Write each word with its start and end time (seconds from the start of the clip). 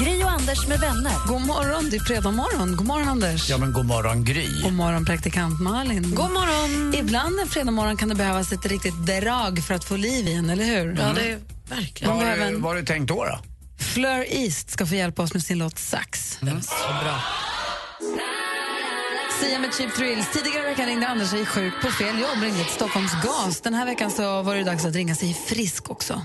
Gri 0.00 0.24
och 0.24 0.30
Anders 0.30 0.66
med 0.66 0.80
vänner. 0.80 1.12
God 1.26 1.40
morgon, 1.46 1.90
det 1.90 1.96
är 1.96 2.00
fredag 2.00 2.30
morgon. 2.30 2.76
God 2.76 2.86
morgon, 2.86 3.08
Anders. 3.08 3.50
Ja, 3.50 3.58
men 3.58 3.72
god 3.72 3.86
morgon, 3.86 4.24
Gry. 4.24 4.62
God 4.62 4.72
morgon, 4.72 5.04
praktikant 5.04 5.60
Malin. 5.60 6.14
God 6.14 6.30
morgon. 6.30 6.94
Ibland 6.94 7.40
en 7.40 7.48
fredag 7.48 7.70
morgon 7.70 7.96
kan 7.96 8.08
det 8.08 8.14
behövas 8.14 8.52
ett 8.52 8.66
riktigt 8.66 9.06
drag 9.06 9.64
för 9.64 9.74
att 9.74 9.84
få 9.84 9.96
liv 9.96 10.28
igen, 10.28 10.50
eller 10.50 10.64
hur? 10.64 10.96
Ja, 11.00 11.12
det 11.14 11.30
är 11.32 11.38
verkligen. 11.76 12.16
Vad 12.16 12.26
har 12.26 12.36
du- 12.36 12.42
en- 12.42 12.62
vad 12.62 12.70
har 12.72 12.80
du 12.80 12.86
tänkt 12.86 13.08
då? 13.08 13.24
då? 13.24 13.38
Fleur 13.84 14.24
East 14.28 14.70
ska 14.70 14.86
få 14.86 14.94
hjälpa 14.94 15.22
oss 15.22 15.34
med 15.34 15.42
sin 15.42 15.58
låt 15.58 15.78
Sax. 15.78 16.38
Den 16.40 16.56
är 16.56 16.60
så 16.60 17.04
bra. 17.04 17.20
Sia 19.40 19.58
med 19.58 19.74
Cheap 19.74 19.94
Thrills. 19.94 20.26
Tidigare 20.32 20.62
i 20.66 20.70
veckan 20.70 20.86
ringde 20.86 21.08
Anders 21.08 21.28
sig 21.30 21.46
sjuk 21.46 21.72
på 21.82 21.90
fel 21.90 22.20
jobb, 22.20 22.42
ringde 22.42 22.64
till 22.64 22.72
Stockholms 22.74 23.12
gas. 23.24 23.60
Den 23.60 23.74
här 23.74 23.86
veckan 23.86 24.10
så 24.10 24.42
var 24.42 24.54
det 24.54 24.64
dags 24.64 24.84
att 24.84 24.94
ringa 24.94 25.14
sig 25.14 25.34
frisk 25.46 25.90
också. 25.90 26.22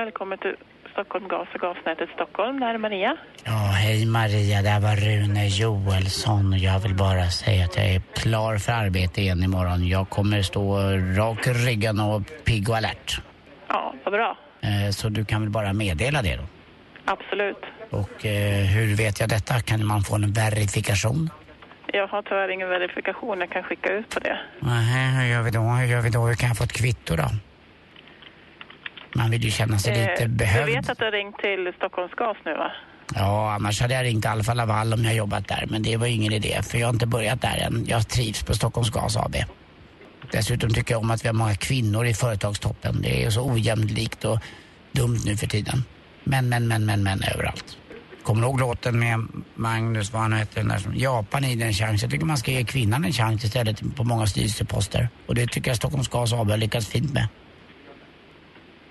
Välkommen 0.00 0.38
till 0.38 0.56
Stockholm 0.92 1.28
Gas 1.28 1.48
och 1.54 1.60
gasnätet 1.60 2.08
Stockholm. 2.14 2.60
Det 2.60 2.66
här 2.66 2.74
är 2.74 2.78
Maria. 2.78 3.16
Ja, 3.44 3.52
hej 3.52 4.06
Maria, 4.06 4.62
det 4.62 4.68
här 4.68 4.80
var 4.80 4.96
Rune 4.96 5.46
Joelsson 5.46 6.52
och 6.52 6.58
jag 6.58 6.78
vill 6.80 6.94
bara 6.94 7.30
säga 7.30 7.64
att 7.64 7.76
jag 7.76 7.86
är 7.86 8.00
klar 8.14 8.58
för 8.58 8.72
arbete 8.72 9.20
igen 9.20 9.42
imorgon. 9.42 9.88
Jag 9.88 10.08
kommer 10.08 10.42
stå 10.42 10.78
rak 11.18 11.46
i 11.46 11.50
ryggen 11.52 12.00
och 12.00 12.22
pigg 12.44 12.68
och 12.70 12.76
alert. 12.76 13.20
Ja, 13.68 13.94
vad 14.04 14.12
bra. 14.12 14.36
Eh, 14.60 14.90
Så 14.90 15.08
du 15.08 15.24
kan 15.24 15.40
väl 15.40 15.50
bara 15.50 15.72
meddela 15.72 16.22
det 16.22 16.36
då? 16.36 16.42
Absolut. 17.04 17.62
Och 17.90 18.26
eh, 18.26 18.64
hur 18.66 18.96
vet 18.96 19.20
jag 19.20 19.28
detta? 19.28 19.60
Kan 19.60 19.86
man 19.86 20.02
få 20.02 20.14
en 20.14 20.32
verifikation? 20.32 21.30
Jag 21.92 22.06
har 22.08 22.22
tyvärr 22.22 22.48
ingen 22.48 22.68
verifikation 22.68 23.40
jag 23.40 23.50
kan 23.50 23.62
skicka 23.62 23.92
ut 23.92 24.08
på 24.14 24.20
det. 24.20 24.38
Nähä, 24.60 25.20
hur 25.20 25.26
gör 25.28 25.42
vi 25.42 25.50
då? 25.50 25.60
Hur 25.60 25.86
gör 25.86 26.00
vi 26.00 26.10
då? 26.10 26.20
Hur 26.26 26.34
kan 26.34 26.48
jag 26.48 26.58
få 26.58 26.64
ett 26.64 26.72
kvitto 26.72 27.16
då? 27.16 27.28
Man 29.16 29.30
vill 29.30 29.44
ju 29.44 29.50
känna 29.50 29.78
sig 29.78 29.92
lite 29.94 30.22
Eh, 30.22 30.28
du 30.28 30.34
behövd. 30.34 30.66
vet 30.74 30.90
att 30.90 30.98
du 30.98 31.04
har 31.04 31.12
ringt 31.12 31.38
till 31.38 31.72
Stockholms 31.76 32.12
Gas 32.12 32.36
nu 32.44 32.54
va? 32.54 32.70
Ja, 33.14 33.52
annars 33.54 33.80
hade 33.80 33.94
jag 33.94 34.04
ringt 34.04 34.26
Alfa 34.26 34.54
Laval 34.54 34.92
om 34.92 35.04
jag 35.04 35.14
jobbat 35.14 35.48
där. 35.48 35.64
Men 35.70 35.82
det 35.82 35.96
var 35.96 36.06
ingen 36.06 36.32
idé, 36.32 36.60
för 36.62 36.78
jag 36.78 36.86
har 36.86 36.92
inte 36.92 37.06
börjat 37.06 37.40
där 37.42 37.56
än. 37.66 37.84
Jag 37.88 38.08
trivs 38.08 38.42
på 38.42 38.54
Stockholms 38.54 38.90
Gas 38.90 39.16
AB. 39.16 39.36
Dessutom 40.32 40.70
tycker 40.70 40.94
jag 40.94 41.00
om 41.02 41.10
att 41.10 41.24
vi 41.24 41.28
har 41.28 41.34
många 41.34 41.54
kvinnor 41.54 42.06
i 42.06 42.14
företagstoppen. 42.14 43.02
Det 43.02 43.24
är 43.24 43.30
så 43.30 43.50
ojämlikt 43.50 44.24
och 44.24 44.38
dumt 44.92 45.18
nu 45.24 45.36
för 45.36 45.46
tiden. 45.46 45.84
Men, 46.24 46.48
men, 46.48 46.68
men, 46.68 46.86
men, 46.86 47.02
men 47.02 47.22
överallt. 47.34 47.78
Kommer 48.22 48.40
du 48.42 48.46
ihåg 48.48 48.60
låten 48.60 48.98
med 48.98 49.18
Magnus, 49.54 50.12
vad 50.12 50.22
han 50.22 50.32
hette, 50.32 50.60
den 50.60 50.68
där 50.68 50.78
som 50.78 50.94
Japan 50.96 51.44
i 51.44 51.62
en 51.62 51.72
chans. 51.72 52.02
Jag 52.02 52.10
tycker 52.10 52.26
man 52.26 52.38
ska 52.38 52.50
ge 52.50 52.64
kvinnan 52.64 53.04
en 53.04 53.12
chans 53.12 53.44
istället 53.44 53.96
på 53.96 54.04
många 54.04 54.26
styrelseposter. 54.26 55.08
Och 55.26 55.34
det 55.34 55.46
tycker 55.46 55.70
jag 55.70 55.76
Stockholms 55.76 56.08
Gas 56.08 56.32
AB 56.32 56.50
har 56.50 56.56
lyckats 56.56 56.86
fint 56.88 57.12
med. 57.12 57.28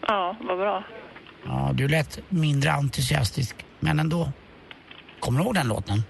Ja, 0.07 0.35
vad 0.41 0.57
bra. 0.57 0.83
Ja, 1.45 1.71
du 1.73 1.87
lät 1.87 2.19
mindre 2.29 2.71
entusiastisk, 2.71 3.55
men 3.79 3.99
ändå. 3.99 4.31
Kommer 5.19 5.39
du 5.39 5.45
ihåg 5.45 5.55
den 5.55 5.67
låten? 5.67 6.03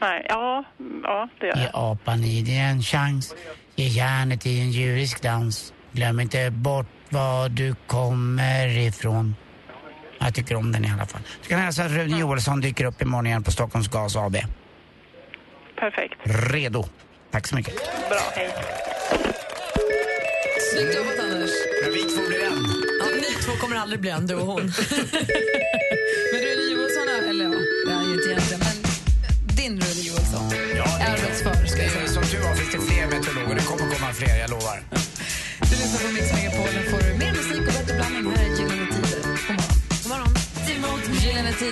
Nej, 0.00 0.26
ja, 0.28 0.64
ja 1.02 1.28
det 1.40 1.46
gör 1.46 1.56
Ge 1.56 1.62
jag. 1.62 1.70
apan 1.74 2.24
i 2.24 2.42
dig 2.42 2.56
en 2.58 2.82
chans, 2.82 3.34
ge 3.76 3.86
järnet 3.86 4.46
i 4.46 4.60
en 4.60 4.70
djurisk 4.70 5.22
dans. 5.22 5.72
Glöm 5.92 6.20
inte 6.20 6.50
bort 6.50 6.86
var 7.10 7.48
du 7.48 7.74
kommer 7.86 8.78
ifrån. 8.78 9.36
Jag 10.18 10.34
tycker 10.34 10.54
om 10.56 10.72
den 10.72 10.84
i 10.84 10.90
alla 10.90 11.06
fall. 11.06 11.20
Du 11.42 11.48
kan 11.48 11.60
hälsa 11.60 11.84
att 11.84 11.90
Rune 11.92 12.18
Joelsson 12.18 12.60
dyker 12.60 12.84
upp 12.84 13.02
imorgon 13.02 13.26
igen 13.26 13.42
på 13.42 13.50
Stockholms 13.50 13.88
Gas 13.88 14.16
AB. 14.16 14.36
Perfekt. 15.76 16.14
Redo. 16.24 16.84
Tack 17.30 17.46
så 17.46 17.56
mycket. 17.56 17.74
Bra, 18.08 18.18
hej. 18.36 18.50
Snyggt 20.72 20.96
jobbat, 20.96 21.18
Anders. 21.32 21.50
Men 21.82 21.92
vi 21.92 22.02
två 22.02 22.28
blir 22.28 22.44
en. 22.44 22.73
Två 23.44 23.52
kommer 23.60 23.76
aldrig 23.76 24.00
bli 24.00 24.10
en, 24.10 24.26
du 24.26 24.34
och 24.34 24.46
hon. 24.46 24.62
Men 26.32 26.40
Rune 26.46 26.64
Johansson, 26.72 27.08
är- 27.16 27.30
eller 27.30 27.44
ja, 27.44 27.50
det 27.86 27.90
är 27.90 27.94
han 27.94 28.04
ju 28.08 28.12
inte 28.14 28.28
egentligen, 28.30 28.60
men 28.66 28.76
din 29.56 29.72
Rune 29.80 30.00
Johansson. 30.08 30.44
Ja, 30.76 30.86
Arbetsför, 31.12 31.66
ska 31.66 31.78
jag 31.82 31.86
är- 31.86 31.90
säga. 31.96 32.08
Som 32.08 32.22
tur 32.22 32.38
var 32.48 32.54
finns 32.54 32.72
det 32.72 32.80
fler 32.92 33.06
meteorologer. 33.06 33.54
Det 33.54 33.62
kommer 33.70 33.94
komma 33.94 34.12
fler, 34.12 34.36
jag 34.40 34.50
lovar. 34.50 34.78
Du 35.60 35.70
lyssnar 35.80 36.00
på 36.08 36.12
Mix 36.14 36.32
Megapol, 36.32 36.68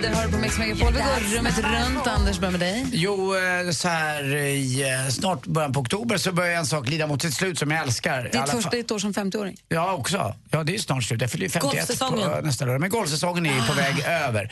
Tider 0.02 0.14
hör 0.14 0.26
du 0.26 0.32
på 0.32 0.38
Mix 0.38 0.58
Megapol. 0.58 0.92
Vi 0.92 0.98
går 0.98 1.36
rummet 1.36 1.58
runt. 1.58 2.06
Anders, 2.06 2.38
börjar 2.38 2.52
med 2.52 2.60
dig. 2.60 2.86
Jo, 2.92 3.34
eh, 3.36 3.70
så 3.70 3.88
här 3.88 4.36
i 4.36 4.82
eh, 4.82 5.10
snart 5.10 5.46
början 5.46 5.72
på 5.72 5.80
oktober 5.80 6.16
så 6.16 6.32
börjar 6.32 6.58
en 6.58 6.66
sak 6.66 6.88
lida 6.88 7.06
mot 7.06 7.22
sitt 7.22 7.34
slut 7.34 7.58
som 7.58 7.70
jag 7.70 7.80
älskar. 7.80 8.22
Ditt 8.22 8.40
första 8.40 8.60
fall- 8.70 8.80
ett 8.80 8.90
år 8.90 8.98
som 8.98 9.12
50-åring. 9.12 9.56
Ja, 9.68 9.92
också. 9.92 10.34
Ja, 10.50 10.64
det 10.64 10.74
är 10.74 10.78
snart 10.78 11.04
slut. 11.04 11.20
Jag 11.20 11.30
fyller 11.30 11.44
ju 11.44 11.50
51 11.50 11.76
Golfsäsongen. 11.76 12.30
på 12.30 12.46
nästa 12.46 12.64
lördag. 12.64 12.80
Men 12.80 12.90
golfsäsongen 12.90 13.46
är 13.46 13.54
ju 13.54 13.62
på 13.62 13.72
väg 13.72 14.04
över. 14.06 14.42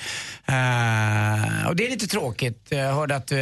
Eh, 0.46 1.68
och 1.68 1.76
det 1.76 1.86
är 1.86 1.90
lite 1.90 2.06
tråkigt. 2.06 2.66
Jag 2.68 2.94
hörde 2.94 3.16
att 3.16 3.32
uh, 3.32 3.38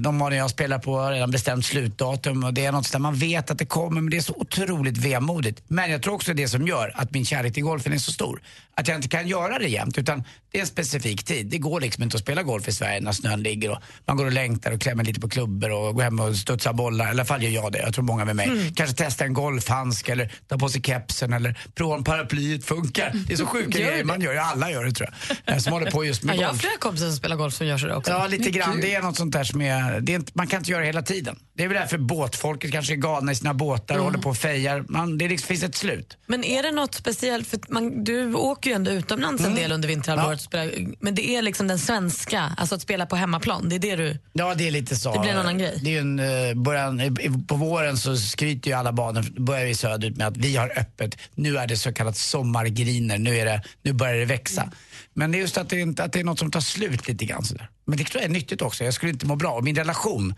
de 0.00 0.18
banor 0.18 0.34
jag 0.34 0.50
spelar 0.50 0.78
på 0.78 0.98
har 0.98 1.12
redan 1.12 1.30
bestämt 1.30 1.64
slutdatum 1.64 2.44
och 2.44 2.54
det 2.54 2.64
är 2.64 2.72
något 2.72 2.92
där 2.92 2.98
man 2.98 3.14
vet 3.14 3.50
att 3.50 3.58
det 3.58 3.66
kommer 3.66 4.00
men 4.00 4.10
det 4.10 4.16
är 4.16 4.20
så 4.20 4.34
otroligt 4.36 4.96
vemodigt. 4.96 5.62
Men 5.68 5.90
jag 5.90 6.02
tror 6.02 6.14
också 6.14 6.34
det 6.34 6.48
som 6.48 6.66
gör 6.66 6.92
att 6.94 7.10
min 7.10 7.24
kärlek 7.24 7.54
till 7.54 7.62
golfen 7.62 7.92
är 7.92 7.98
så 7.98 8.12
stor. 8.12 8.40
Att 8.76 8.88
jag 8.88 8.96
inte 8.98 9.08
kan 9.08 9.28
göra 9.28 9.58
det 9.58 9.68
jämt 9.68 9.98
utan 9.98 10.24
det 10.52 10.58
är 10.58 10.60
en 10.60 10.66
specifik 10.66 11.24
tid. 11.24 11.46
Det 11.46 11.58
går 11.58 11.80
liksom 11.80 12.02
inte 12.02 12.16
att 12.16 12.22
spela 12.22 12.42
golf 12.42 12.68
i 12.68 12.72
Sverige 12.72 13.00
när 13.00 13.12
snön 13.12 13.42
ligger 13.42 13.70
och 13.70 13.78
man 14.06 14.16
går 14.16 14.24
och 14.26 14.32
längtar 14.32 14.72
och 14.72 14.80
klämmer 14.80 15.04
lite 15.04 15.20
på 15.20 15.28
klubbor 15.28 15.70
och 15.70 15.94
går 15.94 16.02
hem 16.02 16.20
och 16.20 16.36
studsar 16.36 16.72
bollar. 16.72 17.06
I 17.06 17.08
alla 17.10 17.24
fall 17.24 17.42
gör 17.42 17.50
jag 17.50 17.72
det. 17.72 17.78
Jag 17.78 17.94
tror 17.94 18.04
många 18.04 18.24
med 18.24 18.36
mig. 18.36 18.72
Kanske 18.76 18.96
testa 18.96 19.24
en 19.24 19.34
golfhandske 19.34 20.12
eller 20.12 20.32
ta 20.48 20.58
på 20.58 20.68
sig 20.68 20.82
kepsen 20.82 21.32
eller 21.32 21.58
prova 21.74 21.94
om 21.94 22.04
paraplyet 22.04 22.64
funkar. 22.64 23.12
Det 23.26 23.32
är 23.32 23.36
så 23.36 23.46
sjuka 23.46 23.78
grejer 23.78 24.04
man 24.04 24.20
gör. 24.20 24.34
Alla 24.36 24.70
gör 24.70 24.84
det 24.84 24.92
tror 24.92 25.08
jag. 25.46 25.54
Eh, 25.54 25.60
Som 25.60 25.72
håller 25.72 25.90
på 25.90 26.04
just 26.04 26.22
Ja, 26.22 26.26
med 26.26 26.36
jag 26.36 26.42
har 26.42 26.48
golf. 26.52 26.60
flera 26.60 26.76
kompisar 26.78 27.06
som 27.06 27.16
spelar 27.16 27.36
golf 27.36 27.54
som 27.54 27.66
gör 27.66 27.78
sådär 27.78 27.96
också. 27.96 28.10
Ja, 28.12 28.26
lite 28.26 28.50
grann. 28.50 28.80
Det 28.80 28.94
är 28.94 29.02
något 29.02 29.16
sånt 29.16 29.32
där 29.32 29.44
som 29.44 29.60
är, 29.60 30.00
det 30.00 30.12
är 30.12 30.16
inte, 30.16 30.32
man 30.34 30.46
kan 30.46 30.58
inte 30.58 30.70
göra 30.70 30.80
det 30.80 30.86
hela 30.86 31.02
tiden. 31.02 31.36
Det 31.56 31.64
är 31.64 31.68
väl 31.68 31.76
därför 31.80 31.98
båtfolket 31.98 32.72
kanske 32.72 32.92
är 32.92 32.96
galna 32.96 33.32
i 33.32 33.34
sina 33.34 33.54
båtar 33.54 33.98
och 33.98 34.04
håller 34.04 34.18
på 34.18 34.28
och 34.30 34.36
fejar. 34.36 34.84
Man, 34.88 35.18
det 35.18 35.28
liksom, 35.28 35.46
finns 35.46 35.62
ett 35.62 35.74
slut. 35.76 36.16
Men 36.26 36.44
är 36.44 36.62
det 36.62 36.70
något 36.70 36.94
speciellt? 36.94 37.48
För 37.48 37.60
man, 37.68 38.04
du 38.04 38.34
åker 38.34 38.63
ju 38.70 38.72
ändå 38.74 38.90
utomlands 38.90 39.40
Mm. 39.40 39.52
en 39.52 39.58
del 39.62 39.72
under 39.72 39.88
vinterhalvåret. 39.88 40.40
spelar- 40.40 40.72
Men 41.00 41.14
det 41.14 41.28
är 41.36 41.42
liksom 41.42 41.66
den 41.68 41.78
svenska, 41.78 42.40
alltså 42.56 42.74
att 42.74 42.82
spela 42.82 43.06
på 43.06 43.16
hemmaplan. 43.16 43.68
Det 43.68 43.74
är 43.74 43.78
det 43.78 43.96
du... 43.96 44.18
Ja, 44.32 44.54
det 44.54 44.66
är 44.66 44.70
lite 44.70 44.96
så. 44.96 45.12
Det 45.12 45.18
blir 45.20 45.30
en 45.30 45.38
annan 45.38 45.58
grej. 45.58 45.78
Det 45.82 45.96
är 45.96 46.00
en, 46.00 46.18
eh, 46.18 46.54
början, 46.54 47.16
på 47.48 47.56
våren 47.56 47.96
så 47.98 48.16
skryter 48.16 48.70
ju 48.70 48.76
alla 48.76 48.92
banor, 48.92 49.22
börjar 49.40 49.64
vi 49.66 49.74
söderut 49.74 50.16
med 50.16 50.26
att 50.26 50.36
vi 50.36 50.56
har 50.56 50.72
öppet. 50.78 51.18
Nu 51.34 51.58
är 51.58 51.66
det 51.66 51.76
så 51.76 51.92
kallat 51.92 52.16
sommargriner, 52.16 53.18
nu, 53.18 53.36
är 53.38 53.44
det, 53.44 53.62
nu 53.82 53.92
börjar 53.92 54.14
det 54.14 54.24
växa. 54.24 54.70
Men 55.14 55.32
det 55.32 55.38
är 55.38 55.40
just 55.40 55.58
att 55.58 55.68
det, 55.68 55.80
inte, 55.80 56.04
att 56.04 56.12
det 56.12 56.20
är 56.20 56.24
något 56.24 56.38
som 56.38 56.50
tar 56.50 56.60
slut 56.60 57.08
lite 57.08 57.24
grann 57.24 57.44
sådär. 57.44 57.68
Men 57.86 57.98
det 57.98 58.04
tror 58.04 58.22
jag 58.22 58.28
är 58.30 58.32
nyttigt 58.34 58.62
också. 58.62 58.84
Jag 58.84 58.94
skulle 58.94 59.12
inte 59.12 59.26
må 59.26 59.36
bra. 59.36 59.50
Och 59.52 59.64
min 59.64 59.76
relation, 59.76 60.34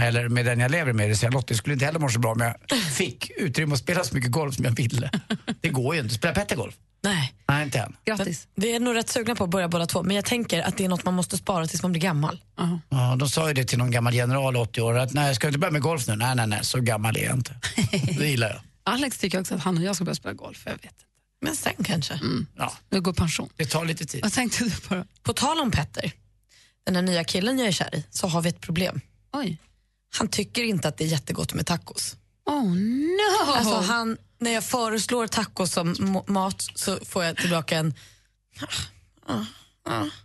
eller 0.00 0.28
med 0.28 0.46
den 0.46 0.60
jag 0.60 0.70
lever 0.70 0.92
med, 0.92 1.04
det 1.04 1.08
vill 1.08 1.18
säga 1.18 1.30
Lottie, 1.30 1.56
skulle 1.56 1.72
inte 1.72 1.84
heller 1.86 1.98
må 1.98 2.08
så 2.08 2.18
bra 2.18 2.32
om 2.32 2.40
jag 2.40 2.78
fick 2.96 3.30
utrymme 3.36 3.72
att 3.72 3.78
spela 3.78 4.04
så 4.04 4.14
mycket 4.14 4.30
golf 4.30 4.54
som 4.54 4.64
jag 4.64 4.72
ville. 4.72 5.10
Det 5.60 5.68
går 5.68 5.94
ju 5.94 6.00
inte. 6.00 6.14
Spelar 6.14 6.34
Petter 6.34 6.56
golf? 6.56 6.74
Nej. 7.02 7.34
Nej, 7.48 7.64
inte 7.64 7.78
än. 7.78 7.96
Grattis. 8.04 8.48
Vi 8.54 8.74
är 8.74 8.80
nog 8.80 8.94
rätt 8.94 9.08
sugna 9.10 9.34
på 9.34 9.44
att 9.44 9.50
börja 9.50 9.68
båda 9.68 9.86
två. 9.86 10.02
Men 10.02 10.16
jag 10.16 10.24
tänker 10.24 10.62
att 10.62 10.76
det 10.76 10.84
är 10.84 10.88
något 10.88 11.04
man 11.04 11.14
måste 11.14 11.36
spara 11.36 11.66
tills 11.66 11.82
man 11.82 11.92
blir 11.92 12.02
gammal. 12.02 12.40
Ja, 12.88 13.16
de 13.18 13.28
sa 13.28 13.48
ju 13.48 13.54
det 13.54 13.64
till 13.64 13.78
någon 13.78 13.90
gammal 13.90 14.14
general, 14.14 14.56
80 14.56 14.80
år, 14.80 14.98
att 14.98 15.12
nej, 15.12 15.34
ska 15.34 15.46
du 15.46 15.48
inte 15.48 15.58
börja 15.58 15.70
med 15.72 15.82
golf 15.82 16.06
nu? 16.08 16.16
Nej, 16.16 16.34
nej, 16.36 16.46
nej, 16.46 16.64
så 16.64 16.80
gammal 16.80 17.16
är 17.16 17.24
jag 17.24 17.34
inte. 17.36 17.54
Det 18.18 18.28
gillar 18.28 18.48
jag. 18.48 18.60
Alex 18.84 19.18
tycker 19.18 19.40
också 19.40 19.54
att 19.54 19.60
han 19.62 19.78
och 19.78 19.84
jag 19.84 19.94
ska 19.96 20.04
börja 20.04 20.14
spela 20.14 20.32
golf. 20.34 20.62
Jag 20.64 20.72
vet 20.72 20.84
inte. 20.84 20.94
Men 21.42 21.56
sen 21.56 21.84
kanske. 21.84 22.20
Ja, 22.56 22.72
Nu 22.90 23.00
går 23.00 23.12
pension. 23.12 23.48
det 23.56 23.64
tar 23.66 23.84
lite 23.84 24.06
tid. 24.06 24.22
Vad 24.22 24.32
tänkte 24.32 24.64
du 24.64 24.70
på 24.70 24.94
då? 24.94 25.04
På 25.22 25.32
tal 25.32 25.60
om 25.60 25.70
Petter, 25.70 26.12
den 26.86 26.94
här 26.96 27.02
nya 27.02 27.24
killen 27.24 27.58
jag 27.58 27.68
är 27.68 27.72
kär 27.72 27.94
i, 27.94 28.04
så 28.10 28.26
har 28.26 28.42
vi 28.42 28.48
ett 28.48 28.60
problem. 28.60 29.00
Oj. 29.32 29.58
Han 30.18 30.28
tycker 30.28 30.62
inte 30.64 30.88
att 30.88 30.96
det 30.96 31.04
är 31.04 31.08
jättegott 31.08 31.54
med 31.54 31.66
tacos. 31.66 32.16
Oh 32.46 32.64
no! 32.74 33.52
Alltså 33.52 33.80
han, 33.80 34.16
när 34.40 34.50
jag 34.50 34.64
föreslår 34.64 35.26
tacos 35.26 35.72
som 35.72 36.22
mat 36.26 36.66
så 36.74 36.98
får 37.04 37.24
jag 37.24 37.36
tillbaka 37.36 37.76
en... 37.76 37.94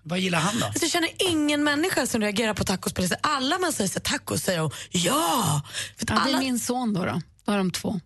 Vad 0.03 0.19
gillar 0.19 0.39
han 0.39 0.59
då? 0.59 0.65
Alltså, 0.65 0.83
jag 0.83 0.91
känner 0.91 1.09
ingen 1.19 1.63
människa 1.63 2.07
som 2.07 2.21
reagerar 2.21 2.53
på 2.53 2.63
tacos 2.63 2.93
på 2.93 3.01
det 3.01 3.07
sättet. 3.07 3.25
Alla 3.25 3.59
man 3.59 3.73
säger 3.73 3.89
så 3.89 3.99
tacos 3.99 4.43
säger 4.43 4.59
de 4.59 4.71
ja. 4.91 5.61
För 5.97 6.05
att 6.05 6.09
ja, 6.09 6.15
det 6.15 6.21
är 6.21 6.25
alla, 6.25 6.39
min 6.39 6.59
son 6.59 6.93
då. 6.93 7.05
Då, 7.05 7.21
då 7.45 7.51
har 7.51 7.57
de 7.57 7.71
två. 7.71 7.99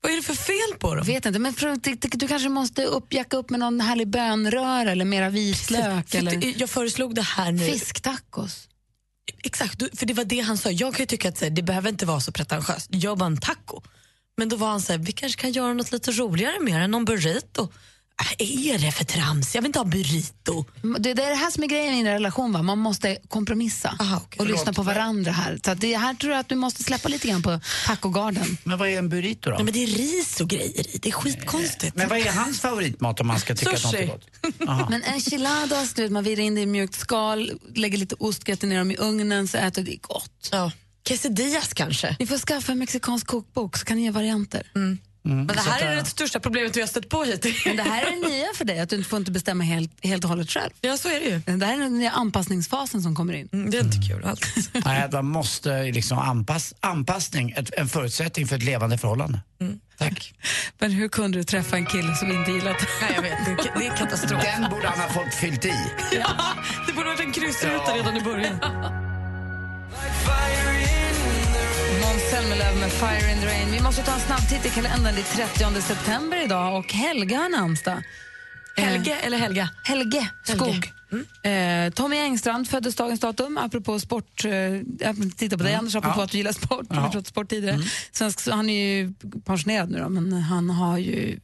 Vad 0.00 0.12
är 0.12 0.16
det 0.16 0.22
för 0.22 0.34
fel 0.34 0.78
på 0.78 0.94
dem? 0.94 1.06
Vet 1.06 1.26
inte, 1.26 1.38
men 1.38 1.54
för, 1.54 1.76
du, 1.76 1.94
du 1.96 2.28
kanske 2.28 2.48
måste 2.48 2.84
upp, 2.84 3.12
jacka 3.12 3.36
upp 3.36 3.50
med 3.50 3.60
någon 3.60 3.80
härlig 3.80 4.08
bönröra 4.08 4.90
eller 4.90 5.04
mera 5.04 5.28
vitlök 5.28 6.08
För 6.08 6.18
eller 6.18 6.60
Jag 6.60 6.70
föreslog 6.70 7.14
det 7.14 7.22
här 7.22 7.52
nu. 7.52 7.66
fisktacos. 7.66 8.68
Exakt, 9.44 9.98
för 9.98 10.06
det 10.06 10.14
var 10.14 10.24
det 10.24 10.40
han 10.40 10.58
sa. 10.58 10.70
Jag 10.70 10.94
kan 10.94 11.02
ju 11.02 11.06
tycka 11.06 11.28
att 11.28 11.42
det 11.50 11.62
behöver 11.62 11.88
inte 11.88 12.06
vara 12.06 12.20
så 12.20 12.32
pretentiöst. 12.32 12.88
Gör 12.94 13.16
bara 13.16 13.26
en 13.26 13.36
taco. 13.40 13.82
Men 14.36 14.48
då 14.48 14.56
var 14.56 14.68
han 14.68 14.80
så 14.80 14.92
här, 14.92 14.98
vi 14.98 15.12
kanske 15.12 15.40
kan 15.40 15.52
göra 15.52 15.72
något 15.72 15.92
lite 15.92 16.10
roligare 16.10 16.60
mer 16.60 16.80
än 16.80 16.90
någon 16.90 17.04
burrito. 17.04 17.68
Äh, 18.20 18.72
är 18.74 18.78
det 18.78 18.92
för 18.92 19.04
trams? 19.04 19.54
Jag 19.54 19.62
vill 19.62 19.68
inte 19.68 19.78
ha 19.78 19.84
burrito. 19.84 20.64
Det, 20.98 21.14
det 21.14 21.22
är 21.22 21.30
det 21.30 21.34
här 21.34 21.50
som 21.50 21.62
är 21.62 21.66
grejen 21.68 21.94
i 21.94 21.98
en 21.98 22.06
relation, 22.06 22.52
va? 22.52 22.62
man 22.62 22.78
måste 22.78 23.18
kompromissa 23.28 23.98
och 24.38 24.46
lyssna 24.46 24.72
på 24.72 24.82
varandra 24.82 25.32
här. 25.32 25.60
Så 25.64 25.70
att 25.70 25.80
det 25.80 25.96
här 25.96 26.14
tror 26.14 26.32
jag 26.32 26.40
att 26.40 26.48
du 26.48 26.54
måste 26.54 26.82
släppa 26.82 27.08
lite 27.08 27.28
grann 27.28 27.42
på 27.42 27.60
tacogarden. 27.86 28.56
Men 28.64 28.78
vad 28.78 28.88
är 28.88 28.98
en 28.98 29.08
burrito 29.08 29.50
då? 29.50 29.56
Nej, 29.56 29.64
men 29.64 29.74
det 29.74 29.82
är 29.82 29.86
ris 29.86 30.40
och 30.40 30.48
grejer 30.48 30.94
i. 30.94 30.98
Det 30.98 31.08
är 31.08 31.12
skitkonstigt. 31.12 31.96
Men 31.96 32.08
vad 32.08 32.18
är 32.18 32.32
hans 32.32 32.60
favoritmat 32.60 33.20
om 33.20 33.26
man 33.26 33.40
ska 33.40 33.54
tycka 33.54 33.72
att 33.72 33.84
något 33.84 33.94
är 33.94 33.98
Sushi. 33.98 34.06
gott? 34.06 34.68
Aha. 34.68 34.86
Men 34.90 35.02
enchiladas, 35.02 35.94
du 35.94 36.02
vet, 36.02 36.12
man 36.12 36.24
virar 36.24 36.40
in 36.40 36.54
det 36.54 36.60
i 36.60 36.66
mjukt 36.66 36.94
skal, 36.94 37.52
lägger 37.74 37.98
lite 37.98 38.14
ost, 38.18 38.44
grötar 38.44 38.68
ner 38.68 38.78
dem 38.78 38.90
i 38.90 38.96
ugnen 38.96 39.48
så 39.48 39.58
äter 39.58 39.82
det 39.82 39.96
gott. 39.96 40.48
Ja. 40.52 40.72
Quesadillas 41.04 41.74
kanske. 41.74 42.16
Ni 42.18 42.26
får 42.26 42.38
skaffa 42.38 42.72
en 42.72 42.78
mexikansk 42.78 43.26
kokbok 43.26 43.76
så 43.76 43.84
kan 43.84 43.96
ni 43.96 44.02
ge 44.02 44.10
varianter. 44.10 44.70
Men 45.24 45.46
det 45.46 45.60
här 45.60 45.80
är 45.80 45.96
det 45.96 46.04
största 46.04 46.40
problemet 46.40 46.76
vi 46.76 46.80
har 46.80 46.88
stött 46.88 47.08
på 47.08 47.24
hittills. 47.24 47.66
Men 47.66 47.76
det 47.76 47.82
här 47.82 48.02
är 48.02 48.10
det 48.10 48.28
nya 48.28 48.46
för 48.54 48.64
dig, 48.64 48.80
att 48.80 48.88
du 48.88 48.96
inte 48.96 49.08
får 49.08 49.18
inte 49.18 49.30
bestämma 49.30 49.64
helt, 49.64 49.90
helt 50.04 50.24
och 50.24 50.30
hållet 50.30 50.50
själv. 50.50 50.70
Ja, 50.80 50.96
så 50.96 51.08
är 51.08 51.20
det 51.20 51.26
ju. 51.26 51.58
Det 51.58 51.66
här 51.66 51.74
är 51.74 51.78
den 51.78 51.98
nya 51.98 52.10
anpassningsfasen 52.10 53.02
som 53.02 53.14
kommer 53.14 53.32
in. 53.32 53.48
Mm, 53.52 53.70
det 53.70 53.78
är 53.78 53.84
inte 53.84 54.08
kul 54.08 54.24
alls. 54.24 54.70
Nej, 54.84 55.08
man 55.12 55.26
måste 55.26 55.82
liksom 55.82 56.18
anpass, 56.18 56.74
anpassning, 56.80 57.50
ett, 57.50 57.74
en 57.74 57.88
förutsättning 57.88 58.46
för 58.46 58.56
ett 58.56 58.62
levande 58.62 58.98
förhållande. 58.98 59.40
Tack. 59.98 60.34
Men 60.78 60.90
hur 60.90 61.08
kunde 61.08 61.38
du 61.38 61.44
träffa 61.44 61.76
en 61.76 61.86
kille 61.86 62.14
som 62.16 62.32
inte 62.32 62.50
gillat 62.50 62.78
det? 62.78 62.86
Nej, 63.00 63.12
jag 63.14 63.22
vet. 63.22 63.46
Det, 63.46 63.72
det 63.80 63.86
är 63.86 63.96
katastrof. 63.96 64.42
Den 64.42 64.70
borde 64.70 64.88
han 64.88 65.00
ha 65.00 65.08
fått 65.08 65.34
fyllt 65.34 65.64
i. 65.64 65.74
Ja, 66.12 66.26
det 66.86 66.92
borde 66.92 67.06
varit 67.06 67.20
en 67.20 67.32
kryssruta 67.32 67.96
redan 67.96 68.16
i 68.16 68.20
början. 68.20 68.58
Måns 72.02 72.22
Zelmerlöw 72.30 72.80
med 72.80 72.92
Fire 72.92 73.32
in 73.32 73.40
the 73.40 73.46
Rain. 73.46 73.70
Vi 73.72 73.80
måste 73.80 74.02
ta 74.02 74.12
en 74.14 74.20
snabb 74.20 74.48
titt 74.48 74.66
i 74.66 74.70
kalendern. 74.70 75.14
Det 75.14 75.20
är 75.42 75.46
30 75.72 75.82
september 75.82 76.44
idag 76.44 76.78
och 76.78 76.92
Helga 76.92 77.36
har 77.38 77.48
namnsdag. 77.48 78.02
Helge 78.76 79.16
eller 79.16 79.38
Helga? 79.38 79.68
Helge 79.84 80.28
Skog. 80.44 80.92
Eh, 81.42 81.90
Tommy 81.92 82.16
Engstrand 82.16 82.68
föddes 82.68 82.94
dagens 82.94 83.20
datum, 83.20 83.58
apropå 83.58 84.00
sport. 84.00 84.44
Eh, 84.44 84.50
jag 84.52 85.36
tittar 85.36 85.56
på 85.56 85.62
dig 85.64 85.74
Anders, 85.74 85.94
apropå 85.96 86.20
Ja. 86.20 86.24
att 86.24 86.30
du 86.30 86.38
gillar 86.38 86.52
sport. 86.52 86.86
Vi 86.90 86.96
Ja. 86.96 87.02
pratade 87.02 87.24
sport 87.24 87.48
tidigare. 87.48 87.78
Svensk, 88.12 88.40
så 88.40 88.52
han 88.52 88.70
är 88.70 88.86
ju 88.86 89.12
pensionerad 89.46 89.90
nu 89.90 89.98
då, 89.98 90.08
men 90.08 90.32
han 90.32 90.70
har 90.70 90.98
ju 90.98 91.38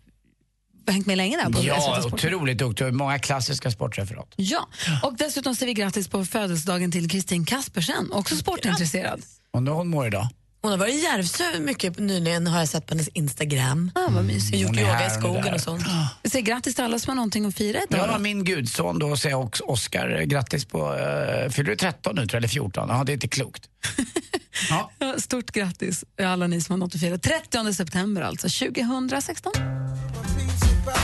hängt 0.92 1.06
med 1.06 1.16
länge 1.16 1.36
där. 1.36 1.52
på 1.52 1.58
Ja, 1.62 2.02
otroligt 2.12 2.58
duktig. 2.58 2.92
Många 2.92 3.18
klassiska 3.18 3.70
sportreferat. 3.70 4.28
Ja, 4.36 4.68
och 5.02 5.16
dessutom 5.16 5.54
säger 5.54 5.74
vi 5.74 5.82
grattis 5.82 6.08
på 6.08 6.24
födelsedagen 6.24 6.92
till 6.92 7.10
Kristin 7.10 7.44
Kaspersen, 7.46 8.12
också 8.12 8.36
sportintresserad. 8.36 9.22
Undrar 9.56 9.72
hur 9.72 9.78
hon 9.78 9.88
mår 9.88 10.06
idag. 10.06 10.28
Hon 10.62 10.70
har 10.70 10.78
varit 10.78 10.94
i 10.94 10.98
Järvsö 10.98 11.44
mycket 11.60 11.98
nyligen 11.98 12.46
har 12.46 12.58
jag 12.58 12.68
sett 12.68 12.86
på 12.86 12.94
hennes 12.94 13.08
Instagram. 13.08 13.90
Ah, 13.94 14.10
vad 14.10 14.24
mysigt. 14.24 14.58
Gjort 14.58 14.68
Hon 14.68 14.78
är 14.78 14.82
yoga 14.82 15.04
i 15.04 15.08
och 15.08 15.12
skogen 15.12 15.54
och 15.54 15.60
sånt. 15.60 15.82
Vi 16.22 16.30
säger 16.30 16.44
grattis 16.44 16.74
till 16.74 16.84
alla 16.84 16.98
som 16.98 17.10
har 17.10 17.16
någonting 17.16 17.46
att 17.46 17.54
fira 17.54 17.78
idag. 17.90 18.00
Ja, 18.08 18.12
då. 18.12 18.18
min 18.18 18.44
gudson 18.44 18.98
då 18.98 19.16
säger 19.16 19.36
jag 19.36 19.44
också 19.44 19.64
Oscar 19.64 20.22
grattis 20.22 20.64
på, 20.64 20.78
uh, 20.78 21.50
fyller 21.50 21.70
du 21.70 21.76
13 21.76 22.16
nu 22.16 22.20
tror 22.26 22.28
jag, 22.32 22.38
eller 22.38 22.48
14? 22.48 22.88
Ja, 22.88 23.04
det 23.04 23.12
är 23.12 23.14
inte 23.14 23.28
klokt. 23.28 23.68
Ja. 24.70 24.90
Ja, 24.98 25.14
Stort 25.18 25.50
grattis 25.50 26.04
alla 26.22 26.46
ni 26.46 26.60
som 26.60 26.72
har 26.72 26.78
något 26.78 26.94
att 26.94 27.00
fira. 27.00 27.18
30 27.18 27.72
september 27.72 28.22
alltså, 28.22 28.66
2016. 28.66 29.52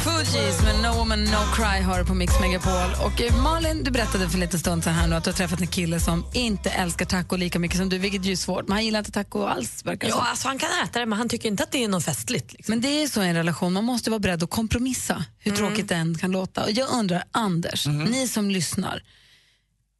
Fugees 0.04 0.62
med 0.62 0.82
No 0.82 0.98
Woman 0.98 1.24
No 1.24 1.54
Cry 1.54 1.82
har 1.82 1.98
du 1.98 2.04
på 2.04 2.14
Mix 2.14 2.40
Megapol. 2.40 2.90
Och 3.04 3.22
eh, 3.22 3.42
Malin, 3.42 3.84
du 3.84 3.90
berättade 3.90 4.28
för 4.28 4.38
lite 4.38 4.58
stund 4.58 4.84
sedan 4.84 4.94
här 4.94 5.06
nu 5.08 5.16
att 5.16 5.24
du 5.24 5.30
har 5.30 5.36
träffat 5.36 5.60
en 5.60 5.66
kille 5.66 6.00
som 6.00 6.24
inte 6.32 6.70
älskar 6.70 7.04
taco 7.04 7.36
lika 7.36 7.58
mycket 7.58 7.78
som 7.78 7.88
du, 7.88 7.98
vilket 7.98 8.24
ju 8.24 8.32
är 8.32 8.36
svårt. 8.36 8.68
Men 8.68 8.72
han 8.72 8.84
gillar 8.84 8.98
inte 8.98 9.12
taco 9.12 9.44
alls, 9.46 9.84
verkar 9.84 10.08
Ja, 10.08 10.26
alltså 10.30 10.48
han 10.48 10.58
kan 10.58 10.68
äta 10.84 10.98
det 10.98 11.06
men 11.06 11.18
han 11.18 11.28
tycker 11.28 11.48
inte 11.48 11.62
att 11.62 11.72
det 11.72 11.84
är 11.84 11.88
något 11.88 12.04
festligt. 12.04 12.52
Liksom. 12.52 12.72
Men 12.72 12.80
det 12.80 13.02
är 13.02 13.06
så 13.06 13.22
i 13.22 13.28
en 13.28 13.34
relation, 13.34 13.72
man 13.72 13.84
måste 13.84 14.10
vara 14.10 14.20
beredd 14.20 14.42
att 14.42 14.50
kompromissa, 14.50 15.24
hur 15.38 15.56
tråkigt 15.56 15.88
det 15.88 15.94
än 15.94 16.18
kan 16.18 16.30
låta. 16.30 16.64
Och 16.64 16.70
jag 16.70 16.90
undrar, 16.90 17.24
Anders, 17.32 17.86
ni 17.86 18.28
som 18.28 18.50
lyssnar, 18.50 19.02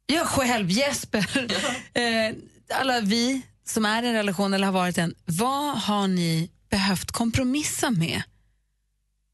jag 0.05 0.27
själv, 0.27 0.71
Jesper, 0.71 1.27
eh, 1.93 2.35
alla 2.79 2.99
vi 3.01 3.41
som 3.67 3.85
är 3.85 4.03
i 4.03 4.07
en 4.07 4.13
relation 4.13 4.53
eller 4.53 4.65
har 4.65 4.73
varit 4.73 4.97
en, 4.97 5.15
vad 5.25 5.81
har 5.81 6.07
ni 6.07 6.49
behövt 6.69 7.11
kompromissa 7.11 7.91
med? 7.91 8.21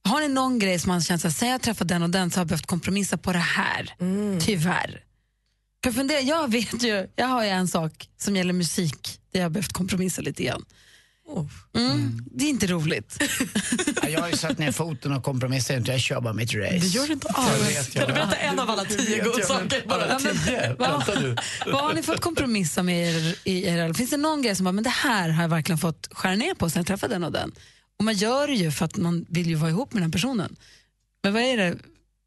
Har 0.09 0.21
ni 0.21 0.27
någon 0.27 0.59
grej 0.59 0.79
som 0.79 0.89
man 0.89 1.01
känt 1.01 1.25
att 1.25 1.33
sen 1.35 1.49
jag 1.49 1.61
träffat 1.61 1.87
den 1.87 2.03
och 2.03 2.09
den 2.09 2.31
så 2.31 2.37
har 2.37 2.41
jag 2.41 2.47
behövt 2.47 2.65
kompromissa 2.65 3.17
på 3.17 3.33
det 3.33 3.39
här? 3.39 3.95
Tyvärr. 4.39 5.03
För 5.83 5.89
jag, 5.89 5.95
funderar, 5.95 6.21
jag 6.21 6.51
vet 6.51 6.83
ju, 6.83 7.07
jag 7.15 7.27
har 7.27 7.43
ju 7.43 7.49
en 7.49 7.67
sak 7.67 8.09
som 8.17 8.35
gäller 8.35 8.53
musik 8.53 9.19
där 9.33 9.39
jag 9.39 9.45
har 9.45 9.49
behövt 9.49 9.73
kompromissa 9.73 10.21
lite 10.21 10.43
grann. 10.43 10.65
Mm, 11.75 12.25
det 12.31 12.45
är 12.45 12.49
inte 12.49 12.67
roligt. 12.67 13.17
Ja, 14.03 14.09
Jag 14.09 14.21
har 14.21 14.29
ju 14.29 14.37
satt 14.37 14.57
ner 14.57 14.71
foten 14.71 15.11
och 15.11 15.23
kompromissar 15.23 15.77
inte, 15.77 15.91
jag 15.91 15.99
kör 16.01 16.21
bara 16.21 16.33
mitt 16.33 16.53
race. 16.53 16.77
Det 16.77 16.87
gör 16.87 17.07
du 17.07 17.13
inte 17.13 17.27
alls. 17.27 17.89
Kan 17.89 18.07
du 18.07 18.13
berätta 18.13 18.35
en 18.35 18.59
av 18.59 18.69
alla 18.69 18.85
tio 18.85 19.23
goda 19.23 19.43
saker? 19.43 19.81
Ja, 19.87 19.89
Bara? 19.89 20.19
men, 20.19 20.77
vad, 20.77 21.39
vad 21.73 21.83
har 21.83 21.93
ni 21.93 22.03
fått 22.03 22.21
kompromissa 22.21 22.83
med 22.83 23.07
er, 23.15 23.35
i 23.43 23.65
er? 23.67 23.93
Finns 23.93 24.09
det 24.09 24.17
någon 24.17 24.41
grej 24.41 24.55
som 24.55 24.63
bara, 24.63 24.71
men 24.71 24.83
det 24.83 24.89
här 24.89 25.29
har 25.29 25.41
jag 25.43 25.49
verkligen 25.49 25.79
fått 25.79 26.07
skära 26.11 26.35
ner 26.35 26.53
på 26.53 26.69
sen 26.69 26.79
jag 26.79 26.87
träffade 26.87 27.15
den 27.15 27.23
och 27.23 27.31
den? 27.31 27.51
Och 28.01 28.05
man 28.05 28.13
gör 28.13 28.47
det 28.47 28.53
ju 28.53 28.71
för 28.71 28.85
att 28.85 28.97
man 28.97 29.25
vill 29.29 29.47
ju 29.47 29.55
vara 29.55 29.69
ihop 29.69 29.93
med 29.93 30.01
den 30.01 30.09
här 30.09 30.11
personen. 30.11 30.55
Men 31.23 31.33
vad 31.33 31.41
är 31.41 31.57
det, 31.57 31.77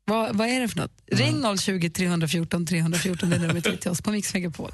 vad, 0.05 0.37
vad 0.37 0.49
är 0.49 0.61
det 0.61 0.69
för 0.69 0.77
något? 0.77 0.91
Ring 1.13 1.59
020 1.59 1.91
314 1.91 2.67
314, 2.67 3.31
det 3.31 3.37
är 3.37 3.41
numret 3.41 3.67
hit 3.67 3.81
till 3.81 3.91
oss 3.91 4.03
på 4.03 4.11
Mix 4.11 4.35
Megapol. 4.35 4.71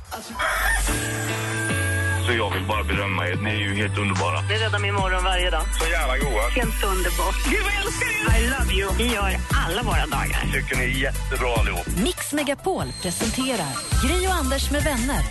Så 2.27 2.33
jag 2.33 2.55
vill 2.55 2.67
bara 2.69 2.85
berömma 2.85 3.29
er. 3.29 3.37
Ni 3.37 3.51
är 3.51 3.55
ju 3.55 3.75
helt 3.75 3.99
underbara. 3.99 4.43
Det 4.43 4.55
räddar 4.55 4.79
min 4.79 4.95
morgon 4.95 5.25
varje 5.25 5.51
dag. 5.51 5.63
Så 5.79 5.91
jävla 5.91 6.19
goa. 6.19 6.49
Helt 6.49 6.85
underbart. 6.85 7.51
Gud 7.51 7.63
vad 7.63 7.73
jag 7.73 7.85
älskar 7.87 8.09
er! 8.09 8.43
I 8.43 8.49
love 8.59 8.75
you. 8.81 8.91
Vi 8.99 9.15
gör 9.15 9.41
alla 9.67 9.83
våra 9.83 10.07
dagar. 10.07 10.53
Tycker 10.53 10.77
ni 10.77 10.85
är 10.85 11.03
jättebra 11.03 11.55
allihop. 11.59 11.87
Mix 12.03 12.33
Megapol 12.33 12.87
presenterar 13.03 13.73
Gri 14.05 14.27
och 14.27 14.35
Anders 14.35 14.71
med 14.71 14.83
vänner. 14.83 15.23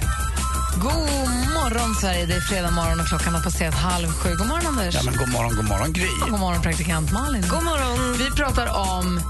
God 0.75 1.29
morgon 1.53 1.95
Sverige, 1.95 2.25
det 2.25 2.33
är 2.33 2.41
fredag 2.41 2.71
morgon 2.71 2.99
och 2.99 3.07
klockan 3.07 3.33
har 3.33 3.41
passerat 3.41 3.73
halv 3.73 4.07
sju. 4.07 4.35
God 4.35 4.47
morgon 4.47 4.67
Anders. 4.67 4.95
Ja, 4.95 5.01
men 5.05 5.17
god 5.17 5.29
morgon, 5.29 5.55
god 5.55 5.65
morgon 5.65 5.93
Gry. 5.93 6.07
Och 6.23 6.29
God 6.29 6.39
morgon 6.39 6.61
praktikant 6.61 7.11
Malin. 7.11 7.41
God 7.41 7.63
morgon. 7.63 8.17
Vi 8.17 8.31
pratar 8.31 8.67
om 8.67 9.21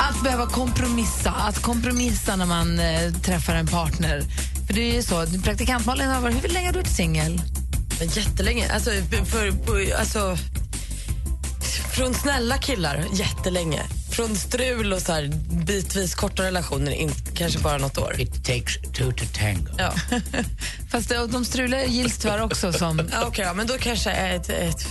att 0.00 0.22
behöva 0.22 0.46
kompromissa. 0.46 1.30
Att 1.30 1.62
kompromissa 1.62 2.36
när 2.36 2.46
man 2.46 2.78
eh, 2.78 3.12
träffar 3.12 3.54
en 3.54 3.66
partner. 3.66 4.22
För 4.66 4.74
det 4.74 4.80
är 4.90 4.94
ju 4.94 5.02
så, 5.02 5.26
praktikant 5.44 5.86
Malin 5.86 6.08
har 6.08 6.20
varit, 6.20 6.44
hur 6.44 6.48
länge 6.48 6.66
har 6.66 6.72
du 6.72 6.78
varit 6.78 6.96
singel? 6.96 7.42
Jättelänge. 8.00 8.72
Alltså, 8.74 8.90
för, 8.90 9.66
för, 9.66 9.98
alltså, 9.98 10.36
från 11.92 12.14
snälla 12.14 12.58
killar, 12.58 13.04
jättelänge. 13.12 13.82
Från 14.18 14.36
strul 14.36 14.92
och 14.92 15.02
så 15.02 15.12
här, 15.12 15.28
bitvis 15.66 16.14
korta 16.14 16.42
relationer, 16.42 16.92
in, 16.92 17.10
kanske 17.34 17.58
bara 17.58 17.78
något 17.78 17.98
år. 17.98 18.20
It 18.20 18.44
takes 18.44 18.76
two 18.92 19.12
to 19.12 19.24
tango. 19.38 19.70
Ja. 19.78 19.92
Fast 20.90 21.08
det, 21.08 21.26
de 21.26 21.44
strular 21.44 21.78
gills 21.78 22.18
tyvärr 22.18 22.42
också 22.42 22.72
som 22.72 23.00
Okej, 23.26 23.44
ja, 23.44 23.54
men 23.54 23.66
då 23.66 23.74
kanske 23.78 24.10
ett, 24.10 24.48
ett, 24.48 24.54
ett, 24.58 24.86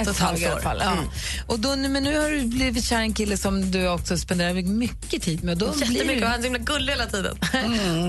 ett 0.00 0.06
och 0.08 0.14
ett 0.14 0.18
halvt 0.18 0.46
år. 0.46 0.60
fall. 0.60 0.80
Ja. 0.84 0.92
Mm. 0.92 1.04
Och 1.46 1.60
då, 1.60 1.68
nu- 1.74 1.88
men 1.88 2.02
nu 2.04 2.18
har 2.18 2.30
du 2.30 2.42
blivit 2.42 2.84
kär 2.84 3.00
i 3.00 3.02
en 3.02 3.14
kille 3.14 3.36
som 3.36 3.70
du 3.70 3.88
också 3.88 4.18
spenderar 4.18 4.54
mycket 4.62 5.22
tid 5.22 5.44
med. 5.44 5.58
Då 5.58 5.72
blir 5.72 5.80
Jättemycket, 5.82 6.20
det- 6.20 6.24
och 6.24 6.30
han 6.30 6.38
är 6.38 6.42
så 6.42 6.44
himla 6.44 6.58
gullig 6.58 6.92
hela 6.92 7.06
tiden. 7.06 7.32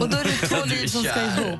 Och 0.01 0.09
då 0.09 0.17
är 0.17 0.23
det 0.23 0.47
två 0.47 0.65
liv 0.65 0.87
som 0.87 1.03
ska 1.03 1.21
ihop. 1.21 1.59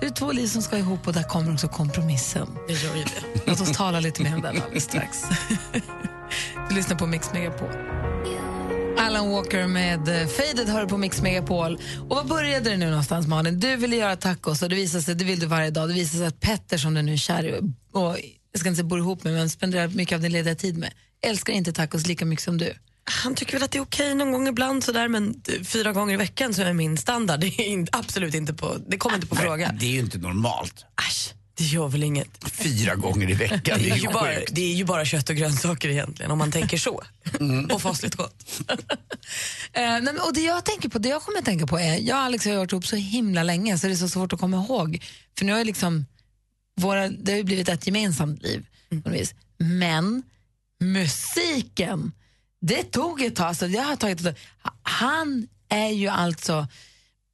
Det 0.00 0.06
är 0.06 0.10
två 0.10 0.32
liv 0.32 0.46
som 0.46 0.62
ska 0.62 0.78
ihop 0.78 1.06
och 1.06 1.12
där 1.12 1.22
kommer 1.22 1.52
också 1.54 1.68
kompromissen. 1.68 2.48
Det 2.68 2.72
gör 2.74 2.96
ju 2.96 3.02
det. 3.04 3.40
Låt 3.46 3.60
oss 3.60 3.72
tala 3.72 4.00
lite 4.00 4.22
mer 4.22 4.34
om 4.34 4.42
den 4.42 4.62
alldeles 4.62 4.84
strax. 4.84 5.18
Du 6.68 6.74
lyssnar 6.74 6.96
på 6.96 7.06
Mix 7.06 7.32
Megapol. 7.32 7.68
Alan 8.98 9.30
Walker 9.30 9.66
med 9.66 10.08
eh, 10.08 10.28
Faded 10.28 10.68
hör 10.68 10.86
på 10.86 10.96
Mix 10.98 11.22
Megapol. 11.22 11.80
Och 12.08 12.16
vad 12.16 12.26
började 12.26 12.70
det 12.70 12.76
nu 12.76 12.90
någonstans 12.90 13.26
Malin? 13.26 13.60
Du 13.60 13.76
ville 13.76 13.96
göra 13.96 14.16
tacos 14.16 14.62
och 14.62 14.68
det 14.68 14.74
visade 14.74 15.02
sig, 15.02 15.14
det 15.14 15.24
vill 15.24 15.40
du 15.40 15.46
varje 15.46 15.70
dag. 15.70 15.88
Det 15.88 15.94
visade 15.94 16.18
sig 16.18 16.26
att 16.26 16.40
Petter 16.40 16.78
som 16.78 16.94
du 16.94 17.02
nu 17.02 17.12
är 17.12 17.16
kär 17.16 17.44
i 17.44 17.60
och 17.92 18.16
jag 18.52 18.60
ska 18.60 18.68
inte 18.68 18.76
säga 18.76 18.88
bor 18.88 18.98
ihop 18.98 19.24
med 19.24 19.32
men 19.32 19.50
spenderar 19.50 19.88
mycket 19.88 20.14
av 20.14 20.20
din 20.20 20.32
lediga 20.32 20.54
tid 20.54 20.78
med, 20.78 20.92
älskar 21.26 21.52
inte 21.52 21.72
tacos 21.72 22.06
lika 22.06 22.24
mycket 22.24 22.44
som 22.44 22.58
du. 22.58 22.74
Han 23.04 23.34
tycker 23.34 23.52
väl 23.52 23.62
att 23.62 23.70
det 23.70 23.78
är 23.78 23.82
okej 23.82 24.14
någon 24.14 24.32
gång 24.32 24.48
ibland 24.48 24.84
sådär, 24.84 25.08
men 25.08 25.42
fyra 25.64 25.92
gånger 25.92 26.14
i 26.14 26.16
veckan 26.16 26.54
så 26.54 26.62
är 26.62 26.72
min 26.72 26.96
standard. 26.96 27.40
Det, 27.40 27.46
är 27.46 27.66
in, 27.66 27.88
absolut 27.92 28.34
inte 28.34 28.54
på, 28.54 28.76
det 28.88 28.96
kommer 28.96 29.16
inte 29.16 29.26
på 29.26 29.36
fråga. 29.36 29.74
Det 29.80 29.86
är 29.86 29.90
ju 29.90 29.98
inte 29.98 30.18
normalt. 30.18 30.84
Äsch, 31.08 31.34
det 31.58 31.64
gör 31.64 31.88
väl 31.88 32.02
inget. 32.02 32.50
Fyra 32.52 32.94
gånger 32.94 33.30
i 33.30 33.34
veckan, 33.34 33.60
det 33.64 33.88
Det 33.88 33.90
är 33.90 33.96
ju 33.96 34.08
bara, 34.08 34.32
det 34.50 34.60
är 34.60 34.74
ju 34.74 34.84
bara 34.84 35.04
kött 35.04 35.30
och 35.30 35.36
grönsaker 35.36 35.88
egentligen 35.88 36.30
om 36.30 36.38
man 36.38 36.52
tänker 36.52 36.78
så. 36.78 37.02
Och 37.72 37.82
fasligt 37.82 38.14
gott. 38.14 38.60
Eh, 39.72 40.00
nej, 40.02 40.14
och 40.26 40.34
det 40.34 40.40
jag 40.40 40.64
tänker 40.64 40.88
på, 40.88 40.98
det 40.98 41.08
jag 41.08 41.22
kommer 41.22 41.38
att 41.38 41.44
tänka 41.44 41.66
på 41.66 41.78
är, 41.78 41.98
jag 41.98 42.16
och 42.16 42.22
Alex 42.22 42.44
har 42.44 42.56
varit 42.56 42.72
ihop 42.72 42.86
så 42.86 42.96
himla 42.96 43.42
länge 43.42 43.78
så 43.78 43.86
det 43.86 43.92
är 43.92 43.96
så 43.96 44.08
svårt 44.08 44.32
att 44.32 44.40
komma 44.40 44.64
ihåg. 44.64 45.04
För 45.38 45.44
nu 45.44 45.52
har 45.52 45.64
liksom, 45.64 46.06
våra, 46.80 47.08
det 47.08 47.32
har 47.32 47.36
ju 47.36 47.44
blivit 47.44 47.68
ett 47.68 47.86
gemensamt 47.86 48.42
liv. 48.42 48.66
vis. 48.88 49.34
Men 49.56 50.22
musiken, 50.80 52.12
det 52.60 52.82
tog 52.82 53.22
ett 53.22 53.36
tag. 53.36 53.46
Alltså, 53.46 53.66
jag 53.66 53.82
har 53.82 53.96
tagit 53.96 54.20
ett 54.20 54.24
tag. 54.24 54.34
Han 54.82 55.48
är 55.68 55.90
ju 55.90 56.08
alltså 56.08 56.66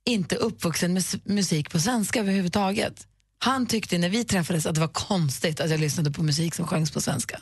inte 0.05 0.37
uppvuxen 0.37 0.93
med 0.95 1.05
musik 1.25 1.71
på 1.71 1.81
svenska 1.81 2.21
överhuvudtaget. 2.21 3.07
Han 3.45 3.67
tyckte 3.67 3.99
när 3.99 4.09
vi 4.09 4.25
träffades 4.25 4.67
att 4.67 4.75
det 4.75 4.81
var 4.81 4.89
konstigt 4.89 5.61
att 5.61 5.71
jag 5.71 5.81
lyssnade 5.81 6.11
på 6.11 6.23
musik 6.23 6.55
som 6.55 6.67
sjöngs 6.67 6.91
på 6.91 7.01
svenska. 7.01 7.41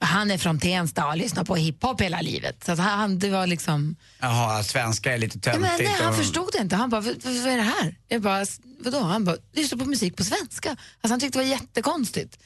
Han 0.00 0.30
är 0.30 0.38
från 0.38 0.58
Tensta 0.60 1.02
och 1.04 1.08
har 1.10 1.16
lyssnat 1.16 1.46
på 1.46 1.56
hiphop 1.56 2.00
hela 2.00 2.20
livet. 2.20 2.64
Så 2.64 2.72
att 2.72 2.78
han, 2.78 3.18
det 3.18 3.30
var 3.30 3.46
liksom... 3.46 3.96
Jaha, 4.20 4.62
svenska 4.64 5.14
är 5.14 5.18
lite 5.18 5.38
Ja, 5.38 5.52
töntigt. 5.52 5.78
men 5.78 5.84
nej, 5.92 5.96
han 6.02 6.08
och- 6.10 6.16
förstod 6.16 6.48
det 6.52 6.58
inte. 6.58 6.76
Han 6.76 6.90
bara, 6.90 7.00
"Vad- 7.00 7.24
vad 7.24 7.34
är 7.52 7.56
det 7.56 7.62
här? 7.62 7.98
Jag 8.08 8.22
bara, 8.22 8.40
"S- 8.40 8.60
vadå? 8.84 9.00
Han 9.00 9.24
bara, 9.24 9.36
lyssna 9.52 9.78
på 9.78 9.84
musik 9.84 10.16
på 10.16 10.24
svenska. 10.24 10.70
Alltså, 10.70 11.08
han 11.08 11.20
tyckte 11.20 11.38
det 11.38 11.44
var 11.44 11.50
jättekonstigt. 11.50 12.38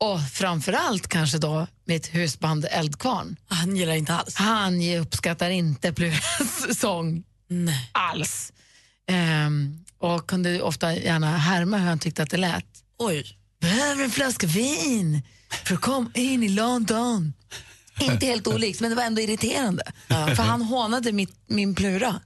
Och 0.00 0.20
framförallt 0.32 1.08
kanske 1.08 1.38
då 1.38 1.66
mitt 1.84 2.14
husband 2.14 2.66
Eldkvarn. 2.70 3.36
Han 3.48 3.76
gillar 3.76 3.94
inte 3.94 4.14
alls. 4.14 4.34
Han 4.34 4.82
uppskattar 4.82 5.50
inte 5.50 5.92
Pluras 5.92 6.78
sång 6.80 7.22
Nej. 7.48 7.90
alls. 7.92 8.52
Ehm, 9.08 9.84
och 10.02 10.26
kunde 10.26 10.62
ofta 10.62 10.96
gärna 10.96 11.36
härma 11.36 11.78
hur 11.78 11.86
han 11.86 11.98
tyckte 11.98 12.22
att 12.22 12.30
det 12.30 12.36
lät. 12.36 12.66
Oj. 12.98 13.38
Behöver 13.60 14.04
en 14.04 14.10
flaska 14.10 14.46
vin 14.46 15.22
för 15.64 15.74
att 15.74 15.80
komma 15.80 16.10
in 16.14 16.42
i 16.42 16.48
London. 16.48 17.32
Inte 18.00 18.26
helt 18.26 18.46
olikt, 18.46 18.80
men 18.80 18.90
det 18.90 18.96
var 18.96 19.02
ändå 19.02 19.20
irriterande. 19.20 19.82
För 20.08 20.42
han 20.42 20.62
hånade 20.62 21.12
mitt, 21.12 21.36
min 21.46 21.74
Plura. 21.74 22.20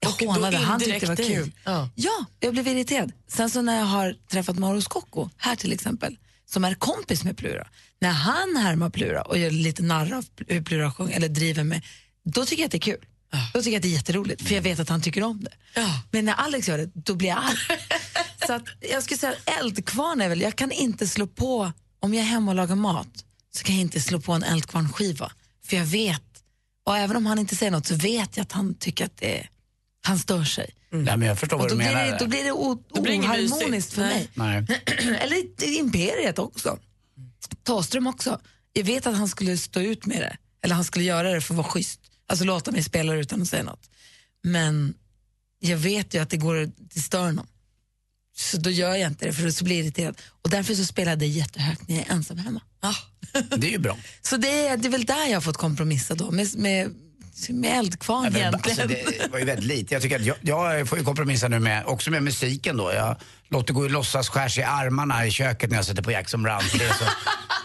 Jag 0.00 0.12
Och 0.12 0.34
hånade, 0.34 0.56
han 0.56 0.80
tyckte 0.80 0.98
det 0.98 1.06
var 1.06 1.16
kul. 1.16 1.52
Ja. 1.64 1.88
Ja, 1.94 2.24
jag 2.40 2.52
blev 2.52 2.68
irriterad. 2.68 3.12
Sen 3.28 3.50
så 3.50 3.62
när 3.62 3.78
jag 3.78 3.84
har 3.84 4.16
träffat 4.30 4.58
Mauro 4.58 4.80
Scocco, 4.80 5.28
här 5.36 5.56
till 5.56 5.72
exempel, 5.72 6.18
som 6.46 6.64
är 6.64 6.74
kompis 6.74 7.24
med 7.24 7.36
Plura. 7.36 7.68
När 8.00 8.10
han 8.10 8.56
härmar 8.56 8.90
Plura 8.90 9.22
och 9.22 9.38
gör 9.38 9.50
lite 9.50 9.82
narr 9.82 10.12
av 10.12 10.24
hur 10.46 10.62
Plura 10.62 10.92
sjunger, 10.92 11.16
eller 11.16 11.28
driver 11.28 11.64
med, 11.64 11.82
då 12.24 12.44
tycker 12.44 12.62
jag 12.62 12.66
att 12.66 12.72
det 12.72 12.78
är 12.78 12.92
kul. 12.92 13.04
Då 13.54 13.62
tycker 13.62 13.70
jag 13.70 13.76
att 13.76 13.82
det 13.82 13.88
är 13.88 13.92
jätteroligt, 13.92 14.42
för 14.42 14.54
jag 14.54 14.62
vet 14.62 14.80
att 14.80 14.88
han 14.88 15.02
tycker 15.02 15.22
om 15.22 15.44
det. 15.44 15.52
Ja. 15.74 16.02
Men 16.10 16.24
när 16.24 16.32
Alex 16.32 16.68
gör 16.68 16.78
det, 16.78 16.90
då 16.94 17.14
blir 17.14 17.28
jag 17.28 17.38
arg. 17.38 17.78
så 18.46 18.52
att 18.52 18.62
jag 18.90 19.02
skulle 19.02 19.18
säga 19.18 19.34
eldkvarn 19.44 20.20
är 20.20 20.28
väl, 20.28 20.40
jag 20.40 20.56
kan 20.56 20.72
inte 20.72 21.06
slå 21.08 21.26
på, 21.26 21.72
om 22.00 22.14
jag 22.14 22.22
är 22.22 22.28
hemma 22.28 22.50
och 22.50 22.54
lagar 22.56 22.76
mat, 22.76 23.08
så 23.54 23.64
kan 23.64 23.74
jag 23.74 23.82
inte 23.82 24.00
slå 24.00 24.20
på 24.20 24.32
en 24.32 24.42
eldkvarnskiva. 24.42 25.32
För 25.66 25.76
jag 25.76 25.84
vet, 25.84 26.22
och 26.86 26.96
även 26.96 27.16
om 27.16 27.26
han 27.26 27.38
inte 27.38 27.56
säger 27.56 27.72
något 27.72 27.86
så 27.86 27.94
vet 27.94 28.36
jag 28.36 28.42
att 28.44 28.52
han 28.52 28.74
tycker 28.74 29.04
att 29.04 29.16
det 29.16 29.38
är, 29.40 29.50
han 30.02 30.18
stör 30.18 30.44
sig. 30.44 30.70
Nej, 30.90 31.16
men 31.16 31.28
jag 31.28 31.38
förstår 31.38 31.56
Och 31.56 31.60
vad 31.60 31.70
då 31.70 31.74
du 31.74 31.78
blir, 31.78 31.86
menar. 31.94 32.04
det, 32.06 32.16
då 32.18 32.26
blir 32.26 32.44
det 32.44 32.52
o, 32.52 32.82
Då 32.88 33.02
blir 33.02 33.12
det 33.12 33.14
inget 33.14 33.52
oharmoniskt 33.52 33.92
för 33.92 34.02
mig. 34.02 34.28
Nej. 34.34 34.66
Eller 35.20 35.64
Imperiet 35.78 36.38
också. 36.38 36.78
Thåström 37.64 38.06
också. 38.06 38.40
Jag 38.72 38.84
vet 38.84 39.06
att 39.06 39.16
han 39.16 39.28
skulle 39.28 39.56
stå 39.56 39.80
ut 39.80 40.06
med 40.06 40.20
det. 40.20 40.36
Eller 40.62 40.74
han 40.74 40.84
skulle 40.84 41.04
göra 41.04 41.30
det 41.32 41.40
för 41.40 41.54
att 41.54 41.58
vara 41.58 41.66
schysst. 41.68 42.00
Alltså 42.28 42.44
låta 42.44 42.72
mig 42.72 42.82
spela 42.82 43.14
utan 43.14 43.42
att 43.42 43.48
säga 43.48 43.62
något. 43.62 43.90
Men 44.42 44.94
jag 45.60 45.76
vet 45.76 46.14
ju 46.14 46.22
att 46.22 46.30
det 46.30 46.36
går 46.36 46.70
det 46.94 47.00
stör 47.00 47.24
honom. 47.24 47.46
Så 48.36 48.56
då 48.56 48.70
gör 48.70 48.94
jag 48.94 49.10
inte 49.10 49.26
det 49.26 49.32
för 49.32 49.50
så 49.50 49.64
blir 49.64 49.76
jag 49.76 49.84
irriterad. 49.84 50.20
Och 50.42 50.50
därför 50.50 50.74
så 50.74 50.84
spelar 50.84 51.12
jag 51.12 51.18
det 51.18 51.26
jättehögt 51.26 51.88
när 51.88 51.96
jag 51.96 52.06
är 52.08 52.12
ensam 52.12 52.38
hemma. 52.38 52.60
Det 53.56 53.66
är 53.66 53.70
ju 53.70 53.78
bra. 53.78 53.98
Så 54.22 54.36
det 54.36 54.66
är, 54.66 54.76
det 54.76 54.88
är 54.88 54.90
väl 54.90 55.04
där 55.04 55.26
jag 55.26 55.36
har 55.36 55.40
fått 55.40 55.56
kompromissa 55.56 56.14
då. 56.14 56.30
Med, 56.30 56.56
med, 56.58 56.94
med 57.48 57.78
eldkvarn 57.78 58.24
Ja, 58.24 58.30
men, 58.30 58.40
egentligen. 58.40 58.80
alltså, 58.80 59.12
det 59.22 59.28
var 59.32 59.38
ju 59.38 59.44
väldigt 59.44 59.66
lite. 59.66 59.94
Jag, 59.94 60.02
tycker 60.02 60.20
att 60.20 60.26
jag, 60.26 60.36
jag 60.42 60.88
får 60.88 60.98
ju 60.98 61.04
kompromissa 61.04 61.48
nu 61.48 61.58
med, 61.58 61.86
också 61.86 62.10
med 62.10 62.22
musiken 62.22 62.76
då. 62.76 62.92
Jag 62.92 63.16
låter 63.48 63.74
gå 63.74 63.86
i 63.86 63.88
låtsas 63.88 64.28
skärs 64.28 64.58
i 64.58 64.62
armarna 64.62 65.26
i 65.26 65.30
köket 65.30 65.70
när 65.70 65.76
jag 65.78 65.84
sätter 65.84 66.02
på 66.02 66.10
Jackson 66.10 66.42
Brown. 66.42 66.62
Det 66.78 66.84
är 66.84 66.88
så, 66.92 67.04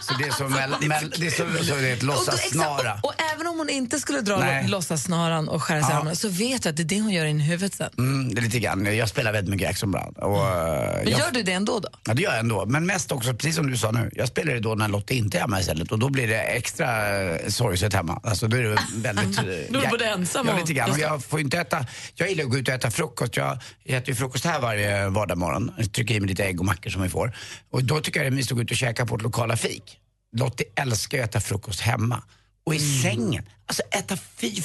så 0.12 0.14
det 0.18 0.24
är 0.24 0.30
så, 0.32 0.48
mell, 0.48 0.70
mell, 0.80 1.12
det 1.18 1.26
är 1.26 1.30
så, 1.30 1.64
så 1.64 1.74
det 1.74 1.88
är 1.88 1.92
ett 1.92 2.00
Och, 2.02 2.06
då, 2.08 2.14
låtsassnara. 2.14 2.94
och, 3.02 3.04
och 3.08 3.14
även 3.34 3.46
om 3.46 3.58
hon 3.58 3.68
inte 3.68 4.00
skulle 4.00 4.20
dra 4.20 4.44
låtsassnaran 4.66 5.48
och 5.48 5.62
skära 5.62 5.82
sig 5.82 5.90
i 5.90 5.92
Ja. 5.92 5.98
armarna 5.98 6.14
så 6.16 6.28
vet 6.28 6.64
jag 6.64 6.72
att 6.72 6.76
det 6.76 6.82
är 6.82 6.84
det 6.84 7.00
hon 7.00 7.10
gör 7.10 7.24
in 7.24 7.40
i 7.40 7.44
huvudet 7.44 7.74
sen. 7.74 7.90
Mm, 7.98 8.34
det 8.34 8.40
är 8.40 8.42
lite 8.42 8.58
grann. 8.58 8.96
Jag 8.96 9.08
spelar 9.08 9.32
väldigt 9.32 9.50
mycket 9.50 9.66
Jackson 9.66 9.90
Brown. 9.90 10.12
Och, 10.14 10.46
eh, 10.48 10.96
Men 10.96 11.10
jag, 11.10 11.20
gör 11.20 11.30
du 11.30 11.42
det 11.42 11.52
ändå 11.52 11.78
då? 11.78 11.88
Ja, 12.06 12.14
det 12.14 12.22
gör 12.22 12.30
jag 12.30 12.40
ändå. 12.40 12.66
Men 12.66 12.86
mest 12.86 13.12
också, 13.12 13.34
precis 13.34 13.56
som 13.56 13.70
du 13.70 13.76
sa 13.76 13.90
nu, 13.90 14.10
jag 14.14 14.28
spelar 14.28 14.52
det 14.54 14.60
då 14.60 14.74
när 14.74 14.88
Lotta 14.88 15.14
inte 15.14 15.36
är 15.38 15.40
hemma 15.40 15.60
istället 15.60 15.92
och 15.92 15.98
då 15.98 16.08
blir 16.08 16.28
det 16.28 16.40
extra 16.42 17.20
eh, 17.22 17.48
sorgset 17.48 17.94
hemma. 17.94 18.20
Alltså 18.24 18.48
då 18.48 18.56
är 18.56 18.62
det 18.62 18.76
väldigt... 18.94 19.38
eh, 19.38 19.44
Då 19.44 19.78
är 19.78 19.82
du 19.82 19.88
både 19.88 20.04
ensam 20.06 20.46
Ja, 20.46 20.52
och- 20.52 20.60
lite 20.60 20.72
grann. 20.72 20.90
Och 20.90 20.98
jag 20.98 21.24
får 21.24 21.40
inte 21.40 21.58
äta, 21.58 21.86
jag 22.14 22.28
gillar 22.28 22.44
att 22.44 22.50
gå 22.50 22.56
ut 22.58 22.68
och 22.68 22.74
äta 22.74 22.90
frukost. 22.90 23.36
Jag 23.36 23.58
äter 23.84 24.08
ju 24.08 24.14
frukost 24.14 24.44
här 24.44 24.60
varje 24.60 25.08
vardagsmorgon. 25.08 25.71
Trycker 25.92 26.14
i 26.14 26.20
mig 26.20 26.28
lite 26.28 26.44
ägg 26.44 26.60
och 26.60 26.66
mackor 26.66 26.90
som 26.90 27.02
vi 27.02 27.08
får. 27.08 27.36
Och 27.70 27.84
då 27.84 28.00
tycker 28.00 28.24
jag 28.24 28.40
att 28.40 28.50
gå 28.50 28.62
ut 28.62 28.70
och 28.70 28.76
käka 28.76 29.06
på 29.06 29.16
ett 29.16 29.22
lokala 29.22 29.56
fik. 29.56 29.98
Lottie 30.36 30.66
älskar 30.74 31.18
att 31.18 31.28
äta 31.28 31.40
frukost 31.40 31.80
hemma. 31.80 32.22
Och 32.64 32.74
i 32.74 33.02
sängen. 33.02 33.44
Alltså 33.66 33.82
äta 33.82 34.16
fy... 34.16 34.62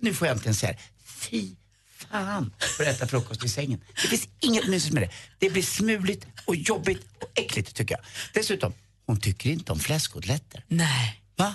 Nu 0.00 0.14
får 0.14 0.26
jag 0.26 0.34
äntligen 0.34 0.54
säga 0.54 0.72
det. 0.72 0.78
Fy 1.04 1.54
fan 1.86 2.54
för 2.76 2.84
att 2.84 2.96
äta 2.96 3.06
frukost 3.06 3.44
i 3.44 3.48
sängen. 3.48 3.80
Det 4.02 4.08
finns 4.08 4.28
inget 4.40 4.68
mysigt 4.68 4.94
med 4.94 5.02
det. 5.02 5.10
Det 5.38 5.50
blir 5.50 5.62
smuligt 5.62 6.26
och 6.44 6.56
jobbigt 6.56 7.06
och 7.20 7.38
äckligt 7.38 7.74
tycker 7.74 7.94
jag. 7.94 8.04
Dessutom, 8.34 8.72
hon 9.06 9.20
tycker 9.20 9.50
inte 9.50 9.72
om 9.72 9.78
fläskkotletter. 9.78 10.64
Nej, 10.68 11.22
Va? 11.38 11.54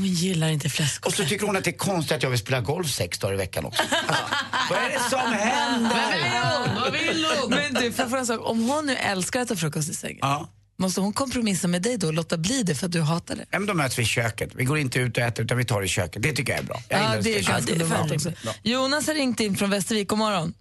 Hon 0.00 0.08
gillar 0.08 0.48
inte 0.48 0.68
Och 1.06 1.12
så 1.12 1.24
tycker 1.24 1.46
hon 1.46 1.56
att 1.56 1.64
det 1.64 1.70
är 1.70 1.78
konstigt 1.78 2.16
att 2.16 2.22
jag 2.22 2.30
vill 2.30 2.38
spela 2.38 2.60
golf 2.60 2.88
sex 2.90 3.18
dagar 3.18 3.34
i 3.34 3.36
veckan 3.36 3.64
också. 3.64 3.82
Alltså, 3.82 4.24
vad 4.70 4.78
är 4.78 4.88
det 4.90 5.00
som 5.10 5.32
händer? 5.32 6.74
Vad 6.80 6.92
vill 6.92 7.24
hon? 7.40 7.50
Men 7.72 7.74
du, 7.74 7.92
fråga 7.92 8.18
en 8.18 8.26
sak? 8.26 8.40
Om 8.42 8.68
hon 8.68 8.86
nu 8.86 8.94
älskar 8.96 9.40
att 9.40 9.46
äta 9.46 9.56
frukost 9.56 9.90
i 9.90 9.94
sängen, 9.94 10.18
Ja. 10.20 10.48
måste 10.76 11.00
hon 11.00 11.12
kompromissa 11.12 11.68
med 11.68 11.82
dig 11.82 11.96
då 11.98 12.06
och 12.06 12.12
låta 12.14 12.36
bli 12.36 12.62
det 12.62 12.74
för 12.74 12.86
att 12.86 12.92
du 12.92 13.00
hatar 13.00 13.36
det? 13.36 13.44
Ja, 13.50 13.58
men 13.58 13.66
då 13.66 13.74
möts 13.74 13.98
vi 13.98 14.02
i 14.02 14.06
köket. 14.06 14.50
Vi 14.54 14.64
går 14.64 14.78
inte 14.78 14.98
ut 14.98 15.16
och 15.16 15.22
äter 15.22 15.44
utan 15.44 15.58
vi 15.58 15.64
tar 15.64 15.80
det 15.80 15.84
i 15.86 15.88
köket. 15.88 16.22
Det 16.22 16.32
tycker 16.32 16.52
jag 16.52 16.60
är 16.62 16.66
bra. 16.66 16.76
Jag 16.88 17.00
Ja, 17.02 17.20
det 17.22 17.38
är 17.38 17.42
ganska 17.42 17.74
normalt. 17.74 18.26
Jonas 18.62 19.06
har 19.06 19.14
ringt 19.14 19.40
in 19.40 19.56
från 19.56 19.70
Västervik. 19.70 20.08
God 20.08 20.18
morgon. 20.18 20.54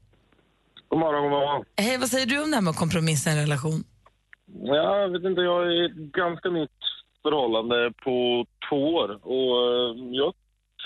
God 0.89 0.99
morgon, 0.99 1.21
god 1.23 1.31
morgon. 1.31 1.65
Hej, 1.77 1.97
vad 1.97 2.09
säger 2.09 2.25
du 2.25 2.43
om 2.43 2.49
det 2.51 2.57
här 2.57 2.61
med 2.61 2.71
att 2.71 2.77
kompromissa 2.77 3.29
i 3.29 3.33
en 3.33 3.39
relation? 3.39 3.83
Ja, 4.63 4.95
Jag 5.01 5.09
vet 5.11 5.23
inte, 5.29 5.41
jag 5.41 5.61
är 5.67 6.11
ganska 6.21 6.49
nytt 6.49 6.78
förhållande 7.21 7.93
på 8.03 8.45
två 8.69 8.93
år 8.95 9.09
och 9.27 9.55
eh, 9.73 9.95
jag 10.11 10.33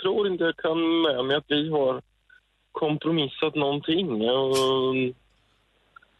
tror 0.01 0.27
inte 0.27 0.43
jag 0.43 0.57
kan 0.57 1.01
med 1.01 1.25
mig 1.25 1.35
att 1.35 1.45
vi 1.47 1.69
har 1.69 2.01
kompromissat 2.71 3.55
någonting. 3.55 4.29
Och 4.29 4.95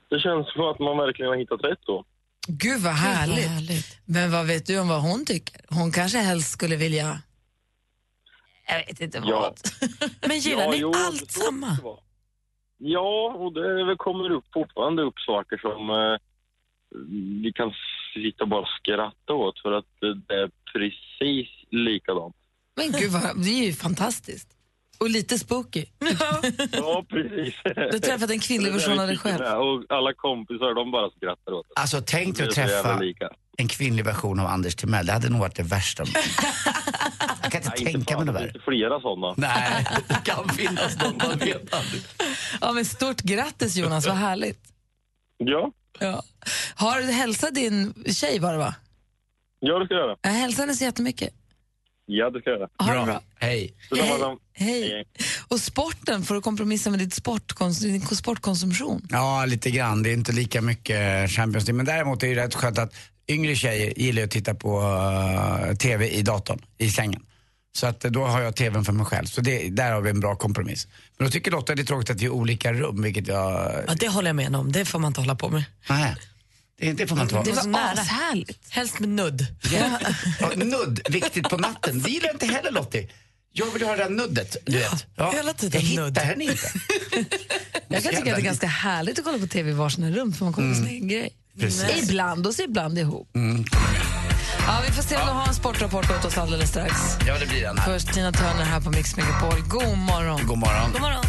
det 0.09 0.19
känns 0.19 0.53
som 0.53 0.61
att 0.61 0.79
man 0.79 0.97
verkligen 0.97 1.29
har 1.29 1.37
hittat 1.37 1.63
rätt 1.63 1.79
då. 1.85 2.03
Gud 2.47 2.81
vad 2.81 2.93
härligt. 2.93 3.99
Men 4.05 4.31
vad 4.31 4.47
vet 4.47 4.65
du 4.65 4.79
om 4.79 4.87
vad 4.87 5.01
hon 5.01 5.25
tycker? 5.25 5.61
Hon 5.69 5.91
kanske 5.91 6.17
helst 6.17 6.51
skulle 6.51 6.75
vilja... 6.75 7.17
Jag 8.67 8.85
vet 8.85 9.01
inte 9.01 9.19
vad. 9.19 9.29
Ja. 9.29 9.53
Men 10.27 10.39
gillar 10.39 10.63
Ja, 10.63 10.71
ni 10.71 10.77
jo, 10.77 10.91
allt 10.95 11.31
samma? 11.31 11.77
Ja, 12.77 13.33
och 13.37 13.53
det 13.53 13.95
kommer 13.97 14.31
upp 14.31 14.45
fortfarande 14.53 15.01
upp 15.03 15.19
saker 15.19 15.57
som 15.57 15.89
eh, 15.89 16.17
vi 17.43 17.51
kan 17.55 17.73
sitta 18.19 18.43
och 18.43 18.49
bara 18.49 18.65
skratta 18.79 19.33
åt 19.33 19.59
för 19.59 19.71
att 19.71 19.85
det 20.27 20.33
är 20.35 20.49
precis 20.73 21.47
likadant. 21.71 22.35
Men 22.75 22.91
gud, 22.91 23.11
vad, 23.11 23.43
det 23.43 23.49
är 23.49 23.65
ju 23.65 23.73
fantastiskt. 23.73 24.47
Och 24.99 25.09
lite 25.09 25.39
spooky. 25.39 25.85
Ja, 26.71 27.05
precis. 27.09 27.55
Du 27.63 27.81
har 27.81 27.99
träffat 27.99 28.29
en 28.29 28.39
kvinnlig 28.39 28.71
Det 28.73 28.77
version 28.77 28.99
av 28.99 29.07
dig 29.07 29.17
själv. 29.17 29.41
Och 29.45 29.83
alla 29.89 30.13
kompisar, 30.13 30.73
de 30.75 30.91
bara 30.91 31.09
skrattar 31.09 31.51
åt 31.51 31.65
det. 31.75 31.81
Alltså 31.81 32.01
tänk 32.05 32.37
dig 32.37 32.47
att 32.47 32.55
Det 32.55 32.67
träffa 32.67 32.99
lika. 32.99 33.29
en 33.57 33.67
kvinnlig 33.67 34.05
version 34.05 34.39
av 34.39 34.45
Anders 34.47 34.75
Timell. 34.75 35.05
Det 35.05 35.11
hade 35.13 35.29
nog 35.29 35.39
varit 35.39 35.55
det 35.55 35.63
värsta. 35.63 36.03
Jag 37.43 37.51
kan 37.51 37.61
inte 37.61 37.69
Nej, 37.69 37.79
inte 37.79 37.91
tänka 37.91 38.17
mig 38.17 38.25
något 38.25 38.35
det 38.35 38.39
värre. 38.41 38.51
finns 38.51 38.63
flera 38.63 38.99
sådana. 39.01 39.33
Nej, 39.37 39.85
det 40.07 40.21
kan 40.25 40.49
finnas 40.49 40.97
någon, 41.03 41.17
man 41.17 41.37
vet 41.37 41.73
aldrig. 41.73 42.01
Ja, 42.61 42.71
men 42.71 42.85
stort 42.85 43.21
grattis 43.21 43.75
Jonas, 43.75 44.07
vad 44.07 44.15
härligt. 44.15 44.59
Ja, 45.37 45.71
Ja. 45.99 46.23
Har 46.75 47.01
du 47.01 47.03
hälsat 47.11 47.55
din 47.55 47.93
tjej 48.05 48.39
var 48.39 48.51
det 48.51 48.57
va? 48.59 48.75
ja 49.59 49.79
det 49.79 49.85
ska 49.85 49.93
jag 49.93 50.03
göra. 50.07 50.17
Jag 50.21 50.29
hälsar 50.31 50.63
henne 50.63 50.75
så 50.75 50.83
jättemycket. 50.83 51.29
Ja, 52.05 52.29
det 52.29 52.39
ska 52.39 52.49
jag 52.49 52.59
göra. 52.59 52.69
Ha 52.79 52.99
det 52.99 53.05
bra. 53.05 53.21
Hej. 53.39 53.73
Hej. 53.91 54.11
Hej. 54.53 54.89
Hej. 54.89 55.05
Och 55.47 55.59
sporten, 55.59 56.23
får 56.23 56.35
du 56.35 56.41
kompromissa 56.41 56.89
med 56.89 56.99
ditt 56.99 57.13
sportkons- 57.13 57.81
din 57.81 58.01
sportkonsumtion? 58.01 59.07
Ja, 59.09 59.45
lite 59.45 59.71
grann. 59.71 60.03
Det 60.03 60.09
är 60.09 60.13
inte 60.13 60.31
lika 60.31 60.61
mycket 60.61 61.31
Champions 61.31 61.67
League. 61.67 61.77
Men 61.77 61.85
däremot 61.85 62.23
är 62.23 62.35
det 62.35 62.43
rätt 62.43 62.55
skönt 62.55 62.77
att 62.79 62.93
yngre 63.27 63.55
tjejer 63.55 63.93
gillar 63.99 64.23
att 64.23 64.31
titta 64.31 64.53
på 64.55 64.81
uh, 64.81 65.75
TV 65.75 66.07
i 66.09 66.21
datorn, 66.21 66.61
i 66.77 66.89
sängen. 66.89 67.25
Så 67.75 67.87
att 67.87 68.05
eh, 68.05 68.11
då 68.11 68.25
har 68.25 68.41
jag 68.41 68.55
TVn 68.55 68.85
för 68.85 68.93
mig 68.93 69.05
själv. 69.05 69.25
Så 69.25 69.41
det, 69.41 69.69
där 69.69 69.91
har 69.91 70.01
vi 70.01 70.09
en 70.09 70.19
bra 70.19 70.35
kompromiss. 70.35 70.87
Men 71.17 71.27
då 71.27 71.31
tycker 71.31 71.51
Lotta 71.51 71.73
att 71.73 71.77
det 71.77 71.83
är 71.83 71.85
tråkigt 71.85 72.09
att 72.09 72.21
vi 72.21 72.25
är 72.25 72.29
olika 72.29 72.73
rum, 72.73 73.01
vilket 73.01 73.27
jag... 73.27 73.71
Ja, 73.87 73.93
det 73.99 74.07
håller 74.07 74.29
jag 74.29 74.35
med 74.35 74.55
om. 74.55 74.71
Det 74.71 74.85
får 74.85 74.99
man 74.99 75.09
inte 75.09 75.21
hålla 75.21 75.35
på 75.35 75.49
med. 75.49 75.63
Nej, 75.89 76.15
det, 76.79 76.93
det 76.93 77.07
får 77.07 77.15
man 77.15 77.23
inte 77.23 77.35
vara. 77.35 77.45
Det 77.45 77.55
så 77.55 77.61
var 77.61 77.67
nära. 77.67 77.91
ashärligt. 77.91 78.59
Helst 78.69 78.99
med 78.99 79.09
nudd. 79.09 79.47
Ja. 79.73 79.99
Ja, 80.39 80.51
nudd, 80.55 80.99
viktigt 81.09 81.49
på 81.49 81.57
natten. 81.57 82.01
Det 82.01 82.09
gillar 82.09 82.31
inte 82.31 82.45
heller 82.45 82.71
Lottie. 82.71 83.09
Jag 83.55 83.71
vill 83.73 83.83
ha 83.83 83.95
det 83.95 84.03
där 84.03 84.09
nuddet, 84.09 84.57
du 84.65 84.77
vet. 84.77 85.07
hela 85.33 85.53
tiden 85.53 85.81
jag 85.81 85.87
hittar 85.89 86.03
nudd. 86.03 86.17
henne 86.17 86.43
inte. 86.43 86.71
Jag 87.87 88.03
kan 88.03 88.11
tycka 88.11 88.19
att 88.19 88.25
det 88.25 88.31
är 88.31 88.41
ganska 88.41 88.67
härligt 88.67 89.19
att 89.19 89.25
kolla 89.25 89.37
på 89.37 89.47
TV 89.47 89.69
i 89.69 89.73
varsina 89.73 90.11
rum 90.11 90.33
för 90.33 90.45
man 90.45 90.53
kollar 90.53 90.69
på 90.69 90.75
sin 90.75 90.87
egen 90.87 91.07
grej. 91.07 91.33
Precis. 91.59 92.09
Ibland 92.09 92.47
och 92.47 92.55
så 92.55 92.63
ibland 92.63 92.99
ihop. 92.99 93.29
Ja, 94.67 94.81
vi 94.87 94.91
får 94.91 95.03
se 95.03 95.15
om 95.15 95.27
du 95.27 95.33
har 95.33 95.47
en 95.47 95.53
sportrapport 95.53 96.11
åt 96.11 96.25
oss 96.25 96.37
alldeles 96.37 96.69
strax. 96.69 96.93
Ja, 97.27 97.37
det 97.39 97.45
blir 97.45 97.61
den 97.61 97.77
här. 97.77 97.85
Först 97.85 98.13
Tina 98.13 98.31
Turner 98.31 98.65
här 98.65 98.81
på 98.81 98.89
Mix 98.89 99.15
Megapol. 99.15 99.61
God 99.67 99.97
morgon. 99.97 100.47
God 100.47 100.57
morgon. 100.57 100.91
God 100.91 101.01
morgon. 101.01 101.25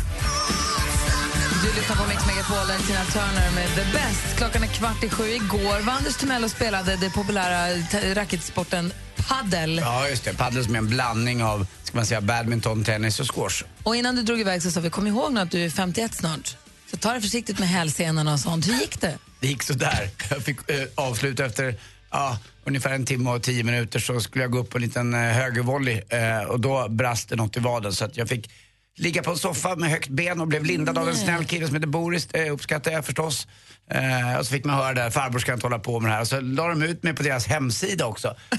Du 1.62 1.80
lyssnar 1.80 1.96
på 1.96 2.08
Mix 2.08 2.26
Megapol, 2.26 2.86
Tina 2.86 3.04
Turner 3.04 3.50
med 3.54 3.68
The 3.74 3.92
Best. 3.92 4.36
Klockan 4.36 4.62
är 4.62 4.66
kvart 4.66 5.04
i 5.04 5.08
sju. 5.08 5.24
Igår 5.24 5.80
var 5.80 5.92
Anders 5.92 6.16
Timell 6.16 6.44
och 6.44 6.50
spelade 6.50 6.96
den 6.96 7.10
populära 7.10 7.68
racketsporten 8.14 8.92
paddel. 9.28 9.78
Ja, 9.82 10.08
just 10.08 10.24
det. 10.24 10.34
Padel 10.34 10.64
som 10.64 10.74
är 10.74 10.78
en 10.78 10.88
blandning 10.88 11.44
av 11.44 11.66
ska 11.82 11.96
man 11.96 12.06
säga, 12.06 12.20
badminton, 12.20 12.84
tennis 12.84 13.20
och 13.20 13.34
squash. 13.34 13.62
Och 13.82 13.96
innan 13.96 14.16
du 14.16 14.22
drog 14.22 14.40
iväg 14.40 14.62
så 14.62 14.70
sa 14.70 14.80
vi, 14.80 14.90
kom 14.90 15.06
ihåg 15.06 15.32
nu 15.32 15.40
att 15.40 15.50
du 15.50 15.64
är 15.64 15.70
51 15.70 16.14
snart. 16.14 16.56
Så 16.90 16.96
ta 16.96 17.12
det 17.12 17.20
försiktigt 17.20 17.58
med 17.58 17.68
hälsenorna 17.68 18.32
och 18.32 18.40
sånt. 18.40 18.68
Hur 18.68 18.74
gick 18.74 19.00
det? 19.00 19.18
Det 19.40 19.46
gick 19.46 19.62
så 19.62 19.72
där. 19.72 20.10
Jag 20.30 20.42
fick 20.42 20.70
eh, 20.70 20.82
avsluta 20.94 21.44
efter 21.44 21.74
ja, 22.14 22.38
ungefär 22.64 22.94
en 22.94 23.04
timme 23.04 23.30
och 23.30 23.42
tio 23.42 23.64
minuter 23.64 23.98
så 23.98 24.20
skulle 24.20 24.44
jag 24.44 24.50
gå 24.50 24.58
upp 24.58 24.70
på 24.70 24.78
en 24.78 24.82
liten 24.82 25.14
eh, 25.14 25.20
högervolley 25.20 26.00
eh, 26.08 26.42
och 26.42 26.60
då 26.60 26.88
brast 26.88 27.28
det 27.28 27.36
något 27.36 27.56
i 27.56 27.60
vaden 27.60 27.92
så 27.92 28.04
att 28.04 28.16
jag 28.16 28.28
fick 28.28 28.50
ligga 28.96 29.22
på 29.22 29.30
en 29.30 29.36
soffa 29.36 29.76
med 29.76 29.90
högt 29.90 30.08
ben 30.08 30.40
och 30.40 30.48
blev 30.48 30.64
lindad 30.64 30.98
av 30.98 31.08
en 31.08 31.16
snäll 31.16 31.44
kille 31.44 31.66
som 31.66 31.74
heter 31.74 31.88
Boris, 31.88 32.28
eh, 32.30 32.52
uppskattar 32.52 32.92
jag 32.92 33.04
förstås. 33.04 33.48
Eh, 33.90 34.38
och 34.38 34.46
så 34.46 34.52
fick 34.52 34.64
man 34.64 34.76
höra 34.76 34.94
där, 34.94 35.10
farbror 35.10 35.38
ska 35.38 35.52
inte 35.52 35.66
hålla 35.66 35.78
på 35.78 36.00
med 36.00 36.10
det 36.10 36.14
här. 36.14 36.20
Och 36.20 36.28
så 36.28 36.40
la 36.40 36.68
de 36.68 36.82
ut 36.82 37.02
mig 37.02 37.14
på 37.14 37.22
deras 37.22 37.46
hemsida 37.46 38.06
också. 38.06 38.36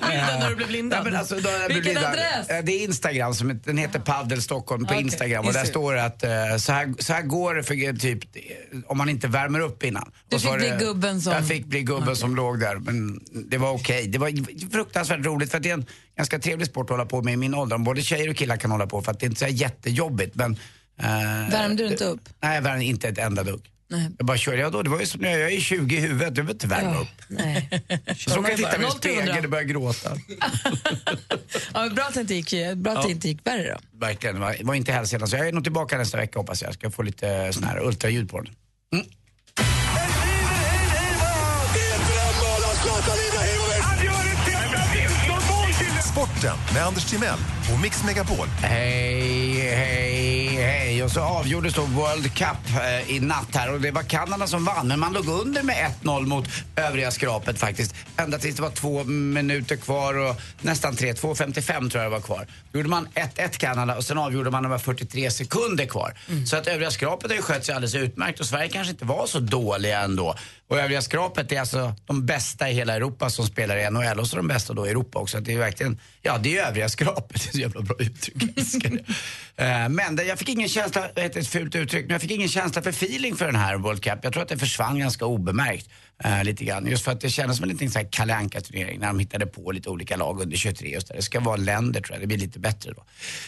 Bilden 0.00 0.40
när 0.40 0.50
du 0.50 0.56
blev 0.56 0.70
lindad. 0.70 0.98
Ja, 0.98 1.04
men 1.04 1.16
alltså, 1.16 1.34
Vilken 1.34 1.82
lindad. 1.84 2.04
adress? 2.04 2.48
Eh, 2.48 2.64
Det 2.64 2.72
är 2.72 2.84
Instagram, 2.84 3.34
som, 3.34 3.60
den 3.64 3.78
heter 3.78 3.98
Paddel 3.98 4.42
Stockholm 4.42 4.84
på 4.84 4.92
Okej, 4.94 5.02
Instagram 5.04 5.46
och 5.46 5.52
där 5.52 5.64
står 5.64 5.94
det 5.94 6.04
att 6.04 6.22
eh, 6.24 6.30
så, 6.58 6.72
här, 6.72 6.94
så 7.02 7.12
här 7.12 7.22
går 7.22 7.54
det 7.54 7.62
för 7.62 7.84
eh, 7.88 7.92
typ 7.94 8.24
eh, 8.36 8.40
om 8.86 8.98
man 8.98 9.08
inte 9.08 9.28
värmer 9.28 9.60
upp 9.60 9.84
innan. 9.84 10.10
Du 10.28 10.36
Och 10.36 10.42
fick 10.42 10.50
var 10.50 10.58
bli 10.58 10.68
det- 10.68 10.76
gubben 10.76 11.20
som- 11.20 11.32
Jag 11.32 11.48
fick 11.48 11.66
bli 11.66 11.82
gubben 11.82 12.16
som 12.16 12.36
låg 12.36 12.60
där 12.60 12.76
men 12.76 13.20
det 13.48 13.58
var 13.58 13.70
okej. 13.72 14.06
Det 14.08 14.18
var 14.18 14.70
fruktansvärt 14.72 15.24
roligt 15.26 15.50
för 15.50 15.60
det 15.60 15.70
är 15.70 15.74
en 15.74 15.86
ganska 16.16 16.38
trevlig 16.38 16.66
sport 16.66 16.84
att 16.86 16.90
hålla 16.90 17.06
på 17.06 17.22
med 17.22 17.34
i 17.34 17.36
min 17.36 17.54
ålder. 17.54 17.78
Både 17.78 18.02
tjejer 18.02 18.30
och 18.30 18.36
killar 18.36 18.56
kan 18.56 18.70
hålla 18.70 18.86
på 18.86 19.02
för 19.02 19.12
att 19.12 19.20
det 19.20 19.26
är 19.26 19.28
inte 19.28 19.40
så 19.40 19.46
jättejobbigt 19.46 20.34
men 20.36 20.52
eh, 21.00 21.06
Värmde 21.50 21.82
du 21.84 21.90
inte 21.90 22.04
upp? 22.04 22.20
Nej, 22.42 22.54
jag 22.54 22.62
värmde 22.62 22.84
inte 22.84 23.08
ett 23.08 23.18
enda 23.18 23.42
dugg. 23.42 23.60
Nej. 23.90 24.10
Jag 24.18 24.26
bara 24.26 24.38
körde, 24.38 24.58
ja, 24.58 24.70
då, 24.70 24.82
det 24.82 24.90
var 24.90 25.00
ju 25.00 25.06
som 25.06 25.20
när 25.20 25.38
jag 25.38 25.52
är 25.52 25.60
20 25.60 25.96
i 25.96 26.00
huvudet, 26.00 26.22
jag 26.24 26.32
behöver 26.32 26.52
inte 26.52 26.66
värma 26.66 27.00
upp. 27.00 27.08
Nej. 27.28 27.68
Så 28.16 28.30
kan 28.30 28.44
jag 28.44 28.56
titta 28.56 28.78
mig 28.78 28.80
i 28.80 28.82
0 28.82 28.92
till 28.92 29.10
100. 29.10 29.24
spegeln 29.26 29.44
och 29.44 29.50
börja 29.50 29.64
gråta. 29.64 30.10
Ja, 31.74 31.80
men 31.80 31.94
bra 31.94 32.04
att 32.04 32.14
det 32.14 32.20
inte 32.20 32.34
gick, 32.34 32.76
bra 32.76 32.92
att 32.92 33.06
det 33.06 33.12
inte 33.12 33.28
gick 33.28 33.46
värre 33.46 33.78
då. 33.92 33.98
Verkligen, 34.06 34.34
det 34.34 34.40
var, 34.40 34.56
var 34.62 34.74
inte 34.74 34.92
hälsena. 34.92 35.26
Så 35.26 35.36
jag 35.36 35.48
är 35.48 35.52
nog 35.52 35.64
tillbaka 35.64 35.98
nästa 35.98 36.16
vecka 36.16 36.38
hoppas 36.38 36.62
jag. 36.62 36.74
Ska 36.74 36.90
få 36.90 37.02
lite 37.02 37.52
sån 37.52 37.64
här 37.64 37.86
ultraljud 37.86 38.30
på 38.30 38.40
den. 38.40 38.54
Sporten 46.12 46.56
med 46.74 46.86
Anders 46.86 47.04
Timell 47.04 47.38
och 47.72 47.80
Mix 47.82 48.04
Megapol. 48.04 48.46
Hej, 48.46 49.52
hej, 49.60 50.46
hej. 50.48 50.87
Och 51.02 51.10
så 51.10 51.20
avgjordes 51.20 51.74
då 51.74 51.82
World 51.82 52.34
Cup 52.34 52.48
eh, 52.82 53.10
i 53.16 53.20
natt 53.20 53.54
här 53.54 53.72
och 53.72 53.80
det 53.80 53.90
var 53.90 54.02
Kanada 54.02 54.46
som 54.46 54.64
vann. 54.64 54.88
Men 54.88 55.00
man 55.00 55.12
låg 55.12 55.28
under 55.28 55.62
med 55.62 55.90
1-0 56.02 56.26
mot 56.26 56.48
övriga 56.76 57.10
skrapet 57.10 57.58
faktiskt. 57.58 57.94
Ända 58.16 58.38
tills 58.38 58.56
det 58.56 58.62
var 58.62 58.70
två 58.70 59.04
minuter 59.04 59.76
kvar 59.76 60.14
och 60.14 60.40
nästan 60.60 60.96
tre, 60.96 61.12
2.55 61.12 61.90
tror 61.90 62.02
jag 62.02 62.12
det 62.12 62.14
var 62.16 62.20
kvar. 62.20 62.46
Då 62.72 62.78
gjorde 62.78 62.88
man 62.88 63.08
1-1 63.14 63.58
Kanada 63.58 63.96
och 63.96 64.04
sen 64.04 64.18
avgjorde 64.18 64.50
man 64.50 64.62
när 64.62 64.68
det 64.68 64.72
var 64.74 64.78
43 64.78 65.30
sekunder 65.30 65.86
kvar. 65.86 66.14
Så 66.46 66.56
att 66.56 66.66
övriga 66.66 66.90
skrapet 66.90 67.30
har 67.30 67.36
ju 67.36 67.42
skött 67.42 67.64
sig 67.64 67.74
alldeles 67.74 67.94
utmärkt 67.94 68.40
och 68.40 68.46
Sverige 68.46 68.68
kanske 68.68 68.90
inte 68.90 69.04
var 69.04 69.26
så 69.26 69.40
dåliga 69.40 70.00
ändå. 70.00 70.34
Och 70.68 70.78
övriga 70.78 71.02
skrapet 71.02 71.52
är 71.52 71.60
alltså 71.60 71.94
de 72.06 72.26
bästa 72.26 72.70
i 72.70 72.74
hela 72.74 72.94
Europa 72.94 73.30
som 73.30 73.46
spelar 73.46 73.76
i 73.76 73.90
NHL 73.90 74.20
och 74.20 74.26
så 74.26 74.36
de 74.36 74.48
bästa 74.48 74.72
då 74.72 74.86
i 74.86 74.90
Europa 74.90 75.18
också. 75.18 75.40
Det 75.40 75.52
är 75.54 75.58
verkligen, 75.58 76.00
ja 76.22 76.38
det 76.38 76.58
är 76.58 76.66
övriga 76.66 76.88
skrapet, 76.88 77.42
det 77.42 77.48
är 77.48 77.52
så 77.52 77.58
jävla 77.58 77.80
bra 77.82 77.96
uttryck. 77.98 78.34
Jag. 79.56 79.84
Eh, 79.84 79.88
Men 79.88 80.20
jag 80.28 80.38
fick 80.38 80.48
ingen 80.48 80.68
känsla, 80.68 80.87
det 81.14 81.22
heter 81.22 81.40
ett 81.40 81.48
fult 81.48 81.74
uttryck, 81.74 82.04
men 82.04 82.12
jag 82.12 82.20
fick 82.20 82.30
ingen 82.30 82.48
känsla 82.48 82.82
för 82.82 82.90
feeling 82.90 83.36
för 83.36 83.46
den 83.46 83.56
här 83.56 83.76
World 83.76 84.02
Cup. 84.02 84.18
Jag 84.22 84.32
tror 84.32 84.42
att 84.42 84.48
det 84.48 84.58
försvann 84.58 84.98
ganska 84.98 85.26
obemärkt. 85.26 85.88
eh, 86.24 86.44
lite 86.44 86.64
grann. 86.64 86.86
Just 86.86 87.04
för 87.04 87.12
att 87.12 87.20
det 87.20 87.30
kändes 87.30 87.56
som 87.56 87.64
en 87.64 87.68
liten 87.70 87.90
så 87.90 87.98
här 87.98 88.08
Kalle 88.10 88.34
Anka-turnering 88.34 89.00
när 89.00 89.06
de 89.06 89.18
hittade 89.18 89.46
på 89.46 89.72
lite 89.72 89.88
olika 89.90 90.16
lag 90.16 90.40
under 90.42 90.56
23 90.56 90.96
och 90.96 91.02
så 91.02 91.08
där. 91.08 91.16
Det 91.16 91.22
ska 91.22 91.40
vara 91.40 91.56
länder 91.56 92.00
tror 92.00 92.14
jag, 92.14 92.22
det 92.22 92.26
blir 92.26 92.38
lite 92.38 92.58
bättre 92.58 92.92
då. 92.92 93.04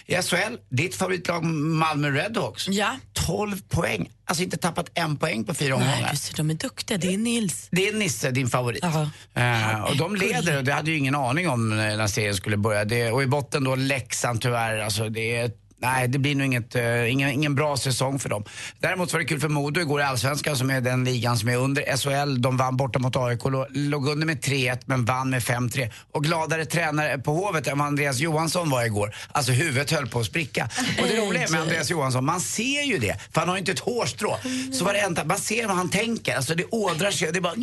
I 0.07 0.23
SHL, 0.23 0.57
ditt 0.69 0.95
favoritlag 0.95 1.45
Malmö 1.45 2.11
Redhawks. 2.11 2.69
Ja. 2.69 2.97
12 3.13 3.61
poäng. 3.69 4.11
Alltså 4.25 4.45
inte 4.45 4.57
tappat 4.57 4.91
en 4.95 5.17
poäng 5.17 5.45
på 5.45 5.55
fyra 5.55 5.77
Nej, 5.79 5.89
omgångar. 5.89 6.11
just 6.11 6.31
det, 6.31 6.37
de 6.37 6.51
är 6.51 6.55
duktiga. 6.55 6.99
Det 6.99 7.15
är 7.15 7.19
Nils. 7.19 7.69
Det 7.71 7.89
är 7.89 7.93
Nisse, 7.93 8.31
din 8.31 8.49
favorit. 8.49 8.85
Eh, 8.85 9.83
och 9.83 9.97
de 9.97 10.17
leder 10.17 10.57
och 10.59 10.65
det 10.65 10.73
hade 10.73 10.91
ju 10.91 10.97
ingen 10.99 11.15
aning 11.15 11.49
om 11.49 11.77
när 11.77 12.07
serien 12.07 12.35
skulle 12.35 12.57
börja. 12.57 12.85
Det, 12.85 13.11
och 13.11 13.23
i 13.23 13.27
botten 13.27 13.65
då 13.65 13.75
Leksand 13.75 14.41
tyvärr. 14.41 14.79
Alltså 14.79 15.09
det 15.09 15.37
är, 15.37 15.51
nej, 15.81 16.09
det 16.09 16.19
blir 16.19 16.35
nog 16.35 16.47
inget, 16.47 16.75
eh, 16.75 17.13
ingen, 17.13 17.31
ingen 17.31 17.55
bra 17.55 17.77
säsong 17.77 18.19
för 18.19 18.29
dem. 18.29 18.45
Däremot 18.79 19.13
var 19.13 19.21
det 19.21 19.27
kul 19.27 19.41
för 19.41 19.49
Modo 19.49 19.81
igår 19.81 20.01
i 20.01 20.05
Allsvenskan 20.05 20.57
som 20.57 20.71
är 20.71 20.81
den 20.81 21.05
ligan 21.05 21.39
som 21.39 21.49
är 21.49 21.57
under 21.57 21.97
SHL. 21.97 22.43
De 22.43 22.57
vann 22.57 22.77
borta 22.77 22.99
mot 22.99 23.17
AIK, 23.17 23.41
lå- 23.43 23.67
låg 23.71 24.09
under 24.09 24.27
med 24.27 24.41
3-1 24.41 24.79
men 24.85 25.05
vann 25.05 25.31
med 25.31 25.43
5-3. 25.43 25.91
Och 26.13 26.25
gladare 26.25 26.65
tränare 26.65 27.19
på 27.19 27.33
Hovet 27.35 27.67
än 27.67 27.79
vad 27.79 27.87
Andreas 27.87 28.19
Johansson 28.19 28.71
var 28.71 28.85
igår. 28.85 29.15
Alltså 29.33 29.53
huvudet 29.53 29.91
höll 29.91 30.07
på 30.07 30.21
att 30.21 30.27
spricka. 30.27 30.69
Och 31.03 31.07
det 31.09 31.17
roliga 31.21 31.47
med 31.51 31.61
Andreas 31.61 31.91
Johansson, 31.91 32.25
man 32.25 32.41
ser 32.41 32.83
ju 32.83 32.99
det. 32.99 33.17
För 33.33 33.41
han 33.41 33.49
har 33.49 33.57
ju 33.57 33.61
inte 33.61 33.73
ett 33.73 33.79
hårstrå. 33.79 34.37
Så 34.73 34.85
varenda, 34.85 35.25
man 35.25 35.39
ser 35.39 35.67
vad 35.67 35.77
han 35.77 35.89
tänker. 35.91 36.37
Alltså 36.37 36.55
det 36.55 36.65
ådrar 36.71 37.11
sig. 37.11 37.33
Det 37.33 37.39
är 37.39 37.41
bara... 37.41 37.55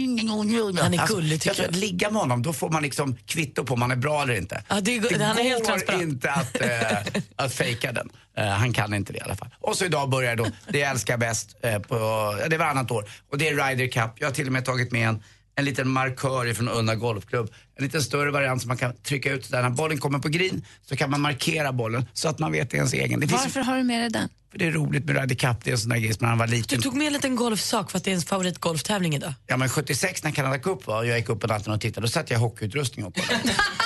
Han 0.84 0.94
är 0.94 1.00
Alltså, 1.00 1.16
gullig, 1.16 1.42
tycker 1.42 1.50
jag. 1.50 1.56
tror 1.56 1.66
jag. 1.66 1.72
att 1.74 1.76
ligga 1.80 2.10
med 2.12 2.22
honom, 2.22 2.42
då 2.42 2.54
får 2.54 2.70
man 2.70 2.84
liksom 2.84 3.16
kvitto 3.26 3.64
på 3.64 3.74
om 3.74 3.80
man 3.80 3.92
är 3.92 3.96
bra 3.96 4.22
eller 4.24 4.34
inte. 4.38 4.64
Ja, 4.68 4.82
det 4.82 4.96
är 4.96 5.00
go- 5.00 5.08
han 5.22 5.38
är 5.40 5.44
helt 5.44 5.60
går 5.60 5.66
transparent. 5.66 6.02
inte 6.04 6.32
att, 6.32 6.62
eh, 6.62 7.22
att 7.36 7.54
fejka 7.54 7.92
den. 7.92 8.07
Eh, 8.38 8.46
han 8.46 8.74
kan 8.74 8.94
inte 8.94 9.14
det 9.14 9.20
i 9.20 9.22
alla 9.22 9.36
fall. 9.36 9.50
Och 9.60 9.76
så 9.78 9.86
idag 9.86 10.10
börjar 10.10 10.36
då 10.36 10.48
Det 10.70 10.80
jag 10.80 10.92
älskar 10.92 11.18
bäst 11.18 11.56
eh, 11.64 11.80
på, 11.80 11.96
ja, 12.42 12.48
det 12.50 12.56
är 12.56 12.60
varannat 12.60 12.92
år. 12.92 13.10
Och 13.32 13.38
det 13.38 13.48
är 13.48 13.70
Ryder 13.70 13.88
Cup. 13.88 14.12
Jag 14.16 14.28
har 14.28 14.34
till 14.34 14.48
och 14.48 14.54
med 14.54 14.66
tagit 14.66 14.92
med 14.92 15.08
en, 15.10 15.24
en 15.56 15.66
liten 15.66 15.90
markör 15.90 16.46
ifrån 16.46 16.70
Unna 16.70 16.96
Golfklubb. 16.96 17.50
En 17.78 17.84
lite 17.84 18.02
större 18.02 18.32
variant 18.32 18.62
som 18.62 18.68
man 18.68 18.78
kan 18.78 18.96
trycka 18.96 19.32
ut 19.32 19.52
där. 19.52 19.62
När 19.62 19.70
bollen 19.70 19.98
kommer 19.98 20.20
på 20.20 20.30
green 20.30 20.66
så 20.90 20.96
kan 20.96 21.10
man 21.10 21.22
markera 21.22 21.72
bollen 21.72 22.06
så 22.14 22.30
att 22.30 22.40
man 22.40 22.52
vet 22.52 22.70
det 22.70 22.76
är 22.76 22.78
ens 22.78 22.94
egen. 22.94 23.20
Det 23.20 23.26
Varför 23.26 23.62
har 23.62 23.78
du 23.78 23.84
med 23.84 24.02
dig 24.02 24.10
den? 24.10 24.30
för 24.52 24.60
det 24.60 24.66
är 24.68 24.72
roligt 24.72 25.06
med 25.06 25.20
Ryder 25.20 25.36
Cup, 25.36 25.64
det 25.64 25.70
är 25.70 25.72
en 25.72 25.78
sån 25.78 25.90
där 25.90 25.98
grej 25.98 26.14
som 26.14 26.26
när 26.26 26.30
man 26.30 26.38
var 26.38 26.48
liten. 26.48 26.78
Du 26.78 26.84
tog 26.84 26.96
med 26.96 27.08
en 27.08 27.14
liten 27.14 27.36
golfsak 27.36 27.92
för 27.92 27.98
att 27.98 28.04
det 28.04 28.10
är 28.10 28.12
ens 28.12 28.26
favoritgolftävling 28.26 29.16
idag. 29.16 29.34
Ja 29.48 29.58
men 29.58 29.70
76 29.70 30.24
när 30.24 30.32
Canada 30.32 30.60
Cup 30.60 30.88
var 30.88 30.98
och 30.98 31.08
jag 31.08 31.18
gick 31.18 31.30
upp 31.30 31.40
på 31.42 31.48
natten 31.48 31.74
och 31.74 31.82
tittade, 31.82 32.08
då 32.08 32.12
satte 32.12 32.34
jag 32.34 32.40
hockeyutrustning 32.40 33.06
upp 33.06 33.14
på 33.14 33.22
den. 33.30 33.40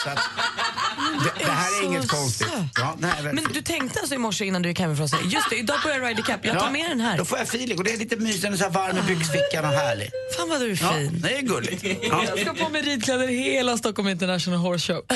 Så 0.03 0.09
att, 0.09 0.19
det, 1.23 1.45
det 1.45 1.51
här 1.51 1.81
är 1.81 1.85
inget 1.85 2.07
konstigt. 2.07 2.47
Ja, 2.75 2.95
nej, 2.99 3.11
men, 3.23 3.35
Men 3.35 3.43
du 3.53 3.61
tänkte 3.61 3.99
alltså 3.99 4.15
i 4.15 4.17
morse 4.17 4.45
innan 4.45 4.61
du 4.61 4.69
gick 4.69 4.79
hemifrån 4.79 5.09
så 5.09 5.17
just 5.25 5.49
det, 5.49 5.55
idag 5.55 5.77
börjar 5.83 5.99
Ryder 5.99 6.23
Cup, 6.23 6.39
jag 6.45 6.59
tar 6.59 6.65
Ja, 6.65 6.71
med 6.71 6.89
den 6.89 6.99
här. 7.01 7.17
Då 7.17 7.25
får 7.25 7.37
jag 7.37 7.47
feeling 7.47 7.77
och 7.77 7.83
det 7.83 7.91
är 7.93 7.97
lite 7.97 8.15
mysigt, 8.15 8.57
så 8.57 8.63
här 8.63 8.69
varm 8.69 8.97
i 8.97 9.01
byxfickan 9.01 9.65
och 9.65 9.71
härlig. 9.71 10.09
Fan 10.37 10.49
vad 10.49 10.59
du 10.59 10.71
är 10.71 10.79
Ja, 10.81 10.93
fin. 10.93 11.21
det 11.21 11.37
är 11.37 11.41
gulligt. 11.41 11.83
Ja, 11.83 12.23
Jag 12.27 12.39
ska 12.39 12.53
på 12.65 12.69
mig 12.69 12.81
ridkläder 12.81 13.27
hela 13.27 13.77
Stockholm 13.77 14.07
International 14.09 14.59
Horse 14.59 14.93
Show. 14.93 15.03
det 15.07 15.13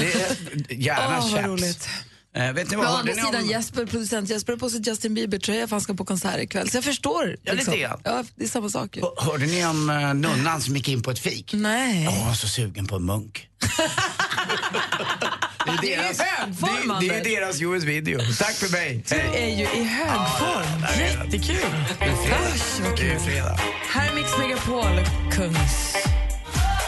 är 0.74 0.78
gärna 0.78 1.18
Åh, 1.20 1.32
vad 1.48 1.60
chaps. 1.60 1.88
Eh, 2.36 2.52
vet 2.54 2.70
ni 2.72 2.76
vad, 2.76 2.86
andra 2.86 2.98
hörde 2.98 3.14
ni 3.14 3.22
sidan, 3.22 3.44
om... 3.44 3.50
Jesper, 3.50 3.86
producent 3.86 4.30
Jesper 4.30 4.54
har 4.54 4.58
på 4.60 4.70
sig 4.70 4.82
Justin 4.86 5.14
Bieber-tröja 5.14 5.68
för 5.68 5.76
han 5.76 5.82
ska 5.82 5.94
på 5.94 6.06
konsert 6.06 6.40
ikväll. 6.40 6.70
Så 6.70 6.78
jag 6.78 6.84
förstår. 6.84 7.26
liksom. 7.26 7.42
Ja, 7.44 7.54
lite 7.54 7.78
grann. 7.78 8.00
Ja, 8.04 8.24
det 8.36 8.44
är 8.44 8.48
samma 8.48 8.70
sak 8.70 8.96
ju. 8.98 9.02
Hör- 9.02 9.32
Hörde 9.32 9.46
ni 9.46 9.66
om 9.66 9.90
uh, 9.90 10.14
nunnan 10.14 10.62
som 10.62 10.76
gick 10.76 10.88
in 10.88 11.02
på 11.02 11.12
ett 11.12 11.20
fik? 11.20 11.54
Nej. 11.54 12.04
Jag 12.04 12.26
var 12.26 12.34
så 12.34 12.48
sugen 12.48 12.88
på 12.88 12.96
en 12.96 13.06
munk. 13.06 13.48
det 15.82 15.94
är 15.94 15.98
ju 15.98 16.04
hög 16.04 16.16
form, 16.60 16.98
det, 17.00 17.08
det 17.08 17.16
är 17.16 17.24
deras 17.42 17.62
US 17.62 17.84
video. 17.84 18.20
Tack 18.40 18.54
för 18.56 18.70
mig. 18.72 19.04
Du 19.10 19.16
är 19.16 19.48
ju 19.50 19.64
i 19.64 19.84
hög 19.84 20.28
form. 20.40 20.86
Jättekul. 21.00 21.56
Det 22.00 22.06
är 22.06 22.16
fredag. 22.16 22.40
Usch, 22.56 22.80
vad 22.84 22.98
kul. 23.00 23.20
fredag. 23.20 23.60
Här 23.90 24.12
är 24.12 24.16
Mix 24.16 24.38
Megapol, 24.38 25.06
Kungs. 25.32 25.96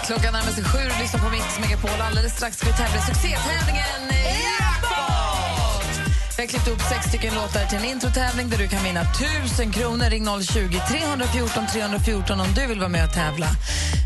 Klockan 0.06 0.34
närmar 0.34 0.52
sig 0.52 0.64
sju 0.64 0.78
och 0.96 1.02
lyssnar 1.02 1.20
på 1.20 1.30
Mix 1.30 1.60
Megapol. 1.60 2.02
Alldeles 2.02 2.36
strax 2.36 2.58
ska 2.58 2.68
vi 2.68 2.74
tävla 2.74 2.98
i 2.98 3.02
succétävlingen 3.02 4.18
Jackpot! 4.28 4.67
Vi 6.38 6.44
har 6.44 6.48
klippt 6.48 6.68
upp 6.68 6.82
sex 6.82 7.06
stycken 7.06 7.36
låtar 7.36 7.66
till 7.66 7.78
en 7.78 7.86
introtävling 7.86 8.50
där 8.50 8.58
du 8.58 8.68
kan 8.68 8.84
vinna 8.84 9.02
1000 9.02 9.72
kronor. 9.72 10.10
Ring 10.10 10.26
020 10.44 10.82
314 10.90 11.68
314 11.74 12.40
om 12.40 12.48
du 12.56 12.68
vill 12.68 12.80
vara 12.80 12.90
med 12.90 13.04
och 13.06 13.14
tävla. 13.14 13.48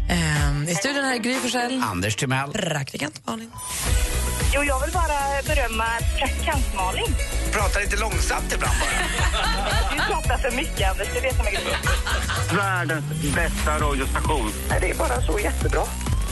Ehm, 0.10 0.67
I 0.67 0.76
studion 0.76 1.04
här 1.04 1.13
är 1.13 1.17
Gry 1.17 1.36
Forssell. 1.36 1.84
Anders 1.84 2.15
Timell. 2.15 2.52
Praktikant 2.52 3.22
Malin. 3.28 3.52
Jo, 4.54 4.63
jag 4.63 4.80
vill 4.80 4.91
bara 4.94 5.41
berömma 5.56 5.86
praktikant 6.17 6.76
Malin. 6.76 7.15
Pratar 7.52 7.82
lite 7.82 7.98
långsamt 7.98 8.54
ibland 8.54 8.76
bara. 8.80 9.96
Du 9.96 10.13
pratar 10.13 10.38
för 10.38 10.52
mycket, 10.52 10.91
Anders. 10.91 11.08
Det 11.13 11.22
vet 11.22 11.36
jag 11.38 11.46
mycket 11.46 11.62
Världens 12.56 13.06
bästa 13.36 13.80
radiostation. 13.80 14.52
Det 14.82 14.89
är 14.89 14.96
bara 14.96 15.22
så 15.22 15.39
jättebra. 15.39 15.82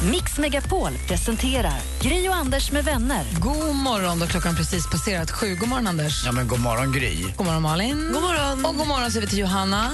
Mix 0.03 0.38
Megapol 0.38 0.91
presenterar 1.07 1.79
Gry 2.01 2.29
och 2.29 2.35
Anders 2.35 2.71
med 2.71 2.83
vänner. 2.85 3.23
God 3.39 3.75
morgon, 3.75 4.19
då 4.19 4.25
klockan 4.25 4.55
precis 4.55 4.91
passerat 4.91 5.31
sju. 5.31 5.55
God 5.55 5.69
morgon, 5.69 5.88
Anders. 5.88 6.25
Ja 6.25 6.31
men 6.31 6.47
god 6.47 6.59
morgon 6.59 6.91
Gry. 6.91 7.23
God 7.38 7.45
morgon, 7.45 7.62
Malin. 7.62 8.09
God 8.13 8.21
morgon. 8.21 8.65
Och 8.65 8.75
god 8.75 8.88
morgon 8.88 9.12
säger 9.12 9.25
vi 9.25 9.29
till 9.29 9.39
Johanna. 9.39 9.91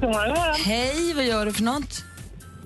God 0.00 0.10
morgon, 0.10 0.28
god 0.28 0.38
morgon. 0.38 0.54
Hej, 0.64 1.14
vad 1.14 1.24
gör 1.24 1.46
du 1.46 1.52
för 1.52 1.62
något? 1.62 2.04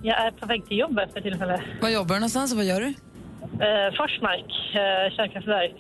Jag 0.03 0.27
är 0.27 0.31
på 0.31 0.47
väg 0.47 0.67
till 0.69 0.79
jobbet 0.79 1.13
för 1.13 1.21
tillfället. 1.21 1.61
Var 1.83 1.89
jobbar 1.89 2.15
du 2.15 2.21
någonstans 2.21 2.51
och 2.53 2.57
vad 2.57 2.67
gör 2.67 2.81
du? 2.81 2.87
Eh, 2.87 3.89
Forsmark, 3.97 4.51
eh, 4.75 5.17
kärnkraftverk. 5.17 5.77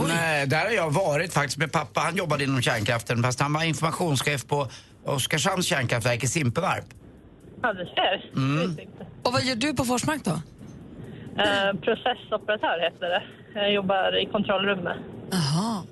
Och, 0.00 0.08
nej, 0.08 0.46
där 0.46 0.64
har 0.64 0.70
jag 0.70 0.90
varit 0.90 1.32
faktiskt 1.32 1.58
med 1.58 1.72
pappa. 1.72 2.00
Han 2.00 2.16
jobbade 2.16 2.44
inom 2.44 2.62
kärnkraften 2.62 3.22
fast 3.22 3.40
han 3.40 3.52
var 3.52 3.62
informationschef 3.62 4.46
på 4.46 4.68
Oskarshamns 5.04 5.66
kärnkraftverk 5.66 6.24
i 6.24 6.28
Simpevarp. 6.28 6.84
Ja, 7.62 7.72
du 7.72 7.84
ser. 7.84 8.30
Mm. 8.36 8.76
Och 9.22 9.32
vad 9.32 9.44
gör 9.44 9.56
du 9.56 9.74
på 9.74 9.84
Forsmark 9.84 10.24
då? 10.24 10.30
Eh, 11.42 11.72
processoperatör 11.80 12.80
heter 12.82 13.08
det. 13.08 13.22
Jag 13.54 13.72
jobbar 13.72 14.22
i 14.22 14.26
kontrollrummet. 14.26 14.96
Jaha. 15.30 15.82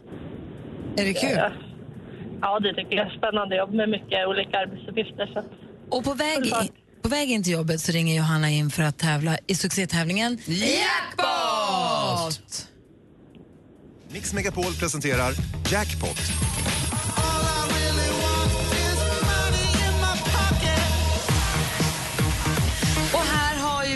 Är 0.97 1.05
det 1.05 1.15
kul? 1.15 1.31
Ja, 1.37 1.51
ja, 2.41 2.61
det 2.61 2.75
tycker 2.75 2.97
jag 2.97 3.07
är 3.07 3.19
spännande 3.19 3.57
jobb 3.57 3.75
med 3.75 3.89
mycket 3.89 4.27
olika 4.27 4.59
arbetsuppgifter. 4.59 5.31
Så. 5.35 5.43
Och 5.97 6.05
på 6.05 6.15
väg, 6.15 6.47
i, 6.47 6.53
på 7.03 7.09
väg 7.09 7.31
in 7.31 7.43
till 7.43 7.53
jobbet 7.53 7.81
så 7.81 7.93
ringer 7.93 8.17
Johanna 8.17 8.51
in 8.51 8.71
för 8.71 8.83
att 8.83 8.99
tävla 8.99 9.39
i 9.47 9.55
succétävlingen 9.55 10.39
Jackpot! 10.47 11.95
Mix 14.13 14.35
Megapol 14.35 14.75
presenterar 14.81 15.33
Jackpot. 15.71 16.19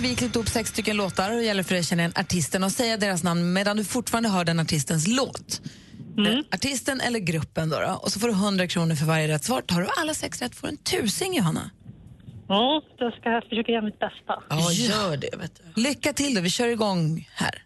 Ju 0.03 0.09
vi 0.09 0.17
klippt 0.17 0.37
upp 0.37 0.49
sex 0.49 0.71
stycken 0.71 0.97
låtar 0.97 1.31
och 1.31 1.37
det 1.37 1.45
gäller 1.45 1.63
för 1.63 1.71
dig 1.71 1.81
att 1.81 1.87
känna 1.87 2.03
igen 2.03 2.13
artisten 2.17 2.65
och 2.65 2.73
säga 2.73 2.97
deras 2.97 3.23
namn 3.23 3.53
medan 3.53 3.77
du 3.77 3.85
fortfarande 3.85 4.29
hör 4.29 4.45
den 4.45 4.61
artistens 4.61 5.07
låt. 5.07 5.61
Eh, 6.19 6.39
Artisten 6.55 7.01
eller 7.01 7.19
gruppen 7.19 7.69
då, 7.69 7.81
då. 7.81 7.93
Och 8.03 8.13
så 8.13 8.21
får 8.21 8.29
du 8.29 8.35
100 8.35 8.67
kronor 8.67 8.95
för 8.95 9.05
varje 9.07 9.29
rätt 9.29 9.45
svar. 9.45 9.61
Tar 9.61 9.81
du 9.81 9.89
alla 10.01 10.15
sex 10.15 10.43
rätt 10.43 10.55
får 10.55 10.67
du 10.67 10.71
en 10.71 10.77
tusing, 10.77 11.35
Johanna. 11.35 11.71
Mm, 12.49 12.83
då 12.99 13.11
ska 13.11 13.31
jag 13.31 13.43
försöka 13.49 13.73
göra 13.73 13.83
mitt 13.85 13.99
bästa. 13.99 14.43
Ja, 14.49 14.73
gör 14.73 15.17
det. 15.17 15.37
Vet 15.39 15.61
du. 15.75 15.83
Lycka 15.83 16.13
till 16.13 16.35
då, 16.35 16.41
vi 16.41 16.51
kör 16.51 16.69
igång 16.69 17.29
här. 17.35 17.63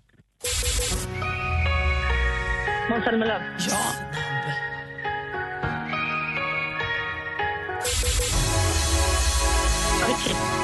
Måns 2.90 3.04
Zelmerlöw. 3.04 3.42
Ja. 3.70 3.78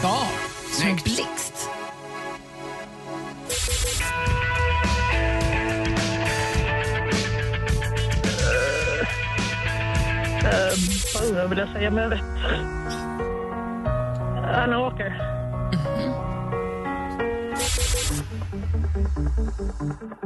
Ja, 0.03 0.29
som 0.73 0.89
en 0.89 0.97
blixt. 0.97 1.58
Uh, 11.29 11.35
vad 11.35 11.49
vill 11.51 11.59
jag 11.59 11.69
säga, 11.69 11.93
jag 11.93 12.09
vet. 12.09 12.21
Alan 14.55 14.81
Walker. 14.81 15.39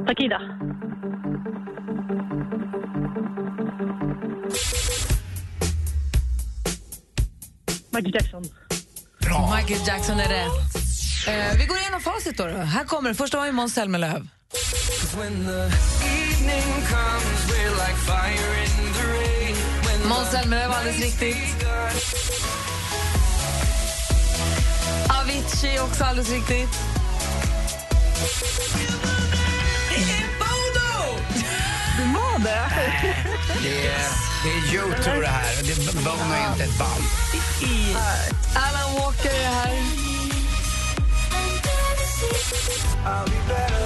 Takida. 0.07 0.40
Michael 7.90 8.14
Jackson. 8.14 8.42
Michael 9.57 9.87
Jackson 9.87 10.20
är 10.20 10.28
rätt. 10.28 10.81
Eh, 11.26 11.56
vi 11.58 11.64
går 11.66 11.78
igenom 11.78 12.00
facit 12.00 12.37
då. 12.37 12.46
då. 12.46 12.56
Här 12.58 12.85
kommer 12.85 13.08
det. 13.08 13.14
Första 13.14 13.37
var 13.38 13.46
ju 13.46 13.52
Måns 13.52 13.74
Zelmerlöw. 13.74 14.26
Måns 20.08 20.30
Zelmerlöw 20.30 20.72
alldeles 20.72 21.00
riktigt. 21.00 21.66
Avicii 25.20 25.78
också 25.80 26.04
alldeles 26.04 26.30
riktigt. 26.30 26.68
Det 31.98 32.04
var 32.04 32.38
det. 32.38 32.70
Det 33.62 33.87
är, 33.87 34.08
det 34.44 34.50
är 34.50 34.74
YouTube 34.74 35.20
det 35.20 35.26
här. 35.26 35.62
Det, 35.62 35.92
Bono 36.04 36.35
är 36.35 36.52
inte 36.52 36.64
ett 36.64 36.78
band. 36.78 37.02
Alan 38.54 38.94
Walker 38.98 39.30
är 39.30 39.46
här. 39.46 40.12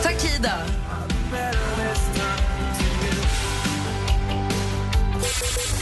Takida. 0.02 0.52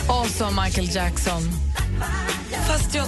Och 0.09 0.27
så 0.27 0.51
Michael 0.63 0.95
Jackson. 0.95 1.43
Fast 2.69 2.95
jag... 2.95 3.07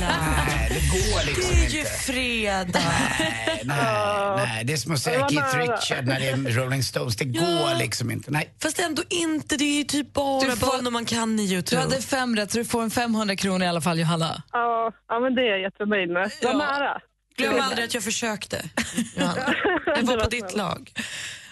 Nej, 0.00 0.68
det 0.68 0.74
går 0.74 1.26
liksom 1.26 1.50
Det 1.50 1.64
är 1.66 1.70
ju 1.70 1.78
inte. 1.78 1.90
fredag. 1.90 2.80
Nej, 3.24 3.60
nej, 3.64 4.36
nej. 4.36 4.64
Det 4.64 4.72
är 4.72 4.76
som 4.76 4.92
att 4.94 5.00
säga 5.00 5.28
Keith. 5.28 5.56
Richard 5.58 6.06
när 6.06 6.20
det 6.20 6.28
är 6.28 6.36
Rolling 6.36 6.82
Stones. 6.82 7.16
Det 7.16 7.24
går 7.24 7.78
liksom 7.78 8.10
inte. 8.10 8.30
Nej. 8.30 8.54
Fast 8.62 8.78
ändå 8.80 9.02
inte. 9.08 9.56
Det 9.56 9.64
är 9.64 9.78
ju 9.78 9.84
typ 9.84 10.12
bara 10.12 10.40
Du 10.44 10.56
får- 10.56 10.76
Bono 10.76 10.90
man 10.90 11.04
kan 11.04 11.40
i 11.40 11.46
Du 11.46 11.52
Youtube. 11.54 11.82
hade 11.82 12.02
fem 12.02 12.36
rätt, 12.36 12.52
så 12.52 12.58
du 12.58 12.64
får 12.64 12.82
en 12.82 12.90
500 12.90 13.36
kronor 13.36 13.62
i 13.62 13.68
alla 13.68 13.80
fall, 13.80 13.98
Johanna. 13.98 14.42
Ja, 14.52 14.92
ja, 15.08 15.20
men 15.20 15.34
det 15.34 15.42
är 15.42 15.46
jag 15.50 15.60
jättenöjd 15.60 16.10
med. 16.10 16.30
Det 16.40 16.46
var 16.46 16.54
nära. 16.54 17.00
Glöm 17.38 17.60
aldrig 17.60 17.84
att 17.84 17.94
jag 17.94 18.02
försökte. 18.02 18.64
Johanna. 19.16 19.54
Jag 19.86 20.02
var 20.02 20.16
på 20.16 20.28
ditt 20.28 20.56
lag. 20.56 20.92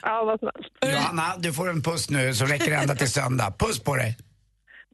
Ja, 0.03 0.25
vad 0.25 0.39
snällt. 0.39 0.95
Johanna, 0.95 1.37
du 1.39 1.53
får 1.53 1.71
en 1.71 1.83
puss 1.83 2.11
nu 2.11 2.35
så 2.35 2.45
räcker 2.45 2.71
det 2.71 2.77
ända 2.77 2.95
till 2.95 3.11
söndag. 3.11 3.55
Puss 3.59 3.81
på 3.81 3.97
dig. 3.97 4.17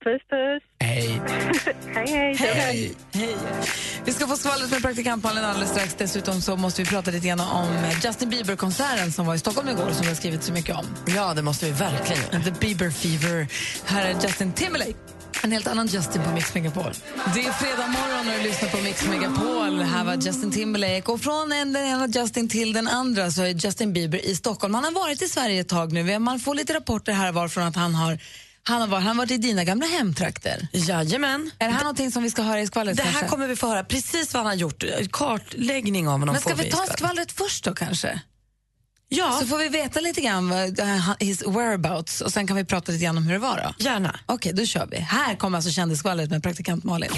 Puss, 0.04 0.22
puss. 0.30 0.62
Hej. 0.80 1.22
hej, 1.94 2.06
hej. 2.06 2.34
Hej. 2.34 2.94
Hej. 3.12 3.36
Vi 4.04 4.12
ska 4.12 4.26
få 4.26 4.36
skvallret 4.36 4.70
med 4.70 4.82
praktikantmalen 4.82 5.44
alldeles 5.44 5.70
strax. 5.70 5.94
Dessutom 5.94 6.40
så 6.40 6.56
måste 6.56 6.82
vi 6.82 6.88
prata 6.88 7.10
lite 7.10 7.26
grann 7.26 7.40
om 7.40 7.68
Justin 8.04 8.30
Bieber-konserten 8.30 9.12
som 9.12 9.26
var 9.26 9.34
i 9.34 9.38
Stockholm 9.38 9.68
igår 9.68 9.90
som 9.90 10.02
vi 10.02 10.08
har 10.08 10.14
skrivit 10.14 10.42
så 10.42 10.52
mycket 10.52 10.76
om. 10.76 10.86
Ja, 11.06 11.34
det 11.34 11.42
måste 11.42 11.66
vi 11.66 11.72
verkligen 11.72 12.42
The 12.44 12.50
Bieber 12.50 12.90
Fever. 12.90 13.48
Här 13.86 14.06
är 14.06 14.14
Justin 14.22 14.52
Timberlake. 14.52 15.21
En 15.44 15.52
helt 15.52 15.66
annan 15.66 15.86
Justin 15.86 16.22
på 16.22 16.30
Mix 16.30 16.54
Megapol. 16.54 16.92
Det 17.34 17.40
är 17.40 17.52
fredag 17.52 17.86
morgon 17.86 18.28
och 18.28 18.42
du 18.42 18.48
lyssnar 18.48 18.68
på 18.68 18.76
Mix 18.76 19.06
Megapol. 19.06 19.82
Här 19.82 20.04
var 20.04 20.14
Justin 20.14 20.52
Timberlake. 20.52 21.12
Och 21.12 21.20
från 21.20 21.52
en, 21.52 21.72
den 21.72 21.86
ena 21.86 22.06
Justin 22.06 22.48
till 22.48 22.72
den 22.72 22.88
andra 22.88 23.30
så 23.30 23.42
är 23.42 23.48
Justin 23.48 23.92
Bieber 23.92 24.26
i 24.26 24.36
Stockholm. 24.36 24.74
Han 24.74 24.84
har 24.84 24.90
varit 24.90 25.22
i 25.22 25.28
Sverige 25.28 25.60
ett 25.60 25.68
tag 25.68 25.92
nu. 25.92 26.18
Man 26.18 26.40
får 26.40 26.54
lite 26.54 26.74
rapporter 26.74 27.12
här 27.12 27.32
var 27.32 27.48
från 27.48 27.64
att 27.64 27.76
han 27.76 27.94
har 27.94 28.18
han 28.64 28.80
har, 28.80 28.88
varit, 28.88 29.04
han 29.04 29.16
har 29.16 29.24
varit 29.24 29.30
i 29.30 29.36
dina 29.36 29.64
gamla 29.64 29.86
hemtrakter. 29.86 30.68
Jajamän. 30.72 31.50
Är 31.58 31.66
det 31.66 31.74
här 31.74 31.82
någonting 31.82 32.10
som 32.10 32.22
vi 32.22 32.30
ska 32.30 32.42
höra 32.42 32.60
i 32.60 32.66
skvallret? 32.66 32.96
Det 32.96 33.02
här 33.02 33.12
kanske? 33.12 33.28
kommer 33.28 33.46
vi 33.46 33.56
få 33.56 33.66
höra 33.66 33.84
precis 33.84 34.34
vad 34.34 34.42
han 34.42 34.46
har 34.46 34.54
gjort. 34.54 34.84
Kartläggning 35.12 36.08
av 36.08 36.12
honom 36.12 36.32
Men 36.32 36.40
ska 36.40 36.56
får 36.56 36.64
vi 36.64 36.70
ta 36.70 36.86
skvallret 36.86 37.32
först 37.32 37.64
då 37.64 37.74
kanske? 37.74 38.20
Ja. 39.14 39.38
Så 39.40 39.46
får 39.46 39.58
vi 39.58 39.68
veta 39.68 40.00
lite 40.00 40.20
grann 40.20 40.48
vad, 40.48 40.80
uh, 40.80 41.14
his 41.18 41.46
whereabouts 41.46 42.20
och 42.20 42.32
sen 42.32 42.46
kan 42.46 42.56
vi 42.56 42.64
prata 42.64 42.92
lite 42.92 43.04
grann 43.04 43.16
om 43.16 43.22
hur 43.22 43.32
det 43.32 43.38
var 43.38 43.56
då. 43.56 43.84
Gärna. 43.84 44.18
Okej, 44.26 44.52
då 44.52 44.66
kör 44.66 44.86
vi. 44.90 44.96
Här 44.96 45.34
kommer 45.34 45.58
alltså 45.58 45.70
kändisskvallret 45.70 46.30
med 46.30 46.42
praktikant 46.42 46.84
Malin. 46.84 47.10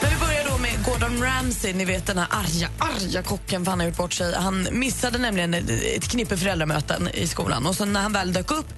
Men 0.00 0.10
vi 0.10 0.16
börjar 0.26 0.44
då 0.50 0.58
med 0.58 0.84
Gordon 0.84 1.22
Ramsay, 1.22 1.72
ni 1.72 1.84
vet 1.84 2.06
den 2.06 2.18
här 2.18 2.26
arga, 2.30 2.68
arga 2.78 3.22
kocken 3.22 3.64
för 3.64 3.70
han 3.70 3.80
har 3.80 3.86
gjort 3.86 3.96
bort 3.96 4.12
sig. 4.12 4.34
Han 4.34 4.68
missade 4.72 5.18
nämligen 5.18 5.54
ett 5.54 6.08
knippe 6.08 6.36
föräldramöten 6.36 7.08
i 7.14 7.26
skolan 7.26 7.66
och 7.66 7.76
så 7.76 7.84
när 7.84 8.00
han 8.00 8.12
väl 8.12 8.32
dök 8.32 8.50
upp 8.50 8.74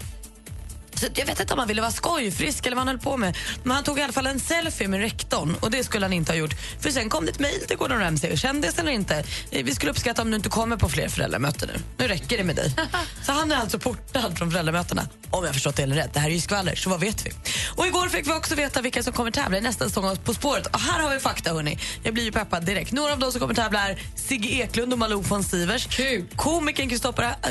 jag 1.15 1.27
vet 1.27 1.41
inte 1.41 1.53
om 1.53 1.59
han 1.59 1.69
ville 1.69 1.81
vara 1.81 1.93
skojfrisk 1.93 2.67
eller 2.67 2.77
vad 2.77 2.87
han 2.87 2.89
höll 2.89 2.99
på 2.99 3.17
med. 3.17 3.37
Men 3.63 3.75
han 3.75 3.85
tog 3.85 3.99
i 3.99 4.03
alla 4.03 4.13
fall 4.13 4.27
en 4.27 4.41
selfie 4.41 4.89
med 4.89 5.01
rektorn 5.01 5.57
och 5.61 5.71
det 5.71 5.85
skulle 5.85 6.05
han 6.05 6.13
inte 6.13 6.33
ha 6.33 6.37
gjort. 6.37 6.55
För 6.81 6.91
sen 6.91 7.09
kom 7.09 7.25
det 7.25 7.31
ett 7.31 7.39
mejl 7.39 7.61
till 7.69 7.77
Gordon 7.77 7.99
Ramsay. 7.99 8.37
Kändis 8.37 8.79
eller 8.79 8.93
inte, 8.93 9.25
eh, 9.51 9.65
vi 9.65 9.75
skulle 9.75 9.93
uppskatta 9.93 10.23
om 10.23 10.31
du 10.31 10.37
inte 10.37 10.49
kommer 10.49 10.77
på 10.77 10.89
fler 10.89 11.09
föräldramöten 11.09 11.69
nu. 11.75 11.83
Nu 11.97 12.09
räcker 12.09 12.39
det 12.39 12.45
med 12.45 12.57
dig. 12.57 12.75
så 13.27 13.33
han 13.33 13.53
är 13.53 13.57
alltså 13.57 13.79
portad 13.79 14.39
från 14.39 14.51
föräldramötena. 14.51 15.09
Om 15.31 15.45
jag 15.45 15.55
förstått 15.55 15.77
det 15.77 15.83
eller 15.83 15.97
rätt. 15.97 16.15
Det 16.15 16.21
här 16.21 16.31
är 16.31 16.35
ju 16.35 16.41
skvaller, 16.41 16.75
så 16.75 16.91
vad 16.91 17.01
vet 17.01 17.27
vi? 17.27 17.31
Och 17.77 17.87
igår 17.87 18.09
fick 18.09 18.27
vi 18.27 18.33
också 18.33 18.55
veta 18.55 18.81
vilka 18.81 19.03
som 19.03 19.13
kommer 19.13 19.31
tävla 19.31 19.59
i 19.59 19.61
nästa 19.61 19.85
säsong 19.89 20.17
På 20.17 20.35
spåret. 20.35 20.67
Och 20.67 20.81
här 20.81 21.03
har 21.03 21.15
vi 21.15 21.21
fakta 21.21 21.53
hörni. 21.53 21.79
Jag 22.03 22.15
blir 22.15 22.25
ju 22.25 22.33
peppad 22.33 22.65
direkt. 22.65 22.93
Några 22.93 23.13
av 23.13 23.19
dem 23.19 23.33
som 23.33 23.41
kommer 23.41 23.55
tävla 23.55 23.89
är 23.89 23.99
Sigge 24.17 24.49
Eklund 24.49 24.93
och 24.93 24.99
Malou 24.99 25.23
von 25.23 25.45
Sivers. 25.45 25.87
Kul. 25.87 26.25
Komikern 26.37 26.89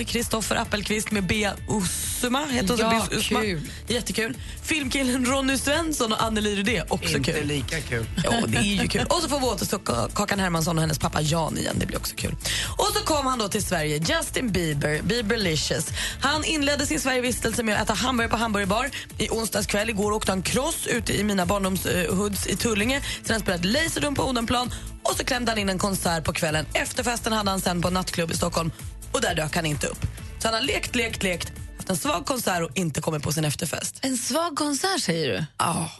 Kristoffer 0.05 0.55
Appelqvist 0.55 1.11
med 1.11 1.23
Bea 1.23 1.53
Usuma. 1.69 2.45
Heter? 2.45 2.77
Ja, 2.79 3.07
Usma. 3.11 3.40
Kul. 3.41 3.61
Jättekul. 3.87 4.37
Filmkillen 4.63 5.25
Ronny 5.25 5.57
Svensson 5.57 6.13
och 6.13 6.23
Anneli 6.23 6.55
Rydé. 6.55 6.83
Också 6.89 7.17
Inte 7.17 7.31
kul. 7.31 7.47
lika 7.47 7.81
kul. 7.81 8.05
Ja, 8.23 8.31
det 8.47 8.57
är 8.57 8.61
ju 8.61 8.87
kul. 8.87 9.05
Och 9.09 9.21
så 9.21 9.29
får 9.29 9.39
vi 9.39 9.45
återstå 9.45 9.79
Kakan 10.13 10.39
Hermansson 10.39 10.77
och 10.77 10.81
hennes 10.81 10.99
pappa 10.99 11.21
Jan 11.21 11.57
igen. 11.57 11.75
Det 11.79 11.85
blir 11.85 11.97
också 11.97 12.15
kul. 12.15 12.35
Och 12.77 12.87
så 12.93 13.05
kom 13.05 13.25
han 13.25 13.39
då 13.39 13.47
till 13.47 13.63
Sverige, 13.63 13.97
Justin 13.97 14.51
Bieber, 14.51 15.01
Bieberlicious. 15.01 15.87
Han 16.21 16.43
inledde 16.43 16.85
sin 16.85 16.99
Sverigevistelse 16.99 17.63
med 17.63 17.75
att 17.75 17.81
äta 17.81 17.93
hamburgare 17.93 18.31
på 18.31 18.37
hamburgerbar. 18.37 18.89
I 19.17 19.29
onsdags 19.29 19.67
kväll 19.67 19.89
igår 19.89 20.11
åkte 20.11 20.31
han 20.31 20.41
cross 20.41 20.87
ute 20.87 21.13
i 21.19 21.23
mina 21.23 21.45
barndomshoods 21.45 22.47
i 22.47 22.55
Tullinge. 22.55 23.01
Sen 23.01 23.31
han 23.33 23.39
spelade 23.41 23.67
Laserdome 23.67 24.15
på 24.15 24.23
Odenplan 24.23 24.73
och 25.03 25.15
så 25.17 25.23
klämde 25.23 25.51
han 25.51 25.59
in 25.59 25.69
en 25.69 25.77
konsert 25.79 26.23
på 26.23 26.33
kvällen. 26.33 26.65
Efterfesten 26.73 27.33
hade 27.33 27.49
han 27.49 27.61
sen 27.61 27.81
på 27.81 27.87
en 27.87 27.93
nattklubb 27.93 28.31
i 28.31 28.35
Stockholm 28.37 28.71
och 29.11 29.21
där 29.21 29.35
dök 29.35 29.55
han 29.55 29.65
inte 29.65 29.87
upp. 29.87 30.05
Så 30.39 30.47
han 30.47 30.53
har 30.53 30.61
lekt, 30.61 30.95
lekt, 30.95 31.23
lekt, 31.23 31.51
haft 31.81 31.89
en 31.89 31.97
svag 31.97 32.25
konsert 32.25 32.61
och 32.69 32.77
inte 32.77 33.01
kommit 33.01 33.23
på 33.23 33.31
sin 33.31 33.45
efterfest. 33.45 33.99
En 34.01 34.17
svag 34.17 34.55
konsert 34.55 35.01
säger 35.01 35.27
du? 35.29 35.45
Ja. 35.57 35.91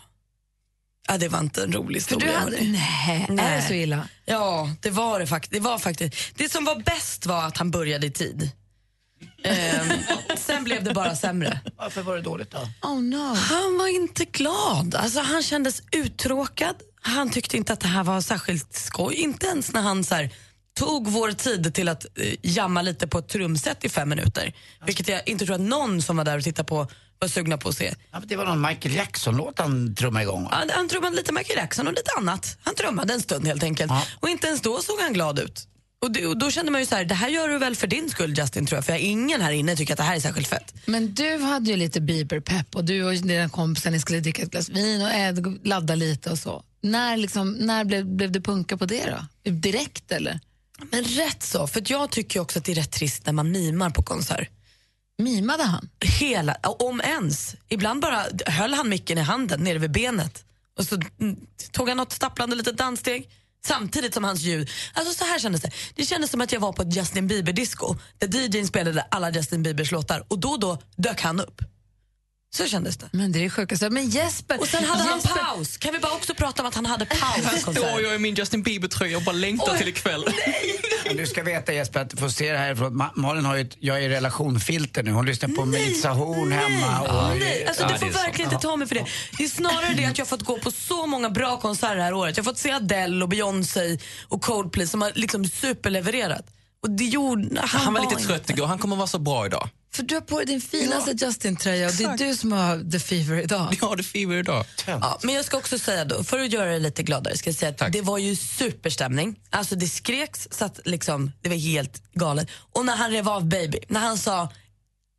Ja, 1.08 1.18
det 1.18 1.28
var 1.28 1.40
inte 1.40 1.64
en 1.64 1.74
rolig 1.74 2.04
För 2.04 2.10
historia. 2.16 2.32
du 2.34 2.38
hade, 2.40 2.58
hörni. 2.58 2.80
nej, 3.30 3.48
är 3.48 3.56
det 3.56 3.68
så 3.68 3.74
illa? 3.74 4.08
Ja, 4.26 4.70
det 4.82 4.90
var 4.90 5.20
det, 5.20 5.26
fakt- 5.26 5.48
det 5.52 5.60
var 5.60 5.80
faktiskt. 5.80 6.16
Det 6.36 6.50
som 6.52 6.66
var 6.66 6.76
bäst 6.76 7.26
var 7.26 7.44
att 7.48 7.58
han 7.58 7.72
började 7.72 8.08
i 8.08 8.12
tid. 8.12 8.52
Ehm, 9.44 9.90
sen 10.38 10.64
blev 10.64 10.84
det 10.84 10.94
bara 10.94 11.16
sämre. 11.16 11.60
Varför 11.78 12.02
var 12.02 12.16
det 12.16 12.22
dåligt 12.22 12.52
då? 12.52 12.68
Oh 12.90 13.02
no. 13.02 13.36
Han 13.36 13.78
var 13.78 13.88
inte 13.88 14.26
glad. 14.26 14.96
Alltså, 14.96 15.20
han 15.20 15.44
kändes 15.44 15.82
uttråkad. 15.92 16.76
Han 17.02 17.30
tyckte 17.30 17.58
inte 17.58 17.74
att 17.74 17.80
det 17.80 17.88
här 17.88 18.04
var 18.04 18.22
särskilt 18.22 18.74
skoj. 18.76 19.14
Inte 19.16 19.46
ens 19.48 19.74
när 19.74 19.82
han 19.82 20.04
så 20.04 20.16
här, 20.16 20.30
tog 20.74 21.08
vår 21.08 21.32
tid 21.32 21.74
till 21.74 21.90
att 21.90 22.06
eh, 22.20 22.34
jamma 22.42 22.82
lite 22.82 23.08
på 23.08 23.18
ett 23.18 23.28
trumset 23.28 23.86
i 23.86 23.90
fem 23.90 24.10
minuter. 24.10 24.54
Vilket 24.86 25.08
jag 25.08 25.22
inte 25.30 25.46
tror 25.46 25.56
att 25.56 25.62
någon 25.62 26.02
som 26.02 26.18
var 26.18 26.24
där 26.24 26.38
och 26.38 26.44
tittade 26.44 26.68
på 26.68 26.88
var 27.20 27.28
sugna 27.28 27.58
på 27.58 27.70
att 27.70 27.78
se. 27.78 27.94
Ja, 28.12 28.20
men 28.20 28.28
det 28.28 28.36
var 28.36 28.46
någon 28.46 28.62
Michael 28.62 28.96
Jackson-låt 28.96 29.60
han 29.60 29.96
trummade 29.96 30.24
igång. 30.24 30.44
va? 30.44 30.50
Han, 30.52 30.70
han 30.74 30.90
trummade 30.90 31.16
lite 31.16 31.34
Michael 31.34 31.60
Jackson 31.60 31.88
och 31.88 31.94
lite 31.94 32.12
annat. 32.18 32.58
Han 32.64 32.76
trummade 32.76 33.14
en 33.14 33.22
stund 33.22 33.48
helt 33.48 33.64
enkelt. 33.64 33.92
Och 34.20 34.30
inte 34.30 34.48
ens 34.48 34.62
då 34.62 34.82
såg 34.82 35.00
han 35.00 35.14
glad 35.14 35.40
ut. 35.40 35.68
Och, 36.02 36.12
det, 36.12 36.26
och 36.26 36.38
då 36.38 36.52
kände 36.52 36.72
man 36.72 36.82
ju 36.82 36.88
så 36.88 36.96
här, 36.96 37.06
det 37.06 37.16
här 37.16 37.30
gör 37.30 37.48
du 37.48 37.58
väl 37.58 37.76
för 37.76 37.88
din 37.88 38.10
skull 38.10 38.38
Justin 38.38 38.66
tror 38.66 38.78
jag. 38.78 38.86
För 38.86 38.94
ingen 38.94 39.42
här 39.42 39.52
inne 39.52 39.76
tycker 39.76 39.94
att 39.94 39.98
det 39.98 40.04
här 40.04 40.16
är 40.16 40.20
särskilt 40.20 40.48
fett. 40.48 40.74
Men 40.86 41.14
du 41.14 41.38
hade 41.38 41.70
ju 41.70 41.76
lite 41.78 42.02
Bieber-pepp 42.02 42.76
och 42.76 42.86
du 42.86 43.04
och 43.04 43.14
dina 43.14 43.50
kompisar 43.50 43.92
ni 43.92 44.00
skulle 44.00 44.20
dricka 44.20 44.42
ett 44.42 44.52
glas 44.52 44.70
vin 44.70 45.02
och 45.02 45.12
äd, 45.12 45.60
ladda 45.64 45.96
lite 45.96 46.32
och 46.32 46.38
så. 46.38 46.64
När, 46.82 47.18
liksom, 47.18 47.52
när 47.52 47.84
blev, 47.84 48.06
blev 48.06 48.32
du 48.32 48.42
punka 48.42 48.78
på 48.78 48.86
det 48.86 49.16
då? 49.44 49.52
Direkt 49.52 50.12
eller? 50.12 50.40
Men 50.92 51.04
rätt 51.04 51.44
så, 51.44 51.68
för 51.68 51.84
jag 51.86 52.12
tycker 52.12 52.40
också 52.40 52.60
att 52.60 52.66
det 52.66 52.72
är 52.72 52.76
rätt 52.76 52.92
trist 52.92 53.26
när 53.26 53.34
man 53.34 53.52
mimar 53.52 53.90
på 53.90 54.04
konsert. 54.04 54.50
Mimade 55.18 55.64
han? 55.64 55.90
Hela, 56.20 56.56
om 56.64 57.02
ens. 57.02 57.56
Ibland 57.68 58.02
bara 58.02 58.26
höll 58.46 58.74
han 58.74 58.90
micken 58.90 59.18
i 59.18 59.22
handen 59.22 59.64
nere 59.64 59.78
vid 59.78 59.92
benet 59.92 60.46
och 60.78 60.88
så 60.88 61.00
mm, 61.20 61.36
tog 61.72 61.88
han 61.88 61.98
något 61.98 62.12
stapplande 62.12 62.56
litet 62.56 62.78
danssteg 62.78 63.30
samtidigt 63.66 64.14
som 64.14 64.24
hans 64.24 64.42
ljud. 64.42 64.70
Alltså 64.94 65.14
så 65.14 65.26
här 65.26 65.40
kändes 65.40 65.62
det. 65.62 65.72
Det 65.96 66.06
kändes 66.06 66.32
som 66.32 66.42
att 66.42 66.52
jag 66.52 66.60
var 66.60 66.74
på 66.74 66.82
ett 66.82 66.96
Justin 66.96 67.28
Bieber-disco 67.28 67.96
där 68.18 68.28
DJn 68.28 68.68
spelade 68.68 69.02
alla 69.02 69.32
Justin 69.32 69.64
Biebers 69.64 69.92
låtar 69.92 70.26
och 70.28 70.40
då 70.40 70.50
och 70.50 70.60
då 70.60 70.78
dök 70.96 71.22
han 71.22 71.40
upp. 71.40 71.62
Så 72.54 72.66
kändes 72.66 72.98
det. 72.98 73.10
Men 73.12 73.32
det 73.32 73.40
är 73.40 73.44
det 73.44 73.50
sjukaste. 73.50 73.90
Men 73.90 74.10
Jesper... 74.10 74.60
Och 74.60 74.68
sen 74.68 74.86
hade 74.86 75.16
Jesper, 75.16 75.30
han 75.36 75.56
paus. 75.56 75.78
Kan 75.78 75.94
vi 75.94 76.00
bara 76.00 76.12
också 76.14 76.34
prata 76.34 76.62
om 76.62 76.68
att 76.68 76.76
han 76.76 76.86
hade 76.86 77.06
paus? 77.06 77.20
Här 77.46 77.58
står 77.58 78.02
jag 78.02 78.16
i 78.16 78.18
min 78.18 78.36
Justin 78.36 78.64
Bieber-tröja 78.64 79.18
och 79.18 79.24
bara 79.24 79.32
längtar 79.36 79.78
till 79.78 79.88
ikväll. 79.88 80.26
Men 81.06 81.18
Du 81.18 81.26
ska 81.28 81.44
veta 81.44 81.74
Jesper 81.74 82.00
att 82.00 82.10
du 82.10 82.18
får 82.18 82.30
se 82.30 82.52
det 82.52 82.58
här 82.58 82.74
ifrån. 82.74 83.02
Ma- 83.02 83.12
Malin 83.16 83.46
har 83.46 83.56
ju 83.56 83.62
ett, 83.62 83.78
jag 83.80 83.98
är 83.98 84.02
i 84.02 84.10
relationfilter 84.10 85.04
nu. 85.04 85.12
Hon 85.12 85.26
lyssnar 85.26 85.50
på 85.50 85.66
Melissa 85.66 86.10
Horn 86.10 86.52
hemma. 86.52 87.02
Och, 87.02 87.38
Nej, 87.40 87.66
alltså 87.68 87.88
du 87.88 87.98
får 88.00 88.10
verkligen 88.10 88.52
inte 88.52 88.62
ta 88.68 88.76
mig 88.76 88.88
för 88.88 88.96
det. 88.96 89.06
Det 89.38 89.44
är 89.44 89.48
snarare 89.48 89.94
det 89.98 90.06
att 90.06 90.18
jag 90.18 90.26
har 90.26 90.30
fått 90.30 90.44
gå 90.44 90.60
på 90.60 90.72
så 90.72 91.06
många 91.08 91.30
bra 91.30 91.58
konserter 91.60 91.96
det 91.96 92.04
här 92.04 92.14
året. 92.14 92.38
Jag 92.38 92.44
har 92.44 92.52
fått 92.52 92.60
se 92.60 92.72
Adele 92.72 93.24
och 93.24 93.30
Beyoncé 93.30 93.98
och 94.28 94.42
Coldplay 94.42 94.88
som 94.88 95.02
har 95.02 95.12
liksom 95.16 95.46
superlevererat. 95.46 96.46
Och 96.84 96.90
det 96.90 97.06
gjorde, 97.06 97.60
han, 97.62 97.82
Han 97.82 97.94
var 97.94 98.02
lite 98.02 98.14
inte- 98.14 98.26
trött 98.28 98.50
igår, 98.50 98.66
han 98.66 98.80
kommer 98.80 98.96
vara 98.96 99.08
så 99.08 99.20
bra 99.20 99.46
idag. 99.46 99.70
För 99.94 100.04
du 100.04 100.16
har 100.16 100.22
på 100.22 100.38
dig 100.38 100.46
din 100.46 100.62
finaste 100.62 101.26
Justin-tröja 101.26 101.88
och 101.88 101.94
det 101.94 102.04
är 102.04 102.18
du 102.18 102.36
som 102.36 102.52
har 102.52 102.92
the 102.92 103.00
fever 103.00 103.42
idag. 103.44 103.78
Ja, 103.82 103.96
det 103.96 104.04
fever 104.04 104.36
idag. 104.36 104.66
Ja, 104.88 105.20
men 105.24 105.36
jag 105.36 105.46
ska 105.46 105.58
också 105.58 105.80
säga 105.80 106.06
då, 106.06 106.24
för 106.24 106.40
att 106.40 106.54
göra 106.54 106.72
det 106.72 106.80
lite 106.80 107.04
gladare, 107.04 107.38
ska 107.38 107.50
jag 107.50 107.58
säga 107.58 107.76
att 107.80 107.94
det 107.94 108.02
var 108.02 108.18
ju 108.18 108.36
superstämning. 108.36 109.40
Alltså 109.50 109.76
det 109.76 109.88
skreks 109.88 110.48
så 110.52 110.66
att 110.66 110.80
liksom, 110.86 111.32
det 111.42 111.50
var 111.50 111.56
helt 111.56 112.14
galet. 112.14 112.50
Och 112.74 112.86
när 112.86 112.96
han 112.96 113.12
rev 113.12 113.30
av 113.30 113.46
Baby, 113.46 113.80
när 113.88 114.00
han 114.00 114.18
sa 114.18 114.42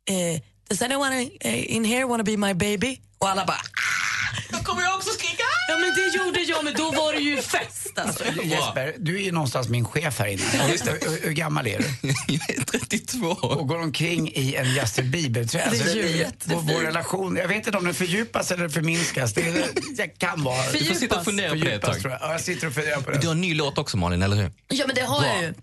eh, 0.09 0.41
Does 0.69 0.81
anyone 0.81 1.29
eh, 1.39 1.75
in 1.75 1.85
here 1.85 2.05
wanna 2.05 2.23
be 2.23 2.37
my 2.37 2.53
baby? 2.53 2.99
Och 3.23 3.29
alla 3.29 3.45
bara 3.45 3.57
Då 4.49 4.57
kommer 4.57 4.81
jag 4.83 4.95
också 4.95 5.09
skrika! 5.09 5.43
Ja 5.67 5.77
men 5.77 5.95
det 5.95 6.17
gjorde 6.17 6.39
jag, 6.41 6.63
men 6.63 6.73
då 6.73 6.91
var 6.91 7.13
det 7.13 7.19
ju 7.19 7.41
fest 7.41 7.91
alltså. 7.99 8.23
Jesper, 8.43 8.95
du 8.99 9.15
är 9.15 9.21
ju 9.23 9.31
någonstans 9.31 9.69
min 9.69 9.85
chef 9.85 10.19
här 10.19 10.27
inne. 10.27 10.41
Hur, 10.41 11.23
hur 11.25 11.31
gammal 11.31 11.67
är 11.67 11.77
du? 11.77 12.13
Jag 12.27 12.49
är 12.49 12.63
32. 12.79 13.27
Och 13.27 13.67
går 13.67 13.79
omkring 13.81 14.31
i 14.35 14.55
en 14.55 14.73
Justin 14.75 15.11
Bieber-tröja. 15.11 15.69
Det 15.71 15.77
är 15.77 16.25
Alltså, 16.25 16.49
ju 16.49 16.55
vår, 16.73 16.81
relation, 16.81 17.35
jag 17.35 17.47
vet 17.47 17.65
inte 17.67 17.77
om 17.77 17.85
den 17.85 17.93
fördjupas 17.93 18.51
eller 18.51 18.69
förminskas. 18.69 19.33
Det, 19.33 19.65
det 19.97 20.07
kan 20.07 20.43
vara... 20.43 20.71
Du 20.71 20.85
får 20.85 20.95
sitta 20.95 21.17
och 21.19 21.25
fundera 21.25 21.49
på 21.49 21.55
det 21.55 21.61
ett 21.61 21.81
Fördjupas, 21.85 22.01
tag. 22.03 22.11
jag. 22.11 22.19
Ja, 22.21 22.31
jag 22.31 22.41
sitter 22.41 22.67
och 22.67 22.73
funderar 22.73 23.01
på 23.01 23.11
det. 23.11 23.17
Du 23.17 23.27
har 23.27 23.33
en 23.33 23.41
ny 23.41 23.53
låt 23.55 23.77
också 23.77 23.97
Malin, 23.97 24.21
eller 24.23 24.35
hur? 24.35 24.51
Ja 24.67 24.83
men 24.87 24.95
det 24.95 25.01
har 25.01 25.19
Bra. 25.19 25.29
jag 25.35 25.41
ju. 25.43 25.53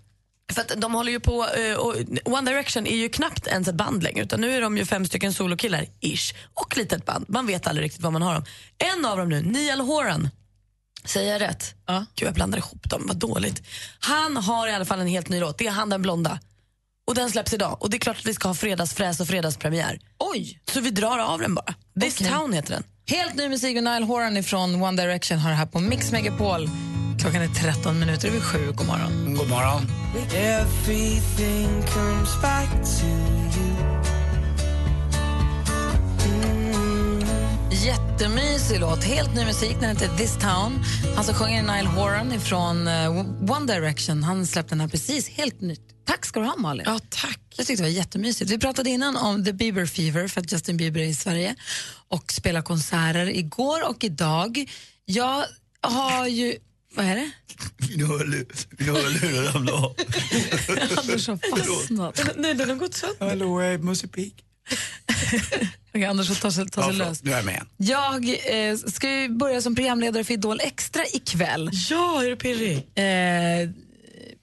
För 0.51 0.61
att 0.61 0.71
de 0.77 0.93
håller 0.93 1.11
ju 1.11 1.19
på, 1.19 1.47
eh, 1.47 1.75
och 1.75 1.95
One 2.25 2.51
Direction 2.51 2.87
är 2.87 2.95
ju 2.95 3.09
knappt 3.09 3.47
ens 3.47 3.67
ett 3.67 3.75
band 3.75 4.03
längre 4.03 4.23
utan 4.23 4.41
nu 4.41 4.55
är 4.55 4.61
de 4.61 4.77
ju 4.77 4.85
fem 4.85 5.05
stycken 5.05 5.33
solokillar, 5.33 5.85
ish, 5.99 6.33
och 6.53 6.77
litet 6.77 7.05
band. 7.05 7.25
Man 7.27 7.47
vet 7.47 7.67
aldrig 7.67 7.85
riktigt 7.85 8.01
vad 8.01 8.13
man 8.13 8.21
har 8.21 8.33
dem. 8.33 8.45
En 8.77 9.05
av 9.05 9.17
dem 9.17 9.29
nu, 9.29 9.41
Niall 9.41 9.81
Horan, 9.81 10.29
säger 11.05 11.31
jag 11.31 11.41
rätt? 11.41 11.75
Ja. 11.85 12.05
Gud 12.15 12.27
jag 12.27 12.33
blandar 12.33 12.57
ihop 12.57 12.89
dem, 12.89 13.03
vad 13.07 13.17
dåligt. 13.17 13.61
Han 13.99 14.37
har 14.37 14.67
i 14.67 14.73
alla 14.73 14.85
fall 14.85 14.99
en 14.99 15.07
helt 15.07 15.29
ny 15.29 15.39
låt, 15.39 15.57
det 15.57 15.67
är 15.67 15.71
han 15.71 15.89
den 15.89 16.01
blonda. 16.01 16.39
Och 17.07 17.15
den 17.15 17.31
släpps 17.31 17.53
idag 17.53 17.77
och 17.81 17.89
det 17.89 17.97
är 17.97 17.99
klart 17.99 18.17
att 18.17 18.25
vi 18.25 18.33
ska 18.33 18.47
ha 18.47 18.55
fredagsfräs 18.55 19.19
och 19.19 19.27
fredagspremiär. 19.27 19.99
Oj! 20.19 20.59
Så 20.71 20.81
vi 20.81 20.89
drar 20.89 21.19
av 21.19 21.39
den 21.39 21.55
bara. 21.55 21.73
This 22.01 22.21
Okej. 22.21 22.31
Town 22.31 22.53
heter 22.53 22.73
den. 22.73 22.83
Helt 23.07 23.35
ny 23.35 23.49
musik 23.49 23.77
och 23.77 23.83
Nile 23.83 24.05
Horan 24.05 24.43
från 24.43 24.81
One 24.83 25.01
Direction 25.03 25.39
har 25.39 25.49
det 25.49 25.55
här 25.55 25.65
på 25.65 25.79
Mix 25.79 26.11
Megapol. 26.11 26.69
Klockan 27.21 27.41
är 27.41 27.47
13 27.47 27.99
minuter 27.99 28.27
över 28.27 28.39
sju. 28.39 28.71
God 28.75 28.87
morgon. 28.87 29.35
God 29.35 29.49
morgon. 29.49 29.81
Everything 30.35 31.67
comes 31.67 32.41
back 32.41 32.69
to 32.69 33.05
you. 33.05 34.01
Jättemysig 37.71 38.79
låt. 38.79 39.03
Helt 39.03 39.35
ny 39.35 39.45
musik. 39.45 39.77
Den 39.79 39.89
heter 39.89 40.17
This 40.17 40.37
Town. 40.37 40.83
Han 41.15 41.23
som 41.23 41.35
sjunger 41.35 41.63
är 41.63 41.75
Nile 41.75 41.89
Horan 41.89 42.39
från 42.39 42.87
eh, 42.87 43.09
One 43.51 43.73
Direction. 43.73 44.23
Han 44.23 44.45
släppte 44.45 44.71
den 44.71 44.81
här 44.81 44.87
precis. 44.87 45.29
Helt 45.29 45.61
nytt. 45.61 46.05
Tack 46.05 46.25
ska 46.25 46.39
du 46.39 46.45
ha, 46.45 46.55
Malin. 46.57 46.85
Ja, 46.85 46.99
tack. 47.09 47.39
Jag 47.57 47.67
tyckte 47.67 47.83
det 47.83 47.89
var 47.89 47.95
jättemysigt. 47.95 48.51
Vi 48.51 48.59
pratade 48.59 48.89
innan 48.89 49.17
om 49.17 49.45
The 49.45 49.53
Bieber 49.53 49.85
Fever 49.85 50.27
för 50.27 50.41
att 50.41 50.51
Justin 50.51 50.77
Bieber 50.77 50.99
är 50.99 51.05
i 51.05 51.15
Sverige 51.15 51.55
och 52.07 52.31
spelar 52.31 52.61
konserter 52.61 53.37
igår 53.37 53.89
och 53.89 54.03
idag. 54.03 54.69
Jag 55.05 55.45
har 55.81 56.27
ju... 56.27 56.55
Vad 56.95 57.05
är 57.05 57.15
det? 57.15 57.31
Mina 57.89 58.07
hörlurar 58.07 59.51
ramlade 59.53 59.77
av. 59.77 59.95
Anders 60.97 61.27
har 61.27 61.37
fastnat. 61.57 62.37
Nej, 62.37 62.53
den 62.53 62.69
har 62.69 62.75
gått 62.75 62.93
sönder. 62.93 63.29
Hallå, 63.29 63.61
jag 63.61 63.73
är 63.73 63.77
Musse 63.77 64.07
Pig. 64.07 64.33
Okej, 65.93 66.05
Anders 66.05 66.27
får 66.27 66.35
ta 66.35 66.51
sig, 66.51 66.69
ta 66.69 66.81
sig 66.83 66.91
Ja, 66.99 67.05
lös. 67.05 67.19
förlåt, 67.19 67.23
nu 67.23 67.31
är 67.31 67.35
jag 67.35 67.45
med 67.45 67.53
igen. 67.53 67.67
Jag 67.77 68.69
eh, 68.69 68.77
ska 68.77 69.09
ju 69.21 69.29
börja 69.29 69.61
som 69.61 69.75
programledare 69.75 70.23
för 70.23 70.33
Idol 70.33 70.59
Extra 70.63 71.03
ikväll. 71.13 71.69
Ja, 71.89 72.23
är 72.23 72.29
du 72.29 72.35
pirrig? 72.35 72.75
Eh, 72.77 73.69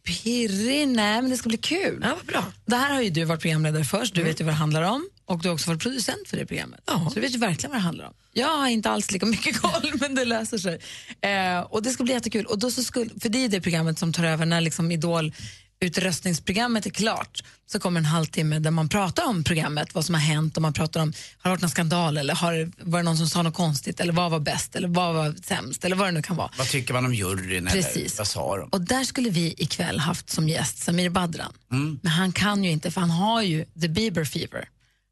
pirrig? 0.08 0.88
Nej, 0.88 1.22
men 1.22 1.30
det 1.30 1.36
ska 1.36 1.48
bli 1.48 1.58
kul. 1.58 2.00
Ja, 2.02 2.14
vad 2.16 2.26
bra. 2.26 2.44
Det 2.66 2.76
här 2.76 2.94
har 2.94 3.02
ju 3.02 3.10
du 3.10 3.24
varit 3.24 3.40
programledare 3.40 3.84
först, 3.84 4.14
du 4.14 4.22
vet 4.22 4.40
ju 4.40 4.44
vad 4.44 4.54
det 4.54 4.58
handlar 4.58 4.82
om. 4.82 5.08
Och 5.26 5.42
du 5.42 5.48
har 5.48 5.54
också 5.54 5.70
varit 5.70 5.82
producent 5.82 6.28
för 6.28 6.36
det 6.36 6.46
programmet. 6.46 6.80
Så 6.86 7.10
du 7.14 7.20
vet 7.20 7.34
ju 7.34 7.38
verkligen 7.38 7.70
vad 7.70 7.80
det 7.80 7.84
handlar 7.84 8.04
om. 8.04 8.14
Jag 8.32 8.56
har 8.56 8.68
inte 8.68 8.90
alls 8.90 9.10
lika 9.10 9.26
mycket 9.26 9.56
koll, 9.60 9.92
men 10.00 10.14
det 10.14 10.24
löser 10.24 10.58
sig. 10.58 10.78
Eh, 11.20 11.60
och 11.60 11.82
det 11.82 11.90
ska 11.90 12.04
bli 12.04 12.12
jättekul. 12.12 12.46
Och 12.46 12.58
då 12.58 12.70
så 12.70 12.82
skulle, 12.82 13.10
för 13.20 13.28
det 13.28 13.44
är 13.44 13.48
det 13.48 13.60
programmet 13.60 13.98
som 13.98 14.12
tar 14.12 14.24
över 14.24 14.46
när 14.46 14.60
liksom 14.60 14.92
Idol 14.92 15.32
utröstningsprogrammet 15.80 16.86
är 16.86 16.90
klart 16.90 17.42
så 17.66 17.80
kommer 17.80 18.00
en 18.00 18.04
halvtimme 18.04 18.58
där 18.58 18.70
man 18.70 18.88
pratar 18.88 19.24
om 19.26 19.44
programmet, 19.44 19.94
vad 19.94 20.04
som 20.04 20.14
har 20.14 20.22
hänt, 20.22 20.56
om 20.56 20.62
man 20.62 20.72
pratar 20.72 21.00
om 21.00 21.12
har 21.38 21.50
det 21.50 21.52
varit 21.52 21.60
någon 21.60 21.70
skandal 21.70 22.16
eller 22.16 22.34
har 22.34 22.52
det 22.52 22.70
varit 22.78 23.04
någon 23.04 23.16
som 23.16 23.28
sa 23.28 23.42
något 23.42 23.54
konstigt 23.54 24.00
eller 24.00 24.12
vad 24.12 24.30
var 24.30 24.40
bäst 24.40 24.76
eller 24.76 24.88
vad 24.88 25.14
var 25.14 25.34
sämst 25.42 25.84
eller 25.84 25.96
vad 25.96 26.08
det 26.08 26.12
nu 26.12 26.22
kan 26.22 26.36
vara. 26.36 26.50
Vad 26.58 26.68
tycker 26.68 26.94
man 26.94 27.04
om 27.04 27.14
juryn? 27.14 27.68
Eller, 27.68 27.82
Precis. 27.82 28.18
vad 28.18 28.26
sa 28.26 28.56
de? 28.56 28.68
Och 28.68 28.80
där 28.80 29.04
skulle 29.04 29.30
vi 29.30 29.54
ikväll 29.58 29.98
haft 29.98 30.30
som 30.30 30.48
gäst 30.48 30.78
Samir 30.78 31.10
Badran. 31.10 31.52
Mm. 31.72 32.00
Men 32.02 32.12
han 32.12 32.32
kan 32.32 32.64
ju 32.64 32.70
inte 32.70 32.90
för 32.90 33.00
han 33.00 33.10
har 33.10 33.42
ju 33.42 33.64
the 33.64 33.88
Bieber 33.88 34.24
fever. 34.24 34.68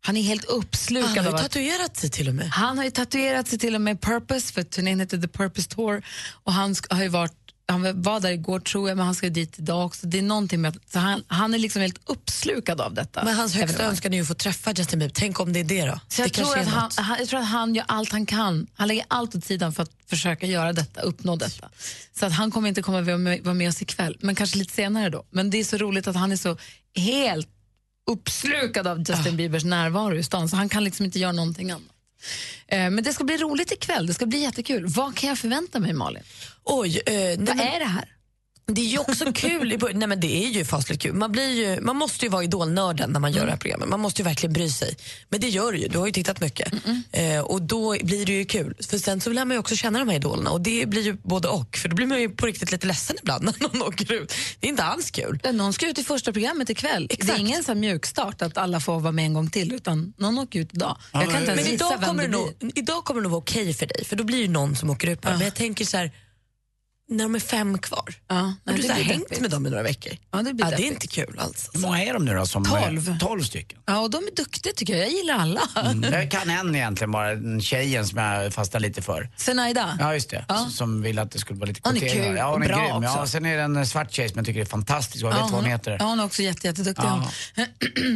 Han 0.06 0.16
är 0.16 0.22
helt 0.22 0.44
uppslukad 0.44 1.08
Han 1.08 1.24
har 1.24 1.32
ju 1.32 1.38
tatuerat 1.38 1.96
sig 1.96 2.10
till 2.10 2.28
och 2.28 2.34
med. 2.34 2.46
Han 2.46 2.78
har 2.78 2.84
ju 2.84 2.90
tatuerat 2.90 3.48
sig 3.48 3.58
till 3.58 3.74
och 3.74 3.80
med 3.80 4.00
Purpose, 4.00 4.52
för 4.52 4.62
turnén 4.62 5.00
heter 5.00 5.18
The 5.18 5.28
Purpose 5.28 5.68
Tour. 5.68 6.02
Och 6.44 6.52
han 6.52 6.74
har 6.90 7.02
ju 7.02 7.08
varit, 7.08 7.45
han 7.68 8.02
var 8.02 8.20
där 8.20 8.30
igår 8.30 8.60
tror 8.60 8.88
jag, 8.88 8.96
men 8.96 9.06
han 9.06 9.14
ska 9.14 9.28
dit 9.28 9.58
idag 9.58 9.86
också. 9.86 10.06
Det 10.06 10.18
är 10.18 10.22
någonting 10.22 10.60
med 10.60 10.68
att, 10.68 10.92
så 10.92 10.98
han, 10.98 11.24
han 11.26 11.54
är 11.54 11.58
liksom 11.58 11.82
helt 11.82 12.00
uppslukad 12.04 12.80
av 12.80 12.94
detta. 12.94 13.24
Men 13.24 13.34
hans 13.34 13.54
högsta 13.54 13.72
evenemang. 13.72 13.90
önskan 13.90 14.12
är 14.12 14.16
ju 14.16 14.22
att 14.22 14.28
få 14.28 14.34
träffa 14.34 14.72
Justin 14.72 14.98
Bieber. 14.98 15.14
Tänk 15.14 15.40
om 15.40 15.52
det 15.52 15.60
är 15.60 15.64
det 15.64 15.86
då? 15.86 16.00
Så 16.08 16.22
jag, 16.22 16.28
det 16.28 16.34
tror 16.34 16.58
att 16.58 16.68
han, 16.68 16.90
han, 16.96 17.18
jag 17.18 17.28
tror 17.28 17.40
att 17.40 17.46
han 17.46 17.74
gör 17.74 17.84
allt 17.88 18.12
han 18.12 18.26
kan. 18.26 18.66
Han 18.74 18.88
lägger 18.88 19.04
allt 19.08 19.34
åt 19.34 19.44
sidan 19.44 19.72
för 19.72 19.82
att 19.82 19.90
försöka 20.06 20.46
göra 20.46 20.72
detta, 20.72 21.00
uppnå 21.00 21.36
detta. 21.36 21.68
Så 22.18 22.26
att 22.26 22.32
han 22.32 22.50
kommer 22.50 22.68
inte 22.68 22.82
komma 22.82 23.00
vara 23.00 23.18
med, 23.18 23.44
vara 23.44 23.54
med 23.54 23.68
oss 23.68 23.82
ikväll, 23.82 24.16
men 24.20 24.34
kanske 24.34 24.58
lite 24.58 24.74
senare 24.74 25.10
då. 25.10 25.24
Men 25.30 25.50
det 25.50 25.60
är 25.60 25.64
så 25.64 25.76
roligt 25.76 26.08
att 26.08 26.16
han 26.16 26.32
är 26.32 26.36
så 26.36 26.56
helt 26.96 27.48
uppslukad 28.10 28.86
av 28.86 28.98
Justin 28.98 29.36
Biebers 29.36 29.64
närvaro 29.64 30.16
i 30.16 30.22
stan, 30.22 30.48
så 30.48 30.56
han 30.56 30.68
kan 30.68 30.84
liksom 30.84 31.04
inte 31.06 31.18
göra 31.18 31.32
någonting 31.32 31.70
annat. 31.70 31.95
Eh, 32.68 32.90
Men 32.90 33.04
det 33.04 33.12
ska 33.12 33.24
bli 33.24 33.36
roligt 33.36 33.72
ikväll, 33.72 34.06
det 34.06 34.14
ska 34.14 34.26
bli 34.26 34.38
jättekul. 34.38 34.86
Vad 34.86 35.16
kan 35.16 35.28
jag 35.28 35.38
förvänta 35.38 35.80
mig 35.80 35.92
Malin? 35.92 36.22
Oj, 36.64 37.00
eh, 37.06 37.14
Vad 37.38 37.38
men- 37.56 37.60
är 37.60 37.78
det 37.78 37.84
här? 37.84 38.08
Det 38.72 38.80
är 38.80 38.84
ju 38.84 38.98
också 38.98 39.32
kul. 39.32 39.72
i 39.72 39.78
början. 39.78 39.98
Nej, 39.98 40.08
men 40.08 40.20
det 40.20 40.44
är 40.44 40.48
ju 40.48 40.64
fasligt 40.64 41.02
kul. 41.02 41.14
Man, 41.14 41.32
blir 41.32 41.50
ju, 41.50 41.80
man 41.80 41.96
måste 41.96 42.24
ju 42.24 42.30
vara 42.30 42.44
idolnörden 42.44 43.10
när 43.10 43.20
man 43.20 43.32
gör 43.32 43.44
det 43.44 43.50
här 43.50 43.58
programmet. 43.58 43.88
Man 43.88 44.00
måste 44.00 44.22
ju 44.22 44.24
verkligen 44.24 44.52
bry 44.52 44.70
sig. 44.70 44.96
Men 45.28 45.40
det 45.40 45.48
gör 45.48 45.72
du 45.72 45.78
ju. 45.78 45.88
Du 45.88 45.98
har 45.98 46.06
ju 46.06 46.12
tittat 46.12 46.40
mycket. 46.40 46.72
Eh, 47.12 47.40
och 47.40 47.62
då 47.62 47.96
blir 48.02 48.26
det 48.26 48.32
ju 48.32 48.44
kul. 48.44 48.74
För 48.90 48.98
sen 48.98 49.20
så 49.20 49.30
lär 49.30 49.44
man 49.44 49.54
ju 49.54 49.58
också 49.58 49.76
känna 49.76 49.98
de 49.98 50.08
här 50.08 50.16
idolerna. 50.16 50.50
Och 50.50 50.60
det 50.60 50.88
blir 50.88 51.02
ju 51.02 51.12
både 51.22 51.48
och. 51.48 51.76
För 51.76 51.88
då 51.88 51.96
blir 51.96 52.06
man 52.06 52.20
ju 52.20 52.28
på 52.28 52.46
riktigt 52.46 52.72
lite 52.72 52.86
ledsen 52.86 53.16
ibland 53.22 53.44
när 53.44 53.54
någon 53.60 53.82
åker 53.88 54.12
ut. 54.12 54.32
Det 54.60 54.66
är 54.66 54.70
inte 54.70 54.84
alls 54.84 55.10
kul. 55.10 55.40
Ja, 55.42 55.52
Någon 55.52 55.72
ska 55.72 55.88
ut 55.88 55.98
i 55.98 56.04
första 56.04 56.32
programmet 56.32 56.70
ikväll. 56.70 57.06
Det 57.10 57.28
är 57.30 57.38
ingen 57.38 57.64
så 57.64 57.74
mjukstart 57.74 58.42
att 58.42 58.58
alla 58.58 58.80
får 58.80 59.00
vara 59.00 59.12
med 59.12 59.24
en 59.24 59.34
gång 59.34 59.50
till 59.50 59.72
utan 59.72 60.12
någon 60.16 60.38
åker 60.38 60.60
ut 60.60 60.74
idag. 60.74 60.96
Jag 61.12 61.30
kan 61.30 61.40
inte 61.40 61.52
ens 61.52 61.64
men 61.64 61.74
idag 61.74 62.02
kommer, 62.02 62.22
det 62.22 62.28
det 62.28 62.32
nog, 62.32 62.72
idag 62.74 63.04
kommer 63.04 63.20
det 63.20 63.22
nog 63.22 63.32
vara 63.32 63.40
okej 63.42 63.74
för 63.74 63.86
dig, 63.86 64.04
för 64.04 64.16
då 64.16 64.24
blir 64.24 64.38
ju 64.38 64.48
någon 64.48 64.76
som 64.76 64.90
åker 64.90 65.08
ut. 65.08 65.20
bara. 65.20 65.32
Men 65.32 65.44
jag 65.44 65.54
tänker 65.54 65.84
så 65.84 65.96
här, 65.96 66.12
när 67.08 67.24
de 67.24 67.34
är 67.34 67.38
fem 67.40 67.78
kvar, 67.78 68.14
Ja, 68.28 68.34
har 68.34 68.44
nej, 68.64 68.76
du 68.76 68.82
det 68.82 68.82
så 68.82 68.88
här 68.88 68.94
blir 69.00 69.04
hängt 69.12 69.22
deppigt. 69.22 69.40
med 69.40 69.50
dem 69.50 69.66
i 69.66 69.70
några 69.70 69.82
veckor? 69.82 70.12
Ja, 70.32 70.42
det 70.42 70.54
blir 70.54 70.64
ja, 70.70 70.76
det 70.76 70.82
är 70.82 70.86
inte 70.92 71.06
kul 71.06 71.38
alls. 71.38 71.70
Hur 71.72 71.80
många 71.80 72.02
är 72.04 72.12
de 72.12 72.24
nu 72.24 72.34
då? 72.34 72.46
Som 72.46 72.64
Tolv. 72.64 73.18
Tolv 73.18 73.42
stycken. 73.42 73.78
Ja, 73.86 73.98
och 73.98 74.10
de 74.10 74.16
är 74.26 74.36
duktiga 74.36 74.72
tycker 74.76 74.96
jag. 74.96 75.02
Jag 75.06 75.12
gillar 75.12 75.34
alla. 75.34 75.60
Mm. 75.76 76.12
Jag 76.12 76.30
kan 76.30 76.50
en 76.50 76.74
egentligen 76.76 77.10
bara, 77.10 77.34
den 77.34 77.60
tjejen 77.60 78.06
som 78.06 78.18
jag 78.18 78.52
fastnar 78.54 78.80
lite 78.80 79.02
för. 79.02 79.28
Zenaida. 79.36 79.96
Ja, 80.00 80.14
just 80.14 80.30
det. 80.30 80.44
S- 80.48 80.76
Som 80.76 81.02
vill 81.02 81.18
att 81.18 81.30
det 81.30 81.38
skulle 81.38 81.58
vara 81.58 81.68
lite 81.68 81.80
Hon 81.84 81.96
är 81.96 82.00
kvotering. 82.00 82.24
kul 82.24 82.36
Ja, 82.36 82.52
hon 82.52 82.62
är 82.62 82.66
bra 82.68 82.88
grym. 82.92 83.02
Ja, 83.02 83.26
sen 83.26 83.46
är 83.46 83.56
det 83.56 83.62
en 83.62 83.86
svart 83.86 84.12
tjej 84.12 84.28
som 84.28 84.38
jag 84.38 84.46
tycker 84.46 84.60
är 84.60 84.64
fantastisk. 84.64 85.24
Jag 85.24 85.28
vet 85.30 85.40
vad 85.40 85.50
hon 85.50 85.64
heter. 85.64 85.96
Ja, 86.00 86.04
hon 86.04 86.20
är 86.20 86.24
också 86.24 86.42
jätte, 86.42 86.66
jätteduktig. 86.66 87.04
Ja. 87.04 87.28
hon. 87.56 87.66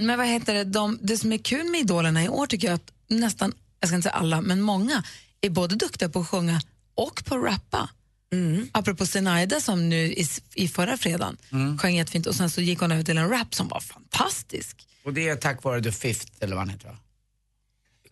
Men 0.06 0.18
vad 0.18 0.26
heter 0.26 0.54
det? 0.54 0.64
De, 0.64 0.98
det 1.02 1.16
som 1.16 1.32
är 1.32 1.38
kul 1.38 1.70
med 1.70 1.80
Idolerna 1.80 2.24
i 2.24 2.28
år 2.28 2.46
tycker 2.46 2.68
jag 2.68 2.74
att 2.74 2.92
nästan, 3.08 3.52
jag 3.80 3.88
ska 3.88 3.96
inte 3.96 4.08
säga 4.08 4.14
alla, 4.18 4.40
men 4.40 4.60
många 4.60 5.02
är 5.40 5.50
både 5.50 5.74
duktiga 5.76 6.08
på 6.08 6.20
att 6.20 6.28
sjunga 6.28 6.60
och 6.94 7.24
på 7.24 7.34
att 7.34 7.44
rappa. 7.44 7.88
Mm. 8.32 8.68
Apropå 8.72 9.06
Zenaida 9.06 9.60
som 9.60 9.88
nu 9.88 9.96
i, 10.12 10.26
i 10.54 10.68
förra 10.68 10.96
fredagen 10.96 11.36
Mm. 11.52 11.78
sjöng 11.78 11.96
jättefint 11.96 12.26
och 12.26 12.34
sen 12.34 12.50
så 12.50 12.60
gick 12.60 12.78
hon 12.80 12.92
över 12.92 13.02
till 13.02 13.18
en 13.18 13.28
rap 13.28 13.54
som 13.54 13.68
var 13.68 13.80
fantastisk. 13.80 14.76
Och 15.04 15.12
det 15.14 15.28
är 15.28 15.36
tack 15.36 15.62
vare 15.62 15.82
The 15.82 15.92
Fifth, 15.92 16.26
eller 16.40 16.56
vad 16.56 16.62
han 16.66 16.68
heter 16.70 16.88
va? 16.88 16.96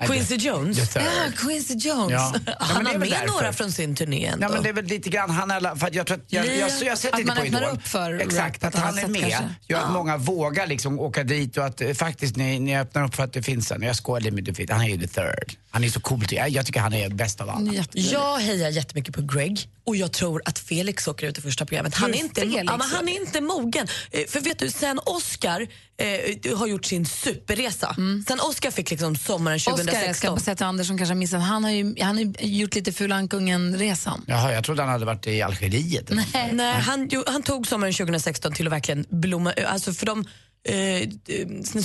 Quincy 0.06 0.34
Jones? 0.37 0.94
Ja, 0.94 1.02
Quincy 1.37 1.74
Jones. 1.74 2.12
Ja. 2.12 2.34
Ja, 2.46 2.52
Han 2.58 2.87
är 2.87 2.90
har 2.92 2.98
med 2.98 3.11
därför. 3.11 3.26
några 3.26 3.52
från 3.52 3.72
sin 3.72 3.96
turné 3.96 4.26
ändå. 4.26 4.44
Ja, 4.46 4.48
men 4.52 4.62
det 4.62 4.68
är 4.68 4.72
väl 4.72 4.84
lite 4.84 5.11
grann, 5.11 5.30
han 5.30 5.50
är, 5.50 5.54
alla- 5.56 5.76
för 5.76 5.90
jag 5.92 6.06
tror 6.06 6.16
att 6.16 6.24
jag, 6.26 6.46
jag, 6.46 6.56
jag, 6.56 6.70
jag 6.82 6.88
har 6.88 6.96
sett 6.96 7.12
Att 7.12 7.18
lite 7.18 7.26
man 7.28 7.37
på 7.37 7.42
öppnar 7.42 7.62
Idol. 7.62 7.74
upp 7.76 7.87
för 7.88 8.14
Exakt, 8.20 8.64
att 8.64 8.74
han 8.74 8.98
är 8.98 9.06
med 9.08 9.20
kanske. 9.20 9.38
gör 9.68 9.78
att 9.78 9.84
Ja. 9.87 9.90
många 9.90 10.16
vågar 10.16 10.66
liksom 10.66 11.00
åka 11.00 11.24
dit 11.24 11.56
och 11.56 11.64
att 11.66 11.80
eh, 11.80 11.92
faktiskt 11.92 12.37
ni, 12.37 12.58
ni 12.61 12.78
öppnar 12.78 13.04
upp 13.04 13.14
för 13.14 13.22
att 13.24 13.32
det 13.32 13.42
finns 13.42 13.72
en. 13.72 13.82
Jag 13.82 13.96
skojar 13.96 14.20
lite 14.20 14.37
med 14.37 14.56
Fifth, 14.56 14.72
han 14.72 14.82
är 14.84 14.88
ju 14.88 14.98
the 14.98 15.06
third. 15.08 15.54
Han 15.70 15.84
är 15.84 15.88
så 15.88 16.00
cool, 16.00 16.24
jag, 16.30 16.48
jag 16.48 16.66
tycker 16.66 16.80
han 16.80 16.92
är 16.94 17.08
bäst 17.08 17.40
av 17.40 17.50
alla. 17.50 17.72
Jag 17.92 18.38
hejar 18.38 18.70
jättemycket 18.70 19.14
på 19.14 19.22
Greg 19.22 19.68
och 19.84 19.96
jag 19.96 20.12
tror 20.12 20.42
att 20.44 20.58
Felix 20.58 21.08
åker 21.08 21.26
ut 21.26 21.38
i 21.38 21.40
första 21.40 21.66
programmet. 21.66 21.94
Han 21.94 22.14
är 22.14 22.18
inte, 22.18 22.40
Felix 22.40 22.62
ja, 22.66 22.76
men 22.76 22.88
han 22.90 23.08
är 23.08 23.20
inte 23.20 23.40
mogen. 23.40 23.87
Eh, 24.11 24.26
För 24.28 24.40
vet 24.40 24.58
du, 24.58 24.70
sen 24.70 24.98
Oscar 25.06 25.66
eh, 25.98 26.56
har 26.58 26.66
gjort 26.66 26.84
sin 26.84 27.06
superresa, 27.06 27.94
sen 28.28 28.40
Oscar 28.40 28.70
fick 28.70 28.90
liksom 28.90 29.16
sommaren 29.16 29.56
Oscar, 29.56 29.70
jag 29.72 29.78
ska 29.78 29.92
2016. 29.92 30.34
bara 30.34 30.40
säga 30.40 30.56
till 30.56 30.66
Anders 30.66 30.87
som 30.87 30.98
kanske 30.98 31.11
har 31.14 31.18
missat, 31.18 31.42
han 31.42 31.64
har 31.64 31.70
ju, 31.70 31.94
han 32.00 32.16
har 32.16 32.44
gjort 32.46 32.74
lite 32.74 32.92
Fulankungen-resan. 32.92 34.24
Jaha, 34.26 34.52
jag 34.52 34.64
trodde 34.64 34.82
han 34.82 34.90
hade 34.90 35.04
varit 35.04 35.26
i 35.26 35.42
Algeriet. 35.42 36.11
eller 36.11 36.22
något. 36.22 36.52
Nej, 36.52 36.72
han, 36.80 37.11
han 37.26 37.42
tog 37.42 37.66
sommaren 37.66 37.92
2016 37.94 38.52
till 38.52 38.66
att 38.66 38.72
verkligen 38.72 39.04
blomma 39.11 39.52
ut. 39.52 39.64
Alltså 39.64 39.92
för 39.92 40.06
de, 40.06 40.24
eh, 40.68 40.76
eh, 40.76 41.06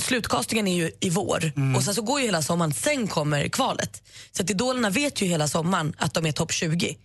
slutkastingen 0.00 0.68
är 0.68 0.76
ju 0.76 0.90
i 1.00 1.10
vår 1.10 1.52
och 1.76 1.82
sen 1.82 1.94
så 1.94 2.02
går 2.02 2.20
ju 2.20 2.26
hela 2.26 2.42
sommaren, 2.42 2.72
sen 2.72 3.08
kommer 3.08 3.48
kvalet. 3.48 4.02
Så 4.32 4.42
att 4.42 4.50
Idolerna 4.50 4.90
vet 4.90 5.22
ju 5.22 5.26
hela 5.26 5.48
sommaren 5.48 5.94
att 5.98 6.14
de 6.14 6.26
är 6.26 6.32
topp 6.32 6.52
20. 6.52 6.96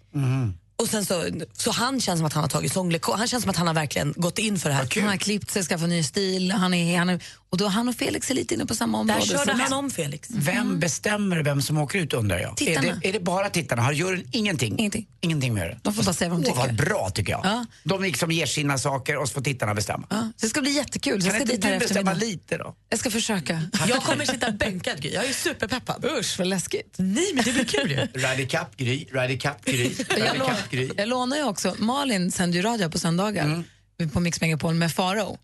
Och 0.79 0.87
sen 0.87 1.05
så, 1.05 1.23
så 1.53 1.71
han 1.71 2.01
känns 2.01 2.19
som 2.19 2.25
att 2.25 2.33
han 2.33 2.43
har 2.43 2.49
tagit 2.49 2.73
sånglektion. 2.73 3.17
Han 3.17 3.27
känns 3.27 3.43
som 3.43 3.49
att 3.49 3.57
han 3.57 3.67
har 3.67 3.73
verkligen 3.73 4.13
gått 4.17 4.39
in 4.39 4.59
för 4.59 4.69
det 4.69 4.75
här. 4.75 5.01
Han 5.01 5.09
har 5.09 5.17
klippt 5.17 5.51
sig, 5.51 5.63
skaffat 5.63 5.89
ny 5.89 6.03
stil. 6.03 6.51
Han 6.51 6.73
är, 6.73 6.97
han 6.97 7.09
är, 7.09 7.23
och 7.51 7.57
då 7.57 7.67
han 7.67 7.89
och 7.89 7.95
Felix 7.95 8.31
är 8.31 8.35
lite 8.35 8.53
inne 8.53 8.65
på 8.65 8.75
samma 8.75 8.99
område. 8.99 9.19
Där 9.19 9.25
körde 9.37 9.53
han 9.53 9.73
om 9.73 9.89
Felix. 9.91 10.29
Vem 10.31 10.79
bestämmer 10.79 11.43
vem 11.43 11.61
som 11.61 11.77
åker 11.77 11.99
ut 11.99 12.13
undrar 12.13 12.39
jag? 12.39 12.51
Är 12.51 12.55
Tittarna. 12.55 12.99
det, 13.01 13.09
är 13.09 13.13
det 13.13 13.19
bara 13.19 13.49
tittarna? 13.49 13.81
Har 13.81 13.91
juryn 13.91 14.27
ingenting? 14.31 14.79
Ingenting. 14.79 15.07
Ingenting 15.21 15.53
med 15.53 15.67
det? 15.69 15.79
De 15.83 15.93
får 15.93 16.03
bara 16.03 16.13
säga 16.13 16.29
vad 16.29 16.41
de 16.43 16.49
Åh, 16.51 16.57
vad 16.57 16.69
tycker. 16.69 16.85
bra 16.85 17.09
tycker 17.09 17.31
jag. 17.31 17.41
Ja. 17.43 17.65
De 17.83 18.01
liksom 18.03 18.31
ger 18.31 18.45
sina 18.45 18.77
saker 18.77 19.17
och 19.17 19.27
så 19.27 19.33
får 19.33 19.41
tittarna 19.41 19.73
bestämma. 19.75 20.07
Ja, 20.09 20.31
det 20.41 20.47
ska 20.47 20.61
bli 20.61 20.71
jättekul. 20.71 21.21
Kan 21.21 21.31
ska 21.31 21.39
inte 21.41 21.73
du 21.73 21.79
bestämma 21.79 22.13
lite 22.13 22.57
då? 22.57 22.75
Jag 22.89 22.99
ska 22.99 23.11
försöka. 23.11 23.61
Jag 23.87 24.03
kommer 24.03 24.25
sitta 24.25 24.51
bänkad 24.51 25.01
Gry. 25.01 25.11
Jag 25.13 25.25
är 25.25 25.33
superpeppad. 25.33 26.05
Usch, 26.19 26.35
vad 26.39 26.47
läskigt. 26.47 26.95
Nej 26.97 27.31
men 27.35 27.43
det 27.43 27.51
blir 27.53 27.65
kul 27.65 27.91
ju. 27.91 27.97
Ride 27.97 28.41
ikapp 28.43 28.77
Gry, 28.77 29.05
ride 29.13 29.33
ikapp 29.33 29.65
Gry, 29.65 29.85
ikapp 29.85 30.69
Gry. 30.71 30.89
jag 30.97 31.07
lånar 31.09 31.37
ju 31.37 31.43
också, 31.43 31.75
Malin 31.79 32.31
sänder 32.31 32.57
ju 32.57 32.61
radio 32.61 32.89
på 32.89 32.99
söndagar 32.99 33.63
på 34.07 34.19
Mix 34.19 34.41
Megapol 34.41 34.73
med 34.73 34.91
Farao. 34.91 35.37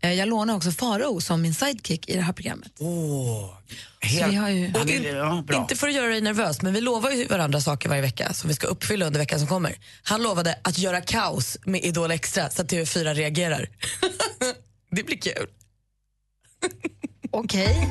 Eh, 0.00 0.12
Jag 0.12 0.28
lånar 0.28 0.56
också 0.56 0.70
Farao 0.70 1.20
som 1.20 1.42
min 1.42 1.54
sidekick 1.54 2.08
i 2.08 2.16
det 2.16 2.22
här 2.22 2.32
programmet. 2.32 2.72
Vi 4.02 4.34
har 4.34 4.48
ju... 4.48 4.72
Han 4.78 4.88
är, 4.88 5.16
ja, 5.16 5.44
bra. 5.46 5.56
Inte 5.60 5.76
för 5.76 5.88
att 5.88 5.94
göra 5.94 6.06
dig 6.06 6.20
nervös, 6.20 6.62
men 6.62 6.72
vi 6.72 6.80
lovar 6.80 7.10
ju 7.10 7.26
varandra 7.26 7.60
saker 7.60 7.88
varje 7.88 8.02
vecka 8.02 8.32
som 8.32 8.48
vi 8.48 8.54
ska 8.54 8.66
uppfylla 8.66 9.06
under 9.06 9.20
veckan 9.20 9.38
som 9.38 9.48
kommer. 9.48 9.74
Han 10.02 10.22
lovade 10.22 10.58
att 10.62 10.78
göra 10.78 11.00
kaos 11.00 11.58
med 11.64 11.84
Idol 11.84 12.10
Extra 12.10 12.50
så 12.50 12.62
att 12.62 12.72
TV4 12.72 13.14
reagerar. 13.14 13.68
det 14.90 15.02
blir 15.02 15.16
kul. 15.16 15.46
Okej. 17.30 17.88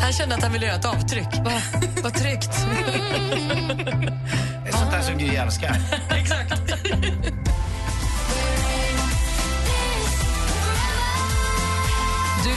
Han 0.00 0.12
kände 0.12 0.34
att 0.34 0.42
han 0.42 0.52
ville 0.52 0.66
göra 0.66 0.76
ett 0.76 0.84
avtryck. 0.84 1.28
Vad 1.44 1.62
vad 2.02 2.14
tryggt. 2.14 2.50
Det 4.64 4.68
är 4.74 4.78
sånt 4.78 4.90
där 4.90 5.02
som 5.02 5.18
Gry 5.18 5.28
älskar. 5.36 5.76
Exakt. 6.10 6.52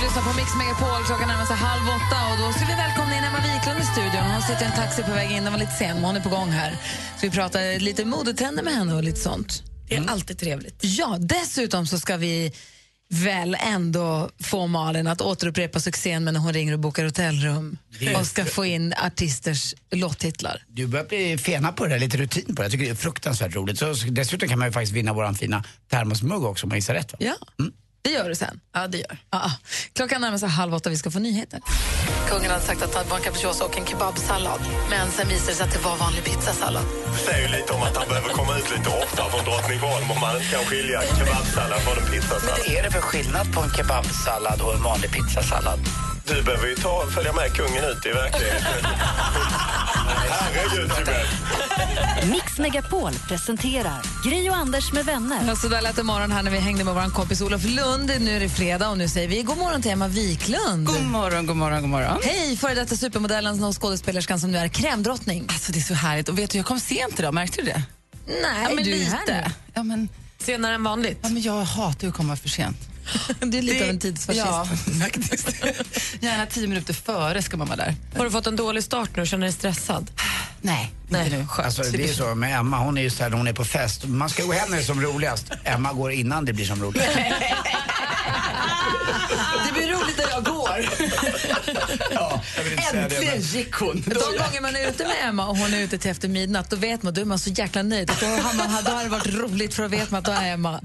Lyssnar 0.04 0.22
på 0.22 0.34
Mix 0.40 0.50
Megapol, 0.56 1.04
klockan 1.06 1.28
närmar 1.28 1.46
sig 1.46 1.56
halv 1.56 1.86
åtta 1.98 2.18
och 2.32 2.38
då 2.42 2.54
ska 2.54 2.66
vi 2.66 2.76
välkomna 2.86 3.18
in 3.18 3.24
Emma 3.24 3.40
Wiklund 3.48 3.80
i 3.80 3.86
studion. 3.94 4.26
Hon 4.36 4.42
sitter 4.42 4.62
i 4.62 4.66
en 4.66 4.72
taxi 4.72 5.04
på 5.04 5.12
väg 5.12 5.32
in, 5.32 5.44
den 5.44 5.54
var 5.54 5.60
lite 5.60 5.72
sen 5.72 5.96
men 5.96 6.04
hon 6.04 6.16
är 6.16 6.22
på 6.22 6.30
gång 6.30 6.50
här. 6.50 6.72
Så 7.18 7.22
vi 7.22 7.30
pratar 7.30 7.80
lite 7.80 8.06
modetrender 8.06 8.64
med 8.64 8.74
henne 8.74 8.94
och 8.94 9.04
lite 9.04 9.20
sånt. 9.20 9.64
Det 9.88 9.96
är 9.96 10.10
alltid 10.10 10.38
trevligt. 10.38 10.80
Ja, 10.82 11.18
dessutom 11.20 11.88
så 11.88 12.00
ska 12.00 12.18
vi 12.18 12.52
väl 13.10 13.58
ändå 13.60 14.30
få 14.44 14.68
Malin 14.68 15.08
att 15.08 15.22
återupprepa 15.22 15.80
succén 15.80 16.24
med 16.24 16.34
när 16.34 16.42
hon 16.42 16.54
ringer 16.54 16.74
och 16.74 16.80
bokar 16.80 17.06
hotellrum 17.06 17.78
Det 18.00 18.16
och 18.16 18.28
ska 18.28 18.46
få 18.46 18.66
in 18.66 18.94
artisters 18.94 19.76
låttitlar. 19.92 20.64
Du 20.68 20.88
börjar 20.88 21.06
bli 21.06 21.38
fena 21.38 21.72
på 21.72 21.84
det 21.84 21.90
där, 21.90 22.00
lite 22.00 22.18
rutin 22.18 22.56
på 22.56 22.62
det. 22.62 22.64
Jag 22.64 22.72
tycker 22.72 22.86
det 22.86 22.92
är 22.92 22.96
fruktansvärt 22.96 23.56
roligt. 23.56 23.80
Så, 23.80 23.94
dessutom 24.10 24.50
kan 24.50 24.60
man 24.60 24.68
ju 24.68 24.72
faktiskt 24.72 24.94
vinna 24.94 25.14
våran 25.14 25.36
fina 25.36 25.64
termosmugg 25.90 26.44
också 26.44 26.66
om 26.66 26.70
man 26.70 26.78
gissar 26.78 26.94
rätt. 26.94 27.12
Va? 27.12 27.18
Ja, 27.22 27.36
det 28.02 28.12
gör 28.12 28.30
du 28.30 28.36
sen. 28.36 28.60
Ja, 28.74 28.88
det 28.88 28.98
gör. 28.98 29.18
Ja, 29.32 29.52
klockan 29.94 30.22
närmar 30.22 30.38
sig 30.38 30.50
halv 30.50 30.74
åtta, 30.76 30.90
vi 30.90 30.98
ska 30.98 31.12
få 31.12 31.20
nyheter. 31.20 31.60
Kungen 32.30 32.52
hade 32.52 32.64
sagt 32.64 32.82
att 32.82 32.96
han 32.96 33.08
var 33.10 33.18
en 33.18 33.24
capricciosa 33.24 33.66
och 33.66 33.78
en 33.78 33.86
kebabsallad. 33.86 34.62
Men 34.90 35.12
sen 35.12 35.28
visade 35.30 35.52
det 35.52 35.56
sig 35.56 35.66
att 35.68 35.74
det 35.74 35.80
var 35.80 35.98
vanlig 35.98 36.24
pizzasallad. 36.24 36.84
Det 37.14 37.18
säger 37.18 37.48
ju 37.48 37.56
lite 37.58 37.74
om 37.74 37.82
att 37.82 37.98
han 37.98 38.08
behöver 38.08 38.30
komma 38.30 38.58
ut 38.58 38.72
lite 38.78 38.90
oftare 38.90 39.30
från 39.32 39.46
Drottningholm 39.46 40.12
om 40.12 40.20
man 40.20 40.36
inte 40.38 40.48
kan 40.56 40.66
skilja 40.66 41.02
kebabsallad 41.02 41.80
från 41.82 41.98
en 42.04 42.12
pizzasallad. 42.12 42.60
Vad 42.68 42.76
är 42.78 42.84
det 42.84 42.92
för 42.92 43.02
skillnad 43.02 43.54
på 43.54 43.62
en 43.62 43.70
kebabsallad 43.70 44.62
och 44.62 44.74
en 44.74 44.84
vanlig 44.84 45.12
pizzasallad? 45.12 45.80
Du 46.28 46.44
behöver 46.44 46.68
ju 46.68 46.76
ta, 46.76 47.08
följa 47.16 47.34
med 47.34 47.54
kungen 47.54 47.84
ut 47.84 48.06
i 48.06 48.10
verkligheten. 48.10 48.86
Mix 52.32 52.60
Megapol 52.60 53.14
presenterar 53.28 54.02
Gry 54.24 54.50
och 54.50 54.56
Anders 54.56 54.94
med 54.94 55.06
vänner. 55.06 55.40
Ja, 55.48 55.56
så 55.56 55.68
där 55.68 55.82
lät 55.82 55.96
det 55.96 56.04
morgon 56.04 56.32
här 56.32 56.44
när 56.44 56.52
vi 56.52 56.58
hängde 56.58 56.84
med 56.84 56.94
vår 56.94 57.10
kompis 57.10 57.42
Olof 57.42 57.64
Lund. 57.66 58.12
Nu 58.20 58.36
är 58.36 58.40
det 58.40 58.50
fredag 58.50 58.90
och 58.90 58.98
nu 58.98 59.08
säger 59.08 59.28
vi 59.28 59.44
god 59.44 59.58
morgon 59.58 59.82
till 59.82 59.92
Emma 59.92 60.08
Wiklund. 60.08 60.88
God 60.88 61.04
morgon, 61.04 61.46
god 61.46 61.56
morgon, 61.56 61.82
god 61.82 61.90
morgon. 61.90 62.18
Hej, 62.24 62.58
före 62.58 62.74
detta 62.74 62.96
supermodellen 62.96 63.64
och 63.64 63.82
skådespelerskan 63.82 64.40
som 64.40 64.52
nu 64.52 64.58
är 64.58 64.68
krämdrottning. 64.68 65.46
Alltså 65.50 65.72
det 65.72 65.80
är 65.80 65.82
så 65.82 65.94
härligt. 65.94 66.30
Och 66.30 66.40
vet 66.40 66.50
du, 66.50 66.58
jag 66.58 66.66
kom 66.66 66.80
sent 66.80 67.20
idag, 67.20 67.34
märkte 67.34 67.62
du 67.62 67.66
det? 67.68 67.84
Nej, 68.28 68.64
ja, 68.64 68.70
men 68.76 68.84
du 68.84 68.92
är 68.92 68.96
lite. 68.96 69.12
här 69.12 69.44
nu. 69.46 69.52
Ja, 69.74 69.84
men, 69.84 70.10
Senare 70.40 70.76
än 70.76 70.84
vanligt. 70.84 71.20
ja, 71.22 71.30
men 71.30 71.42
jag 71.42 71.64
hatar 71.64 72.08
att 72.08 72.14
komma 72.14 72.36
för 72.36 72.50
sent. 72.50 72.78
Du 73.40 73.58
är 73.58 73.62
lite 73.62 73.78
Det- 73.78 73.84
av 73.84 73.90
en 73.90 74.00
tidsfascist. 74.00 74.46
Ja, 74.46 74.68
faktiskt. 75.02 75.50
Gärna 76.20 76.46
tio 76.46 76.68
minuter 76.68 76.94
före 76.94 77.42
ska 77.42 77.58
man 77.58 77.68
vara 77.68 77.78
där. 77.78 77.96
Har 78.18 78.26
du 78.26 78.32
fått 78.32 78.48
en 78.48 78.56
dålig 78.56 78.84
start 78.84 79.10
nu 79.16 79.26
känner 79.26 79.46
dig 79.46 79.54
stressad? 79.54 80.12
Nej, 80.62 80.92
Nej. 81.10 81.26
inte 81.26 81.38
nu. 81.38 81.46
Alltså, 81.58 81.82
det 81.84 82.10
är 82.10 82.14
så 82.14 82.36
med 82.36 82.60
Emma, 82.60 82.78
hon 82.80 82.98
är 82.98 83.02
ju 83.02 83.10
så 83.10 83.24
här, 83.24 83.32
hon 83.32 83.48
är 83.48 83.54
på 83.54 83.66
fest. 83.66 84.06
Man 84.08 84.30
ska 84.30 84.44
gå 84.44 84.54
hem 84.54 84.70
när 84.70 84.78
det 84.78 84.84
är 84.84 84.86
som 84.86 85.02
roligast. 85.02 85.52
Emma 85.64 85.94
går 85.94 86.12
innan 86.12 86.46
det 86.46 86.54
blir 86.54 86.66
som 86.66 86.84
roligast. 86.84 87.10
Det 89.68 89.72
blir 89.74 89.88
roligt 89.88 90.18
när 90.18 90.30
jag 90.30 90.44
går. 90.46 90.90
Ja, 92.14 92.42
jag 92.58 92.64
vill 92.64 92.74
inte 92.74 92.84
säga 92.84 93.08
det, 93.10 93.16
Äntligen 93.16 93.34
men- 93.34 93.42
gick 93.42 93.74
hon. 93.74 94.02
De 94.06 94.14
gånger 94.14 94.62
man 94.62 94.76
är 94.76 94.90
ute 94.90 95.04
med 95.04 95.16
Emma 95.24 95.48
och 95.48 95.58
hon 95.58 95.74
är 95.74 95.82
ute 95.82 95.98
till 95.98 96.12
efter 96.12 96.28
midnatt, 96.28 96.70
då 96.70 96.76
vet 96.76 97.04
man, 97.04 97.14
då 97.14 97.22
är 97.22 97.26
man 97.26 97.40
så 97.40 97.50
jäkla 97.50 97.84
nöjd. 97.84 98.10
Att 98.12 98.20
Då 98.20 98.26
har, 98.26 98.54
man, 98.54 98.84
då 98.84 98.92
har 98.92 99.04
det 99.04 99.10
varit 99.10 99.28
roligt 99.28 99.74
för 99.74 99.84
att 99.84 99.92
veta 99.92 100.18
att 100.18 100.26
då 100.26 100.32
är 100.32 100.54
Emma. 100.54 100.82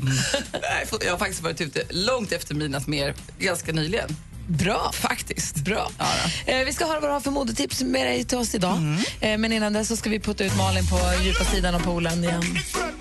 För 0.86 1.04
Jag 1.04 1.10
har 1.12 1.18
faktiskt 1.18 1.42
varit 1.42 1.60
ute 1.60 1.82
långt 1.90 2.32
efter 2.32 2.54
midnatt 2.54 2.86
med 2.86 3.08
er 3.08 3.14
ganska 3.38 3.72
nyligen. 3.72 4.16
Bra. 4.46 4.90
Faktiskt. 4.92 5.56
Bra. 5.56 5.90
Ja. 5.98 6.06
Eh, 6.46 6.64
vi 6.64 6.72
ska 6.72 6.86
höra 6.86 7.00
vad 7.00 7.10
du 7.10 7.12
har 7.12 7.20
för 7.20 7.30
modetips 7.30 7.82
med 7.82 8.06
dig 8.06 8.24
till 8.24 8.38
oss 8.38 8.54
idag. 8.54 8.78
Eh, 9.20 9.38
men 9.38 9.52
innan 9.52 9.72
dess 9.72 9.88
så 9.88 9.96
ska 9.96 10.10
vi 10.10 10.20
putta 10.20 10.44
ut 10.44 10.56
Malin 10.56 10.86
på 10.86 10.98
djupa 11.24 11.44
sidan 11.44 11.74
av 11.74 11.80
poolen 11.80 12.24
igen. 12.24 12.42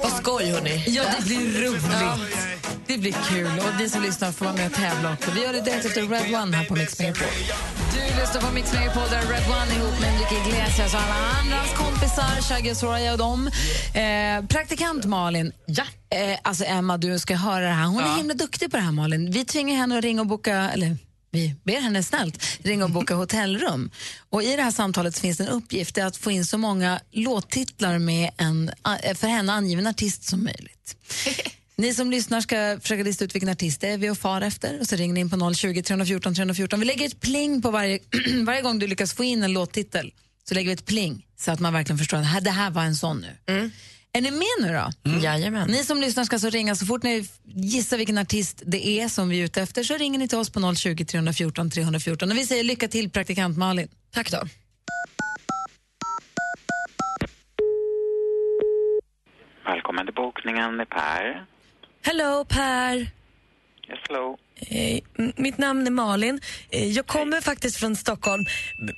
Vad 0.03 0.11
skoj, 0.11 0.45
hörni. 0.45 0.83
Ja, 0.87 1.03
det 1.17 1.25
blir 1.25 1.61
roligt. 1.61 1.83
Det 2.87 2.97
blir 2.97 3.15
kul 3.29 3.59
och 3.59 3.79
ni 3.79 3.89
som 3.89 4.01
lyssnar 4.03 4.31
får 4.31 4.45
vara 4.45 4.55
med 4.55 4.65
och 4.65 4.73
tävla 4.73 5.13
också. 5.13 5.31
Vi 5.31 5.43
gör 5.43 5.53
det 5.53 5.61
direkt 5.61 5.85
efter 5.85 6.01
Red 6.01 6.35
One 6.41 6.57
här 6.57 6.65
på 6.65 6.73
Mix 6.75 6.99
Megapol. 6.99 7.27
Du 7.93 8.21
lyssnar 8.21 8.41
på 8.41 8.53
Mix 8.53 8.73
Megapol 8.73 9.03
där 9.09 9.21
Red 9.21 9.43
One 9.49 9.75
ihop 9.75 9.99
med 10.01 10.09
Enrique 10.09 10.35
Iglesias 10.47 10.93
och 10.93 10.99
alla 10.99 11.15
andras 11.41 11.73
kompisar, 11.77 12.41
Shaggy 12.41 12.71
och 12.71 12.77
Soraya 12.77 13.11
och 13.11 13.17
dem. 13.17 13.47
Eh, 13.93 14.47
praktikant 14.47 15.05
Malin. 15.05 15.51
Ja. 15.65 15.83
Eh, 16.09 16.39
alltså 16.41 16.63
Emma, 16.65 16.97
du 16.97 17.19
ska 17.19 17.35
höra 17.35 17.65
det 17.65 17.71
här. 17.71 17.85
Hon 17.85 18.03
är 18.03 18.17
himla 18.17 18.33
duktig 18.33 18.71
på 18.71 18.77
det 18.77 18.83
här 18.83 18.91
Malin. 18.91 19.31
Vi 19.31 19.45
tvingar 19.45 19.75
henne 19.75 19.97
att 19.97 20.03
ringa 20.03 20.21
och 20.21 20.27
boka, 20.27 20.71
eller 20.71 20.97
vi 21.35 21.55
ber 21.63 21.81
henne 21.81 22.03
snällt 22.03 22.43
ringa 22.63 22.83
och 22.83 22.91
boka 22.91 23.15
hotellrum. 23.15 23.91
Och 24.29 24.43
I 24.43 24.55
det 24.55 24.61
här 24.61 24.71
samtalet 24.71 25.19
finns 25.19 25.39
en 25.39 25.47
uppgift 25.47 25.97
att 25.97 26.17
få 26.17 26.31
in 26.31 26.45
så 26.45 26.57
många 26.57 26.99
låttitlar 27.11 27.99
med 27.99 28.31
en 28.37 28.71
eh, 29.03 29.15
för 29.15 29.27
henne 29.27 29.53
angiven 29.53 29.87
artist 29.87 30.23
som 30.23 30.43
möjligt. 30.43 30.95
Ni 31.77 31.93
som 31.93 32.11
lyssnar 32.11 32.41
ska 32.41 32.79
försöka 32.81 33.03
lista 33.03 33.25
ut 33.25 33.35
vilken 33.35 33.49
artist 33.49 33.81
det 33.81 33.87
är 33.87 33.97
vi 33.97 34.09
och 34.09 34.17
far 34.17 34.41
efter 34.41 34.79
och 34.79 34.87
så 34.87 34.95
ringer 34.95 35.13
ni 35.13 35.19
in 35.19 35.29
på 35.29 35.53
020 35.53 35.81
314 35.81 36.35
314. 36.35 36.79
Vi 36.79 36.85
lägger 36.85 37.05
ett 37.05 37.21
pling 37.21 37.61
på 37.61 37.71
varje, 37.71 37.99
varje 38.45 38.61
gång 38.61 38.79
du 38.79 38.87
lyckas 38.87 39.13
få 39.13 39.23
in 39.23 39.43
en 39.43 39.53
låttitel. 39.53 40.13
Så 40.49 40.55
lägger 40.55 40.67
vi 40.67 40.73
ett 40.73 40.85
pling 40.85 41.25
så 41.39 41.51
att 41.51 41.59
man 41.59 41.73
verkligen 41.73 41.97
förstår 41.97 42.17
att 42.17 42.23
det 42.23 42.27
här, 42.27 42.41
det 42.41 42.51
här 42.51 42.69
var 42.69 42.83
en 42.83 42.95
sån 42.95 43.17
nu. 43.21 43.53
Är 44.15 44.21
ni 44.21 44.31
med 44.31 44.57
nu 44.61 44.73
då? 44.73 45.09
Mm. 45.09 45.23
Jajamän. 45.23 45.67
Ni 45.67 45.83
som 45.83 46.01
lyssnar 46.01 46.23
ska 46.23 46.35
alltså 46.35 46.49
ringa 46.49 46.75
så 46.75 46.85
fort 46.85 47.03
ni 47.03 47.27
gissar 47.43 47.97
vilken 47.97 48.17
artist 48.17 48.63
det 48.65 48.87
är 48.87 49.07
som 49.07 49.29
vi 49.29 49.39
är 49.39 49.45
ute 49.45 49.61
efter 49.61 49.83
så 49.83 49.97
ringer 49.97 50.19
ni 50.19 50.27
till 50.27 50.37
oss 50.37 50.49
på 50.49 50.75
020 50.75 51.05
314 51.05 51.69
314. 51.69 52.31
Och 52.31 52.37
vi 52.37 52.45
säger 52.45 52.63
lycka 52.63 52.87
till 52.87 53.09
praktikant 53.09 53.57
Malin. 53.57 53.87
Tack 54.13 54.31
då. 54.31 54.37
Välkommen 59.65 60.05
till 60.05 60.15
bokningen 60.15 60.75
med 60.75 60.89
Per. 60.89 61.45
Hello 62.01 62.45
Per. 62.45 62.97
Yes, 62.97 63.99
hello. 64.07 64.37
Eh, 64.57 64.99
mitt 65.35 65.57
namn 65.57 65.87
är 65.87 65.91
Malin. 65.91 66.41
Eh, 66.69 66.87
jag 66.91 67.07
kommer 67.07 67.41
faktiskt 67.41 67.77
från 67.77 67.95
Stockholm. 67.95 68.45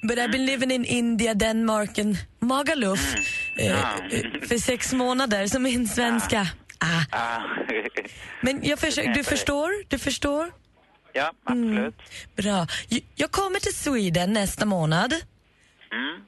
But 0.08 0.18
I've 0.18 0.32
been 0.32 0.46
living 0.46 0.72
in 0.72 0.86
India, 0.86 1.34
Denmark 1.34 2.00
and 2.00 2.18
Magaluf 2.40 3.16
eh, 3.56 3.66
Ja. 3.68 3.76
eh, 4.12 4.48
för 4.48 4.58
sex 4.58 4.94
månader, 4.94 5.48
som 5.48 5.64
min 5.64 5.88
svenska. 5.88 6.48
Ah. 6.80 7.02
Ah, 7.18 7.42
Men 8.42 8.60
jag 8.64 8.80
försöker, 8.80 9.14
du 9.14 9.24
förstår? 9.24 9.70
Du 9.90 10.00
förstår? 10.00 10.52
ja, 11.14 11.32
absolut. 11.46 11.96
Bra. 12.36 12.68
J- 12.90 13.06
Jag 13.16 13.32
kommer 13.32 13.60
till 13.60 13.76
Sweden 13.76 14.34
nästa 14.34 14.66
månad. 14.66 15.14
Mm. 15.92 16.22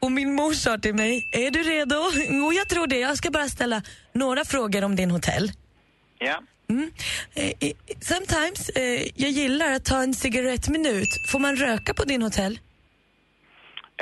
Och 0.00 0.12
min 0.12 0.34
mor 0.34 0.52
sa 0.52 0.78
till 0.78 0.94
mig, 0.94 1.28
är 1.32 1.50
du 1.50 1.62
redo? 1.62 1.96
Jo, 2.28 2.52
jag 2.52 2.68
tror 2.68 2.86
det. 2.86 2.98
Jag 2.98 3.16
ska 3.18 3.30
bara 3.30 3.48
ställa 3.48 3.82
några 4.12 4.44
frågor 4.44 4.84
om 4.84 4.96
din 4.96 5.10
hotell. 5.10 5.52
Ja. 6.18 6.42
Mm. 6.68 6.90
Eh, 7.34 7.52
eh, 7.60 7.72
sometimes, 8.00 8.68
eh, 8.68 9.08
jag 9.14 9.30
gillar 9.30 9.72
att 9.72 9.84
ta 9.84 10.02
en 10.02 10.14
cigarettminut. 10.14 11.08
Får 11.26 11.38
man 11.38 11.56
röka 11.56 11.94
på 11.94 12.04
din 12.04 12.22
hotell? 12.22 12.58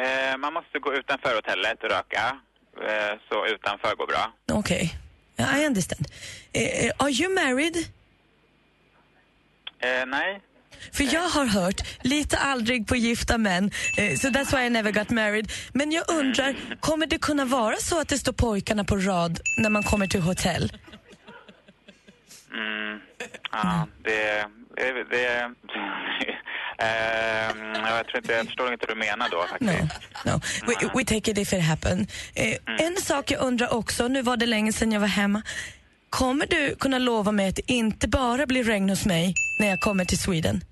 Eh, 0.00 0.38
man 0.38 0.52
måste 0.52 0.78
gå 0.78 0.94
utanför 0.94 1.34
hotellet 1.34 1.82
och 1.82 1.90
röka. 1.90 2.36
Eh, 2.88 3.18
så 3.28 3.46
utanför 3.46 3.96
går 3.96 4.06
bra. 4.06 4.32
Okej, 4.52 4.98
okay. 5.38 5.62
I 5.62 5.66
understand. 5.66 6.06
Are 6.98 7.10
you 7.10 7.34
married? 7.34 7.76
Nej. 10.06 10.40
För 10.92 11.14
jag 11.14 11.28
har 11.28 11.46
hört, 11.46 11.80
lite 12.02 12.38
aldrig 12.38 12.86
på 12.86 12.96
gifta 12.96 13.38
män, 13.38 13.70
so 13.96 14.28
that's 14.28 14.56
why 14.56 14.66
I 14.66 14.70
never 14.70 14.92
got 14.92 15.10
married. 15.10 15.52
Men 15.72 15.92
jag 15.92 16.04
undrar, 16.10 16.56
kommer 16.80 17.06
det 17.06 17.18
kunna 17.18 17.44
vara 17.44 17.76
så 17.76 18.00
att 18.00 18.08
det 18.08 18.18
står 18.18 18.32
pojkarna 18.32 18.84
på 18.84 18.96
rad 18.96 19.40
när 19.58 19.70
man 19.70 19.82
kommer 19.82 20.06
till 20.06 20.20
hotell? 20.20 20.72
Mm. 22.54 23.00
Ja, 23.52 23.86
det... 24.04 24.46
det, 24.76 25.04
det 25.10 25.26
eh, 26.78 27.56
jag, 27.96 28.06
tror 28.06 28.16
inte, 28.16 28.32
jag 28.32 28.46
förstår 28.46 28.72
inte 28.72 28.86
vad 28.88 28.96
du 28.96 29.00
menar 29.00 29.28
då 29.30 29.42
faktiskt. 29.46 30.24
No, 30.24 30.40
we, 30.66 30.74
we 30.94 31.04
take 31.04 31.30
it 31.30 31.38
if 31.38 31.52
it 31.52 31.62
happen. 31.64 32.06
Eh, 32.34 32.56
En 32.86 32.96
sak 32.96 33.30
jag 33.30 33.40
undrar 33.42 33.72
också, 33.74 34.08
nu 34.08 34.22
var 34.22 34.36
det 34.36 34.46
länge 34.46 34.72
sedan 34.72 34.92
jag 34.92 35.00
var 35.00 35.06
hemma. 35.08 35.42
Kommer 36.10 36.46
du 36.46 36.74
kunna 36.80 36.98
lova 36.98 37.32
mig 37.32 37.48
att 37.48 37.56
det 37.56 37.72
inte 37.72 38.08
bara 38.08 38.46
blir 38.46 38.64
regn 38.64 38.88
hos 38.88 39.06
mig 39.06 39.34
när 39.60 39.66
jag 39.68 39.80
kommer 39.80 40.04
till 40.04 40.18
Sweden? 40.18 40.64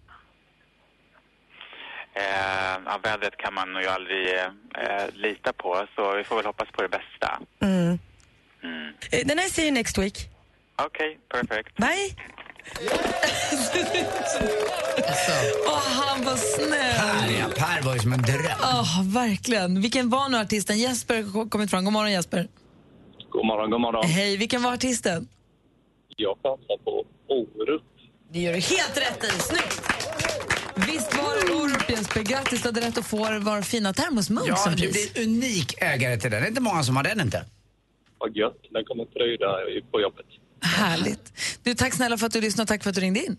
Eh, 2.14 2.78
ja, 2.86 3.00
vädret 3.02 3.36
kan 3.36 3.54
man 3.54 3.72
nog 3.72 3.84
aldrig 3.86 4.34
eh, 4.34 4.50
lita 5.12 5.52
på, 5.52 5.86
så 5.96 6.16
vi 6.16 6.24
får 6.24 6.36
väl 6.36 6.46
hoppas 6.46 6.68
på 6.68 6.82
det 6.82 6.88
bästa. 6.88 7.40
Mm. 7.62 7.98
Mm. 8.64 8.92
Eh, 9.12 9.26
Then 9.26 9.38
I 9.38 9.42
see 9.50 9.62
you 9.62 9.70
next 9.70 9.98
week. 9.98 10.28
Okej, 10.86 11.18
perfect. 11.28 11.76
Bye! 11.76 12.16
Åh, 15.66 15.78
han 15.78 16.24
var 16.24 16.36
snäll. 16.36 16.68
Per, 16.94 17.38
ja, 17.40 17.46
per 17.56 17.82
var 17.86 17.94
ju 17.94 17.98
som 18.00 18.12
en 18.12 18.22
dröm. 18.22 18.58
Åh, 18.62 19.02
verkligen. 19.14 19.80
Vilken 19.80 20.10
var 20.10 20.28
nu 20.28 20.36
artisten? 20.38 20.78
Jesper 20.78 21.22
har 21.22 21.48
kommit 21.50 21.70
fram. 21.70 21.84
God 21.84 21.92
morgon 21.92 22.12
Jesper. 22.12 22.48
God 23.30 23.46
morgon, 23.46 23.70
god 23.70 23.80
morgon. 23.80 24.04
Hej, 24.06 24.36
vilken 24.36 24.62
var 24.62 24.72
artisten? 24.72 25.28
Jag 26.16 26.36
chansar 26.42 26.76
på 26.84 27.04
Orup. 27.28 27.82
Det 28.32 28.38
gör 28.40 28.52
du 28.52 28.58
helt 28.60 28.96
rätt 28.96 29.24
i. 29.24 29.26
Snyggt! 29.40 29.82
Visst 30.76 31.16
var 31.16 31.46
det 31.46 31.52
Orup 31.54 31.90
Jesper. 31.90 32.22
Grattis, 32.22 32.62
du 32.62 32.68
hade 32.68 32.80
rätt 32.80 32.98
att 32.98 33.06
få 33.06 33.16
vår 33.16 33.62
fina 33.62 33.92
termosmugg 33.92 34.44
Ja, 34.48 34.56
som 34.56 34.72
du 34.76 34.82
pris. 34.82 35.12
blir 35.14 35.24
unik 35.24 35.74
ägare 35.82 36.16
till 36.16 36.30
den. 36.30 36.40
Det 36.40 36.46
är 36.46 36.48
inte 36.48 36.60
många 36.62 36.82
som 36.82 36.96
har 36.96 37.02
den 37.02 37.20
inte. 37.20 37.44
Vad 38.18 38.36
gött. 38.36 38.56
Den 38.70 38.84
kommer 38.84 39.04
pryda 39.04 39.46
på 39.90 40.00
jobbet. 40.00 40.26
Härligt. 40.62 41.32
Du, 41.62 41.74
tack 41.74 41.94
snälla 41.94 42.18
för 42.18 42.26
att 42.26 42.32
du 42.32 42.40
lyssnade 42.40 42.62
och 42.62 42.68
tack 42.68 42.82
för 42.82 42.90
att 42.90 42.94
du 42.94 43.00
ringde 43.00 43.24
in. 43.24 43.36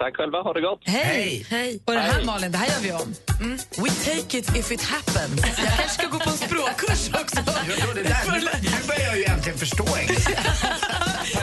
Tack 0.00 0.16
själva, 0.16 0.38
ha 0.42 0.52
det 0.52 0.60
gott. 0.60 0.80
Hej! 0.84 1.46
Hej. 1.50 1.80
Och 1.84 1.94
det 1.94 2.00
här 2.00 2.12
Hej. 2.12 2.24
Malin, 2.24 2.52
det 2.52 2.58
här 2.58 2.66
gör 2.66 2.82
vi 2.82 2.92
om. 2.92 3.14
Mm. 3.40 3.58
We 3.82 3.90
take 3.90 4.38
it 4.38 4.56
if 4.56 4.72
it 4.72 4.82
happens. 4.82 5.40
Jag 5.46 5.56
kanske 5.56 5.88
ska 5.88 6.06
gå 6.06 6.18
på 6.18 6.30
en 6.30 6.36
språkkurs 6.36 7.02
också. 7.22 7.40
Jag 7.68 7.78
tror 7.78 7.94
det 7.94 8.02
där, 8.02 8.22
nu, 8.32 8.40
nu 8.62 8.86
börjar 8.88 9.06
jag 9.06 9.18
ju 9.18 9.24
äntligen 9.24 9.58
förstå 9.58 9.86
engelska. 10.00 10.30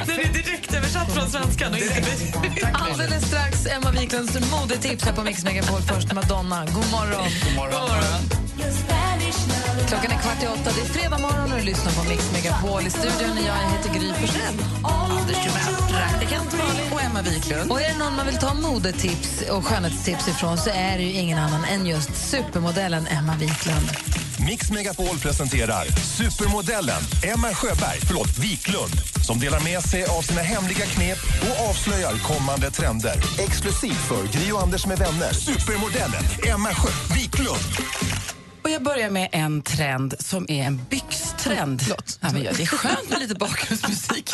Den 0.07 0.19
är 0.19 0.33
direkt 0.33 0.73
översatt 0.73 1.13
från 1.15 1.29
svenskan. 1.29 1.73
Och 1.73 1.79
inte... 1.79 2.67
Alldeles 2.73 3.27
strax 3.27 3.65
Emma 3.65 3.91
Wiklunds 3.91 4.51
modetips 4.51 5.03
här 5.05 5.13
på 5.13 5.23
Mix 5.23 5.43
Megapol. 5.43 5.81
Först 5.81 6.13
Madonna. 6.13 6.65
God 6.65 6.91
morgon. 6.91 7.27
God 7.45 7.55
morgon. 7.55 8.47
Klockan 9.87 10.11
är 10.11 10.19
kvart 10.25 10.43
i 10.43 10.47
åtta. 10.47 10.69
Det 10.75 10.81
är 10.81 10.85
fredag 10.97 11.17
morgon 11.17 11.51
och 11.51 11.59
du 11.59 11.65
lyssnar 11.65 11.91
på 11.91 12.09
Mix 12.09 12.31
Megapol. 12.33 12.81
I 12.87 12.89
studion 12.89 13.37
är 13.37 13.47
jag, 13.47 13.57
jag 13.63 13.69
heter 13.75 13.89
Gry 13.99 14.13
Forssell. 14.19 14.55
Anders 14.83 15.37
Timell. 15.43 15.73
Praktikant 15.93 16.51
Malin. 16.57 16.93
Och 16.93 17.01
Emma 17.01 17.21
Wiklund. 17.21 17.71
Och 17.71 17.81
är 17.81 17.89
det 17.93 17.97
någon 17.97 18.15
man 18.15 18.25
vill 18.25 18.37
ta 18.37 18.46
modetips 18.53 19.43
och 19.49 19.65
skönhetstips 19.65 20.27
ifrån 20.27 20.57
så 20.57 20.69
är 20.69 20.97
det 20.97 21.03
ju 21.03 21.11
ingen 21.11 21.37
annan 21.37 21.63
än 21.63 21.85
just 21.85 22.29
supermodellen 22.29 23.07
Emma 23.07 23.35
Wiklund. 23.35 23.89
Mix 24.47 24.71
Megapol 24.71 25.17
presenterar 25.17 25.85
supermodellen 26.17 27.01
Emma 27.23 27.47
Sjöberg, 27.47 27.99
förlåt, 28.07 28.37
Wiklund 28.37 29.17
som 29.27 29.39
delar 29.39 29.59
med 29.59 29.81
sig 29.83 30.05
av 30.05 30.21
sina 30.21 30.41
hemliga 30.41 30.85
knep 30.85 31.17
och 31.41 31.69
avslöjar 31.69 32.13
kommande 32.17 32.71
trender. 32.71 33.15
Exklusivt 33.39 34.07
för 34.09 34.23
Gri 34.23 34.51
och 34.51 34.61
Anders 34.61 34.85
med 34.85 34.97
vänner. 34.97 35.33
Supermodellen 35.33 36.23
Emma 36.53 36.69
Sjö 36.69 36.89
Wiklund. 37.15 38.16
Och 38.67 38.73
jag 38.73 38.83
börjar 38.83 39.09
med 39.09 39.29
en 39.31 39.61
trend 39.61 40.15
som 40.19 40.45
är 40.49 40.63
en 40.63 40.85
byxtrend. 40.89 41.81
Ja, 41.89 41.95
men 42.21 42.43
ja, 42.43 42.51
det 42.57 42.63
är 42.63 42.67
skönt 42.67 43.09
med 43.09 43.19
lite 43.19 43.35
bakgrundsmusik. 43.35 44.31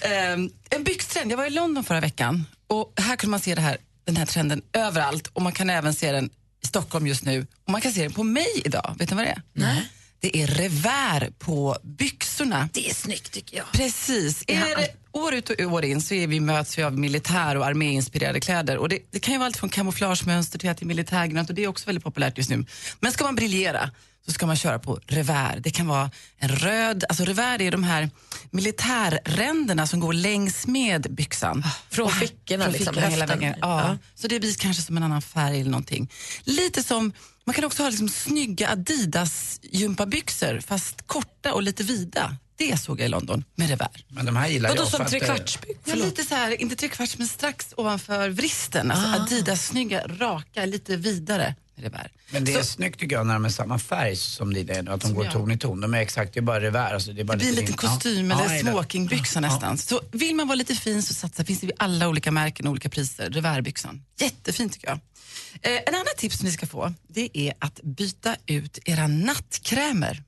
Ehm, 0.00 0.50
en 0.70 0.84
byxtrend. 0.84 1.32
Jag 1.32 1.36
var 1.36 1.46
i 1.46 1.50
London 1.50 1.84
förra 1.84 2.00
veckan 2.00 2.44
och 2.66 2.92
här 2.96 3.16
kunde 3.16 3.30
man 3.30 3.40
se 3.40 3.54
det 3.54 3.60
här, 3.60 3.76
den 4.04 4.16
här 4.16 4.26
trenden 4.26 4.62
överallt 4.72 5.26
och 5.32 5.42
man 5.42 5.52
kan 5.52 5.70
även 5.70 5.94
se 5.94 6.12
den 6.12 6.30
i 6.64 6.66
Stockholm 6.66 7.06
just 7.06 7.24
nu 7.24 7.46
och 7.64 7.72
man 7.72 7.80
kan 7.80 7.92
se 7.92 8.02
den 8.02 8.12
på 8.12 8.22
mig 8.22 8.62
idag. 8.64 8.94
Vet 8.98 9.10
ni 9.10 9.16
vad 9.16 9.24
det 9.24 9.30
är? 9.30 9.42
Nej. 9.52 9.88
Det 10.20 10.42
är 10.42 10.46
revär 10.46 11.30
på 11.38 11.76
byxorna. 11.82 12.68
Det 12.72 12.90
är 12.90 12.94
snyggt 12.94 13.32
tycker 13.32 13.56
jag. 13.56 13.66
Precis. 13.72 14.44
Är 14.46 14.76
det, 14.76 14.88
år 15.12 15.34
ut 15.34 15.50
och 15.50 15.60
år 15.72 15.84
in 15.84 16.00
så 16.02 16.14
är 16.14 16.26
vi, 16.26 16.40
möts 16.40 16.78
vi 16.78 16.82
av 16.82 16.98
militär 16.98 17.56
och 17.56 17.66
arméinspirerade 17.66 18.40
kläder. 18.40 18.76
Och 18.76 18.88
det, 18.88 18.98
det 19.10 19.20
kan 19.20 19.34
ju 19.34 19.38
vara 19.38 19.46
allt 19.46 19.56
från 19.56 19.70
kamouflagemönster 19.70 20.58
till 20.58 20.68
är 20.70 20.84
militärgrönt 20.84 21.48
och 21.48 21.54
det 21.54 21.64
är 21.64 21.68
också 21.68 21.86
väldigt 21.86 22.04
populärt 22.04 22.38
just 22.38 22.50
nu. 22.50 22.64
Men 23.00 23.12
ska 23.12 23.24
man 23.24 23.34
briljera 23.34 23.90
så 24.26 24.32
ska 24.32 24.46
man 24.46 24.56
köra 24.56 24.78
på 24.78 25.00
revär. 25.06 25.60
Det 25.60 25.70
kan 25.70 25.86
vara 25.86 26.10
en 26.38 26.48
röd, 26.48 27.04
alltså 27.08 27.24
revär 27.24 27.62
är 27.62 27.70
de 27.70 27.82
här 27.84 28.10
militärränderna 28.50 29.86
som 29.86 30.00
går 30.00 30.12
längs 30.12 30.66
med 30.66 31.06
byxan. 31.10 31.64
Från 31.90 32.10
fickorna, 32.10 32.64
Från 32.64 32.72
liksom, 32.72 32.94
fickorna 32.94 33.08
hela 33.10 33.24
höften. 33.24 33.40
vägen. 33.40 33.58
Ja. 33.60 33.80
Ja. 33.88 33.98
Så 34.14 34.28
det 34.28 34.40
blir 34.40 34.54
kanske 34.54 34.82
som 34.82 34.96
en 34.96 35.02
annan 35.02 35.22
färg 35.22 35.60
eller 35.60 35.70
någonting. 35.70 36.10
Lite 36.44 36.82
som, 36.82 37.12
man 37.48 37.54
kan 37.54 37.64
också 37.64 37.82
ha 37.82 37.90
liksom 37.90 38.08
snygga 38.08 38.68
Adidas 38.70 39.60
gympabyxor 39.62 40.60
fast 40.60 41.06
korta 41.06 41.54
och 41.54 41.62
lite 41.62 41.82
vida. 41.82 42.36
Det 42.56 42.80
såg 42.80 43.00
jag 43.00 43.06
i 43.06 43.08
London 43.08 43.44
med 43.54 43.68
revär. 43.68 44.04
Men 44.08 44.26
de 44.26 44.36
här 44.36 44.48
gillar 44.48 44.68
Vadå, 44.68 44.82
jag. 44.82 44.88
som 44.88 45.00
eh, 45.00 45.06
trekvartsbyxor? 45.08 45.76
Ja, 45.84 45.94
lite 45.94 46.24
så 46.24 46.34
här, 46.34 46.60
inte 46.60 46.76
trekvarts 46.76 47.18
men 47.18 47.28
strax 47.28 47.74
ovanför 47.76 48.28
vristen. 48.28 48.90
Alltså 48.90 49.22
Adidas 49.22 49.66
snygga, 49.66 50.06
raka, 50.08 50.64
lite 50.64 50.96
vidare 50.96 51.54
revär. 51.76 52.10
Men 52.30 52.44
det 52.44 52.54
är 52.54 52.62
snyggt 52.62 53.00
tycker 53.00 53.16
jag 53.16 53.26
när 53.26 53.34
de 53.34 53.44
är 53.44 53.48
samma 53.48 53.78
färg 53.78 54.16
som 54.16 54.54
dina 54.54 54.72
är 54.72 54.82
nu, 54.82 54.90
att 54.90 55.00
de 55.00 55.14
går 55.14 55.24
jag. 55.24 55.32
ton 55.32 55.50
i 55.50 55.58
ton. 55.58 55.80
De 55.80 55.94
är 55.94 55.98
exakt, 55.98 56.34
det 56.34 56.40
är 56.40 56.42
bara 56.42 56.60
revär. 56.60 56.94
Alltså, 56.94 57.12
det, 57.12 57.20
är 57.20 57.24
bara 57.24 57.36
Det 57.36 57.44
blir 57.44 57.50
lite 57.50 57.60
lite 57.60 57.72
kostym 57.72 58.30
Ja. 58.30 58.44
Eller 58.44 58.56
gillar. 58.56 58.72
smokingbyxa 58.72 59.40
nästan. 59.40 59.78
Så 59.78 60.00
vill 60.12 60.34
man 60.34 60.48
vara 60.48 60.56
lite 60.56 60.74
fin 60.74 61.02
så 61.02 61.14
satsa, 61.14 61.44
finns 61.44 61.60
det 61.60 61.72
alla 61.78 62.08
olika 62.08 62.30
märken 62.30 62.66
och 62.66 62.70
olika 62.70 62.88
priser. 62.88 63.30
Revärbyxan. 63.30 64.02
Jättefint 64.18 64.72
tycker 64.72 64.88
jag. 64.88 65.00
Eh, 65.62 65.72
en 65.86 65.94
annan 65.94 66.06
tips 66.16 66.36
som 66.38 66.46
ni 66.46 66.52
ska 66.52 66.66
få, 66.66 66.92
det 67.08 67.38
är 67.38 67.54
att 67.58 67.80
byta 67.82 68.36
ut 68.46 68.78
era 68.84 69.06
nattkrämer. 69.06 70.22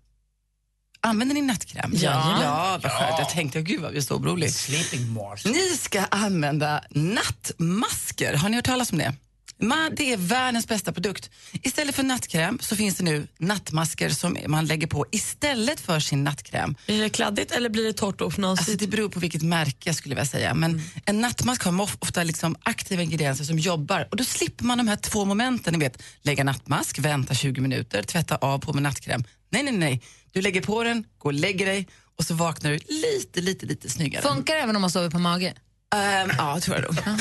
Använder 1.03 1.35
ni 1.35 1.43
nattkräm? 1.43 1.91
Ja. 1.95 2.39
Ja, 2.43 2.79
vad 2.83 2.93
skönt. 2.93 3.18
Jag 3.18 3.29
tänkte, 3.31 3.62
gud 3.62 3.81
vad 3.81 3.93
vi 3.93 3.99
är 3.99 4.03
så 4.03 4.14
orolig. 4.14 4.53
Sleeping 4.53 5.12
mask. 5.12 5.45
Ni 5.45 5.77
ska 5.77 6.01
använda 6.05 6.85
nattmasker. 6.91 8.35
Har 8.35 8.49
ni 8.49 8.57
hört 8.57 8.64
talas 8.64 8.93
om 8.93 8.99
det? 8.99 9.14
Man, 9.61 9.94
det 9.96 10.12
är 10.12 10.16
världens 10.16 10.66
bästa 10.68 10.92
produkt. 10.92 11.30
Istället 11.62 11.94
för 11.94 12.02
nattkräm 12.02 12.58
så 12.62 12.76
finns 12.76 12.96
det 12.96 13.04
nu 13.04 13.26
nattmasker 13.38 14.11
som 14.11 14.36
man 14.46 14.66
lägger 14.66 14.86
på 14.86 15.06
istället 15.12 15.80
för 15.80 16.00
sin 16.00 16.24
nattkräm. 16.24 16.74
Blir 16.86 17.02
det 17.02 17.11
kladdigt 17.11 17.50
eller 17.52 17.68
blir 17.68 17.84
det 17.84 17.92
torrt 17.92 18.20
och 18.20 18.38
Alltså, 18.38 18.72
det 18.76 18.86
beror 18.86 19.08
på 19.08 19.20
vilket 19.20 19.42
märke 19.42 19.94
skulle 19.94 20.14
jag 20.14 20.26
säga. 20.26 20.54
Men 20.54 20.82
en 21.04 21.20
nattmask 21.20 21.62
har 21.62 21.80
of- 21.80 21.96
ofta 22.00 22.22
liksom 22.24 22.56
aktiva 22.62 23.02
ingredienser 23.02 23.44
som 23.44 23.58
jobbar 23.58 24.08
och 24.11 24.16
då 24.16 24.24
slipper 24.24 24.64
man 24.64 24.78
de 24.78 24.88
här 24.88 24.96
två 24.96 25.24
momenten. 25.24 25.72
Ni 25.72 25.78
vet, 25.78 26.02
lägga 26.22 26.44
nattmask, 26.44 26.98
vänta 26.98 27.34
20 27.34 27.61
minuter, 27.61 28.02
tvätta 28.02 28.36
av 28.36 28.58
på 28.58 28.72
med 28.72 28.82
nattkräm. 28.82 29.24
Nej, 29.50 29.62
nej, 29.62 29.72
nej. 29.76 30.02
Du 30.32 30.42
lägger 30.42 30.61
på 30.61 30.82
den, 30.84 31.04
går 31.18 31.30
och 31.30 31.34
lägger 31.34 31.66
dig 31.66 31.88
och 32.18 32.24
så 32.24 32.34
vaknar 32.34 32.70
du 32.70 32.78
lite, 32.88 33.40
lite, 33.40 33.66
lite 33.66 33.90
snyggare. 33.90 34.22
Funkar 34.22 34.54
det 34.54 34.61
även 34.61 34.76
om 34.76 34.82
man 34.82 34.90
sover 34.90 35.11
på 35.11 35.18
mage? 35.18 35.54
Ehm, 35.94 36.30
ja, 36.38 36.61
tror 36.61 36.76
jag 36.76 36.84
nog. 36.84 37.04
Kan 37.04 37.18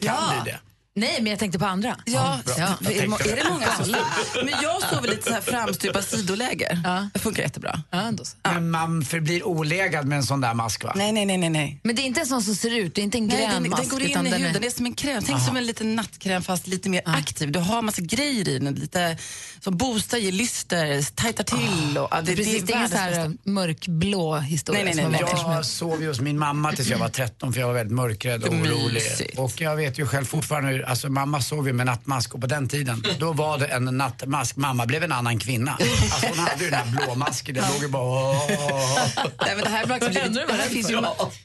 Ja. 0.00 0.42
det. 0.44 0.58
Nej, 0.98 1.16
men 1.22 1.26
jag 1.30 1.38
tänkte 1.38 1.58
på 1.58 1.64
andra. 1.66 1.96
Ja, 2.04 2.38
Ja. 2.58 2.66
är, 2.90 3.00
det, 3.00 3.06
må- 3.08 3.16
är 3.16 3.36
det 3.36 3.50
många 3.50 3.66
som 3.76 3.90
Men 4.44 4.54
jag 4.62 4.82
sover 4.82 5.08
lite 5.08 5.22
så 5.22 5.32
här 5.34 5.40
framstupa 5.40 6.02
sidoläge. 6.02 6.82
Det 7.14 7.18
funkar 7.20 7.42
jättebra. 7.42 7.82
Men 8.42 8.70
man 8.70 9.02
förblir 9.04 9.46
olägad 9.46 10.06
med 10.06 10.16
en 10.16 10.22
sån 10.24 10.40
där 10.40 10.54
mask 10.54 10.84
va? 10.84 10.92
Nej, 10.96 11.12
nej, 11.12 11.26
nej, 11.26 11.38
nej, 11.38 11.50
nej. 11.50 11.80
Men 11.82 11.96
det 11.96 12.02
är 12.02 12.06
inte 12.06 12.20
en 12.20 12.26
sån 12.26 12.42
som 12.42 12.54
ser 12.54 12.74
ut, 12.78 12.94
det 12.94 13.00
är 13.00 13.02
inte 13.02 13.18
en 13.18 13.28
grön 13.28 13.62
den, 13.62 13.70
mask. 13.70 13.82
den 13.82 13.90
går 13.90 14.02
in 14.02 14.10
utan 14.10 14.26
i 14.26 14.30
den 14.30 14.40
huden, 14.40 14.56
är- 14.56 14.60
det 14.60 14.66
är 14.66 14.70
som 14.70 14.86
en 14.86 14.94
kräm. 14.94 15.22
Tänk 15.26 15.36
Aha. 15.38 15.46
som 15.46 15.56
en 15.56 15.66
liten 15.66 15.96
nattkräm 15.96 16.42
fast 16.42 16.66
lite 16.66 16.88
mer 16.90 17.02
aktiv. 17.04 17.52
Du 17.52 17.58
har 17.58 17.82
massa 17.82 18.02
grejer 18.02 18.48
i 18.48 18.58
den, 18.58 18.74
lite, 18.74 19.16
som 19.60 19.76
boostar, 19.76 20.18
ger 20.18 20.32
lyster, 20.32 21.14
tajtar 21.14 21.44
till. 21.44 21.98
Och, 21.98 22.08
ja, 22.10 22.20
det, 22.20 22.36
Precis, 22.36 22.62
det 22.62 22.72
är 22.72 22.76
ingen 22.76 22.88
så 22.90 22.96
här 22.96 23.32
mörkblå 23.44 24.36
historia. 24.38 24.84
Nej, 24.84 24.94
nej, 24.94 25.04
nej, 25.10 25.20
nej. 25.22 25.42
Jag 25.54 25.66
sov 25.66 26.02
ju 26.02 26.08
hos 26.08 26.20
min 26.20 26.38
mamma 26.38 26.72
tills 26.72 26.88
jag 26.88 26.98
var 26.98 27.08
13 27.08 27.52
för 27.52 27.60
jag 27.60 27.66
var 27.66 27.74
väldigt 27.74 27.94
mörkrädd 27.96 28.42
och 28.44 28.54
orolig. 28.54 29.02
Och 29.36 29.60
jag 29.60 29.76
vet 29.76 29.98
ju 29.98 30.06
själv 30.06 30.24
fortfarande 30.24 30.70
hur, 30.70 30.87
alltså 30.88 31.08
mamma 31.08 31.40
sov 31.40 31.66
ju 31.66 31.72
med 31.72 31.86
nattmask 31.86 32.34
och 32.34 32.40
på 32.40 32.46
den 32.46 32.68
tiden, 32.68 33.04
då 33.18 33.32
var 33.32 33.58
det 33.58 33.66
en 33.66 33.84
nattmask. 33.84 34.56
Mamma 34.56 34.86
blev 34.86 35.02
en 35.04 35.12
annan 35.12 35.38
kvinna. 35.38 35.70
Alltså 35.70 36.26
hon 36.26 36.38
hade 36.38 36.64
ju 36.64 36.70
den 36.70 36.78
här 36.78 37.06
blå 37.06 37.14
masken, 37.14 37.54
det 37.54 37.60
låg 37.60 37.82
ju 37.82 37.88
bara. 37.88 38.32
Nej, 38.32 39.54
men 39.54 39.64
det 39.64 39.68
här, 39.68 39.78
har 39.78 39.86
faktiskt 39.86 40.10
blivit, 40.10 40.48
det, 40.48 40.54
här 40.54 40.68
finns 40.68 40.90
ju, 40.90 41.00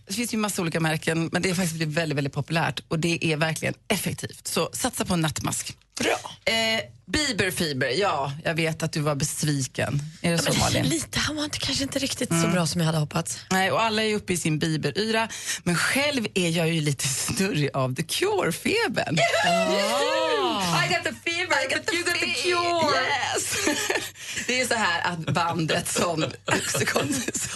det. 0.08 0.14
finns 0.14 0.34
ju 0.34 0.38
massa 0.38 0.62
olika 0.62 0.80
märken 0.80 1.30
men 1.32 1.42
det 1.42 1.50
är 1.50 1.54
faktiskt 1.54 1.76
blivit 1.76 1.96
väldigt, 1.96 2.18
väldigt 2.18 2.34
populärt 2.34 2.84
och 2.88 3.00
det 3.00 3.26
är 3.26 3.38
verkligen 3.38 3.74
effektivt. 3.88 4.48
Så 4.48 4.70
satsa 4.74 5.06
på 5.06 5.14
en 5.14 5.22
nattmask. 5.22 5.78
Bra. 6.00 6.20
Eh, 6.46 6.82
Bieberfiber, 7.06 7.88
ja, 7.90 8.32
jag 8.44 8.54
vet 8.56 8.84
att 8.84 8.94
du 8.94 9.00
var 9.00 9.16
besviken. 9.16 10.02
Är 10.22 10.32
det 10.32 10.44
Ja, 10.46 10.54
så 10.54 10.60
Malin? 10.60 10.86
lite, 10.86 11.20
han 11.20 11.36
var 11.36 11.44
inte, 11.44 11.58
kanske 11.58 11.84
inte 11.84 12.00
riktigt 12.00 12.30
så 12.30 12.36
Mm. 12.36 12.52
bra 12.52 12.68
som 12.68 12.82
jag 12.82 12.86
hade 12.86 12.98
hoppats. 12.98 13.40
Nej, 13.52 13.72
och 13.72 13.82
alla 13.82 14.04
är 14.04 14.16
uppe 14.16 14.34
i 14.34 14.38
sin 14.38 14.60
Bieber-yra. 14.60 15.28
Men 15.64 15.76
själv 15.76 16.28
är 16.34 16.50
jag 16.50 16.70
ju 16.70 16.82
lite 16.82 17.08
snurrig 17.08 17.70
av 17.74 17.96
The 17.96 18.04
Cure-febern. 18.04 19.18
I 19.18 20.94
got 20.94 21.04
the 21.04 21.14
fever, 21.32 21.56
I 21.66 21.76
got 21.76 21.86
the 21.86 21.96
you 21.96 22.04
got 22.04 22.20
the 22.20 22.34
cure. 22.42 22.96
Yes. 23.36 23.56
Det 24.48 24.62
är 24.62 24.68
så 24.68 24.74
här 24.76 25.12
att 25.12 25.20
bandet 25.20 25.88
som... 25.92 26.22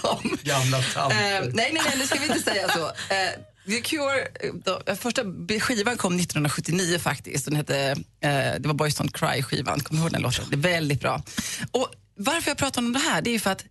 som 0.01 0.37
Gamla 0.43 0.77
eh, 0.79 0.83
tanter. 0.93 1.17
nej, 1.17 1.49
nej, 1.53 1.71
nej, 1.85 1.93
nu 1.97 2.07
ska 2.07 2.19
vi 2.19 2.25
inte 2.27 2.39
säga 2.51 2.67
så. 2.69 2.85
Eh, 2.85 3.29
The 3.67 3.81
Cure, 3.81 4.27
eh, 4.39 4.53
då, 4.65 4.95
första 4.95 5.23
skivan 5.59 5.97
kom 5.97 6.15
1979 6.15 6.99
faktiskt. 6.99 7.45
Den 7.45 7.55
hette, 7.55 7.95
eh, 8.21 8.29
det 8.59 8.63
var 8.63 8.73
Boys 8.73 8.99
Don't 8.99 9.11
Cry-skivan, 9.11 9.79
kommer 9.79 10.01
du 10.01 10.03
ihåg 10.03 10.11
den 10.11 10.21
låten? 10.21 10.45
Det 10.49 10.55
är 10.55 10.73
väldigt 10.73 11.01
bra. 11.01 11.23
Och 11.71 11.91
varför 12.17 12.51
jag 12.51 12.57
pratar 12.57 12.81
om 12.81 12.93
det 12.93 12.99
här, 12.99 13.21
det 13.21 13.35
är 13.35 13.39
för 13.39 13.51
att 13.51 13.65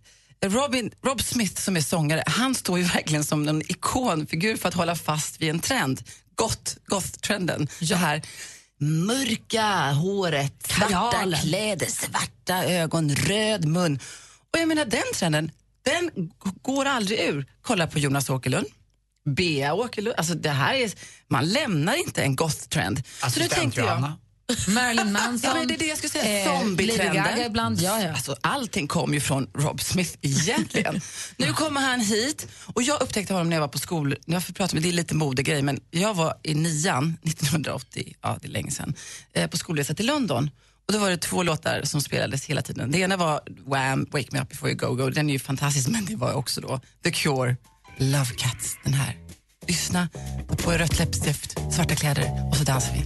Robin, 0.45 0.91
Rob 1.03 1.21
Smith 1.21 1.61
som 1.61 1.77
är 1.77 1.81
sångare, 1.81 2.23
han 2.27 2.55
står 2.55 2.79
ju 2.79 2.83
verkligen 2.95 3.23
som 3.23 3.47
en 3.47 3.61
ikonfigur 3.61 4.57
för 4.57 4.69
att 4.69 4.75
hålla 4.75 4.95
fast 4.95 5.41
vid 5.41 5.49
en 5.49 5.59
trend. 5.59 6.01
Goth, 6.35 6.75
goth-trenden. 6.87 7.67
Det 7.79 7.95
här 7.95 8.21
mörka 8.79 9.91
håret, 9.91 10.67
svarta 10.67 11.11
Kajalen. 11.11 11.39
kläder, 11.39 11.85
svarta 11.85 12.65
ögon, 12.65 13.15
röd 13.15 13.65
mun. 13.65 13.99
Och 14.53 14.59
jag 14.59 14.67
menar 14.67 14.85
den 14.85 15.13
trenden, 15.13 15.51
den 15.85 16.31
går 16.61 16.85
aldrig 16.85 17.19
ur. 17.19 17.45
Kolla 17.61 17.87
på 17.87 17.99
Jonas 17.99 18.29
Åkerlund. 18.29 18.67
Bea 19.35 19.73
Åkerlund, 19.73 20.15
alltså 20.17 20.33
det 20.33 20.49
här 20.49 20.73
är, 20.75 20.91
man 21.27 21.49
lämnar 21.49 21.95
inte 21.95 22.21
en 22.23 22.35
goth-trend. 22.35 23.03
Så 23.19 23.25
Assistent 23.25 23.51
tänkte 23.51 23.81
jag. 23.81 24.11
Marilyn 24.67 25.11
Manson. 25.11 25.49
Ja, 25.49 25.53
men 25.59 25.67
det 25.67 25.73
är 25.73 25.77
det 25.77 25.85
jag 25.85 25.97
skulle 25.97 26.09
säga. 26.11 26.41
eh, 26.53 26.59
Zombie-trenden. 26.59 27.15
Lady 27.15 27.29
Gaga 27.31 27.45
ibland. 27.45 27.81
Ja, 27.81 28.01
ja. 28.01 28.09
Alltså, 28.13 28.35
allting 28.41 28.87
kom 28.87 29.13
ju 29.13 29.19
från 29.19 29.49
Rob 29.53 29.81
Smith 29.81 30.17
egentligen. 30.21 31.01
nu 31.37 31.53
kommer 31.53 31.81
han 31.81 31.99
hit 31.99 32.47
och 32.73 32.83
jag 32.83 33.01
upptäckte 33.01 33.33
honom 33.33 33.49
när 33.49 33.55
jag 33.55 33.61
var 33.61 33.67
på 33.67 33.79
skol... 33.79 34.15
Jag 34.25 34.43
får 34.43 34.53
prata 34.53 34.75
med, 34.75 34.83
det 34.83 34.89
är 34.89 34.93
lite 34.93 35.15
modegrej, 35.15 35.61
men 35.61 35.79
jag 35.91 36.13
var 36.13 36.33
i 36.43 36.53
nian 36.53 37.17
1980, 37.23 38.15
ja 38.21 38.37
det 38.41 38.47
är 38.47 38.51
länge 38.51 38.71
sedan, 38.71 38.93
eh, 39.33 39.47
på 39.49 39.57
skolresa 39.57 39.93
till 39.93 40.05
London. 40.05 40.49
Och 40.87 40.93
då 40.93 40.99
var 40.99 41.09
det 41.09 41.17
två 41.17 41.43
låtar 41.43 41.81
som 41.83 42.01
spelades 42.01 42.45
hela 42.45 42.61
tiden. 42.61 42.91
Det 42.91 42.97
ena 42.99 43.17
var 43.17 43.41
Wham! 43.65 44.07
Wake 44.11 44.27
Me 44.31 44.41
Up 44.41 44.49
Before 44.49 44.71
You 44.71 44.79
Go 44.79 44.95
Go. 44.95 45.09
Den 45.09 45.29
är 45.29 45.33
ju 45.33 45.39
fantastisk, 45.39 45.87
men 45.89 46.05
det 46.05 46.15
var 46.15 46.33
också 46.33 46.61
då 46.61 46.81
The 47.03 47.11
Cure, 47.11 47.55
Love 47.99 48.33
Cats, 48.37 48.77
den 48.83 48.93
här. 48.93 49.15
Lyssna, 49.67 50.09
ta 50.49 50.55
på 50.55 50.73
er 50.73 50.77
rött 50.77 50.99
läppstift, 50.99 51.73
svarta 51.73 51.95
kläder 51.95 52.47
och 52.49 52.57
så 52.57 52.63
dansar 52.63 52.93
vi. 52.93 53.05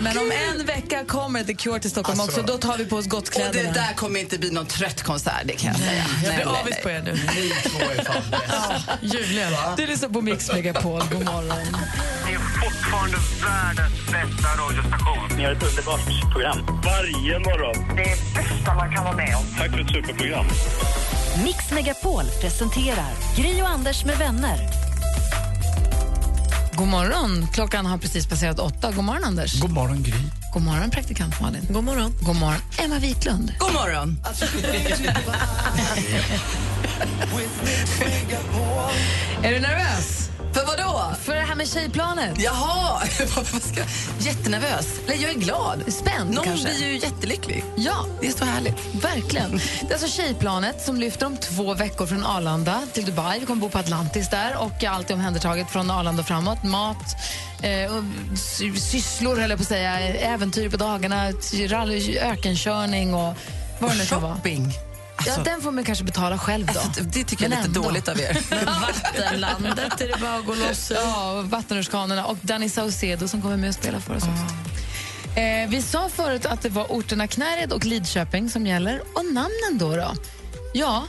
Men 0.00 0.18
om 0.18 0.32
en 0.58 0.66
vecka 0.66 1.04
kommer 1.04 1.44
The 1.44 1.54
Cure 1.54 1.80
till 1.80 1.90
Stockholm 1.90 2.20
Alltså. 2.20 2.40
också. 2.40 2.52
Då 2.52 2.58
tar 2.58 2.78
vi 2.78 2.84
på 2.84 2.96
oss 2.96 3.04
Och 3.04 3.10
gottkläderna. 3.10 3.72
det 3.72 3.80
där 3.80 3.94
kommer 3.94 4.20
inte 4.20 4.38
bli 4.38 4.50
någon 4.50 4.66
trött 4.66 5.02
konsert, 5.02 5.42
det 5.44 5.52
kan 5.52 5.70
jag 5.70 5.80
säga. 5.80 6.04
Jag 6.24 6.34
blir 6.34 6.60
avis 6.60 6.82
på 6.82 6.90
er 6.90 7.02
nu. 7.02 7.12
Ni 7.12 7.52
två 7.70 7.78
är 7.78 8.04
fan 8.04 8.22
bäst. 8.30 9.14
Ljuvligen. 9.14 9.52
Du 9.76 9.86
lyssnar 9.86 10.08
på 10.08 10.20
Mix 10.20 10.52
Megapol. 10.52 11.02
God 11.12 11.24
morgon. 11.24 11.48
Ni 12.26 12.32
är 12.32 12.38
fortfarande 12.38 13.16
världens 13.44 13.94
bästa 14.06 14.48
radiostation. 14.62 15.36
Ni 15.36 15.44
har 15.44 15.52
ett 15.52 15.62
underbart 15.62 16.32
program. 16.32 16.80
Varje 16.84 17.38
morgon. 17.38 17.96
Det 17.96 18.02
är 18.02 18.16
bästa 18.34 18.74
man 18.74 18.92
kan 18.94 19.04
vara 19.04 19.16
med 19.16 19.36
om. 19.36 19.44
Tack 19.58 19.70
för 19.70 19.80
ett 19.80 19.90
superprogram. 19.90 20.46
Mix 21.44 21.70
Megapol 21.70 22.24
presenterar 22.40 23.12
Gry 23.36 23.62
och 23.62 23.68
Anders 23.68 24.04
med 24.04 24.18
vänner. 24.18 24.87
God 26.78 26.88
morgon. 26.88 27.46
Klockan 27.52 27.86
har 27.86 27.98
precis 27.98 28.26
passerat 28.26 28.58
åtta. 28.58 28.92
God 28.92 29.04
morgon, 29.04 29.24
Anders. 29.24 29.60
God 29.60 29.70
morgon 29.70 30.02
Gry. 30.02 30.12
God 30.52 30.62
morgon, 30.62 30.90
praktikant 30.90 31.40
Malin. 31.40 31.66
God 31.70 31.84
morgon. 31.84 32.14
God 32.20 32.36
morgon, 32.36 32.60
Emma 32.78 32.98
Wiklund. 32.98 33.52
God 33.58 33.72
morgon. 33.72 34.20
Är 39.42 39.52
du 39.52 39.60
nervös? 39.60 40.30
För 40.54 40.66
vad 40.66 40.78
då? 40.78 41.14
För 41.22 41.34
det 41.34 41.40
här 41.40 41.54
med 41.54 41.68
tjejplanet. 41.68 42.34
Jaha! 42.40 43.02
Jättenervös. 44.20 44.86
Eller 45.06 45.22
jag 45.22 45.30
är 45.30 45.34
glad. 45.38 45.92
Spänd 45.92 46.34
Någon 46.34 46.44
kanske. 46.44 46.68
blir 46.68 46.86
ju 46.88 46.98
jättelycklig. 46.98 47.64
Ja, 47.76 48.06
Det 48.20 48.26
är 48.26 48.32
så 48.32 48.44
härligt. 48.44 48.76
verkligen. 48.94 49.50
Det 49.80 49.88
är 49.88 49.92
alltså 49.92 50.08
tjejplanet 50.08 50.82
som 50.82 50.96
lyfter 51.00 51.26
om 51.26 51.36
två 51.36 51.74
veckor 51.74 52.06
från 52.06 52.24
Arlanda 52.26 52.82
till 52.92 53.04
Dubai. 53.04 53.40
Vi 53.40 53.46
kommer 53.46 53.60
bo 53.60 53.68
på 53.68 53.78
Atlantis 53.78 54.30
där 54.30 54.56
och 54.56 54.84
allt 54.84 55.10
är 55.10 55.14
omhändertaget 55.14 55.70
från 55.70 55.90
Arlanda 55.90 56.22
framåt. 56.22 56.64
Mat, 56.64 57.16
eh, 57.62 57.92
sysslor 58.76 59.36
höll 59.36 59.50
jag 59.50 59.58
på 59.58 59.62
att 59.62 59.68
säga, 59.68 59.98
äventyr 60.14 60.68
på 60.70 60.76
dagarna, 60.76 61.32
ökenkörning 62.22 63.14
och 63.14 63.34
vad 63.80 63.90
det 63.90 63.96
nu 63.96 64.04
kan 64.06 64.22
vara. 64.22 64.34
Shopping. 64.34 64.72
Ja, 65.26 65.36
den 65.44 65.60
får 65.62 65.70
man 65.72 65.84
kanske 65.84 66.04
betala 66.04 66.38
själv 66.38 66.66
då. 66.66 66.80
Alltså, 66.80 67.02
det 67.04 67.24
tycker 67.24 67.44
jag 67.44 67.52
är 67.52 67.56
Men 67.56 67.58
lite 67.58 67.78
ändå. 67.78 67.82
dåligt 67.88 68.08
av 68.08 68.20
er. 68.20 68.38
Vattenlandet 68.80 70.00
är 70.00 70.08
det 70.08 70.20
bara 70.20 70.34
att 70.34 70.46
gå 70.46 70.54
loss. 70.54 70.92
Ja, 70.94 71.42
vattenrutschkanorna 71.46 72.24
och 72.26 72.36
Danny 72.42 72.68
Saucedo 72.68 73.28
som 73.28 73.42
kommer 73.42 73.56
med 73.56 73.68
och 73.68 73.74
spela 73.74 74.00
för 74.00 74.14
oss 74.16 74.22
också. 74.22 74.54
Eh, 75.40 75.68
vi 75.68 75.82
sa 75.82 76.08
förut 76.08 76.46
att 76.46 76.62
det 76.62 76.68
var 76.68 76.92
orterna 76.92 77.26
Knäred 77.26 77.72
och 77.72 77.84
Lidköping 77.84 78.50
som 78.50 78.66
gäller. 78.66 79.02
Och 79.14 79.24
namnen 79.24 79.78
då? 79.78 79.96
då? 79.96 80.14
Ja, 80.74 81.04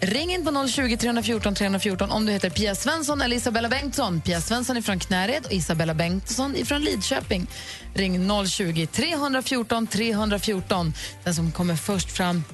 ring 0.00 0.32
in 0.32 0.44
på 0.44 0.68
020 0.68 0.96
314 0.96 1.54
314 1.54 2.10
om 2.10 2.26
du 2.26 2.32
heter 2.32 2.50
Pia 2.50 2.74
Svensson 2.74 3.22
eller 3.22 3.36
Isabella 3.36 3.68
Bengtsson. 3.68 4.20
Pia 4.20 4.40
Svensson 4.40 4.76
är 4.76 4.82
från 4.82 4.98
Knäred 4.98 5.46
och 5.46 5.52
Isabella 5.52 5.94
Bengtsson 5.94 6.56
är 6.56 6.64
från 6.64 6.80
Lidköping. 6.82 7.46
Ring 7.94 8.46
020 8.46 8.86
314 8.86 9.86
314. 9.86 10.94
Den 11.24 11.34
som 11.34 11.52
kommer 11.52 11.76
först 11.76 12.10
fram 12.12 12.44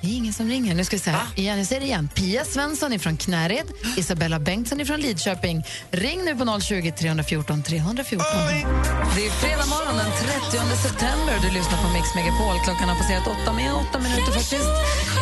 det 0.00 0.06
är 0.08 0.16
ingen 0.16 0.32
som 0.32 0.48
ringer. 0.48 0.74
Nu 0.74 0.84
ska 0.84 0.96
vi 0.96 1.00
säga 1.00 1.20
igen. 1.36 1.58
Jag 1.58 1.66
säger 1.66 1.80
det 1.80 1.86
igen. 1.86 2.08
Pia 2.14 2.44
Svensson 2.44 2.92
är 2.92 2.98
från 2.98 3.16
Knäred, 3.16 3.66
Isabella 3.96 4.40
Bengtsson 4.40 4.80
är 4.80 4.84
från 4.84 5.00
Lidköping. 5.00 5.64
Ring 5.90 6.24
nu 6.24 6.36
på 6.36 6.60
020 6.60 6.92
314 6.98 7.62
314. 7.62 8.26
Det 9.16 9.26
är 9.26 9.30
fredag 9.30 9.66
morgon 9.66 9.96
den 9.96 10.12
30 10.12 10.76
september. 10.88 11.34
Du 11.42 11.54
lyssnar 11.58 11.78
på 11.82 11.88
Mix 11.92 12.14
Megapol. 12.14 12.64
Klockan 12.64 12.88
har 12.88 12.96
passerat 12.96 13.26
åtta 13.26 13.52
med 13.52 13.74
åtta 13.74 13.98
minuter 13.98 14.32
faktiskt. 14.32 14.70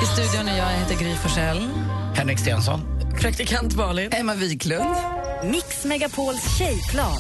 I 0.02 0.06
studion 0.14 0.48
är 0.48 0.58
jag, 0.58 0.72
jag 0.72 0.78
heter 0.78 1.04
Gry 1.04 1.14
Forssell. 1.14 1.68
Henrik 2.14 2.38
Stensson. 2.38 2.80
Praktikant 3.20 3.76
Malin. 3.76 4.12
Emma 4.12 4.34
Wiklund. 4.34 4.96
Mix 5.44 5.84
Megapols 5.84 6.58
tjejplan. 6.58 7.18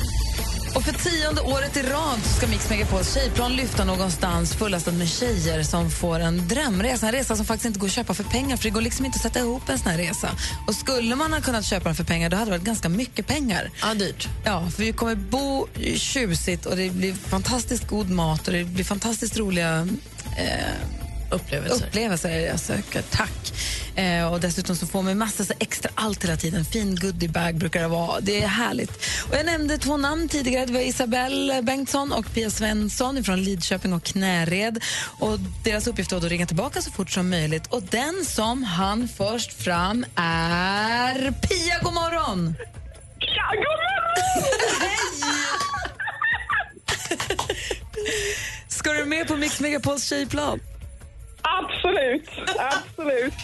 Och 0.74 0.84
för 0.84 0.92
tionde 0.92 1.40
året 1.40 1.76
i 1.76 1.82
rad 1.82 2.20
ska 2.36 2.46
Mix 2.46 2.70
Megapols 2.70 3.14
tjejplan 3.14 3.52
lyfta 3.52 3.84
någonstans 3.84 4.54
fullastad 4.54 4.92
med 4.92 5.08
tjejer 5.08 5.62
som 5.62 5.90
får 5.90 6.20
en 6.20 6.48
drömresa. 6.48 7.06
En 7.06 7.12
resa 7.12 7.36
som 7.36 7.46
faktiskt 7.46 7.66
inte 7.66 7.78
går 7.78 7.86
att 7.86 7.92
köpa 7.92 8.14
för 8.14 8.24
pengar 8.24 8.56
för 8.56 8.64
det 8.64 8.70
går 8.70 8.80
liksom 8.80 9.06
inte 9.06 9.16
att 9.16 9.22
sätta 9.22 9.38
ihop 9.38 9.68
en 9.68 9.78
sån 9.78 9.90
här 9.90 9.98
resa. 9.98 10.30
Och 10.66 10.74
skulle 10.74 11.16
man 11.16 11.32
ha 11.32 11.40
kunnat 11.40 11.64
köpa 11.64 11.84
den 11.84 11.94
för 11.94 12.04
pengar 12.04 12.30
då 12.30 12.36
hade 12.36 12.50
det 12.50 12.56
varit 12.56 12.66
ganska 12.66 12.88
mycket 12.88 13.26
pengar. 13.26 13.70
Ja, 13.82 13.94
dyrt. 13.94 14.28
Ja, 14.44 14.70
för 14.70 14.82
vi 14.82 14.92
kommer 14.92 15.14
bo 15.14 15.66
tjusigt 15.96 16.66
och 16.66 16.76
det 16.76 16.90
blir 16.90 17.14
fantastiskt 17.14 17.88
god 17.88 18.10
mat 18.10 18.46
och 18.46 18.52
det 18.52 18.64
blir 18.64 18.84
fantastiskt 18.84 19.38
roliga 19.38 19.88
eh, 20.38 21.07
Upplevelser. 21.30 21.86
upplevelser 21.86 22.28
är 22.28 22.38
det 22.38 22.46
jag 22.46 22.60
söker. 22.60 23.02
Tack. 23.02 23.52
Eh, 23.94 24.32
och 24.32 24.40
dessutom 24.40 24.76
så 24.76 24.86
får 24.86 25.02
man 25.02 25.18
massor 25.18 25.44
så 25.44 25.52
extra 25.58 25.90
allt 25.94 26.24
hela 26.24 26.36
tiden. 26.36 26.64
Fin 26.64 26.96
goodiebag 26.96 27.54
brukar 27.54 27.80
det 27.82 27.88
vara. 27.88 28.20
Det 28.20 28.42
är 28.42 28.48
härligt. 28.48 28.90
Och 29.30 29.36
jag 29.36 29.46
nämnde 29.46 29.78
två 29.78 29.96
namn 29.96 30.28
tidigare. 30.28 30.66
Det 30.66 30.72
var 30.72 30.80
Isabelle 30.80 31.62
Bengtsson 31.62 32.12
och 32.12 32.34
Pia 32.34 32.50
Svensson 32.50 33.24
från 33.24 33.42
Lidköping 33.42 33.92
och 33.92 34.02
Knäred. 34.02 34.84
Och 35.18 35.38
deras 35.64 35.86
uppgift 35.86 36.12
var 36.12 36.18
att 36.18 36.24
ringa 36.24 36.46
tillbaka 36.46 36.82
så 36.82 36.90
fort 36.90 37.10
som 37.10 37.30
möjligt. 37.30 37.66
Och 37.66 37.82
den 37.82 38.24
som 38.24 38.62
han 38.62 39.08
först 39.08 39.52
fram 39.52 40.04
är 40.16 41.14
Pia. 41.14 41.78
God 41.82 41.94
morgon! 41.94 42.54
Ja, 43.18 43.52
god 43.54 43.78
Ska 48.68 48.92
du 48.92 49.04
med 49.04 49.28
på 49.28 49.36
Mix 49.36 49.60
Megapols 49.60 50.04
tjejplan? 50.04 50.60
Absolut, 51.58 52.30
absolut. 52.58 53.34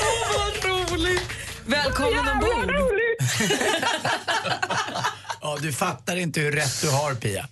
Åh, 0.00 0.36
vad 0.36 0.64
roligt! 0.64 1.30
Välkommen 1.66 2.12
Jävla 2.12 2.32
ombord! 2.32 2.70
roligt! 2.70 3.18
Ja, 5.40 5.56
du 5.62 5.72
fattar 5.72 6.16
inte 6.16 6.40
hur 6.40 6.52
rätt 6.52 6.82
du 6.82 6.90
har, 6.90 7.14
Pia. 7.14 7.44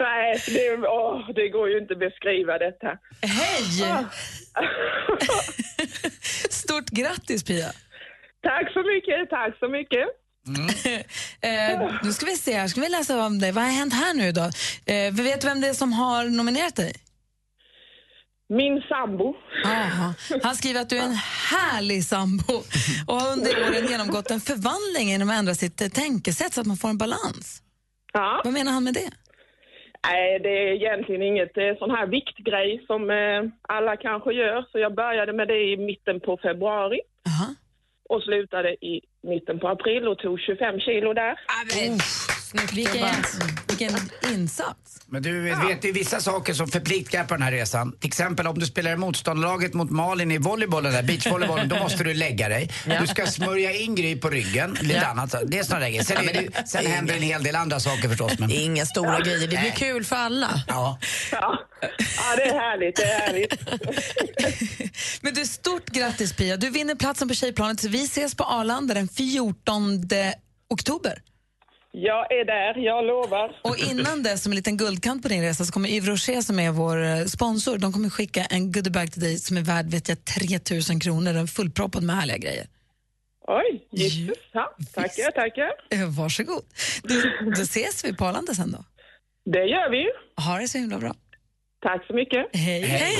Nej, 0.00 0.42
det, 0.46 0.78
åh, 0.88 1.30
det 1.34 1.48
går 1.48 1.68
ju 1.68 1.78
inte 1.78 1.92
att 1.92 1.98
beskriva 2.00 2.58
detta. 2.58 2.86
Hej! 3.22 3.64
Stort 6.50 6.88
grattis, 6.90 7.44
Pia! 7.44 7.72
Tack 8.42 8.72
så 8.72 8.78
mycket, 8.82 9.30
tack 9.30 9.58
så 9.58 9.68
mycket. 9.68 10.08
Eh, 11.40 11.90
nu 12.02 12.12
ska 12.12 12.26
vi 12.26 12.36
se, 12.36 12.52
här 12.58 12.68
ska 12.68 12.80
vi 12.80 12.88
läsa 12.88 13.26
om 13.26 13.38
det. 13.38 13.52
Vad 13.52 13.64
har 13.64 13.70
hänt 13.70 13.94
här 13.94 14.14
nu 14.14 14.32
då? 14.32 14.42
Eh, 14.92 15.12
vi 15.12 15.22
vet 15.22 15.44
vem 15.44 15.60
det 15.60 15.68
är 15.68 15.74
som 15.74 15.92
har 15.92 16.24
nominerat 16.24 16.76
dig? 16.76 16.92
Min 18.58 18.82
sambo. 18.88 19.34
Aha. 19.64 20.14
Han 20.42 20.54
skriver 20.54 20.80
att 20.80 20.90
du 20.90 20.98
är 20.98 21.02
en 21.02 21.20
härlig 21.50 22.04
sambo 22.04 22.54
och 23.06 23.14
har 23.14 23.32
under 23.32 23.50
åren 23.62 23.86
genomgått 23.90 24.30
en 24.30 24.40
förvandling 24.40 25.08
genom 25.12 25.30
att 25.30 25.38
ändra 25.38 25.54
sitt 25.54 25.80
eh, 25.80 25.88
tänkesätt 25.88 26.52
så 26.52 26.60
att 26.60 26.66
man 26.66 26.76
får 26.76 26.88
en 26.88 26.98
balans. 26.98 27.62
Ja. 28.12 28.40
Vad 28.44 28.52
menar 28.52 28.72
han 28.72 28.84
med 28.84 28.94
det? 28.94 29.10
Nej, 30.08 30.40
det 30.44 30.48
är 30.48 30.72
egentligen 30.74 31.22
inget 31.22 31.56
eh, 31.56 31.78
sån 31.78 31.90
här 31.90 32.06
viktgrej 32.06 32.84
som 32.86 33.10
eh, 33.10 33.40
alla 33.74 33.96
kanske 33.96 34.32
gör. 34.32 34.66
Så 34.72 34.78
jag 34.78 34.94
började 34.94 35.32
med 35.32 35.48
det 35.48 35.60
i 35.72 35.76
mitten 35.76 36.20
på 36.20 36.38
februari. 36.42 37.00
Och 38.08 38.22
slutade 38.22 38.70
i 38.70 39.00
mitten 39.22 39.58
på 39.60 39.68
april 39.68 40.08
och 40.08 40.18
tog 40.18 40.40
25 40.40 40.80
kilo 40.80 41.12
där. 41.14 41.34
Vilken, 42.72 43.06
vilken 43.68 44.10
insats! 44.34 45.00
Men 45.06 45.22
du 45.22 45.40
vet, 45.40 45.58
vet, 45.58 45.82
det 45.82 45.88
är 45.88 45.92
vissa 45.92 46.20
saker 46.20 46.54
som 46.54 46.68
förpliktar 46.68 47.24
på 47.24 47.34
den 47.34 47.42
här 47.42 47.52
resan. 47.52 47.92
Till 48.00 48.08
exempel 48.08 48.46
om 48.46 48.58
du 48.58 48.66
spelar 48.66 48.92
i 48.92 48.96
motståndarlaget 48.96 49.74
mot 49.74 49.90
Malin 49.90 50.30
i 50.30 50.38
volleybollen, 50.38 50.92
där 50.92 51.02
beachvolleybollen, 51.02 51.68
då 51.68 51.76
måste 51.78 52.04
du 52.04 52.14
lägga 52.14 52.48
dig. 52.48 52.70
Ja. 52.86 53.00
Du 53.00 53.06
ska 53.06 53.26
smörja 53.26 53.72
in 53.72 53.94
Gry 53.94 54.16
på 54.16 54.28
ryggen, 54.30 54.76
lite 54.80 54.94
Ja. 54.94 55.06
annat. 55.06 55.30
Det 55.46 55.58
är 55.58 55.68
där 55.70 55.80
grejer. 55.80 56.02
Sen, 56.02 56.16
Ja, 56.26 56.32
det, 56.32 56.40
det- 56.40 56.68
sen 56.68 56.86
händer 56.86 57.14
en 57.14 57.22
hel 57.22 57.42
del 57.42 57.56
andra 57.56 57.80
saker 57.80 58.08
förstås. 58.08 58.32
Men... 58.38 58.48
Det 58.48 58.56
är 58.56 58.64
inga 58.64 58.86
stora 58.86 59.20
grejer. 59.20 59.40
Det 59.40 59.46
blir 59.48 59.58
Nej. 59.58 59.74
kul 59.76 60.04
för 60.04 60.16
alla. 60.16 60.62
Ja. 60.68 60.98
Ja. 61.32 61.58
ja, 61.80 62.36
det 62.36 62.42
är 62.42 62.54
härligt, 62.54 62.96
det 62.96 63.02
är 63.02 63.20
härligt. 63.20 63.54
Men 65.22 65.34
du, 65.34 65.46
stort 65.46 65.86
grattis 65.86 66.32
Pia. 66.32 66.56
Du 66.56 66.70
vinner 66.70 66.94
platsen 66.94 67.28
på 67.28 67.34
tjejplanet. 67.34 67.84
Vi 67.84 68.04
ses 68.04 68.34
på 68.34 68.44
Arlanda 68.44 68.94
den 68.94 69.08
14 69.08 70.04
oktober. 70.70 71.22
Jag 71.92 72.32
är 72.32 72.44
där, 72.44 72.80
jag 72.84 73.04
lovar. 73.04 73.60
Och 73.62 73.78
innan 73.78 74.22
det, 74.22 74.38
som 74.38 74.52
en 74.52 74.56
liten 74.56 74.76
guldkant 74.76 75.22
på 75.22 75.28
din 75.28 75.42
resa, 75.42 75.64
så 75.64 75.72
kommer 75.72 75.88
Yves 75.88 76.08
Rocher 76.08 76.40
som 76.40 76.58
är 76.58 76.70
vår 76.70 77.04
eh, 77.04 77.24
sponsor, 77.24 77.78
de 77.78 77.92
kommer 77.92 78.10
skicka 78.10 78.44
en 78.44 78.72
goodiebag 78.72 79.12
till 79.12 79.22
dig 79.22 79.38
som 79.38 79.56
är 79.56 79.62
värd 79.62 79.86
vet 79.86 80.08
jag, 80.08 80.24
3 80.24 80.58
000 80.90 81.00
kronor. 81.00 81.32
Den 81.32 81.42
är 81.42 81.46
fullproppad 81.46 82.02
med 82.02 82.16
härliga 82.16 82.36
grejer. 82.38 82.66
Oj, 83.48 83.88
gisses. 83.92 84.38
Ja, 84.52 84.76
tackar, 84.94 85.30
tackar. 85.30 85.70
Eh, 85.90 86.08
Varsågod. 86.18 86.64
Du, 87.02 87.22
då 87.56 87.62
ses 87.62 88.04
vi 88.04 88.16
på 88.16 88.24
Arlanda 88.24 88.54
sen 88.54 88.72
då. 88.72 88.84
Det 89.44 89.64
gör 89.64 89.90
vi. 89.90 90.06
Ha 90.44 90.58
det 90.58 90.68
så 90.68 90.78
himla 90.78 90.98
bra. 90.98 91.14
Tack 91.82 92.06
så 92.06 92.14
mycket. 92.14 92.46
Hej, 92.52 92.80
hej, 92.80 92.98
hej. 92.98 93.16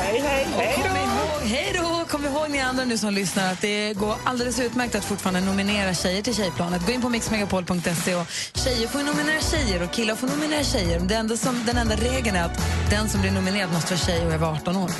Hej, 0.00 0.20
hej, 0.20 0.46
hej 0.56 1.09
hej 1.50 1.72
då! 1.74 2.04
Kom 2.08 2.24
ihåg 2.24 2.50
ni 2.50 2.60
andra 2.60 2.84
nu 2.84 2.98
som 2.98 3.14
lyssnar 3.14 3.52
att 3.52 3.60
det 3.60 3.94
går 3.94 4.16
alldeles 4.24 4.60
utmärkt 4.60 4.94
att 4.94 5.04
fortfarande 5.04 5.40
nominera 5.40 5.94
tjejer 5.94 6.22
till 6.22 6.34
Tjejplanet. 6.34 6.86
Gå 6.86 6.92
in 6.92 7.02
på 7.02 7.08
mixmegapol.se 7.08 8.14
och 8.14 8.26
tjejer 8.54 8.88
får 8.88 8.98
nominera 8.98 9.40
tjejer 9.40 9.82
och 9.82 9.90
killar 9.90 10.14
får 10.14 10.26
nominera 10.26 10.64
tjejer. 10.64 11.00
Det 11.00 11.14
enda 11.14 11.36
som, 11.36 11.62
den 11.66 11.76
enda 11.76 11.96
regeln 11.96 12.36
är 12.36 12.44
att 12.44 12.62
den 12.90 13.08
som 13.08 13.20
blir 13.20 13.30
nominerad 13.30 13.72
måste 13.72 13.94
vara 13.94 14.06
tjej 14.06 14.26
och 14.26 14.30
är 14.30 14.34
över 14.34 14.46
18 14.46 14.76
år. 14.76 14.90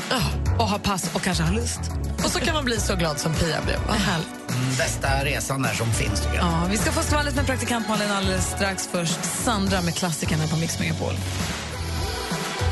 Och 0.59 0.68
ha 0.68 0.78
pass 0.78 1.14
och 1.14 1.22
kanske 1.22 1.44
ha 1.44 1.53
lust. 1.53 1.80
Och 2.24 2.30
så 2.30 2.40
kan 2.40 2.55
man 2.55 2.64
bli 2.64 2.80
så 2.80 2.96
glad 2.96 3.18
som 3.18 3.34
Pia 3.34 3.61
blev. 3.62 3.78
Vad 3.86 3.96
härligt. 3.96 4.28
Mm, 4.51 4.76
bästa 4.78 5.24
resan 5.24 5.62
där 5.62 5.74
som 5.74 5.92
finns 5.92 6.20
tycker 6.20 6.36
jag. 6.36 6.44
Ja, 6.44 6.66
vi 6.70 6.76
ska 6.76 6.92
få 6.92 7.03
skvallret 7.03 7.36
med 7.36 7.46
praktikant 7.46 7.88
Malin 7.88 8.11
alldeles 8.11 8.51
strax. 8.51 8.88
Först 8.92 9.24
Sandra 9.24 9.82
med 9.82 9.94
klassikerna 9.94 10.46
på 10.46 10.57
Mix 10.57 10.78
Megapol. 10.78 11.14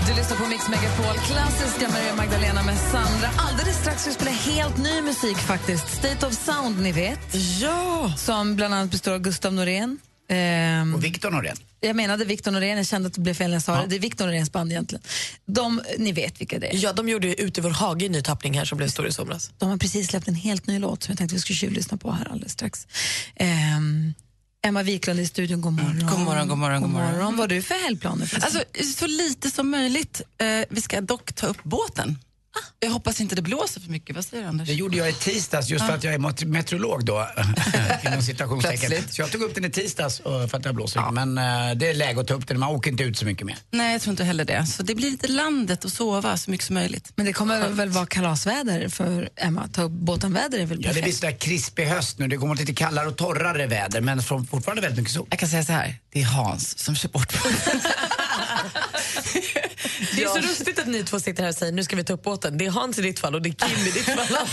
Du 0.09 0.15
lyssnar 0.15 0.37
på 0.37 0.47
Mix 0.47 0.69
Megapol, 0.69 1.15
klassiska 1.27 1.89
Maria 1.89 2.15
Magdalena 2.17 2.63
med 2.63 2.79
Sandra. 2.79 3.29
Alldeles 3.39 3.77
strax 3.77 4.01
ska 4.01 4.11
vi 4.11 4.15
spela 4.15 4.31
helt 4.31 4.79
ny 4.79 5.01
musik 5.03 5.37
faktiskt. 5.37 5.89
State 5.89 6.27
of 6.27 6.35
Sound, 6.35 6.81
ni 6.81 6.93
vet. 6.93 7.19
Ja! 7.61 8.13
Som 8.17 8.57
bland 8.57 8.75
annat 8.75 8.91
består 8.91 9.13
av 9.13 9.19
Gustav 9.21 9.53
Norén. 9.53 9.99
Ehm, 10.31 10.95
Och 10.95 11.05
Viktor 11.05 11.31
Norén. 11.31 11.57
jag 11.81 11.97
menade 11.97 12.25
Victor 12.25 12.51
Norén, 12.51 12.77
jag 12.77 12.87
kände 12.87 13.07
att 13.07 13.15
det 13.15 13.21
blev 13.21 13.35
fel 13.35 13.51
när 13.51 13.55
jag 13.57 13.63
sa 13.63 13.81
det. 13.81 13.87
Det 13.87 13.97
är 13.97 14.01
Victor 14.01 14.27
Noréns 14.27 14.53
band 14.53 14.73
egentligen. 14.73 15.03
De, 15.47 15.83
ni 15.99 16.13
vet 16.13 16.41
vilka 16.41 16.59
det 16.59 16.67
är. 16.67 16.85
Ja, 16.85 16.93
de 16.93 17.09
gjorde 17.09 17.27
ju 17.27 17.35
Ute 17.35 17.61
i 17.61 17.63
vår 17.63 17.71
hage 17.71 18.07
en 18.07 18.13
ny 18.13 18.23
tappning 18.23 18.59
här 18.59 18.65
som 18.65 18.79
blev 18.79 18.89
stor 18.89 19.07
i 19.07 19.13
somras. 19.13 19.51
De 19.59 19.69
har 19.69 19.77
precis 19.77 20.09
släppt 20.09 20.29
en 20.29 20.35
helt 20.35 20.67
ny 20.67 20.79
låt 20.79 21.03
som 21.03 21.13
jag 21.13 21.19
tänkte 21.19 21.35
vi 21.35 21.41
skulle 21.41 21.57
tjuvlyssna 21.57 21.97
på 21.97 22.13
här 22.13 22.29
alldeles 22.31 22.53
strax. 22.53 22.87
Ehm, 23.37 24.15
Emma 24.67 24.83
Wiklund 24.83 25.21
i 25.21 25.27
studion, 25.27 25.61
god 25.61 25.73
morgon. 25.73 26.07
God 26.11 26.21
morgon, 26.21 26.49
god 26.49 26.59
morgon, 26.59 26.83
god 26.83 26.91
morgon. 26.91 27.19
Vad 27.19 27.39
har 27.39 27.49
du 27.49 27.63
för 27.63 27.75
helgplaner? 27.75 28.35
Alltså, 28.35 28.65
så 28.97 29.07
lite 29.07 29.51
som 29.51 29.71
möjligt. 29.71 30.23
Eh, 30.39 30.47
vi 30.71 30.81
ska 30.81 31.01
dock 31.01 31.33
ta 31.33 31.47
upp 31.47 31.63
båten. 31.65 32.19
Jag 32.81 32.91
hoppas 32.91 33.21
inte 33.21 33.35
det 33.35 33.43
blåser 33.43 33.81
för 33.81 33.91
mycket. 33.91 34.17
Vad 34.17 34.25
säger 34.25 34.43
du, 34.43 34.49
Anders? 34.49 34.69
Det 34.69 34.75
gjorde 34.75 34.97
jag 34.97 35.09
i 35.09 35.13
tisdags 35.13 35.69
just 35.69 35.87
för 35.87 35.93
att 35.95 36.05
jag 36.05 36.15
är 36.15 36.45
meteorolog 36.47 37.05
då. 37.05 37.29
inom 38.07 38.23
citationstecken. 38.23 38.91
Plötsligt. 38.91 39.15
Så 39.15 39.21
jag 39.23 39.31
tog 39.33 39.43
upp 39.43 39.55
den 39.55 39.65
i 39.65 39.71
tisdags 39.71 40.21
eh, 40.21 40.47
för 40.47 40.57
att 40.57 40.63
det 40.63 40.73
blåser. 40.73 41.11
Men 41.13 41.39
eh, 41.39 41.75
det 41.77 41.89
är 41.89 41.95
läge 41.95 42.21
att 42.21 42.29
ta 42.29 42.35
upp 42.35 42.49
den. 42.49 42.59
Man 42.59 42.69
åker 42.69 42.91
inte 42.91 43.03
ut 43.05 43.19
så 43.19 43.25
mycket 43.25 43.47
mer. 43.47 43.57
Nej, 43.71 43.93
jag 43.93 44.01
tror 44.03 44.11
inte 44.11 44.25
heller 44.25 44.45
det. 44.45 44.67
Så 44.67 44.83
det 44.83 44.95
blir 44.95 45.11
lite 45.11 45.29
landet 45.29 45.85
och 45.85 45.93
sova 45.93 46.37
så 46.37 46.51
mycket 46.51 46.67
som 46.67 46.75
möjligt. 46.75 47.13
Men 47.17 47.27
det 47.27 47.33
kommer 47.33 47.69
väl 47.69 47.89
vara 47.89 48.07
kalasväder 48.07 48.89
för 48.89 49.29
Emma? 49.37 49.69
Ta 49.69 49.83
upp 49.83 49.93
båten-väder 49.93 50.59
är 50.59 50.67
väl 50.67 50.79
Ja, 50.85 50.89
det 50.89 50.93
blir 50.93 51.03
perfekt? 51.03 51.19
sådär 51.19 51.33
krispig 51.33 51.85
höst 51.87 52.19
nu. 52.19 52.29
Det 52.29 52.39
mot 52.39 52.59
lite 52.59 52.75
kallare 52.75 53.07
och 53.09 53.17
torrare 53.17 53.67
väder 53.67 54.01
men 54.01 54.23
från- 54.23 54.47
fortfarande 54.47 54.83
väldigt 54.83 54.99
mycket 54.99 55.15
sol. 55.15 55.27
Jag 55.31 55.39
kan 55.39 55.49
säga 55.49 55.65
så 55.65 55.73
här, 55.73 55.99
det 56.13 56.21
är 56.21 56.25
Hans 56.25 56.79
som 56.79 56.97
kör 56.97 57.09
bort 57.09 57.33
Det 60.17 60.23
är 60.23 60.29
så 60.29 60.39
lustigt 60.41 60.79
att 60.79 60.87
ni 60.87 61.05
två 61.05 61.21
sitter 61.21 61.43
här 61.43 61.51
och 61.51 61.57
säger 61.57 61.73
nu 61.73 61.85
ska 61.85 61.97
vi 61.97 62.05
ta 62.05 62.13
upp 62.13 62.23
båten. 62.23 62.59
Det 62.59 62.67
är 62.67 62.71
Hans 62.71 62.99
i 62.99 63.03
ditt 63.03 63.19
fall 63.21 63.35
och 63.35 63.43
det 63.43 63.49
är 63.49 63.69
Kim 63.69 63.87
i 63.87 63.91
ditt 63.91 64.05
fall. 64.29 64.47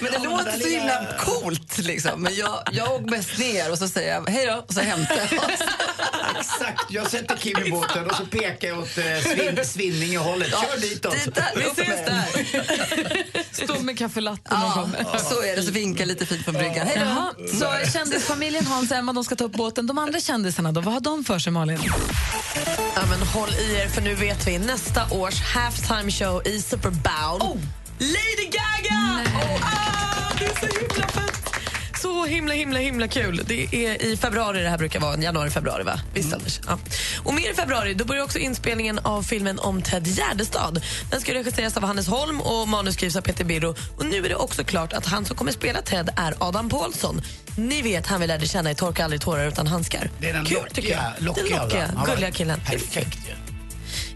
Men 0.00 0.12
det 0.12 0.18
låter 0.18 0.60
så 0.60 0.68
himla 0.68 1.06
coolt 1.18 1.78
liksom. 1.78 2.22
Men 2.22 2.34
jag, 2.34 2.62
jag 2.72 2.92
åker 2.92 3.10
mest 3.10 3.38
ner 3.38 3.70
och 3.72 3.78
så 3.78 3.88
säger 3.88 4.14
jag 4.14 4.28
hej 4.30 4.46
då 4.46 4.64
och 4.68 4.74
så 4.74 4.80
hämtar 4.80 5.16
jag 5.16 5.38
oss. 5.44 5.50
Exakt, 6.40 6.90
jag 6.90 7.10
sätter 7.10 7.36
Kim 7.36 7.58
i 7.66 7.70
båten 7.70 8.10
och 8.10 8.16
så 8.16 8.26
pekar 8.26 8.68
jag 8.68 8.78
åt 8.78 8.98
eh, 8.98 9.04
svin, 9.22 9.60
Svinninge-hållet. 9.64 10.50
Kör 10.50 10.80
ditåt. 10.80 11.24
Dit 11.24 11.34
där, 11.34 11.50
Vi 11.56 11.64
upp 11.64 11.72
ses 11.72 11.88
med 11.88 12.06
där. 12.06 13.64
Stå 13.64 13.80
med 13.82 13.98
kaffelatten 13.98 14.56
och 14.56 14.88
Ja, 15.12 15.18
så 15.18 15.42
är 15.42 15.56
det. 15.56 15.62
Så 15.62 15.70
vinkar 15.70 16.06
lite 16.06 16.26
fint 16.26 16.44
från 16.44 16.54
bryggan. 16.54 16.86
Hej 16.86 17.02
då. 17.04 17.48
så 17.58 17.90
kändisfamiljen 17.92 18.66
Hans 18.66 18.90
och 18.90 18.96
Emma 18.96 19.12
de 19.12 19.24
ska 19.24 19.36
ta 19.36 19.44
upp 19.44 19.52
båten. 19.52 19.86
De 19.86 19.98
andra 19.98 20.20
kändisarna 20.20 20.72
då, 20.72 20.80
vad 20.80 20.94
har 20.94 21.00
de 21.00 21.24
för 21.24 21.38
sig 21.38 21.52
Malin? 21.52 21.78
Ja, 22.94 23.02
men 23.10 23.22
håll 23.22 23.48
i 23.58 23.74
er 23.76 23.88
för 23.88 24.02
nu 24.02 24.14
vet 24.14 24.46
vi 24.46 24.58
nästa 24.58 25.10
års 25.10 25.40
halftime 25.40 26.10
show 26.10 26.46
i 26.46 26.60
Super 26.62 26.90
Bowl. 26.90 27.58
Lady 27.98 28.44
Gaga! 28.50 29.24
Oh, 29.42 29.60
ah, 29.62 30.34
det 30.38 30.44
är 30.44 30.60
så 30.60 30.78
himla 30.80 31.08
fett! 31.08 31.32
Så 32.02 32.24
himla, 32.24 32.54
himla, 32.54 32.78
himla 32.78 33.08
kul. 33.08 33.42
Det 33.46 33.74
är 33.86 34.02
i 34.04 34.16
februari 34.16 34.62
det 34.62 34.68
här 34.68 34.78
brukar 34.78 35.00
vara. 35.00 35.16
Januari, 35.22 35.50
februari, 35.50 35.82
va? 35.84 36.00
Visst, 36.14 36.32
Anders? 36.32 36.60
Ja. 36.66 36.78
Och 37.24 37.34
mer 37.34 37.50
i 37.50 37.54
februari 37.54 37.94
då 37.94 38.04
börjar 38.04 38.22
också 38.24 38.38
inspelningen 38.38 38.98
av 38.98 39.22
filmen 39.22 39.58
om 39.58 39.82
Ted 39.82 40.06
Gärdestad. 40.06 40.82
Den 41.10 41.20
ska 41.20 41.34
regisseras 41.34 41.76
av 41.76 41.82
Hannes 41.82 42.08
Holm 42.08 42.40
och 42.40 42.68
manus 42.68 42.94
skrivs 42.94 43.16
av 43.16 43.20
Peter 43.20 43.44
Birro. 43.44 43.74
Och 43.98 44.06
nu 44.06 44.16
är 44.24 44.28
det 44.28 44.34
också 44.36 44.64
klart 44.64 44.92
att 44.92 45.06
han 45.06 45.24
som 45.24 45.36
kommer 45.36 45.52
spela 45.52 45.82
Ted 45.82 46.10
är 46.16 46.34
Adam 46.38 46.68
Paulsson. 46.68 47.22
Ni 47.56 47.82
vet 47.82 48.06
han 48.06 48.20
vi 48.20 48.26
lärde 48.26 48.46
känna 48.46 48.70
i 48.70 48.74
Torka 48.74 49.04
aldrig 49.04 49.20
tårar 49.20 49.48
utan 49.48 49.66
handskar. 49.66 50.10
Det 50.20 50.28
är 50.28 50.32
den 50.34 50.44
Kul, 50.44 50.56
lockiga- 50.58 51.12
lockiga 51.18 51.44
den 51.58 51.62
lockiga, 51.68 52.04
gulliga 52.06 52.30
killen. 52.30 52.60
Perfekt 52.66 53.18
ju. 53.28 53.45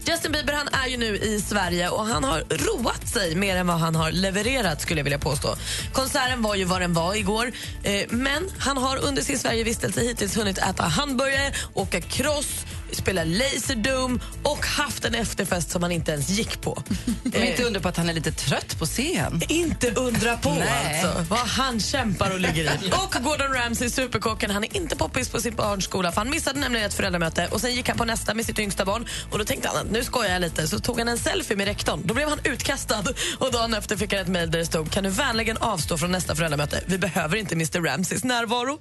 Justin 0.05 0.31
Bieber 0.31 0.53
han 0.53 0.67
är 0.67 0.87
ju 0.87 0.97
nu 0.97 1.17
i 1.17 1.41
Sverige 1.41 1.89
och 1.89 2.05
han 2.05 2.23
har 2.23 2.39
roat 2.39 3.07
sig 3.07 3.35
mer 3.35 3.55
än 3.55 3.67
vad 3.67 3.77
han 3.77 3.95
har 3.95 4.11
levererat 4.11 4.81
skulle 4.81 4.99
jag 4.99 5.03
vilja 5.03 5.19
påstå. 5.19 5.55
Konserten 5.93 6.41
var 6.41 6.55
ju 6.55 6.63
vad 6.63 6.81
den 6.81 6.93
var 6.93 7.15
igår 7.15 7.51
eh, 7.83 8.07
men 8.09 8.49
han 8.57 8.77
har 8.77 8.97
under 8.97 9.21
sin 9.21 9.39
Sverigevistelse 9.39 10.01
hittills 10.01 10.37
hunnit 10.37 10.57
äta 10.57 10.83
hamburgare, 10.83 11.53
åka 11.73 12.01
cross, 12.01 12.65
spela 12.91 13.23
Laserdome 13.23 14.19
och 14.43 14.65
haft 14.65 15.05
en 15.05 15.15
efterfest 15.15 15.71
som 15.71 15.83
han 15.83 15.91
inte 15.91 16.11
ens 16.11 16.29
gick 16.29 16.61
på. 16.61 16.83
Men 17.23 17.43
inte 17.43 17.63
undra 17.63 17.79
på 17.79 17.87
att 17.87 17.97
han 17.97 18.09
är 18.09 18.13
lite 18.13 18.31
trött 18.31 18.79
på 18.79 18.85
scen. 18.85 19.41
Inte 19.49 19.91
undra 19.91 20.37
på 20.37 20.53
Nej. 20.53 21.03
alltså. 21.03 21.25
Vad 21.29 21.39
han 21.39 21.79
kämpar 21.79 22.31
och 22.31 22.39
ligger 22.39 22.63
i. 22.63 22.91
Och 22.91 23.23
Gordon 23.23 23.53
Ramsay, 23.53 23.89
superkocken, 23.89 24.51
han 24.51 24.63
är 24.63 24.75
inte 24.75 24.95
poppis 24.95 25.29
på 25.29 25.39
sin 25.41 25.55
barnskola 25.55 26.11
för 26.11 26.21
han 26.21 26.29
missade 26.29 26.59
nämligen 26.59 26.87
ett 26.87 26.93
föräldramöte 26.93 27.47
och 27.51 27.61
sen 27.61 27.75
gick 27.75 27.87
han 27.87 27.97
på 27.97 28.05
nästa 28.05 28.33
med 28.33 28.45
sitt 28.45 28.59
yngsta 28.59 28.85
barn 28.85 29.07
och 29.31 29.37
då 29.37 29.45
tänkte 29.45 29.67
han 29.67 29.77
att 29.77 29.91
nu 29.91 30.03
skojar 30.03 30.31
jag 30.31 30.41
lite 30.41 30.67
så 30.67 30.79
tog 30.79 30.99
han 30.99 31.07
en 31.07 31.17
selfie 31.17 31.57
med 31.57 31.67
rektorn. 31.67 32.01
Då 32.05 32.13
blev 32.13 32.29
han 32.29 32.39
utkastad 32.43 33.03
och 33.37 33.51
dagen 33.51 33.73
efter 33.73 33.97
fick 33.97 34.13
han 34.13 34.21
ett 34.21 34.27
mejl 34.27 34.51
där 34.51 34.59
det 34.59 34.65
stod 34.65 34.91
kan 34.91 35.03
du 35.03 35.09
vänligen 35.09 35.57
avstå 35.57 35.97
från 35.97 36.11
nästa 36.11 36.35
föräldramöte? 36.35 36.83
Vi 36.85 36.97
behöver 36.97 37.37
inte 37.37 37.55
Mr 37.55 37.81
Ramsays 37.81 38.23
närvaro. 38.23 38.79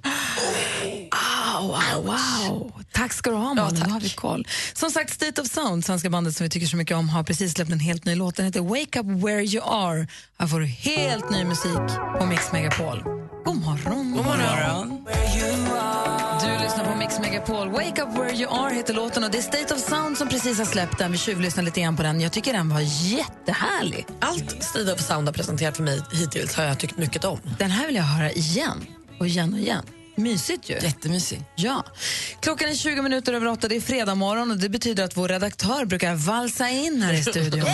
Wow, 1.11 1.69
wow, 1.69 2.05
wow. 2.05 2.73
Tack 2.93 3.13
ska 3.13 3.31
du 3.31 3.37
ha, 3.37 3.55
Malin. 3.55 3.85
Då 3.89 4.00
har 4.01 4.09
vi 4.09 4.15
koll. 4.15 4.47
Som 4.75 4.91
sagt, 4.91 5.13
State 5.13 5.41
of 5.41 5.49
Sound, 5.49 5.85
svenska 5.85 6.11
bandet 6.11 6.37
som 6.37 6.45
vi 6.45 6.51
tycker 6.51 6.67
så 6.67 6.77
mycket 6.77 6.97
om, 6.97 7.09
har 7.09 7.23
precis 7.23 7.53
släppt 7.53 7.71
en 7.71 7.81
helt 7.81 8.05
ny 8.05 8.15
låt. 8.15 8.37
Den 8.37 8.47
heter 8.47 8.61
Wake 8.61 9.01
Up 9.01 9.07
Where 9.07 9.43
You 9.43 9.63
Are. 9.65 10.07
Här 10.39 10.47
får 10.47 10.61
du 10.61 10.67
helt 10.67 11.31
ny 11.31 11.45
musik 11.45 11.89
på 12.19 12.27
Mix 12.27 12.53
Megapol. 12.53 13.03
God 13.45 13.57
morgon. 13.57 14.13
God 14.17 14.25
morgon. 14.25 15.07
Du 16.41 16.65
lyssnar 16.65 16.85
på 16.93 16.99
Mix 16.99 17.19
Megapol. 17.19 17.71
Wake 17.71 18.03
Up 18.03 18.09
Where 18.19 18.37
You 18.37 18.51
Are 18.51 18.75
heter 18.75 18.95
låten 18.95 19.25
och 19.25 19.31
det 19.31 19.39
är 19.39 19.43
State 19.43 19.75
of 19.75 19.81
Sound 19.81 20.19
som 20.19 20.29
precis 20.29 20.59
har 20.59 20.65
släppt 20.65 20.99
den. 20.99 21.13
Vi 21.13 21.19
tjuvlyssnade 21.19 21.65
lite 21.65 21.81
grann 21.81 21.97
på 21.97 22.03
den. 22.03 22.21
Jag 22.21 22.33
tycker 22.33 22.53
den 22.53 22.69
var 22.69 22.81
jättehärlig. 22.81 24.07
Allt 24.21 24.63
State 24.63 24.93
of 24.93 25.01
Sound 25.01 25.29
har 25.29 25.33
presenterat 25.33 25.77
för 25.77 25.83
mig 25.83 26.03
hittills 26.13 26.55
har 26.55 26.65
jag 26.65 26.79
tyckt 26.79 26.97
mycket 26.97 27.25
om. 27.25 27.41
Den 27.59 27.71
här 27.71 27.87
vill 27.87 27.97
jag 27.97 28.03
höra 28.03 28.31
igen 28.31 28.87
och 29.19 29.27
igen 29.27 29.53
och 29.53 29.59
igen. 29.59 29.85
Mysigt 30.15 30.71
ju. 30.71 30.75
Jättemysigt. 30.75 31.43
Ja. 31.57 31.85
Klockan 32.41 32.69
är 32.69 32.75
20 32.75 33.03
minuter 33.03 33.33
över 33.33 33.47
åtta. 33.47 33.69
Det 33.69 33.77
är 33.77 33.81
fredag 33.81 34.15
morgon 34.15 34.51
och 34.51 34.57
det 34.57 34.69
betyder 34.69 35.05
att 35.05 35.17
vår 35.17 35.29
redaktör 35.29 35.85
brukar 35.85 36.15
valsa 36.15 36.69
in 36.69 37.03
här 37.03 37.13
i 37.13 37.23
studion. 37.23 37.67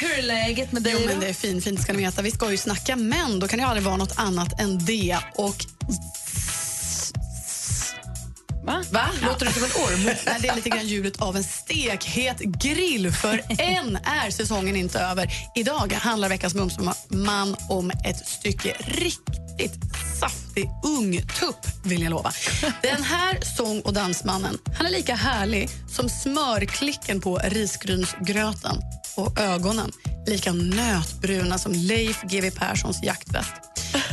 Hur 0.00 0.18
är 0.18 0.22
läget 0.22 0.72
med 0.72 0.82
dig 0.82 0.94
Jo, 0.98 1.06
men 1.06 1.20
det 1.20 1.26
är 1.28 1.32
fint, 1.32 1.64
fint 1.64 1.82
ska 1.82 1.92
ni 1.92 1.98
veta. 1.98 2.22
Vi 2.22 2.30
ska 2.30 2.50
ju 2.50 2.56
snacka 2.56 2.96
män, 2.96 3.38
då 3.38 3.48
kan 3.48 3.58
det 3.58 3.66
aldrig 3.66 3.84
vara 3.84 3.96
något 3.96 4.18
annat 4.18 4.60
än 4.60 4.78
det. 4.78 5.18
Och 5.34 5.66
Va? 8.68 8.82
Va? 8.90 9.08
Låter 9.22 9.46
du 9.46 9.52
som 9.52 9.64
en 9.64 9.70
orm? 9.70 10.04
Nej, 10.26 10.36
det 10.40 10.48
är 10.48 10.56
lite 10.56 10.68
grann 10.68 10.86
ljudet 10.86 11.22
av 11.22 11.36
en 11.36 11.44
stekhet 11.44 12.38
grill, 12.38 13.12
för 13.12 13.42
än 13.58 13.96
är 13.96 14.30
säsongen 14.30 14.76
inte 14.76 15.00
över. 15.00 15.32
Idag 15.54 15.92
handlar 15.92 16.28
veckans 16.28 16.54
Mumsman 16.54 17.56
om 17.68 17.90
ett 17.90 18.26
stycke 18.26 18.76
riktigt 18.78 19.74
saftig 20.20 20.70
ungtupp, 20.84 21.66
vill 21.84 22.02
jag 22.02 22.10
lova. 22.10 22.32
Den 22.82 23.02
här 23.02 23.40
sång 23.56 23.80
och 23.80 23.92
dansmannen 23.92 24.58
han 24.76 24.86
är 24.86 24.90
lika 24.90 25.14
härlig 25.14 25.68
som 25.90 26.08
smörklicken 26.08 27.20
på 27.20 27.40
risgrynsgröten 27.44 28.76
och 29.16 29.40
ögonen 29.40 29.92
lika 30.26 30.52
nötbruna 30.52 31.58
som 31.58 31.72
Leif 31.72 32.22
GW 32.22 32.50
Perssons 32.50 33.02
jaktväst. 33.02 33.52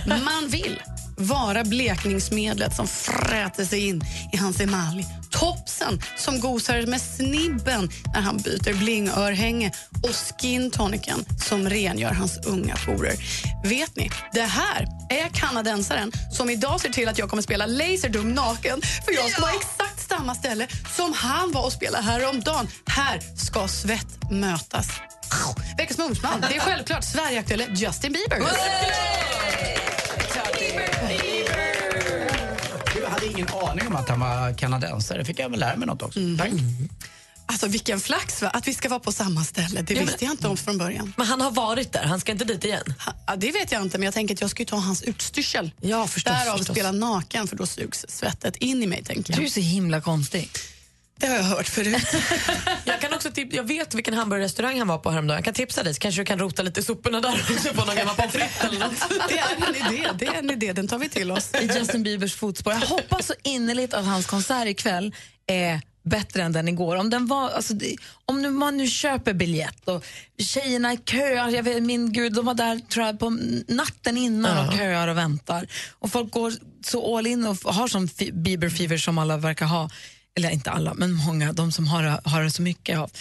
Man 0.08 0.48
vill 0.48 0.82
vara 1.18 1.64
blekningsmedlet 1.64 2.76
som 2.76 2.88
fräter 2.88 3.66
sig 3.66 3.88
in 3.88 4.04
i 4.34 4.38
hans 4.38 4.60
emalj. 4.60 5.06
Topsen 5.32 6.02
som 6.18 6.40
gosar 6.40 6.86
med 6.86 7.02
snibben 7.02 7.90
när 8.14 8.22
han 8.22 8.38
byter 8.38 8.74
blingörhänge 8.74 9.72
och 10.04 10.16
skintonicen 10.16 11.26
som 11.48 11.70
rengör 11.70 12.12
hans 12.12 12.46
unga 12.46 12.76
porer. 12.86 13.16
Vet 13.64 13.96
ni, 13.96 14.10
det 14.34 14.42
här 14.42 14.88
är 15.10 15.30
kanadensaren 15.30 16.12
som 16.32 16.50
idag 16.50 16.82
ser 16.82 16.90
till 16.90 17.10
att 17.10 17.18
jag 17.18 17.30
kommer 17.30 17.44
spela 17.44 17.66
Laserdum 17.66 18.34
naken 18.34 18.82
för 19.06 19.14
jag 19.14 19.30
ska 19.30 19.42
vara 19.42 19.52
exakt 19.52 20.10
samma 20.10 20.36
ställe 20.36 20.68
som 20.96 21.14
han 21.14 21.52
var 21.52 21.66
och 21.66 21.74
spela 21.74 22.02
häromdagen. 22.02 22.68
Här 22.86 23.20
ska 23.38 23.68
svett 23.68 24.32
mötas. 24.32 24.88
Veckans 25.78 25.98
Mumsman, 25.98 26.42
det 26.50 26.56
är 26.56 26.60
självklart 26.60 27.04
Sverigeaktuelle 27.04 27.66
Justin 27.76 28.14
Bieber. 28.14 28.42
Jag 33.02 33.10
hade 33.10 33.26
ingen 33.26 33.48
aning 33.48 33.88
om 33.88 33.96
att 33.96 34.10
han 34.10 34.20
var 34.20 34.58
kanadensare. 34.58 35.26
fick 35.26 35.40
jag 35.40 35.50
väl 35.50 35.60
lära 35.60 35.76
mig 35.78 35.88
något 35.88 36.02
också. 36.02 36.20
Tack. 36.38 36.50
Alltså 37.48 37.68
vilken 37.68 38.00
flax 38.00 38.42
va? 38.42 38.50
att 38.50 38.68
vi 38.68 38.74
ska 38.74 38.90
vara 38.90 39.00
på 39.00 39.12
samma 39.12 39.44
ställe. 39.44 39.82
Det 39.82 39.94
Ja, 39.94 40.00
men- 40.00 40.06
visste 40.08 40.26
jag 40.26 40.34
inte 40.34 40.48
om 40.48 40.58
från 40.58 40.78
början. 40.78 41.14
Men 41.18 41.28
han 41.28 41.42
har 41.42 41.52
varit 41.52 41.94
där, 41.94 42.04
han 42.04 42.20
ska 42.20 42.32
inte 42.32 42.46
dit 42.46 42.66
igen. 42.66 42.94
Ja, 43.28 43.36
det 43.36 43.52
vet 43.52 43.72
jag 43.72 43.82
inte, 43.82 43.98
men 43.98 44.06
jag 44.06 44.14
tänker 44.14 44.34
att 44.36 44.42
jag 44.42 44.50
ska 44.50 44.62
ju 44.62 44.66
ta 44.66 44.76
hans 44.76 45.02
utstyrsel. 45.04 45.72
Ja, 45.82 46.08
förstås. 46.08 46.34
Därav 46.34 46.58
förstås. 46.58 46.76
spela 46.76 46.92
naken, 46.92 47.48
för 47.48 47.56
då 47.56 47.66
sugs 47.66 48.06
svettet 48.10 48.56
in 48.56 48.84
i 48.84 48.88
mig. 48.88 49.04
tänker 49.04 49.34
Du 49.34 49.40
är 49.40 49.44
jag. 49.44 49.52
så 49.52 49.60
himla 49.60 50.02
konstig. 50.02 50.50
Det 51.18 51.28
har 51.28 51.36
jag 51.36 51.44
hört 51.44 51.68
förut. 51.68 52.08
Jag, 52.86 53.02
kan 53.02 53.14
också 53.14 53.30
tip- 53.32 53.54
jag 53.54 53.64
vet 53.64 53.94
vilken 53.96 54.14
hamburgerrestaurang 54.14 54.80
han 54.80 54.88
var 54.88 54.98
på 54.98 55.10
häromdagen. 55.12 55.36
Jag 55.38 55.46
kan 55.46 55.54
tipsa 55.54 55.84
dig 55.84 55.94
så 55.94 56.00
kanske 56.00 56.22
du 56.22 56.26
kan 56.26 56.40
rota 56.40 56.64
lite 56.64 56.80
i 56.80 56.84
soporna 56.84 57.22
där 57.22 57.34
också 57.56 57.74
på 57.74 57.86
någon 57.86 57.96
gammal 57.96 58.16
pommes 58.16 58.32
frites 58.34 58.64
eller 58.64 58.80
något. 58.80 58.94
Det 59.30 59.38
är 59.38 59.56
en 59.68 59.94
idé, 59.94 60.08
det 60.20 60.26
är 60.26 60.34
en 60.34 60.50
idé. 60.52 60.74
Den 60.74 60.88
tar 60.88 60.98
vi 60.98 61.10
till 61.10 61.32
oss. 61.32 61.52
I 61.62 61.66
Justin 61.80 62.04
Biebers 62.04 62.36
fotspår. 62.36 62.74
Jag 62.74 62.80
hoppas 62.80 63.26
så 63.28 63.34
innerligt 63.44 63.94
att 63.94 64.06
hans 64.06 64.26
konsert 64.26 64.68
ikväll 64.68 65.16
är 65.48 65.82
bättre 66.04 66.44
än 66.44 66.52
den 66.52 66.68
igår. 66.68 66.96
Om, 66.96 67.10
den 67.10 67.28
var, 67.28 67.50
alltså, 67.50 67.74
om 68.26 68.42
nu, 68.42 68.50
man 68.50 68.78
nu 68.78 68.88
köper 68.88 69.34
biljett 69.34 69.88
och 69.88 70.06
tjejerna 70.38 70.94
i 70.94 70.98
köar, 70.98 71.50
jag 71.50 71.64
vet, 71.64 71.84
min 71.84 72.14
gud, 72.14 72.34
de 72.34 72.46
var 72.46 72.54
där 72.54 72.80
tror 72.80 73.06
jag, 73.06 73.20
på 73.20 73.30
natten 73.68 74.18
innan 74.18 74.68
och 74.68 74.74
köar 74.78 75.08
och 75.08 75.18
väntar. 75.18 75.68
Och 76.00 76.12
folk 76.12 76.32
går 76.34 76.54
så 76.86 77.18
all 77.18 77.28
in 77.28 77.46
och 77.46 77.58
har 77.74 77.88
sån 77.88 78.08
fi- 78.08 78.32
Bieber-fever 78.32 78.98
som 78.98 79.18
alla 79.18 79.38
verkar 79.38 79.66
ha. 79.66 79.90
Eller 80.38 80.50
inte 80.50 80.72
alla, 80.72 80.94
men 80.94 81.14
många, 81.14 81.54
de 81.54 81.72
som 81.72 81.88
har, 81.88 82.20
har 82.30 82.44
det 82.44 82.52
så 82.52 82.62
mycket 82.62 83.00
av. 83.00 83.12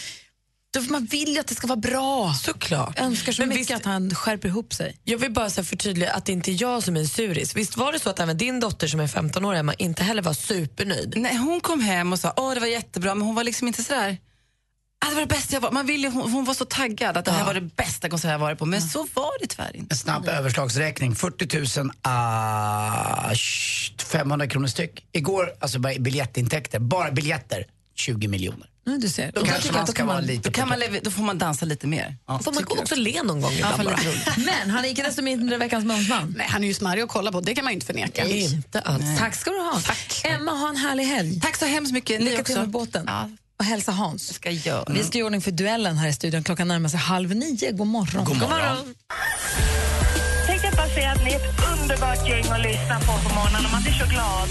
Man 0.91 1.05
vill 1.05 1.29
ju 1.29 1.39
att 1.41 1.47
det 1.47 1.55
ska 1.55 1.67
vara 1.67 1.77
bra. 1.81 2.35
Såklart. 2.35 2.99
Önskar 3.01 3.33
så 3.33 3.43
Men 3.43 3.49
mycket 3.49 3.61
visst- 3.71 3.77
att 3.77 3.85
han 3.85 4.15
skärper 4.15 4.49
ihop 4.49 4.75
sig. 4.75 4.97
Jag 5.05 5.19
vill 5.19 5.33
bara 5.33 5.51
så 5.51 5.65
förtydliga 5.65 6.13
att 6.13 6.25
det 6.25 6.33
inte 6.33 6.51
är 6.51 6.63
jag 6.63 6.83
som 6.83 6.97
är 6.97 7.01
en 7.01 7.09
suris. 7.09 7.57
Visst 7.57 7.77
var 7.77 7.93
det 7.93 7.99
så 8.01 8.11
att 8.11 8.21
även 8.21 8.37
din 8.39 8.61
dotter 8.61 8.87
som 8.87 9.01
är 9.01 9.07
15 9.09 9.45
år, 9.45 9.55
Emma, 9.55 9.75
inte 9.75 10.03
heller 10.05 10.23
var 10.23 10.33
supernöjd? 10.35 11.15
Nej, 11.17 11.37
hon 11.37 11.61
kom 11.61 11.81
hem 11.81 12.13
och 12.13 12.19
sa 12.21 12.33
åh 12.37 12.55
det 12.55 12.61
var 12.61 12.67
jättebra, 12.67 13.15
men 13.15 13.27
hon 13.27 13.35
var 13.35 13.45
liksom 13.45 13.69
inte 13.69 13.83
sådär 13.85 14.19
det 15.09 15.15
var 15.15 15.21
det 15.21 15.27
bästa 15.35 15.55
jag 15.57 15.61
var. 15.61 15.71
Man 15.71 15.87
ville, 15.87 16.09
hon, 16.09 16.33
hon 16.33 16.45
var 16.45 16.55
så 16.55 16.65
taggad 16.65 17.17
att 17.17 17.25
det 17.25 17.31
här 17.31 17.45
var 17.45 17.55
det 17.55 17.61
bästa 17.61 18.09
konsert 18.09 18.31
jag 18.31 18.39
varit 18.39 18.59
på, 18.59 18.67
men 18.67 18.83
så 18.83 18.99
var 19.15 19.41
det 19.41 19.47
tyvärr 19.47 19.77
inte. 19.77 19.93
En 19.95 19.97
snabb 19.99 20.29
överslagsräkning. 20.29 21.15
40 21.15 21.81
000 21.81 21.91
ah, 22.03 23.31
sh- 23.33 24.03
500 24.05 24.47
kronor 24.47 24.67
styck. 24.67 25.07
Igår, 25.13 25.53
alltså 25.61 25.79
bara 25.79 25.95
biljettintäkter, 25.99 26.79
bara 26.79 27.11
biljetter, 27.11 27.67
20 27.97 28.29
miljoner. 28.29 28.69
Mm, 28.87 29.01
du 29.01 29.09
ser. 29.09 29.33
Då 29.33 29.41
Och 29.41 29.47
kanske 29.47 29.73
man 29.73 29.81
då 29.81 29.87
ska 29.87 29.97
kan 29.97 30.07
vara 30.07 30.17
man- 30.17 30.27
lite 30.27 30.49
Då, 30.49 30.53
kan 30.53 30.69
man, 30.69 30.79
då 31.03 31.11
får 31.11 31.23
man 31.23 31.39
dansa 31.39 31.67
lite 31.67 31.87
mer. 31.87 32.17
Ja, 32.27 32.39
Får 32.39 32.53
man 32.53 32.65
också 32.69 32.95
le 32.95 33.23
någon 33.23 33.41
gång 33.41 33.53
ibland 33.53 33.85
bara? 33.85 33.97
lite 33.97 34.33
Men 34.37 34.71
han 34.71 34.85
är 34.85 34.89
icke 34.89 35.03
desto 35.03 35.23
mindre 35.23 35.59
veckans 35.59 35.85
mumsman. 35.85 36.35
Nej, 36.39 36.47
han 36.51 36.65
är 36.65 36.69
ju 36.69 36.75
smarrig 36.75 37.03
att 37.03 37.09
kolla 37.09 37.33
på, 37.33 37.41
det 37.41 37.55
kan 37.55 37.65
man 37.65 37.73
ju 37.73 37.75
inte 37.75 37.87
förneka. 37.87 38.25
Inte 38.25 38.81
alls. 38.81 39.05
Tack 39.19 39.35
ska 39.35 39.51
du 39.51 39.59
ha. 39.59 39.81
Emma, 40.25 40.51
ha 40.53 40.69
en 40.69 40.77
härlig 40.77 41.05
helg. 41.05 41.41
Tack 41.41 41.57
så 41.57 41.65
hemskt 41.67 41.93
mycket. 41.93 42.23
Lycka 42.23 42.45
till 42.45 42.57
med 42.59 42.69
båten. 42.69 43.09
Och 43.59 43.65
hälsa 43.65 43.93
Hans. 43.93 44.35
ska 44.35 44.51
jag 44.51 44.59
göra. 44.67 44.85
Vi 44.89 45.05
ska 45.05 45.19
göra 45.19 45.27
ordning 45.27 45.41
för 45.41 45.51
duellen 45.51 45.97
här 45.97 46.09
i 46.09 46.13
studion. 46.13 46.45
Klockan 46.45 46.69
närmar 46.69 46.89
sig 46.89 47.01
halv 47.01 47.37
nio. 47.37 47.73
God 47.73 47.87
morgon. 47.87 48.25
God 48.25 48.39
morgon. 48.39 48.95
Tänkte 50.47 50.67
jag 50.67 50.77
bara 50.77 50.89
säga 50.89 51.11
att 51.13 51.25
ni 51.25 51.31
är 51.31 51.37
ett 51.37 51.61
underbart 51.73 52.29
gäng 52.29 52.45
att 52.51 52.61
lyssna 52.63 53.01
på 53.01 53.29
på 53.29 53.35
morgonen 53.35 53.65
och 53.65 53.73
man 53.73 53.83
blir 53.83 53.93
så 53.93 54.07
glad. 54.07 54.49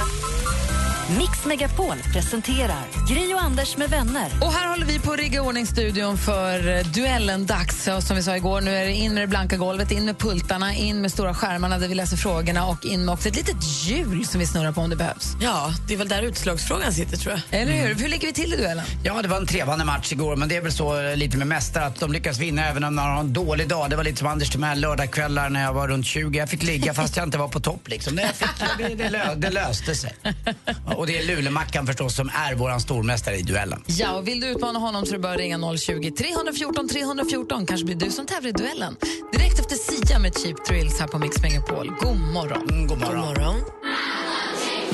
Mix 1.09 1.45
Megapol 1.45 1.97
presenterar 2.13 2.83
Gri 3.09 3.33
och 3.33 3.41
Anders 3.41 3.77
med 3.77 3.89
vänner. 3.89 4.31
Och 4.41 4.53
här 4.53 4.67
håller 4.67 4.85
vi 4.85 4.99
på 4.99 5.11
att 5.11 5.19
rigga 5.19 5.41
ordning 5.41 5.67
studion 5.67 6.17
för 6.17 6.77
eh, 6.77 6.85
duellen 6.85 7.45
dags. 7.45 7.87
Och 7.87 8.03
som 8.03 8.15
vi 8.15 8.23
sa 8.23 8.35
igår, 8.35 8.61
nu 8.61 8.75
är 8.75 8.85
det 8.85 8.93
in 8.93 9.13
med 9.13 9.23
det 9.23 9.27
blanka 9.27 9.57
golvet, 9.57 9.91
in 9.91 10.05
med 10.05 10.17
pultarna, 10.17 10.73
in 10.73 11.01
med 11.01 11.11
stora 11.11 11.33
skärmarna 11.33 11.77
där 11.79 11.87
vi 11.87 11.95
läser 11.95 12.17
frågorna 12.17 12.65
och 12.67 12.85
in 12.85 13.05
med 13.05 13.13
också 13.13 13.29
ett 13.29 13.35
litet 13.35 13.63
hjul 13.63 14.25
som 14.25 14.39
vi 14.39 14.47
snurrar 14.47 14.71
på 14.71 14.81
om 14.81 14.89
det 14.89 14.95
behövs. 14.95 15.35
Ja, 15.41 15.73
det 15.87 15.93
är 15.93 15.97
väl 15.97 16.07
där 16.07 16.21
utslagsfrågan 16.21 16.93
sitter 16.93 17.17
tror 17.17 17.33
jag. 17.33 17.61
Eller 17.61 17.73
hur? 17.73 17.95
Hur 17.95 18.07
ligger 18.07 18.27
vi 18.27 18.33
till 18.33 18.53
i 18.53 18.57
duellen? 18.57 18.85
Ja, 19.03 19.21
det 19.21 19.27
var 19.27 19.37
en 19.37 19.47
trevande 19.47 19.85
match 19.85 20.11
igår, 20.11 20.35
men 20.35 20.49
det 20.49 20.55
är 20.57 20.61
väl 20.61 20.71
så 20.71 21.01
eh, 21.01 21.15
lite 21.15 21.37
med 21.37 21.47
mästare 21.47 21.85
att 21.85 21.99
de 21.99 22.11
lyckas 22.13 22.39
vinna 22.39 22.65
även 22.65 22.83
om 22.83 22.95
de 22.95 23.01
har 23.01 23.19
en 23.19 23.33
dålig 23.33 23.67
dag. 23.67 23.89
Det 23.89 23.95
var 23.95 24.03
lite 24.03 24.17
som 24.17 24.27
Anders 24.27 24.49
till 24.49 24.59
mig 24.59 24.75
lördagskvällar 24.75 25.49
när 25.49 25.63
jag 25.63 25.73
var 25.73 25.87
runt 25.87 26.05
20. 26.05 26.39
Jag 26.39 26.49
fick 26.49 26.63
ligga 26.63 26.93
fast 26.93 27.17
jag 27.17 27.25
inte 27.25 27.37
var 27.37 27.47
på 27.47 27.59
topp 27.59 27.87
liksom. 27.87 28.15
Det, 28.15 28.31
fick, 28.35 28.49
det, 28.77 28.95
det, 28.95 29.09
lö, 29.09 29.35
det 29.35 29.49
löste 29.49 29.95
sig. 29.95 30.15
Och 30.97 31.07
det 31.07 31.17
är 31.17 31.23
Lulemackan 31.23 31.87
förstås 31.87 32.15
som 32.15 32.29
är 32.29 32.55
våran 32.55 32.81
stormästare 32.81 33.35
i 33.35 33.41
duellen. 33.41 33.83
Ja, 33.85 34.11
och 34.11 34.27
vill 34.27 34.39
du 34.39 34.47
utmana 34.47 34.79
honom 34.79 35.05
så 35.05 35.19
bara 35.19 35.33
att 35.33 35.39
ringa 35.39 35.77
020 35.77 36.11
314 36.11 36.87
314. 36.87 37.65
Kanske 37.65 37.85
blir 37.85 37.95
du 37.95 38.11
som 38.11 38.25
tävlar 38.25 38.49
i 38.49 38.53
duellen. 38.53 38.95
Direkt 39.31 39.59
efter 39.59 39.75
Sia 39.75 40.19
med 40.19 40.37
Cheap 40.37 40.65
Thrills 40.65 40.99
här 40.99 41.07
på 41.07 41.19
Mix 41.19 41.41
Megapol. 41.41 41.91
God 41.99 42.17
morgon. 42.17 42.69
Mm, 42.69 42.87
god 42.87 42.99
morgon. 42.99 43.27
God 43.27 43.37
morgon. 43.37 43.55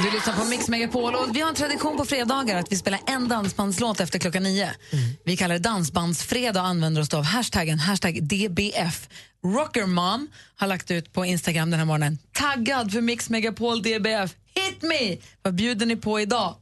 Du 0.04 0.12
lyssnar 0.12 0.34
på 0.34 0.45
Mix 0.45 0.68
Megapol 0.68 1.16
och 1.16 1.36
vi 1.36 1.41
har 1.41 1.50
en 1.50 1.56
tradition 1.56 1.97
på 1.97 2.06
fredagar 2.06 2.60
att 2.60 2.72
vi 2.72 2.76
spelar 2.76 3.00
en 3.08 3.28
dansbandslåt 3.28 4.00
efter 4.00 4.20
klockan 4.20 4.43
nio. 4.43 4.70
Vi 5.26 5.38
kallar 5.38 5.56
det 5.56 5.60
Dansbandsfredag 5.60 6.62
och 6.62 6.68
använder 6.68 7.02
oss 7.02 7.14
av 7.14 7.24
hashtaggen 7.24 7.80
hashtag 7.80 8.24
DBF. 8.24 9.08
Rockermom 9.45 10.28
har 10.56 10.68
lagt 10.68 10.91
ut 10.91 11.14
på 11.14 11.26
Instagram 11.26 11.72
den 11.72 11.80
här 11.80 11.86
morgonen. 11.86 12.18
Taggad 12.34 12.91
för 12.91 13.02
Mix 13.02 13.30
Megapol 13.30 13.82
DBF. 13.82 14.36
Hit 14.56 14.82
me! 14.82 15.18
Vad 15.41 15.56
bjuder 15.56 15.86
ni 15.86 15.95
på 15.95 16.20
idag? 16.20 16.56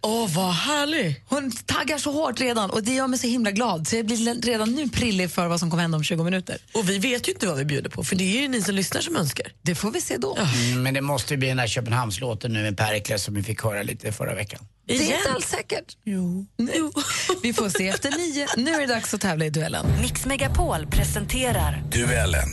Åh, 0.00 0.34
vad 0.34 0.52
härlig! 0.54 1.22
Hon 1.26 1.52
taggar 1.52 1.98
så 1.98 2.12
hårt 2.12 2.40
redan 2.40 2.70
och 2.70 2.82
det 2.82 2.94
gör 2.94 3.06
mig 3.06 3.18
så 3.18 3.26
himla 3.26 3.50
glad 3.50 3.88
så 3.88 3.96
jag 3.96 4.06
blir 4.06 4.42
redan 4.42 4.72
nu 4.72 4.88
prillig 4.88 5.30
för 5.30 5.46
vad 5.46 5.60
som 5.60 5.70
kommer 5.70 5.82
hända 5.82 5.96
om 5.96 6.04
20 6.04 6.24
minuter. 6.24 6.58
Och 6.74 6.88
vi 6.88 6.98
vet 6.98 7.28
ju 7.28 7.32
inte 7.32 7.46
vad 7.46 7.56
vi 7.56 7.64
bjuder 7.64 7.90
på, 7.90 8.04
för 8.04 8.16
det 8.16 8.24
är 8.38 8.42
ju 8.42 8.48
ni 8.48 8.62
som 8.62 8.74
lyssnar 8.74 9.00
som 9.00 9.16
önskar. 9.16 9.52
Det 9.62 9.74
får 9.74 9.90
vi 9.90 10.00
se 10.00 10.16
då. 10.16 10.36
Mm, 10.36 10.82
men 10.82 10.94
det 10.94 11.00
måste 11.00 11.34
ju 11.34 11.38
bli 11.38 11.48
den 11.48 11.58
här 11.58 11.66
Köpenhamnslåten 11.66 12.52
nu 12.52 12.62
med 12.62 12.76
Perikles 12.76 13.24
som 13.24 13.34
vi 13.34 13.42
fick 13.42 13.62
höra 13.62 13.82
lite 13.82 14.12
förra 14.12 14.34
veckan. 14.34 14.60
Det 14.86 14.94
är 14.94 15.16
inte 15.16 15.32
alls 15.34 15.46
säkert. 15.46 15.96
Jo. 16.04 16.46
Vi 17.42 17.52
får 17.52 17.68
se 17.68 17.88
efter 17.88 18.10
nio. 18.10 18.46
Nu 18.56 18.74
är 18.74 18.80
det 18.80 18.86
dags 18.86 19.14
att 19.14 19.20
tävla 19.20 19.46
i 19.46 19.50
duellen. 19.50 19.86
Mix 20.00 20.26
Megapol 20.26 20.86
presenterar 20.86 21.82
Duellen. 21.92 22.48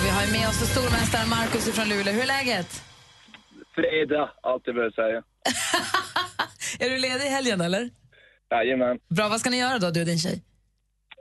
Och 0.00 0.06
vi 0.06 0.10
har 0.10 0.32
med 0.32 0.48
oss 0.48 0.70
stormästaren 0.70 1.28
Markus 1.28 1.74
från 1.74 1.88
Luleå. 1.88 2.14
Hur 2.14 2.22
är 2.22 2.26
läget? 2.26 2.82
Fredag, 3.74 4.30
allt 4.42 4.62
jag 4.66 4.74
behöver 4.74 4.94
säga. 4.94 5.22
Är 6.78 6.90
du 6.90 6.98
ledig 6.98 7.24
i 7.24 7.28
helgen 7.28 7.60
eller? 7.60 7.90
Jajamän. 8.50 8.98
Bra, 9.08 9.28
vad 9.28 9.40
ska 9.40 9.50
ni 9.50 9.58
göra 9.58 9.78
då 9.78 9.90
du 9.90 10.00
och 10.00 10.06
din 10.06 10.18
tjej? 10.18 10.42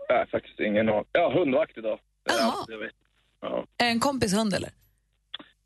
Jag 0.07 0.17
har 0.17 0.25
faktiskt 0.25 0.59
ingen 0.59 0.89
aning. 0.89 1.05
Ja, 1.11 1.34
hundvakt 1.39 1.77
idag. 1.77 1.99
Det 2.25 2.32
är 2.34 2.41
allt 2.43 2.65
jag 2.69 2.77
vet. 2.80 2.91
Ja. 3.41 3.65
En 3.77 3.99
kompis 3.99 4.34
hund 4.34 4.53
eller? 4.53 4.69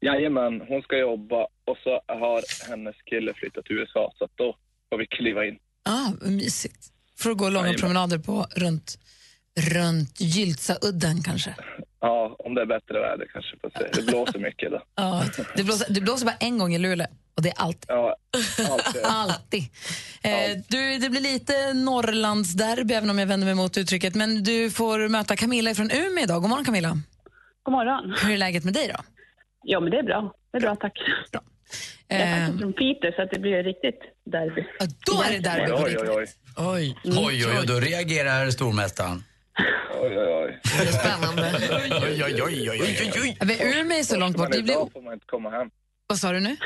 Jajamän, 0.01 0.61
hon 0.67 0.81
ska 0.81 0.97
jobba 0.97 1.41
och 1.43 1.77
så 1.83 2.01
har 2.07 2.69
hennes 2.69 2.95
kille 3.05 3.33
flyttat 3.33 3.65
till 3.65 3.75
USA 3.75 4.13
så 4.17 4.27
då 4.35 4.57
får 4.89 4.97
vi 4.97 5.07
kliva 5.07 5.45
in. 5.45 5.57
Ah, 5.83 6.09
mysigt. 6.21 6.81
Får 7.19 7.29
du 7.29 7.35
gå 7.35 7.49
långa 7.49 7.65
Jajamän. 7.65 7.79
promenader 7.79 8.17
på 8.17 8.45
runt, 8.55 8.97
runt 9.73 10.21
Gyltsaudden 10.21 11.23
kanske? 11.23 11.55
Ja, 12.05 12.35
om 12.39 12.55
det 12.55 12.61
är 12.61 12.65
bättre 12.65 12.99
väder 12.99 13.27
kanske. 13.33 13.55
Får 13.61 13.69
se. 13.79 14.01
Det 14.01 14.05
blåser 14.05 14.39
mycket 14.39 14.67
idag. 14.67 14.81
Ja, 14.95 15.23
det, 15.55 15.63
blåser, 15.63 15.93
det 15.93 16.01
blåser 16.01 16.25
bara 16.25 16.35
en 16.39 16.57
gång 16.57 16.75
i 16.75 16.77
Luleå 16.79 17.07
och 17.35 17.41
det 17.43 17.49
är 17.49 17.55
allt. 17.57 17.85
Ja, 17.87 18.15
allt 18.71 18.95
är... 18.95 19.01
Alltid. 19.09 19.63
Eh, 20.23 20.57
du, 20.67 20.97
det 20.97 21.09
blir 21.09 21.21
lite 21.21 21.73
Norrlandsderby, 21.73 22.93
även 22.93 23.09
om 23.09 23.19
jag 23.19 23.27
vänder 23.27 23.45
mig 23.45 23.55
mot 23.55 23.77
uttrycket. 23.77 24.15
Men 24.15 24.43
du 24.43 24.71
får 24.71 25.07
möta 25.07 25.35
Camilla 25.35 25.75
från 25.75 25.91
Umeå 25.91 26.23
idag. 26.23 26.41
God 26.41 26.49
morgon 26.49 26.65
Camilla. 26.65 26.97
God 27.63 27.71
morgon. 27.71 28.15
Hur 28.23 28.33
är 28.33 28.37
läget 28.37 28.63
med 28.63 28.73
dig 28.73 28.87
då? 28.97 29.03
Ja, 29.63 29.79
men 29.79 29.91
det 29.91 29.97
är 29.99 30.03
bra. 30.03 30.33
Det 30.51 30.57
är 30.57 30.61
bra, 30.61 30.75
tack. 30.75 30.93
Jag 31.31 31.41
är 32.19 32.25
Eh, 32.25 32.39
faktiskt 32.39 32.59
från 32.61 32.73
Piteå, 32.73 33.11
så 33.15 33.21
att 33.21 33.31
det 33.31 33.39
blir 33.39 33.63
riktigt 33.63 33.99
derby. 34.25 34.65
ja, 34.79 34.85
då 35.05 35.21
är 35.23 35.31
det 35.31 35.39
derby 35.39 35.71
på 35.71 35.77
Oj, 35.83 35.97
oj, 35.99 36.09
oj. 36.09 36.21
riktigt. 36.21 36.39
Oj. 36.57 36.95
Oj, 37.05 37.45
oj, 37.45 37.57
oj, 37.59 37.67
då 37.67 37.73
reagerar 37.79 38.49
stormästaren. 38.49 39.23
Oj, 40.01 40.17
oj, 40.19 40.33
oj. 40.43 40.59
Det 40.63 40.83
är 40.83 40.91
spännande. 40.91 41.51
Oj, 41.71 42.23
oj, 42.25 42.43
oj, 42.43 42.71
oj, 42.71 42.81
oj, 42.81 43.11
oj. 43.21 43.37
Men 43.39 43.79
Umeå 43.79 43.97
är 43.99 44.03
så 44.03 44.17
långt 44.17 44.37
bort. 44.37 44.51
Det 44.51 44.63
blir... 44.63 44.91
får 44.93 45.01
man 45.01 45.13
inte 45.13 45.25
komma 45.25 45.49
hem. 45.49 45.69
Vad 46.07 46.17
sa 46.17 46.31
du 46.31 46.39
nu? 46.39 46.57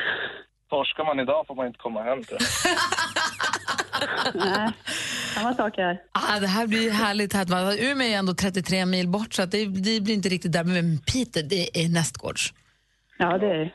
Torskar 0.70 1.06
man 1.06 1.20
idag 1.20 1.48
får 1.48 1.56
man 1.56 1.68
inte 1.68 1.80
komma 1.80 2.04
hem 2.04 2.24
tror. 2.24 2.40
Nej, 4.34 4.72
samma 5.34 5.54
sak 5.54 5.78
här. 5.78 6.02
Ah, 6.12 6.40
det 6.40 6.48
här 6.48 6.68
blir 6.68 6.92
härligt. 6.92 7.34
Här. 7.34 7.84
Umeå 7.84 8.08
är 8.08 8.18
ändå 8.18 8.34
33 8.34 8.86
mil 8.86 9.08
bort, 9.08 9.34
så 9.34 9.42
att 9.42 9.52
det, 9.52 9.66
det 9.66 10.02
blir 10.02 10.14
inte 10.14 10.30
riktigt 10.30 10.52
derby. 10.52 10.70
Men 10.70 11.00
Piteå, 11.00 11.44
det 11.44 11.84
är 11.84 11.90
nästgårds. 11.90 12.54
Ja, 13.18 13.38
det 13.38 13.46
är 13.46 13.58
det. 13.58 13.72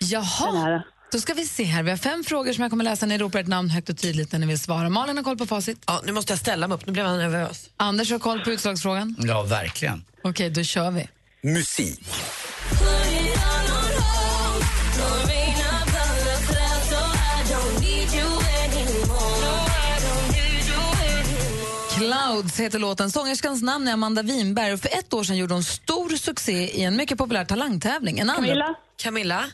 Jaha. 0.00 0.82
Då 1.12 1.18
ska 1.18 1.34
vi 1.34 1.46
se 1.46 1.64
här. 1.64 1.82
Vi 1.82 1.90
har 1.90 1.96
fem 1.96 2.24
frågor 2.24 2.52
som 2.52 2.62
jag 2.62 2.70
kommer 2.70 2.84
läsa. 2.84 3.06
Ni 3.06 3.18
ropar 3.18 3.40
ett 3.40 3.48
namn 3.48 3.70
högt 3.70 3.88
och 3.88 3.98
tydligt 3.98 4.32
när 4.32 4.38
ni 4.38 4.46
vill 4.46 4.58
svara. 4.58 4.88
Malin 4.88 5.16
har 5.16 5.24
koll 5.24 5.38
på 5.38 5.46
facit. 5.46 5.82
Ja, 5.86 6.00
nu 6.04 6.12
måste 6.12 6.32
jag 6.32 6.40
ställa 6.40 6.68
mig 6.68 6.74
upp, 6.74 6.86
nu 6.86 6.92
blev 6.92 7.06
jag 7.06 7.18
nervös. 7.18 7.70
Anders 7.76 8.10
har 8.10 8.18
koll 8.18 8.40
på 8.40 8.50
utslagsfrågan. 8.50 9.16
Ja, 9.18 9.42
verkligen. 9.42 10.04
Okej, 10.22 10.50
då 10.50 10.62
kör 10.62 10.90
vi. 10.90 11.08
Musik. 11.42 12.08
Clouds 21.96 22.60
heter 22.60 22.78
låten. 22.78 23.10
Sångerskans 23.10 23.62
namn 23.62 23.88
är 23.88 23.92
Amanda 23.92 24.22
Winberg 24.22 24.72
och 24.72 24.80
för 24.80 24.88
ett 24.88 25.14
år 25.14 25.24
sedan 25.24 25.36
gjorde 25.36 25.54
hon 25.54 25.64
stor 25.64 26.08
succé 26.08 26.52
i 26.52 26.82
en 26.82 26.96
mycket 26.96 27.18
populär 27.18 27.44
talangtävling. 27.44 28.18
En 28.18 28.30
andra... 28.30 28.46
Camilla, 28.46 28.74
Camilla? 28.96 29.44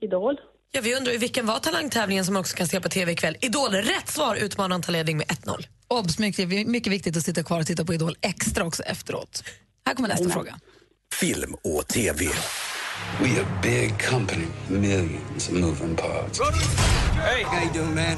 Idol. 0.00 0.36
Ja, 0.72 0.80
vi 0.80 0.94
undrar 0.94 1.12
vilken 1.18 1.46
var 1.46 1.58
talangtävlingen 1.58 2.24
som 2.24 2.36
också 2.36 2.56
kan 2.56 2.68
se 2.68 2.80
på 2.80 2.88
TV 2.88 3.12
ikväll. 3.12 3.36
Idol, 3.40 3.72
rätt 3.72 4.08
svar 4.08 4.36
utmanar 4.36 4.76
en 4.76 4.92
ledning 4.92 5.16
med 5.16 5.26
1-0. 5.26 5.64
Obs, 5.88 6.18
mycket, 6.18 6.48
mycket 6.68 6.92
viktigt 6.92 7.16
att 7.16 7.24
sitta 7.24 7.42
kvar 7.42 7.60
och 7.60 7.66
titta 7.66 7.84
på 7.84 7.94
Idol 7.94 8.16
extra 8.20 8.64
också 8.64 8.82
efteråt. 8.82 9.44
Här 9.86 9.94
kommer 9.94 10.08
nästa 10.08 10.28
fråga. 10.28 10.58
Film 11.14 11.54
och 11.54 11.88
TV. 11.88 12.24
We 13.20 13.40
a 13.40 13.44
big 13.62 13.98
company, 13.98 14.46
millions 14.68 15.48
of 15.48 15.54
moving 15.54 15.96
parts. 15.96 16.40
Hey, 16.40 17.42
how 17.42 17.64
you 17.64 17.72
doing, 17.72 17.94
man? 17.94 18.16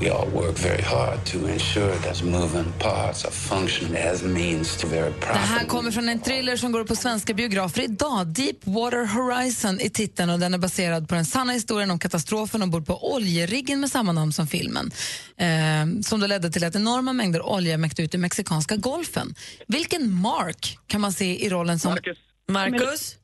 We 0.00 0.10
all 0.10 0.28
work 0.30 0.58
very 0.58 0.82
hard 0.82 1.24
to 1.24 1.48
ensure 1.48 1.94
that 1.94 2.22
moving 2.22 2.72
parts 2.78 3.24
are 3.24 3.30
functioning 3.30 3.96
as 3.96 4.22
means 4.22 4.76
to 4.76 4.86
very 4.86 5.12
Det 5.20 5.26
här 5.26 5.64
kommer 5.64 5.90
från 5.90 6.08
en 6.08 6.20
thriller 6.20 6.56
som 6.56 6.72
går 6.72 6.84
på 6.84 6.96
svenska 6.96 7.34
biografer 7.34 7.82
idag. 7.82 8.26
Deepwater 8.26 9.04
Horizon 9.04 9.80
i 9.80 9.90
titeln 9.90 10.30
och 10.30 10.38
den 10.38 10.54
är 10.54 10.58
baserad 10.58 11.08
på 11.08 11.14
den 11.14 11.24
sanna 11.24 11.52
historien 11.52 11.90
om 11.90 11.98
katastrofen 11.98 12.62
ombord 12.62 12.86
på 12.86 13.14
oljeriggen 13.14 13.80
med 13.80 13.90
samma 13.90 14.12
namn 14.12 14.32
som 14.32 14.46
filmen. 14.46 14.90
Eh, 15.36 16.02
som 16.02 16.20
då 16.20 16.26
ledde 16.26 16.50
till 16.50 16.64
att 16.64 16.76
enorma 16.76 17.12
mängder 17.12 17.42
olja 17.42 17.78
mäckte 17.78 18.02
ut 18.02 18.14
i 18.14 18.18
mexikanska 18.18 18.76
golfen. 18.76 19.34
Vilken 19.66 20.14
Mark 20.14 20.78
kan 20.86 21.00
man 21.00 21.12
se 21.12 21.46
i 21.46 21.48
rollen 21.48 21.78
som... 21.78 21.90
Marcus 21.92 22.18
Marcus? 22.48 23.17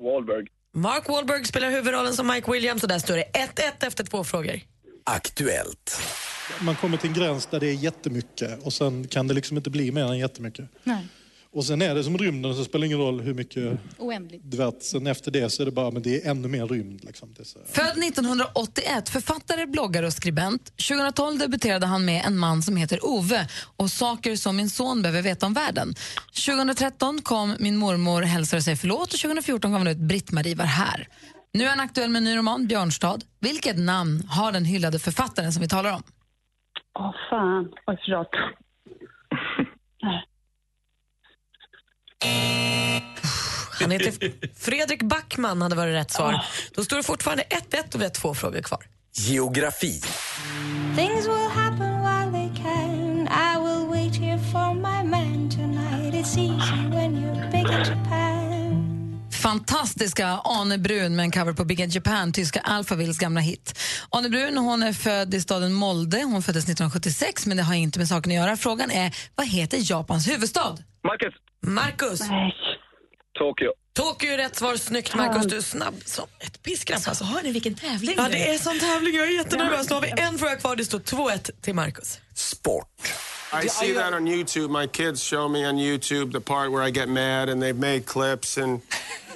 Wahlberg. 0.00 0.46
Mark 0.74 1.08
Wahlberg 1.08 1.44
spelar 1.44 1.70
huvudrollen 1.70 2.14
som 2.14 2.26
Mike 2.26 2.52
Williams 2.52 2.82
och 2.82 2.88
där 2.88 2.98
står 2.98 3.16
det 3.16 3.24
1-1 3.56 3.86
efter 3.86 4.04
två 4.04 4.24
frågor. 4.24 4.60
Aktuellt. 5.04 6.00
Man 6.60 6.76
kommer 6.76 6.96
till 6.96 7.08
en 7.08 7.14
gräns 7.14 7.46
där 7.46 7.60
det 7.60 7.66
är 7.66 7.74
jättemycket 7.74 8.64
och 8.64 8.72
sen 8.72 9.08
kan 9.08 9.28
det 9.28 9.34
liksom 9.34 9.56
inte 9.56 9.70
bli 9.70 9.92
mer 9.92 10.04
än 10.04 10.18
jättemycket. 10.18 10.68
Nej. 10.84 11.06
Och 11.52 11.64
sen 11.64 11.82
är 11.82 11.94
det 11.94 12.04
som 12.04 12.18
rymden, 12.18 12.54
så 12.54 12.64
spelar 12.64 12.80
det 12.80 12.86
ingen 12.86 12.98
roll 12.98 13.20
hur 13.20 13.34
mycket... 13.34 13.78
Oändligt. 13.98 14.42
Du 14.44 14.56
vet, 14.56 14.82
sen 14.82 15.06
efter 15.06 15.30
det 15.30 15.50
så 15.50 15.62
är 15.62 15.64
det 15.64 15.72
bara, 15.72 15.90
men 15.90 16.02
det 16.02 16.24
är 16.24 16.30
ännu 16.30 16.48
mer 16.48 16.66
rymd. 16.66 17.04
Liksom. 17.04 17.32
Det 17.36 17.42
är 17.42 17.44
så. 17.44 17.58
Född 17.66 18.04
1981, 18.04 19.08
författare, 19.08 19.66
bloggare 19.66 20.06
och 20.06 20.12
skribent. 20.12 20.72
2012 20.88 21.38
debuterade 21.38 21.86
han 21.86 22.04
med 22.04 22.24
En 22.26 22.38
man 22.38 22.62
som 22.62 22.76
heter 22.76 22.98
Ove 23.02 23.48
och 23.76 23.90
Saker 23.90 24.36
som 24.36 24.56
min 24.56 24.70
son 24.70 25.02
behöver 25.02 25.22
veta 25.22 25.46
om 25.46 25.54
världen. 25.54 25.94
2013 26.46 27.22
kom 27.22 27.56
Min 27.58 27.76
mormor 27.76 28.22
hälsar 28.22 28.56
och 28.56 28.62
säger 28.62 28.76
förlåt 28.76 29.12
och 29.12 29.20
2014 29.20 29.70
kom 29.72 29.78
han 29.78 29.86
ut 29.86 29.98
Britt-Marie 29.98 30.54
var 30.54 30.64
här. 30.64 31.08
Nu 31.52 31.64
är 31.64 31.68
han 31.68 31.80
aktuell 31.80 32.10
med 32.10 32.20
en 32.20 32.24
ny 32.24 32.36
roman, 32.36 32.66
Björnstad. 32.66 33.18
Vilket 33.40 33.78
namn 33.78 34.22
har 34.28 34.52
den 34.52 34.64
hyllade 34.64 34.98
författaren 34.98 35.52
som 35.52 35.62
vi 35.62 35.68
talar 35.68 35.92
om? 35.92 36.02
Åh 36.98 37.14
fan. 37.30 37.68
Oj, 37.86 37.98
förlåt. 38.04 38.28
Han 43.80 43.90
heter 43.90 44.32
Fredrik 44.58 45.02
Backman 45.02 45.62
hade 45.62 45.76
varit 45.76 45.94
rätt 45.94 46.10
svar. 46.10 46.44
Då 46.74 46.84
står 46.84 46.96
det 46.96 47.02
fortfarande 47.02 47.42
1-1 47.42 47.94
och 47.94 48.00
vi 48.00 48.04
har 48.04 48.10
två 48.10 48.34
frågor 48.34 48.62
kvar. 48.62 48.84
Geografi. 49.14 50.02
Things 50.96 51.26
will 51.26 51.48
happen 51.54 52.00
while 52.00 52.30
they 52.32 52.62
can. 52.64 53.28
I 53.28 53.56
will 53.64 53.86
wait 53.88 54.16
here 54.16 54.38
for 54.52 54.74
my 54.74 55.08
man 55.10 55.50
tonight. 55.50 56.14
It's 56.14 56.38
easy 56.38 56.88
when 56.90 57.16
you're 57.16 57.50
big 57.50 57.60
in 57.60 57.78
Japan. 57.78 58.30
Fantastiska 59.42 60.40
Ane 60.44 60.78
Brun 60.78 61.16
med 61.16 61.22
en 61.24 61.30
cover 61.30 61.52
på 61.52 61.64
Big 61.64 61.80
in 61.80 61.90
Japan, 61.90 62.32
tyska 62.32 62.60
Alphavilles 62.60 63.18
gamla 63.18 63.40
hit. 63.40 63.78
Ane 64.10 64.28
Brun 64.28 64.58
hon 64.58 64.82
är 64.82 64.92
född 64.92 65.34
i 65.34 65.40
staden 65.40 65.72
Molde. 65.72 66.22
Hon 66.22 66.42
föddes 66.42 66.64
1976, 66.64 67.46
men 67.46 67.56
det 67.56 67.62
har 67.62 67.74
inte 67.74 67.98
med 67.98 68.08
saken 68.08 68.32
att 68.32 68.36
göra. 68.36 68.56
Frågan 68.56 68.90
är, 68.90 69.16
vad 69.34 69.46
heter 69.46 69.78
Japans 69.80 70.28
huvudstad? 70.28 70.78
Marcus. 71.04 71.34
Marcus. 71.60 72.20
Tokyo. 73.38 73.72
Tokyo 73.92 74.32
är 74.32 74.36
rätt 74.36 74.56
svar. 74.56 74.76
Snyggt 74.76 75.14
Marcus, 75.14 75.46
du 75.46 75.56
är 75.56 75.60
snabb 75.60 75.94
som 76.04 76.26
ett 76.38 76.62
piskrapp. 76.62 77.08
Alltså, 77.08 77.24
hör 77.24 77.42
ni 77.42 77.52
vilken 77.52 77.74
tävling 77.74 78.14
Ja, 78.16 78.28
det 78.28 78.54
är 78.54 78.58
sån 78.58 78.78
tävling. 78.78 79.14
Jag 79.14 79.26
är 79.26 79.30
jättenervös. 79.30 79.86
Då 79.86 79.94
har 79.94 80.02
vi 80.02 80.10
en 80.16 80.38
fråga 80.38 80.56
kvar. 80.56 80.76
Det 80.76 80.84
står 80.84 80.98
2-1 80.98 81.50
till 81.60 81.74
Marcus. 81.74 82.20
I 83.64 83.68
see 83.68 83.94
that 83.94 84.14
on 84.14 84.28
YouTube. 84.28 84.68
My 84.80 84.86
kids 84.86 85.22
show 85.22 85.50
me 85.50 85.68
on 85.68 85.78
YouTube 85.78 86.32
the 86.32 86.40
part 86.40 86.70
where 86.70 86.88
I 86.88 86.90
get 86.90 87.08
mad, 87.08 87.48
and 87.48 87.62
they've 87.62 87.80
made 87.80 88.06
clips 88.06 88.58
and, 88.58 88.80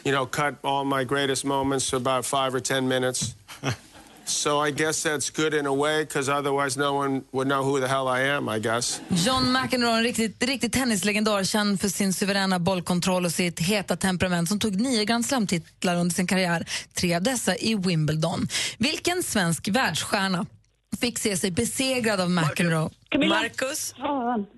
you 0.05 0.13
know, 0.13 0.27
cut 0.27 0.55
all 0.63 0.85
my 0.85 1.05
greatest 1.05 1.45
moments 1.45 1.91
to 1.91 1.97
about 1.97 2.25
five 2.25 2.55
or 2.55 2.61
ten 2.61 2.89
minutes. 2.89 3.35
so 4.27 4.67
I 4.67 4.71
guess 4.71 5.03
that's 5.03 5.31
good 5.31 5.55
in 5.55 5.67
a 5.67 5.73
way, 5.73 6.05
because 6.05 6.33
otherwise 6.33 6.81
no 6.81 6.93
one 6.93 7.23
would 7.33 7.49
know 7.49 7.63
who 7.63 7.81
the 7.81 7.89
hell 7.89 8.09
I 8.09 8.21
am. 8.29 8.49
I 8.49 8.59
guess. 8.59 9.01
John 9.09 9.53
McEnroe, 9.53 9.97
en 9.97 10.03
riktigt, 10.03 10.43
riktigt 10.43 10.73
tennislegendar, 10.73 11.45
känd 11.45 11.81
för 11.81 11.89
sin 11.89 12.13
suveräna 12.13 12.59
bollkontroll 12.59 13.25
och 13.25 13.33
sitt 13.33 13.61
heta 13.61 13.97
temperament 13.97 14.49
som 14.49 14.59
tog 14.59 14.81
nio 14.81 15.05
Grand 15.05 15.27
Slam-titlar 15.27 15.97
under 15.97 16.15
sin 16.15 16.27
karriär, 16.27 16.67
tre 16.95 17.15
av 17.15 17.23
dessa 17.23 17.57
i 17.57 17.75
Wimbledon. 17.75 18.49
Vilken 18.79 19.23
svensk 19.23 19.69
världsstjärna 19.69 20.47
fick 21.01 21.19
se 21.19 21.37
sig 21.37 21.51
besegrad 21.51 22.21
av 22.21 22.31
McEnroe? 22.31 22.91
Marcus. 23.29 23.95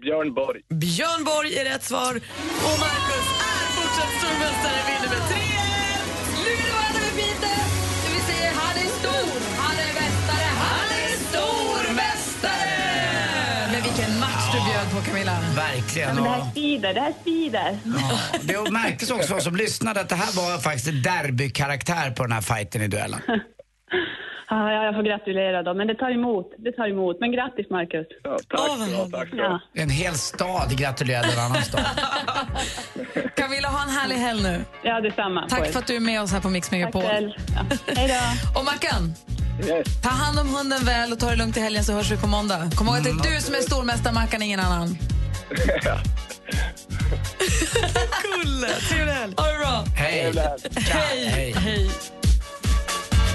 Björn 0.01 0.35
Borg. 0.35 0.61
Björn 0.69 1.25
Borg 1.25 1.57
är 1.59 1.65
rätt 1.65 1.85
svar. 1.85 2.15
Och 2.15 2.79
Marcus 2.81 3.27
är 3.41 3.67
fortsatt 3.77 4.13
stormästare, 4.19 4.81
vinner 4.87 5.09
med 5.19 5.36
Verkligen. 15.97 16.25
Ja, 16.25 16.31
men 16.31 16.39
det 16.39 16.45
här 16.45 16.53
svider, 16.53 16.95
det 16.95 17.01
här 17.01 17.13
svider. 17.25 17.79
Ja, 17.85 18.65
det 18.65 18.71
märktes 18.71 19.11
också 19.11 19.29
för 19.29 19.37
oss 19.37 19.45
som 19.45 19.57
lyssnade 19.57 20.01
att 20.01 20.09
det 20.09 20.15
här 20.15 20.37
var 20.37 20.59
faktiskt 20.59 20.89
en 20.89 21.03
derbykaraktär 21.03 22.11
på 22.11 22.23
den 22.23 22.33
här 22.33 22.41
fighten 22.41 22.83
i 22.83 22.89
duellen. 22.89 23.21
Ja, 24.49 24.73
ja, 24.73 24.85
jag 24.85 24.95
får 24.95 25.03
gratulera 25.03 25.63
då, 25.63 25.75
men 25.75 25.87
det 25.87 25.95
tar 25.95 26.11
emot. 26.11 26.47
Det 26.59 26.73
tar 26.73 26.89
emot. 26.89 27.17
Men 27.21 27.33
grattis, 27.33 27.67
Marcus. 27.71 28.07
Ja, 28.23 28.39
tack 28.49 28.89
du 28.89 28.95
ha, 28.95 29.09
tack. 29.11 29.29
Ja. 29.33 29.61
En 29.75 29.91
hel 29.91 30.15
stad 30.15 30.79
gratulerade 30.79 31.33
en 31.33 31.39
annan 31.39 31.63
stad. 31.63 31.81
Camilla, 33.37 33.69
ha 33.69 33.83
en 33.83 33.89
härlig 33.89 34.17
helg 34.17 34.43
nu. 34.43 34.65
Ja, 34.83 35.01
detsamma. 35.01 35.47
Tack 35.49 35.73
för 35.73 35.79
att 35.79 35.87
du 35.87 35.97
är 35.97 36.01
med 36.01 36.23
oss 36.23 36.33
här 36.33 36.41
på 36.41 36.49
Mix 36.49 36.71
Megapol. 36.71 37.03
Tack 37.03 37.11
själv. 37.13 37.31
Ja. 37.55 37.77
Hej 37.97 38.09
då. 38.09 38.59
Och 38.59 38.65
Mackan, 38.65 39.15
ta 40.03 40.09
hand 40.09 40.39
om 40.39 40.49
hunden 40.55 40.85
väl 40.85 41.13
och 41.13 41.19
ta 41.19 41.31
det 41.31 41.37
lugnt 41.37 41.57
i 41.57 41.61
helgen 41.61 41.85
så 41.85 41.93
hörs 41.93 42.11
vi 42.11 42.17
på 42.17 42.27
måndag. 42.27 42.71
Kom 42.77 42.87
ihåg 42.87 42.97
att 42.97 43.05
det 43.05 43.11
är 43.11 43.35
du 43.35 43.41
som 43.41 43.55
är 43.55 43.59
stormästare, 43.59 44.15
Mackan, 44.15 44.43
ingen 44.43 44.61
annan. 44.61 44.99
Kulle, 48.23 48.69
trevlig 48.89 49.15
helg. 49.15 49.35
Ha 49.41 49.47
det 49.47 49.59
bra. 49.59 49.85
Hej. 49.95 50.33
Hej. 50.77 51.53
Hej. 51.57 51.91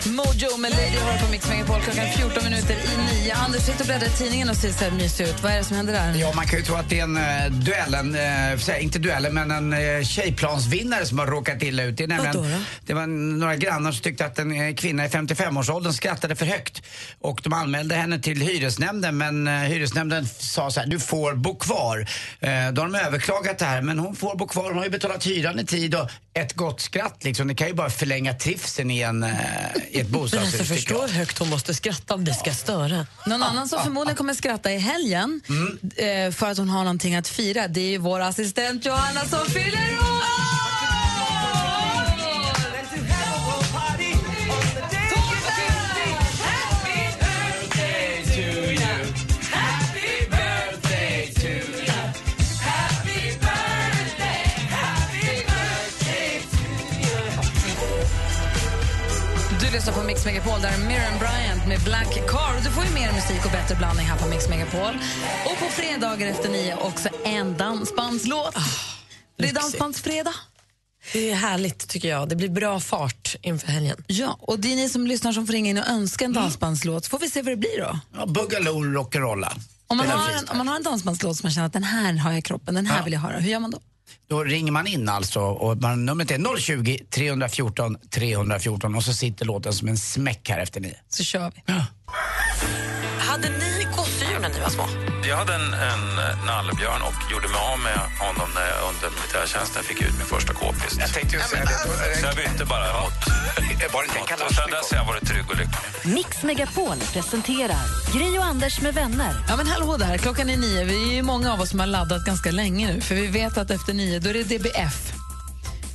Mojo 0.05 0.57
med 0.57 0.71
Lady 0.71 0.97
har 0.97 1.25
på 1.25 1.31
Mix 1.31 1.49
Megapol 1.49 1.81
klockan 1.81 2.05
14 2.17 2.43
minuter 2.43 2.73
i 2.73 2.97
nio. 2.97 3.33
Anders 3.33 3.61
sitter 3.61 3.79
och 3.79 3.85
bläddrar 3.85 4.07
i 4.07 4.11
tidningen 4.11 4.49
och 4.49 4.55
ser 4.55 4.71
så 4.71 4.83
här 4.83 4.91
mysig 4.91 5.23
ut. 5.23 5.43
Vad 5.43 5.51
är 5.51 5.57
det 5.57 5.63
som 5.63 5.77
händer 5.77 5.93
där? 5.93 6.15
Ja, 6.15 6.31
man 6.35 6.47
kan 6.47 6.59
ju 6.59 6.65
tro 6.65 6.75
att 6.75 6.89
det 6.89 6.99
är 6.99 7.03
en 7.03 7.17
uh, 7.17 7.59
duell, 7.59 7.93
en, 7.93 8.15
eh, 8.15 8.83
inte 8.83 8.99
duell, 8.99 9.33
men 9.33 9.51
en 9.51 9.73
uh, 9.73 10.03
tjejplansvinnare 10.03 11.05
som 11.05 11.19
har 11.19 11.27
råkat 11.27 11.63
illa 11.63 11.83
ut. 11.83 11.97
Det, 11.97 12.03
är 12.03 12.07
nämligen, 12.07 12.37
Vadå 12.37 12.49
då? 12.49 12.57
det 12.85 12.93
var 12.93 13.07
några 13.07 13.55
grannar 13.55 13.91
som 13.91 14.01
tyckte 14.01 14.25
att 14.25 14.39
en 14.39 14.51
eh, 14.51 14.75
kvinna 14.75 15.05
i 15.05 15.07
55-årsåldern 15.07 15.93
skrattade 15.93 16.35
för 16.35 16.45
högt. 16.45 16.81
Och 17.19 17.41
de 17.43 17.53
anmälde 17.53 17.95
henne 17.95 18.19
till 18.19 18.41
hyresnämnden, 18.41 19.17
men 19.17 19.47
uh, 19.47 19.53
hyresnämnden 19.53 20.27
sa 20.27 20.71
så 20.71 20.79
här, 20.79 20.87
du 20.87 20.99
får 20.99 21.33
bo 21.33 21.55
kvar. 21.55 21.99
Uh, 21.99 22.73
då 22.73 22.81
har 22.81 22.89
de 22.89 22.95
överklagat 22.95 23.57
det 23.59 23.65
här, 23.65 23.81
men 23.81 23.99
hon 23.99 24.15
får 24.15 24.35
bo 24.35 24.47
kvar. 24.47 24.63
Hon 24.63 24.77
har 24.77 24.83
ju 24.83 24.91
betalat 24.91 25.27
hyran 25.27 25.59
i 25.59 25.65
tid 25.65 25.95
och 25.95 26.09
ett 26.33 26.53
gott 26.53 26.81
skratt 26.81 27.23
liksom, 27.23 27.47
det 27.47 27.55
kan 27.55 27.67
ju 27.67 27.73
bara 27.73 27.89
förlänga 27.89 28.33
trivseln 28.33 28.91
i, 28.91 29.01
en, 29.01 29.23
uh, 29.23 29.29
i 29.89 29.99
ett 29.99 30.03
Men 30.03 30.11
bostadshus. 30.11 30.59
alltså, 30.59 30.73
förstå 30.73 31.01
hur 31.01 31.07
högt 31.13 31.37
hon 31.39 31.49
måste 31.49 31.73
skratta 31.73 32.13
om 32.13 32.25
det 32.25 32.33
ska 32.33 32.53
störa. 32.53 33.07
Någon 33.25 33.43
annan 33.43 33.69
som 33.69 33.83
förmodligen 33.83 34.17
kommer 34.17 34.33
skratta 34.33 34.71
i 34.71 34.77
helgen 34.77 35.41
eh, 35.95 36.31
för 36.31 36.51
att 36.51 36.57
hon 36.57 36.69
har 36.69 36.83
någonting 36.83 37.15
att 37.15 37.27
fira, 37.27 37.67
det 37.67 37.81
är 37.81 37.89
ju 37.89 37.97
vår 37.97 38.19
assistent 38.19 38.85
Johanna 38.85 39.25
som 39.25 39.45
fyller 39.45 39.97
år! 39.97 40.80
Lyssnar 59.81 60.01
på 60.01 60.07
Mix 60.07 60.25
Megapol, 60.25 60.61
där 60.61 60.69
är 60.69 60.77
Miriam 60.77 61.19
Bryant 61.19 61.67
med 61.67 61.79
Black 61.83 62.13
Car. 62.27 62.63
Du 62.63 62.71
får 62.71 62.83
ju 62.85 62.93
mer 62.93 63.13
musik 63.13 63.45
och 63.45 63.51
bättre 63.51 63.75
blandning 63.75 64.05
här 64.05 64.17
på 64.17 64.27
Mix 64.27 64.49
Megapol. 64.49 64.97
Och 65.45 65.57
på 65.59 65.65
fredagar 65.65 66.27
efter 66.27 66.49
nio 66.49 66.75
också 66.75 67.09
en 67.25 67.57
dansbandslåt. 67.57 68.55
det 69.37 69.49
är 69.49 69.53
dansbandsfredag. 69.53 70.33
Det 71.13 71.31
är 71.31 71.35
härligt 71.35 71.87
tycker 71.89 72.09
jag. 72.09 72.29
Det 72.29 72.35
blir 72.35 72.49
bra 72.49 72.79
fart 72.79 73.35
inför 73.41 73.67
helgen. 73.67 74.03
Ja, 74.07 74.37
och 74.41 74.59
det 74.59 74.71
är 74.71 74.75
ni 74.75 74.89
som 74.89 75.07
lyssnar 75.07 75.31
som 75.31 75.47
får 75.47 75.53
ringa 75.53 75.69
in 75.69 75.77
och 75.77 75.87
önska 75.87 76.25
en 76.25 76.33
dansbandslåt. 76.33 77.05
Så 77.05 77.09
får 77.09 77.19
vi 77.19 77.29
se 77.29 77.41
vad 77.41 77.51
det 77.51 77.57
blir 77.57 77.79
då. 77.79 77.99
Ja, 78.17 78.25
Boogaloo, 78.25 78.83
rock'n'rolla. 78.83 79.59
Om 79.87 79.97
man, 79.97 80.07
har 80.07 80.29
en, 80.29 80.49
om 80.49 80.57
man 80.57 80.67
har 80.67 80.75
en 80.75 80.83
dansbandslåt 80.83 81.37
som 81.37 81.47
man 81.47 81.51
känner 81.51 81.67
att 81.67 81.73
den 81.73 81.83
här 81.83 82.13
har 82.13 82.31
jag 82.31 82.39
i 82.39 82.41
kroppen, 82.41 82.75
den 82.75 82.85
här 82.85 82.97
Ja. 82.97 83.03
vill 83.03 83.13
jag 83.13 83.19
höra, 83.19 83.39
hur 83.39 83.51
gör 83.51 83.59
man 83.59 83.71
då? 83.71 83.79
Då 84.31 84.43
ringer 84.43 84.71
man 84.71 84.87
in 84.87 85.09
alltså 85.09 85.39
och 85.39 85.77
man, 85.77 86.05
numret 86.05 86.31
är 86.31 86.57
020 86.57 86.99
314 87.09 87.97
314 88.09 88.95
och 88.95 89.03
så 89.03 89.13
sitter 89.13 89.45
låten 89.45 89.73
som 89.73 89.87
en 89.87 89.97
smäck 89.97 90.49
här 90.49 90.59
efter 90.59 90.81
nio. 90.81 90.95
Så 91.09 91.23
kör 91.23 91.51
vi. 91.55 91.73
Hade 93.19 93.49
ni 93.49 93.87
gosedjur 93.95 94.39
när 94.39 94.49
ni 94.49 94.59
var 94.59 94.69
små? 94.69 94.85
Jag 95.29 95.37
hade 95.37 95.53
en, 95.55 95.73
en 95.73 96.03
eh, 96.19 96.45
nallebjörn 96.45 97.01
och 97.01 97.31
gjorde 97.31 97.47
mig 97.47 97.61
av 97.71 97.79
med 97.79 97.99
honom 98.25 98.49
när 98.55 98.67
jag 98.73 98.79
under 98.89 99.09
militärtjänsten 99.17 99.83
fick 99.83 100.01
ut 100.01 100.17
min 100.17 100.27
första 100.27 100.53
k-pist. 100.53 100.97
Jag 100.99 101.13
tänkte 101.13 101.35
ju 101.35 101.41
säga 101.41 101.65
det. 101.65 102.19
Så 102.19 102.25
jag 102.25 102.35
bytte 102.35 102.65
bara 102.65 103.01
mot... 103.01 103.13
Var 103.93 104.01
det 104.01 104.19
inte 104.19 104.33
en 104.33 104.47
och 104.47 104.53
sen 104.55 104.69
dess 104.69 104.91
har 104.91 104.97
jag 104.97 105.05
varit 105.05 105.27
trygg 105.27 105.45
och 105.49 105.57
lycklig. 105.57 106.13
Mix 106.15 106.43
Megapol 106.43 106.97
presenterar 107.13 108.13
Gry 108.13 108.37
och 108.37 108.45
Anders 108.45 108.81
med 108.81 108.93
vänner. 108.93 109.33
Ja 109.49 109.57
men 109.57 109.67
hallå 109.67 109.97
där, 109.97 110.17
klockan 110.17 110.49
är 110.49 110.57
nio. 110.57 110.83
Vi 110.83 111.09
är 111.11 111.15
ju 111.15 111.21
många 111.21 111.53
av 111.53 111.61
oss 111.61 111.69
som 111.69 111.79
har 111.79 111.87
laddat 111.87 112.25
ganska 112.25 112.51
länge 112.51 112.93
nu 112.93 113.01
för 113.01 113.15
vi 113.15 113.27
vet 113.27 113.57
att 113.57 113.71
efter 113.71 113.93
nio 113.93 114.19
då 114.19 114.29
är 114.29 114.33
det 114.33 114.43
DBF. 114.43 115.20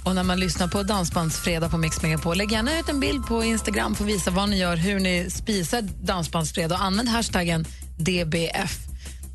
Och 0.06 0.14
när 0.14 0.22
man 0.22 0.40
lyssnar 0.40 0.68
på 0.68 0.82
Dansbandsfredag 0.82 1.70
på 1.70 1.78
Mix 1.78 2.02
Megapol, 2.02 2.36
lägg 2.36 2.52
gärna 2.52 2.78
ut 2.78 2.88
en 2.88 3.00
bild 3.00 3.26
på 3.26 3.44
Instagram 3.44 3.94
för 3.94 4.04
att 4.04 4.10
visa 4.10 4.30
vad 4.30 4.48
ni 4.48 4.58
gör, 4.58 4.76
hur 4.76 5.00
ni 5.00 5.30
spisar 5.30 5.82
Dansbandsfredag 5.82 6.76
och 6.76 6.84
använd 6.84 7.08
hashtaggen 7.08 7.64
DBF. 7.96 8.78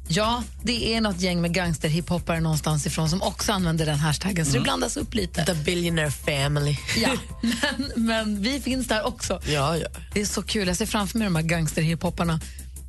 Ja, 0.07 0.43
det 0.63 0.95
är 0.95 1.01
något 1.01 1.21
gäng 1.21 1.41
med 1.41 1.53
gangsterhiphoppare 1.53 2.39
någonstans 2.39 2.85
ifrån 2.87 3.09
som 3.09 3.21
också 3.21 3.51
använder 3.51 3.85
den 3.85 3.99
hashtaggen, 3.99 4.45
så 4.45 4.51
det 4.51 4.59
blandas 4.59 4.97
upp 4.97 5.13
lite. 5.13 5.45
The 5.45 5.53
Billionaire 5.53 6.11
Family. 6.11 6.77
Ja, 6.97 7.09
men, 7.41 8.05
men 8.05 8.41
vi 8.41 8.61
finns 8.61 8.87
där 8.87 9.05
också. 9.05 9.41
Ja, 9.45 9.77
ja. 9.77 9.87
Det 10.13 10.21
är 10.21 10.25
så 10.25 10.41
kul. 10.41 10.67
Jag 10.67 10.77
ser 10.77 10.85
framför 10.85 11.17
mig 11.17 11.25
de 11.25 11.35
här 11.35 11.43
gangsterhiphopparna 11.43 12.39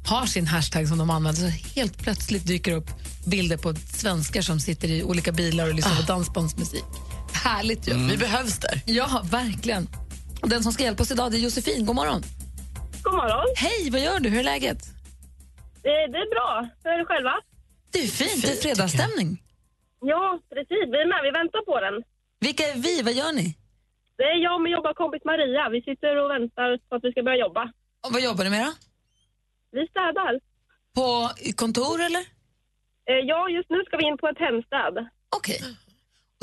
har 0.05 0.27
sin 0.27 0.47
hashtag 0.47 0.89
som 0.89 0.99
de 0.99 1.11
använder. 1.11 1.43
Så 1.43 1.49
helt 1.81 1.99
plötsligt 1.99 2.47
dyker 2.47 2.73
upp 2.73 2.91
bilder 3.25 3.57
på 3.57 3.75
svenskar 3.95 4.43
som 4.43 4.61
sitter 4.61 4.89
i 4.89 5.03
olika 5.03 5.33
bilar 5.33 5.69
och 5.69 5.75
lyssnar 5.75 5.97
på 5.97 6.03
dansbandsmusik. 6.03 6.85
Härligt 7.35 7.89
ju. 7.89 7.95
Vi 7.95 8.17
behövs 8.17 8.59
där. 8.59 8.81
Ja, 8.87 9.23
verkligen. 9.31 9.89
Och 10.43 10.49
den 10.49 10.63
som 10.63 10.73
ska 10.73 10.83
hjälpa 10.85 11.03
oss 11.03 11.11
idag 11.11 11.31
det 11.31 11.37
är 11.37 11.41
Josefin. 11.41 11.87
God 11.87 11.97
morgon. 11.97 12.23
God 13.03 13.15
morgon. 13.15 13.47
Hej, 13.57 13.91
vad 13.91 14.01
gör 14.01 14.21
du? 14.21 14.29
Hur 14.29 14.39
är 14.39 14.45
läget? 14.45 14.79
Det, 15.83 15.89
det 16.13 16.19
är 16.27 16.31
bra. 16.35 16.69
Hur 16.85 16.91
är 16.91 16.99
det 16.99 17.05
själva? 17.05 17.35
Det 17.93 17.99
är 17.99 18.07
fint. 18.07 18.43
Det 18.43 18.53
är 18.53 18.57
fredagsstämning. 18.63 19.43
Ja, 20.01 20.39
precis. 20.55 20.85
Vi 20.93 20.99
är 21.05 21.09
med. 21.13 21.21
Vi 21.23 21.31
väntar 21.41 21.63
på 21.71 21.81
den. 21.81 21.97
Vilka 22.41 22.63
är 22.73 22.77
vi? 22.87 23.03
Vad 23.03 23.13
gör 23.15 23.33
ni? 23.33 23.57
Det 24.19 24.23
är 24.33 24.37
jag 24.45 24.55
och 24.55 24.61
min 24.63 24.73
jobbarkompis 24.73 25.25
Maria. 25.25 25.69
Vi 25.69 25.81
sitter 25.83 26.13
och 26.23 26.31
väntar 26.31 26.69
på 26.89 26.95
att 26.97 27.05
vi 27.05 27.11
ska 27.13 27.23
börja 27.23 27.39
jobba. 27.47 27.63
Och 28.05 28.13
vad 28.13 28.23
jobbar 28.23 28.45
ni 28.45 28.51
med 28.51 28.65
då? 28.67 28.73
Vi 29.77 29.87
städar. 29.93 30.33
På 30.99 31.31
kontor 31.63 31.97
eller? 32.09 32.25
Eh, 33.11 33.21
Ja, 33.31 33.49
just 33.57 33.71
nu 33.71 33.79
ska 33.87 33.97
vi 33.97 34.05
in 34.11 34.19
på 34.23 34.27
ett 34.29 34.39
hemstäd. 34.47 34.95
Okej. 35.39 35.61
Och 35.63 35.82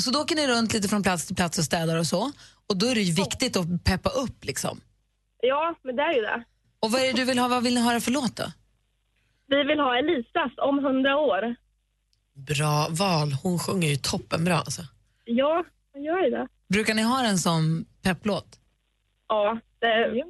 så 0.03 0.11
då 0.11 0.19
åker 0.19 0.35
ni 0.35 0.47
runt 0.47 0.73
lite 0.73 0.87
från 0.87 1.03
plats 1.03 1.27
till 1.27 1.35
plats 1.35 1.57
och 1.57 1.63
städar 1.63 1.97
och 1.97 2.05
så. 2.07 2.31
Och 2.69 2.77
då 2.77 2.85
är 2.85 2.95
det 2.95 3.01
ju 3.01 3.13
viktigt 3.13 3.57
att 3.57 3.83
peppa 3.83 4.09
upp 4.09 4.45
liksom. 4.45 4.81
Ja, 5.41 5.75
men 5.83 5.95
det 5.95 6.03
är 6.03 6.13
ju 6.13 6.21
det. 6.21 6.43
Och 6.79 6.91
vad 6.91 7.01
är 7.01 7.05
det 7.05 7.13
du 7.13 7.25
vill 7.25 7.39
ha? 7.39 7.47
Vad 7.47 7.63
vill 7.63 7.75
ni 7.75 7.81
höra 7.81 7.99
för 7.99 8.11
låt 8.11 8.35
då? 8.35 8.43
Vi 9.47 9.63
vill 9.63 9.79
ha 9.79 9.97
Elisas 9.97 10.51
om 10.57 10.79
hundra 10.79 11.17
år. 11.17 11.55
Bra 12.33 12.87
val. 12.89 13.31
Hon 13.43 13.59
sjunger 13.59 13.87
ju 13.87 13.95
toppenbra. 13.95 14.57
Alltså. 14.57 14.81
Ja, 15.25 15.63
man 15.93 16.03
gör 16.03 16.23
ju 16.23 16.29
det. 16.29 16.47
Brukar 16.67 16.93
ni 16.93 17.01
ha 17.01 17.25
en 17.25 17.37
som 17.37 17.85
pepplåt? 18.03 18.59
Ja, 19.27 19.59
det 19.79 20.23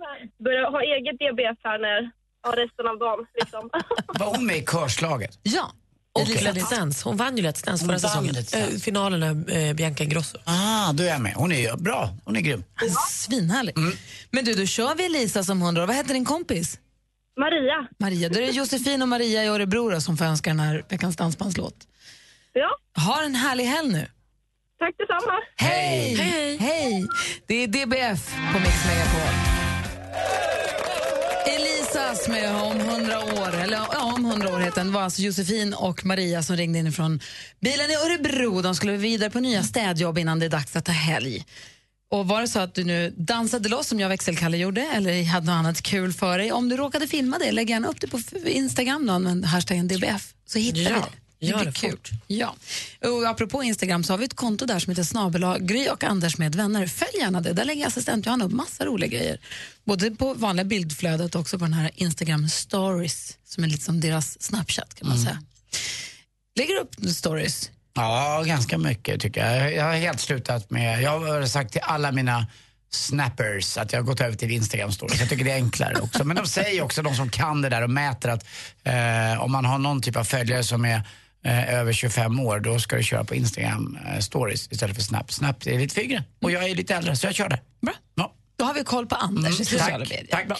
börjar 0.43 0.71
ha 0.71 0.81
eget 0.81 1.19
DBF 1.19 1.59
här 1.63 1.79
när 1.79 2.11
ja, 2.43 2.51
resten 2.51 2.87
av 2.87 2.99
dagen. 2.99 3.25
Liksom. 3.33 3.69
Var 4.19 4.35
hon 4.35 4.45
med 4.45 4.57
i 4.57 4.65
körslaget? 4.65 5.39
Ja. 5.43 5.71
Och 6.13 6.21
Okej. 6.21 6.35
Let's 6.35 6.75
Dance. 6.75 7.01
Hon 7.09 7.17
vann 7.17 7.37
ju 7.37 7.43
Let's 7.43 7.65
Dance 7.65 7.85
förra 7.85 7.99
säsongen. 7.99 8.33
Dance. 8.33 8.59
Eh, 8.59 8.67
finalen 8.79 9.23
är 9.23 9.67
eh, 9.67 9.73
Bianca 9.73 10.03
Ingrosso. 10.03 10.37
Ah, 10.43 10.93
då 10.93 11.03
är 11.03 11.07
jag 11.07 11.21
med. 11.21 11.33
Hon 11.35 11.51
är 11.51 11.59
ju 11.59 11.75
bra. 11.77 12.09
Hon 12.25 12.35
är 12.35 12.41
grym. 12.41 12.63
Svinhärlig. 13.09 13.75
Men 14.31 14.45
du, 14.45 14.53
då 14.53 14.65
kör 14.65 14.95
vi 14.95 15.05
Elisa 15.05 15.43
som 15.43 15.61
hundra. 15.61 15.85
Vad 15.85 15.95
heter 15.95 16.13
din 16.13 16.25
kompis? 16.25 16.79
Maria. 17.39 17.87
Maria. 17.99 18.29
Då 18.29 18.39
är 18.39 18.41
det 18.41 18.51
Josefin 18.51 19.01
och 19.01 19.07
Maria 19.07 19.43
i 19.43 19.47
Örebro 19.47 19.89
då, 19.89 20.01
som 20.01 20.17
får 20.17 20.25
önska 20.25 20.49
den 20.49 20.59
här 20.59 20.85
veckans 20.89 21.15
dansbandslåt. 21.15 21.75
Ja. 22.53 22.69
Ha 23.03 23.23
en 23.23 23.35
härlig 23.35 23.63
helg 23.63 23.89
nu. 23.91 24.07
Tack 24.79 24.95
detsamma. 24.97 25.33
Hej! 25.55 26.15
Hej! 26.15 26.57
Hej! 26.57 27.07
Det 27.47 27.63
är 27.63 27.67
DBF 27.67 28.33
på 28.53 28.59
Mix 28.59 28.85
Megapol. 28.85 29.33
Elisas 32.09 32.27
med 32.27 32.55
Om 32.55 32.79
hundra 32.79 33.19
år, 33.19 33.55
eller 33.55 33.77
ja, 33.77 34.13
om 34.15 34.25
hundra 34.25 34.49
år 34.49 34.59
heter 34.59 34.77
den, 34.77 34.91
var 34.93 35.01
alltså 35.01 35.21
Josefin 35.21 35.73
och 35.73 36.05
Maria 36.05 36.43
som 36.43 36.55
ringde 36.55 36.79
in 36.79 36.91
från 36.91 37.19
bilen 37.59 37.89
i 37.89 37.95
Örebro. 37.95 38.61
De 38.61 38.75
skulle 38.75 38.97
vidare 38.97 39.29
på 39.29 39.39
nya 39.39 39.63
städjobb 39.63 40.17
innan 40.17 40.39
det 40.39 40.45
är 40.45 40.49
dags 40.49 40.75
att 40.75 40.85
ta 40.85 40.91
helg. 40.91 41.45
Och 42.11 42.27
var 42.27 42.41
det 42.41 42.47
så 42.47 42.59
att 42.59 42.75
du 42.75 42.83
nu 42.83 43.13
dansade 43.17 43.69
loss 43.69 43.87
som 43.87 43.99
jag 43.99 44.09
växelkalle 44.09 44.57
gjorde 44.57 44.81
eller 44.81 45.23
hade 45.23 45.45
något 45.45 45.53
annat 45.53 45.81
kul 45.81 46.13
för 46.13 46.37
dig, 46.37 46.51
om 46.51 46.69
du 46.69 46.77
råkade 46.77 47.07
filma 47.07 47.37
det, 47.37 47.51
lägg 47.51 47.69
gärna 47.69 47.87
upp 47.87 48.01
det 48.01 48.07
på 48.07 48.19
Instagram 48.45 49.05
då, 49.05 49.19
med 49.19 49.45
hashtaggen 49.45 49.87
DBF 49.87 50.33
så 50.45 50.59
hittar 50.59 50.81
Ja, 50.81 50.89
vi 50.89 50.93
det. 50.93 51.28
Gör 51.41 51.65
det 51.65 51.71
kul. 51.71 51.91
fort. 51.91 52.09
Ja. 52.27 52.55
Och 53.05 53.27
apropå 53.27 53.63
Instagram 53.63 54.03
så 54.03 54.13
har 54.13 54.17
vi 54.17 54.25
ett 54.25 54.35
konto 54.35 54.65
där 54.65 54.79
som 54.79 54.91
heter 54.91 55.03
snabel 55.03 55.57
Gry 55.59 55.87
och 55.89 56.03
Anders 56.03 56.37
med 56.37 56.55
vänner. 56.55 56.87
Följ 56.87 57.17
gärna 57.19 57.41
det. 57.41 57.53
Där 57.53 57.65
lägger 57.65 57.87
assistent 57.87 58.25
Johanna 58.25 58.45
upp 58.45 58.51
massa 58.51 58.85
roliga 58.85 59.09
grejer. 59.09 59.39
Både 59.83 60.11
på 60.11 60.33
vanliga 60.33 60.65
bildflödet 60.65 61.35
och 61.35 61.41
också 61.41 61.59
på 61.59 61.65
den 61.65 61.73
här 61.73 61.91
Instagram 61.95 62.49
stories 62.49 63.37
som 63.45 63.63
är 63.63 63.67
lite 63.67 63.83
som 63.83 63.99
deras 63.99 64.41
Snapchat 64.41 64.95
kan 64.95 65.07
man 65.07 65.17
Mm. 65.17 65.27
säga. 65.27 65.43
Lägger 66.55 66.73
du 66.73 66.79
upp 66.79 67.15
stories? 67.15 67.71
Ja, 67.93 68.43
ganska 68.45 68.77
mycket 68.77 69.21
tycker 69.21 69.45
jag. 69.53 69.73
Jag 69.73 69.83
har 69.83 69.93
helt 69.93 70.19
slutat 70.19 70.69
med, 70.69 71.01
jag 71.01 71.19
har 71.19 71.45
sagt 71.45 71.71
till 71.71 71.81
alla 71.83 72.11
mina 72.11 72.47
snappers 72.91 73.77
att 73.77 73.93
jag 73.93 73.99
har 73.99 74.05
gått 74.05 74.21
över 74.21 74.35
till 74.37 74.51
Instagram 74.51 74.91
stories. 74.91 75.19
Jag 75.19 75.29
tycker 75.29 75.45
det 75.45 75.51
är 75.51 75.55
enklare 75.55 75.99
också. 75.99 76.23
Men 76.23 76.35
de 76.35 76.47
säger 76.47 76.81
också, 76.81 77.01
de 77.01 77.15
som 77.15 77.29
kan 77.29 77.61
det 77.61 77.69
där 77.69 77.81
och 77.81 77.89
mäter 77.89 78.29
att 78.29 78.45
eh, 78.83 79.41
om 79.43 79.51
man 79.51 79.65
har 79.65 79.77
någon 79.77 80.01
typ 80.01 80.15
av 80.15 80.23
följare 80.23 80.63
som 80.63 80.85
är 80.85 81.01
eh, 81.45 81.73
över 81.73 81.93
25 81.93 82.39
år, 82.39 82.59
då 82.59 82.79
ska 82.79 82.95
du 82.95 83.03
köra 83.03 83.23
på 83.23 83.35
Instagram 83.35 83.97
eh, 84.13 84.19
stories 84.19 84.71
istället 84.71 84.95
för 84.95 85.03
Snap. 85.03 85.31
Snap 85.33 85.67
är 85.67 85.79
lite 85.79 85.95
för 85.95 86.01
yngre 86.01 86.23
och 86.41 86.51
jag 86.51 86.69
är 86.69 86.75
lite 86.75 86.95
äldre 86.95 87.15
så 87.15 87.27
jag 87.27 87.35
kör 87.35 87.49
det. 87.49 87.59
Bra. 87.81 87.93
Ja. 88.15 88.33
Då 88.57 88.65
har 88.65 88.73
vi 88.73 88.83
koll 88.83 89.05
på 89.07 89.15
Anders 89.15 89.45
Mm, 89.45 89.61
i 89.61 89.65
sociala 89.65 89.97
medier. 89.99 90.27
tack. 90.31 90.47
Bra. 90.47 90.57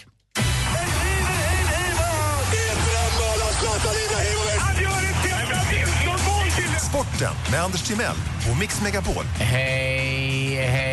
Sporten 6.89 7.34
med 7.51 7.61
Anders 7.63 7.82
Timell 7.88 8.15
och 8.51 8.57
Mix 8.59 8.82
Megapol. 8.82 9.23
Hej, 9.39 10.55
hej. 10.55 10.88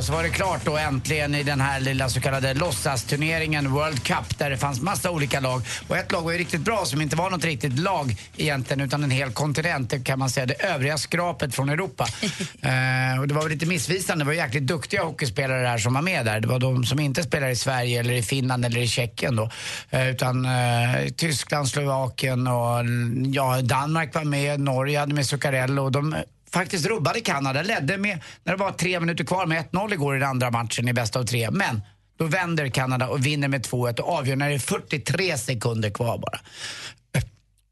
Och 0.00 0.06
så 0.06 0.12
var 0.12 0.22
det 0.22 0.28
klart 0.28 0.64
då 0.64 0.76
äntligen 0.76 1.34
i 1.34 1.42
den 1.42 1.60
här 1.60 1.80
lilla 1.80 2.08
så 2.08 2.20
kallade 2.20 2.54
låtsasturneringen 2.54 3.72
World 3.72 4.02
Cup 4.02 4.38
där 4.38 4.50
det 4.50 4.56
fanns 4.56 4.80
massa 4.80 5.10
olika 5.10 5.40
lag. 5.40 5.62
Och 5.88 5.96
ett 5.96 6.12
lag 6.12 6.22
var 6.22 6.32
ju 6.32 6.38
riktigt 6.38 6.60
bra 6.60 6.84
som 6.84 7.00
inte 7.00 7.16
var 7.16 7.30
något 7.30 7.44
riktigt 7.44 7.78
lag 7.78 8.16
egentligen 8.36 8.80
utan 8.80 9.04
en 9.04 9.10
hel 9.10 9.30
kontinent, 9.30 9.90
det 9.90 10.00
kan 10.00 10.18
man 10.18 10.30
säga. 10.30 10.46
Det 10.46 10.62
övriga 10.62 10.98
skrapet 10.98 11.54
från 11.54 11.68
Europa. 11.68 12.06
eh, 12.62 13.20
och 13.20 13.28
det 13.28 13.34
var 13.34 13.42
väl 13.42 13.52
lite 13.52 13.66
missvisande. 13.66 14.24
Det 14.24 14.26
var 14.26 14.34
jäkligt 14.34 14.66
duktiga 14.66 15.04
hockeyspelare 15.04 15.62
där 15.62 15.78
som 15.78 15.94
var 15.94 16.02
med 16.02 16.26
där. 16.26 16.40
Det 16.40 16.48
var 16.48 16.58
de 16.58 16.84
som 16.84 17.00
inte 17.00 17.22
spelar 17.22 17.48
i 17.48 17.56
Sverige 17.56 18.00
eller 18.00 18.14
i 18.14 18.22
Finland 18.22 18.64
eller 18.64 18.80
i 18.80 18.88
Tjeckien 18.88 19.36
då. 19.36 19.50
Eh, 19.90 20.10
utan 20.10 20.44
eh, 20.44 21.08
Tyskland, 21.16 21.68
Slovakien 21.68 22.46
och 22.46 22.84
ja, 23.32 23.62
Danmark 23.62 24.14
var 24.14 24.24
med, 24.24 24.60
Norge 24.60 24.98
hade 24.98 25.14
med 25.14 25.26
Zuccarello 25.26 25.84
och 25.84 25.92
de 25.92 26.16
faktiskt 26.52 26.86
rubbade 26.86 27.20
Kanada, 27.20 27.62
ledde 27.62 27.98
med, 27.98 28.18
när 28.44 28.52
det 28.52 28.58
var 28.58 28.72
tre 28.72 29.00
minuter 29.00 29.24
kvar 29.24 29.46
med 29.46 29.64
1-0 29.70 29.92
igår 29.92 30.16
i 30.16 30.18
den 30.18 30.28
andra 30.28 30.50
matchen 30.50 30.88
i 30.88 30.92
bästa 30.92 31.18
av 31.18 31.24
tre. 31.24 31.50
Men 31.50 31.80
då 32.18 32.24
vänder 32.24 32.68
Kanada 32.68 33.08
och 33.08 33.26
vinner 33.26 33.48
med 33.48 33.66
2-1 33.66 34.00
och 34.00 34.18
avgör 34.18 34.36
när 34.36 34.48
det 34.48 34.54
är 34.54 34.58
43 34.58 35.38
sekunder 35.38 35.90
kvar 35.90 36.18
bara. 36.18 36.40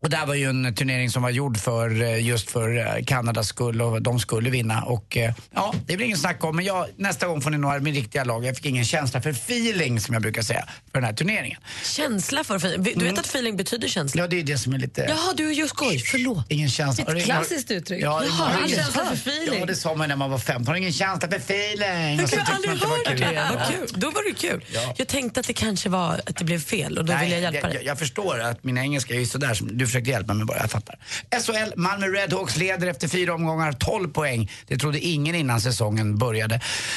Och 0.03 0.11
det 0.11 0.17
här 0.17 0.27
var 0.27 0.35
ju 0.35 0.45
en 0.51 0.75
turnering 0.75 1.11
som 1.11 1.23
var 1.23 1.31
gjord 1.31 1.57
för 1.59 2.03
eh, 2.03 2.27
just 2.27 2.51
för 2.51 2.77
eh, 2.79 3.05
Kanadas 3.05 3.49
skull 3.49 3.83
och 3.83 4.03
de 4.03 4.21
skulle 4.21 4.51
vinna. 4.51 4.83
Och 4.83 5.17
eh, 5.17 5.33
ja, 5.55 5.75
det 5.87 5.97
blir 5.97 6.07
ingen 6.07 6.19
snack 6.19 6.45
om. 6.45 6.57
Men 6.57 6.65
jag, 6.65 6.87
nästa 6.97 7.27
gång 7.27 7.41
får 7.41 7.51
ni 7.51 7.59
nog 7.59 7.71
ha 7.71 7.79
min 7.79 7.95
riktiga 7.95 8.25
lag. 8.25 8.45
Jag 8.45 8.57
fick 8.57 8.67
ingen 8.67 8.85
känsla 8.85 9.21
för 9.23 9.31
feeling 9.31 10.01
som 10.01 10.13
jag 10.13 10.23
brukar 10.23 10.43
säga 10.43 10.65
för 10.93 11.01
den 11.01 11.05
här 11.05 11.13
turneringen. 11.13 11.61
Känsla 11.85 12.45
för 12.45 12.57
feeling. 12.57 12.83
Du 12.83 12.91
vet 12.91 13.03
Mm. 13.03 13.15
att 13.21 13.27
feeling 13.27 13.57
betyder 13.57 13.89
känsla? 13.89 14.21
Ja, 14.23 14.27
det 14.29 14.39
är 14.41 14.43
det 14.45 14.59
som 14.59 14.73
är 14.75 14.79
lite... 14.79 15.01
Jaha, 15.09 15.35
du 15.37 15.53
gör 15.53 15.67
skoj. 15.67 15.99
Förlåt. 15.99 16.45
Ingen 16.49 16.69
känsla. 16.71 17.05
Ett 17.05 17.11
Har 17.13 17.21
klassiskt 17.21 17.71
uttryck. 17.71 18.03
Ja, 18.03 18.23
Jaha, 18.25 18.31
har 18.33 18.47
har 18.53 18.59
ingen- 18.59 18.69
känsla 18.79 19.05
för 19.05 19.15
feeling. 19.15 19.61
Ja, 19.61 19.67
det 19.67 19.77
sa 19.77 19.95
man 19.95 20.09
när 20.09 20.17
man 20.17 20.31
var 20.31 20.39
15. 20.39 20.67
Har 20.67 20.75
du 20.75 20.79
ingen 20.81 20.93
känsla 20.93 21.29
för 21.29 21.37
feeling? 21.37 22.17
Jag 22.17 22.25
Och 22.25 22.31
så 22.31 22.37
kan 22.37 22.47
tyckte 22.47 22.71
aldrig 22.71 22.73
att 22.83 23.19
det 23.19 23.25
det. 23.27 23.33
Ja. 23.33 23.47
Vad 23.55 23.69
kul. 23.69 24.01
Då 24.01 24.11
var 24.11 24.29
det 24.29 24.35
kul. 24.39 24.65
Jag 24.97 25.09
tänkte 25.09 25.41
att 25.41 25.47
det 25.47 25.53
kanske 25.53 25.89
var 25.89 26.21
att 26.27 26.37
det 26.37 26.45
blev 26.45 26.61
fel 26.61 26.99
och 26.99 27.05
då 27.05 27.17
vill 27.17 27.31
jag 27.31 27.41
hjälpa 27.41 27.59
jag, 27.61 27.71
dig. 27.77 27.83
jag 27.87 27.99
förstår 27.99 28.41
att 28.41 28.65
min 28.65 28.79
engelska 28.79 29.15
är 29.15 29.19
ju 29.19 29.27
sådär 29.27 29.59
du 29.63 29.88
försökte 29.89 30.11
hjälpa 30.11 30.35
mig 30.35 30.47
bara, 30.47 30.59
jag 30.59 30.71
fattar. 30.71 30.99
SHL, 31.43 31.73
Malmö 31.77 32.07
Redhawks 32.07 32.57
leder 32.57 32.87
efter 32.87 33.09
fyra 33.09 33.35
omgångar, 33.35 33.73
12 33.73 34.09
poäng. 34.09 34.51
Det 34.67 34.77
trodde 34.79 35.01
ingen 35.01 35.35
innan 35.35 35.61
säsongen 35.61 36.19
började. 36.19 36.55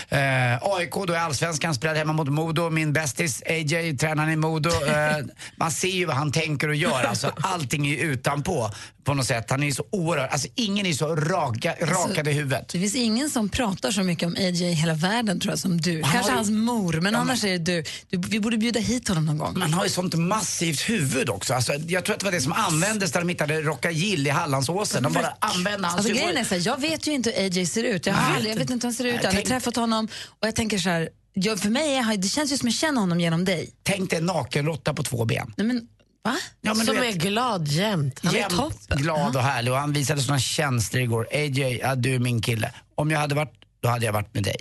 Eh, 0.09 0.19
AIK 0.61 0.93
då 1.07 1.13
i 1.13 1.17
Allsvenskan 1.17 1.75
spelade 1.75 1.99
hemma 1.99 2.13
mot 2.13 2.27
Modo. 2.29 2.69
Min 2.69 2.93
bästis 2.93 3.43
AJ, 3.49 3.97
tränaren 3.97 4.29
i 4.31 4.35
Modo. 4.35 4.69
Eh, 4.69 5.25
man 5.55 5.71
ser 5.71 5.87
ju 5.89 6.05
vad 6.05 6.15
han 6.15 6.31
tänker 6.31 6.67
och 6.67 6.75
gör. 6.75 7.03
Alltså, 7.03 7.31
allting 7.43 7.87
är 7.87 7.91
ju 7.91 7.97
utanpå 7.97 8.71
på 9.03 9.13
något 9.13 9.25
sätt. 9.25 9.45
Han 9.49 9.61
är 9.63 9.67
ju 9.67 9.73
så 9.73 9.83
oerhört, 9.91 10.31
alltså 10.31 10.47
ingen 10.55 10.85
är 10.85 10.93
så 10.93 11.15
raka, 11.15 11.75
rakad 11.81 12.27
i 12.27 12.31
huvudet. 12.31 12.69
Det 12.69 12.79
finns 12.79 12.95
ingen 12.95 13.29
som 13.29 13.49
pratar 13.49 13.91
så 13.91 14.03
mycket 14.03 14.25
om 14.27 14.35
AJ 14.39 14.63
i 14.63 14.73
hela 14.73 14.93
världen 14.93 15.39
tror 15.39 15.51
jag 15.51 15.59
som 15.59 15.81
du. 15.81 16.03
Han 16.03 16.11
Kanske 16.13 16.31
ju- 16.31 16.35
hans 16.35 16.49
mor, 16.49 17.01
men 17.01 17.13
Ja, 17.13 17.19
annars 17.19 17.43
är 17.43 17.47
det 17.49 17.57
du. 17.57 17.83
du. 18.09 18.17
Vi 18.29 18.39
borde 18.39 18.57
bjuda 18.57 18.79
hit 18.79 19.07
honom 19.07 19.25
någon 19.25 19.37
gång. 19.37 19.59
Man 19.59 19.73
har 19.73 19.83
ju 19.83 19.89
sånt 19.89 20.13
massivt 20.15 20.89
huvud 20.89 21.29
också. 21.29 21.53
Alltså, 21.53 21.73
jag 21.73 22.05
tror 22.05 22.13
att 22.13 22.19
det 22.19 22.25
var 22.25 22.31
det 22.31 22.41
som 22.41 22.53
användes 22.53 22.80
när 22.81 23.19
de 23.19 23.29
hittade 23.29 23.61
Rockagill 23.61 24.27
i 24.27 24.29
Hallandsåsen. 24.29 25.03
De 25.03 25.13
bara 25.13 25.33
använde 25.39 25.87
hans 25.87 25.97
Alltså, 25.97 26.13
grejen 26.13 26.37
är 26.37 26.43
så 26.43 26.55
här, 26.55 26.61
jag 26.65 26.81
vet 26.81 27.07
ju 27.07 27.11
inte 27.11 27.29
hur 27.31 27.45
AJ 27.45 27.65
ser 27.65 27.83
ut. 27.83 28.05
Jag, 28.05 28.13
har 28.13 28.35
aldrig, 28.35 28.51
jag 28.53 28.59
vet 28.59 28.69
inte 28.69 28.87
hur 28.87 28.91
han 28.91 28.93
ser 28.95 29.05
ut, 29.05 29.13
jag 29.13 29.19
har 29.21 29.27
aldrig 29.27 29.45
tänk- 29.45 29.47
träffat 29.47 29.75
honom. 29.75 30.07
Och 30.39 30.47
jag 30.47 30.55
tänker 30.55 30.77
så 30.77 30.89
här, 30.89 31.09
jag, 31.33 31.59
för 31.59 31.69
mig 31.69 31.95
är 31.95 32.17
det 32.17 32.27
känns 32.27 32.51
ju 32.51 32.57
som 32.57 32.67
jag 32.67 32.75
känner 32.75 33.01
honom 33.01 33.19
genom 33.19 33.45
dig. 33.45 33.73
Tänk 33.83 34.09
dig 34.09 34.19
en 34.19 34.25
nakenråtta 34.25 34.93
på 34.93 35.03
två 35.03 35.25
ben. 35.25 35.53
Nej, 35.57 35.67
men, 35.67 35.87
va? 36.23 36.37
Ja, 36.61 36.73
men 36.73 36.85
Som 36.85 36.95
du 36.95 37.05
är 37.05 37.11
glad 37.11 37.67
jämt. 37.67 38.19
Han 38.23 38.35
är 38.35 38.39
Jämt 38.39 38.55
toppen. 38.55 38.97
glad 39.01 39.35
och 39.35 39.43
härlig 39.43 39.73
och 39.73 39.79
han 39.79 39.93
visade 39.93 40.21
såna 40.21 40.39
känslor 40.39 41.03
igår. 41.03 41.27
AJ, 41.33 41.79
ja, 41.81 41.95
du 41.95 42.15
är 42.15 42.19
min 42.19 42.41
kille. 42.41 42.71
Om 42.95 43.11
jag 43.11 43.19
hade 43.19 43.35
varit, 43.35 43.53
då 43.81 43.89
hade 43.89 44.05
jag 44.05 44.13
varit 44.13 44.33
med 44.33 44.43
dig. 44.43 44.55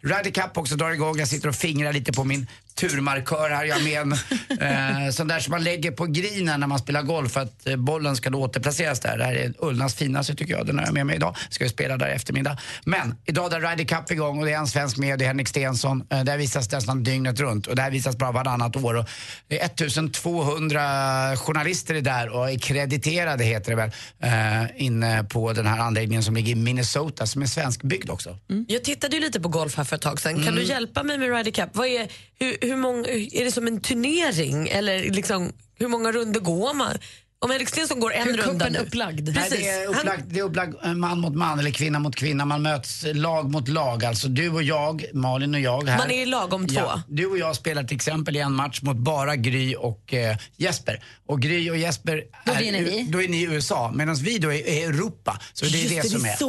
Ryder 0.00 0.30
Cup 0.30 0.56
också 0.58 0.74
drar 0.76 0.90
igång. 0.90 1.18
Jag 1.18 1.28
sitter 1.28 1.48
och 1.48 1.54
fingrar 1.54 1.92
lite 1.92 2.12
på 2.12 2.24
min 2.24 2.46
turmarkör 2.74 3.50
här. 3.50 3.64
Jag 3.64 3.84
med 3.84 4.00
en 4.00 4.12
eh, 5.06 5.10
sån 5.10 5.28
där 5.28 5.40
som 5.40 5.50
man 5.50 5.64
lägger 5.64 5.90
på 5.90 6.06
grinen 6.06 6.60
när 6.60 6.66
man 6.66 6.78
spelar 6.78 7.02
golf 7.02 7.32
för 7.32 7.40
att 7.40 7.66
eh, 7.66 7.76
bollen 7.76 8.16
ska 8.16 8.30
då 8.30 8.40
återplaceras 8.42 9.00
där. 9.00 9.18
Det 9.18 9.24
här 9.24 9.34
är 9.34 9.52
Ullnas 9.58 9.94
finaste 9.94 10.34
tycker 10.34 10.54
jag. 10.54 10.66
Den 10.66 10.78
har 10.78 10.84
jag 10.84 10.94
med 10.94 11.06
mig 11.06 11.16
idag. 11.16 11.36
Ska 11.50 11.64
vi 11.64 11.70
spela 11.70 11.96
där 11.96 12.08
i 12.08 12.12
eftermiddag. 12.12 12.58
Men 12.84 13.14
idag 13.24 13.50
där 13.50 13.60
Ryder 13.60 13.84
Cup 13.84 14.10
igång 14.10 14.38
och 14.38 14.44
det 14.46 14.52
är 14.52 14.58
en 14.58 14.66
svensk 14.66 14.96
med, 14.96 15.18
det 15.18 15.24
är 15.24 15.26
Henrik 15.26 15.48
Stensson. 15.48 16.04
Eh, 16.10 16.24
där 16.24 16.38
visas 16.38 16.72
nästan 16.72 17.02
dygnet 17.04 17.40
runt 17.40 17.66
och 17.66 17.76
det 17.76 17.82
här 17.82 17.90
visas 17.90 18.16
bara 18.16 18.32
varannat 18.32 18.76
år. 18.76 18.94
Och 18.94 19.04
det 19.48 19.60
är 19.60 19.66
1200 19.66 21.36
journalister 21.36 21.94
är 21.94 22.00
där 22.00 22.28
och 22.28 22.50
är 22.50 22.58
krediterade 22.58 23.44
heter 23.44 23.70
det 23.70 23.76
väl 23.76 23.90
eh, 24.22 24.82
inne 24.82 25.24
på 25.24 25.52
den 25.52 25.66
här 25.66 25.78
anläggningen 25.78 26.22
som 26.22 26.34
ligger 26.34 26.52
i 26.52 26.54
Minnesota 26.54 27.26
som 27.26 27.42
är 27.42 27.46
svenskbyggd 27.46 28.10
också. 28.10 28.38
Jag 28.68 28.84
tittade 28.84 29.16
ju 29.16 29.22
lite 29.22 29.40
på 29.40 29.48
golf 29.48 29.76
här 29.76 29.84
för 29.84 29.96
ett 29.96 30.02
tag 30.02 30.20
sedan. 30.20 30.34
Kan 30.34 30.42
Mm. 30.42 30.54
du 30.54 30.62
hjälpa 30.62 31.02
mig 31.02 31.18
med 31.18 31.36
Ryder 31.36 31.50
Cup? 31.50 31.68
Vad 31.72 31.86
är, 31.86 32.08
hur, 32.44 32.56
hur 32.68 32.76
många, 32.76 33.08
är 33.08 33.44
det 33.44 33.52
som 33.52 33.66
en 33.66 33.80
turnering 33.80 34.68
eller 34.68 35.10
liksom, 35.10 35.52
hur 35.78 35.88
många 35.88 36.12
runder 36.12 36.40
går 36.40 36.74
man? 36.74 36.98
Om 37.44 37.50
Henrik 37.50 37.68
Stenson 37.68 38.00
går 38.00 38.12
en 38.12 38.26
Hur 38.26 38.36
runda 38.36 38.68
nu. 38.68 38.78
upplagd? 38.78 39.24
Nej, 39.24 39.34
Precis. 39.34 39.58
det 39.58 39.68
är 39.68 39.86
Han- 39.86 39.94
upplagt, 39.94 40.24
det 40.26 40.38
är 40.38 40.42
upplagt 40.44 40.84
eh, 40.84 40.94
man 40.94 41.20
mot 41.20 41.34
man 41.34 41.58
eller 41.58 41.70
kvinna 41.70 41.98
mot 41.98 42.16
kvinna. 42.16 42.44
Man 42.44 42.62
möts 42.62 43.04
lag 43.14 43.50
mot 43.50 43.68
lag. 43.68 44.04
Alltså 44.04 44.28
du 44.28 44.50
och 44.50 44.62
jag, 44.62 45.04
Malin 45.14 45.54
och 45.54 45.60
jag 45.60 45.88
här. 45.88 45.98
Man 45.98 46.10
är 46.10 46.22
i 46.22 46.26
lag 46.26 46.52
om 46.52 46.66
två. 46.68 46.74
Ja, 46.74 47.02
du 47.08 47.26
och 47.26 47.38
jag 47.38 47.56
spelar 47.56 47.84
till 47.84 47.96
exempel 47.96 48.36
i 48.36 48.40
en 48.40 48.52
match 48.52 48.82
mot 48.82 48.96
bara 48.96 49.36
Gry 49.36 49.74
och 49.74 50.14
eh, 50.14 50.36
Jesper. 50.56 51.04
Och 51.26 51.40
Gry 51.40 51.70
och 51.70 51.76
Jesper, 51.76 52.22
Då 52.46 52.52
är, 52.52 52.58
vinner 52.60 52.82
vi. 52.82 53.06
då 53.10 53.22
är 53.22 53.28
ni 53.28 53.36
i 53.36 53.44
USA 53.44 53.92
medan 53.94 54.14
vi 54.14 54.38
då 54.38 54.52
är 54.52 54.68
i 54.68 54.82
Europa. 54.82 55.40
Så 55.52 55.64
det 55.64 55.84
är 55.84 56.02
det, 56.02 56.08
som 56.08 56.24
är. 56.24 56.42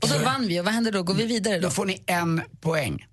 Och 0.00 0.08
då 0.08 0.18
vann 0.24 0.46
vi 0.46 0.60
och 0.60 0.64
vad 0.64 0.74
händer 0.74 0.92
då? 0.92 1.02
Går 1.02 1.14
vi 1.14 1.26
vidare 1.26 1.54
då? 1.54 1.60
Då 1.60 1.70
får 1.70 1.86
ni 1.86 2.02
en 2.06 2.42
poäng. 2.60 3.04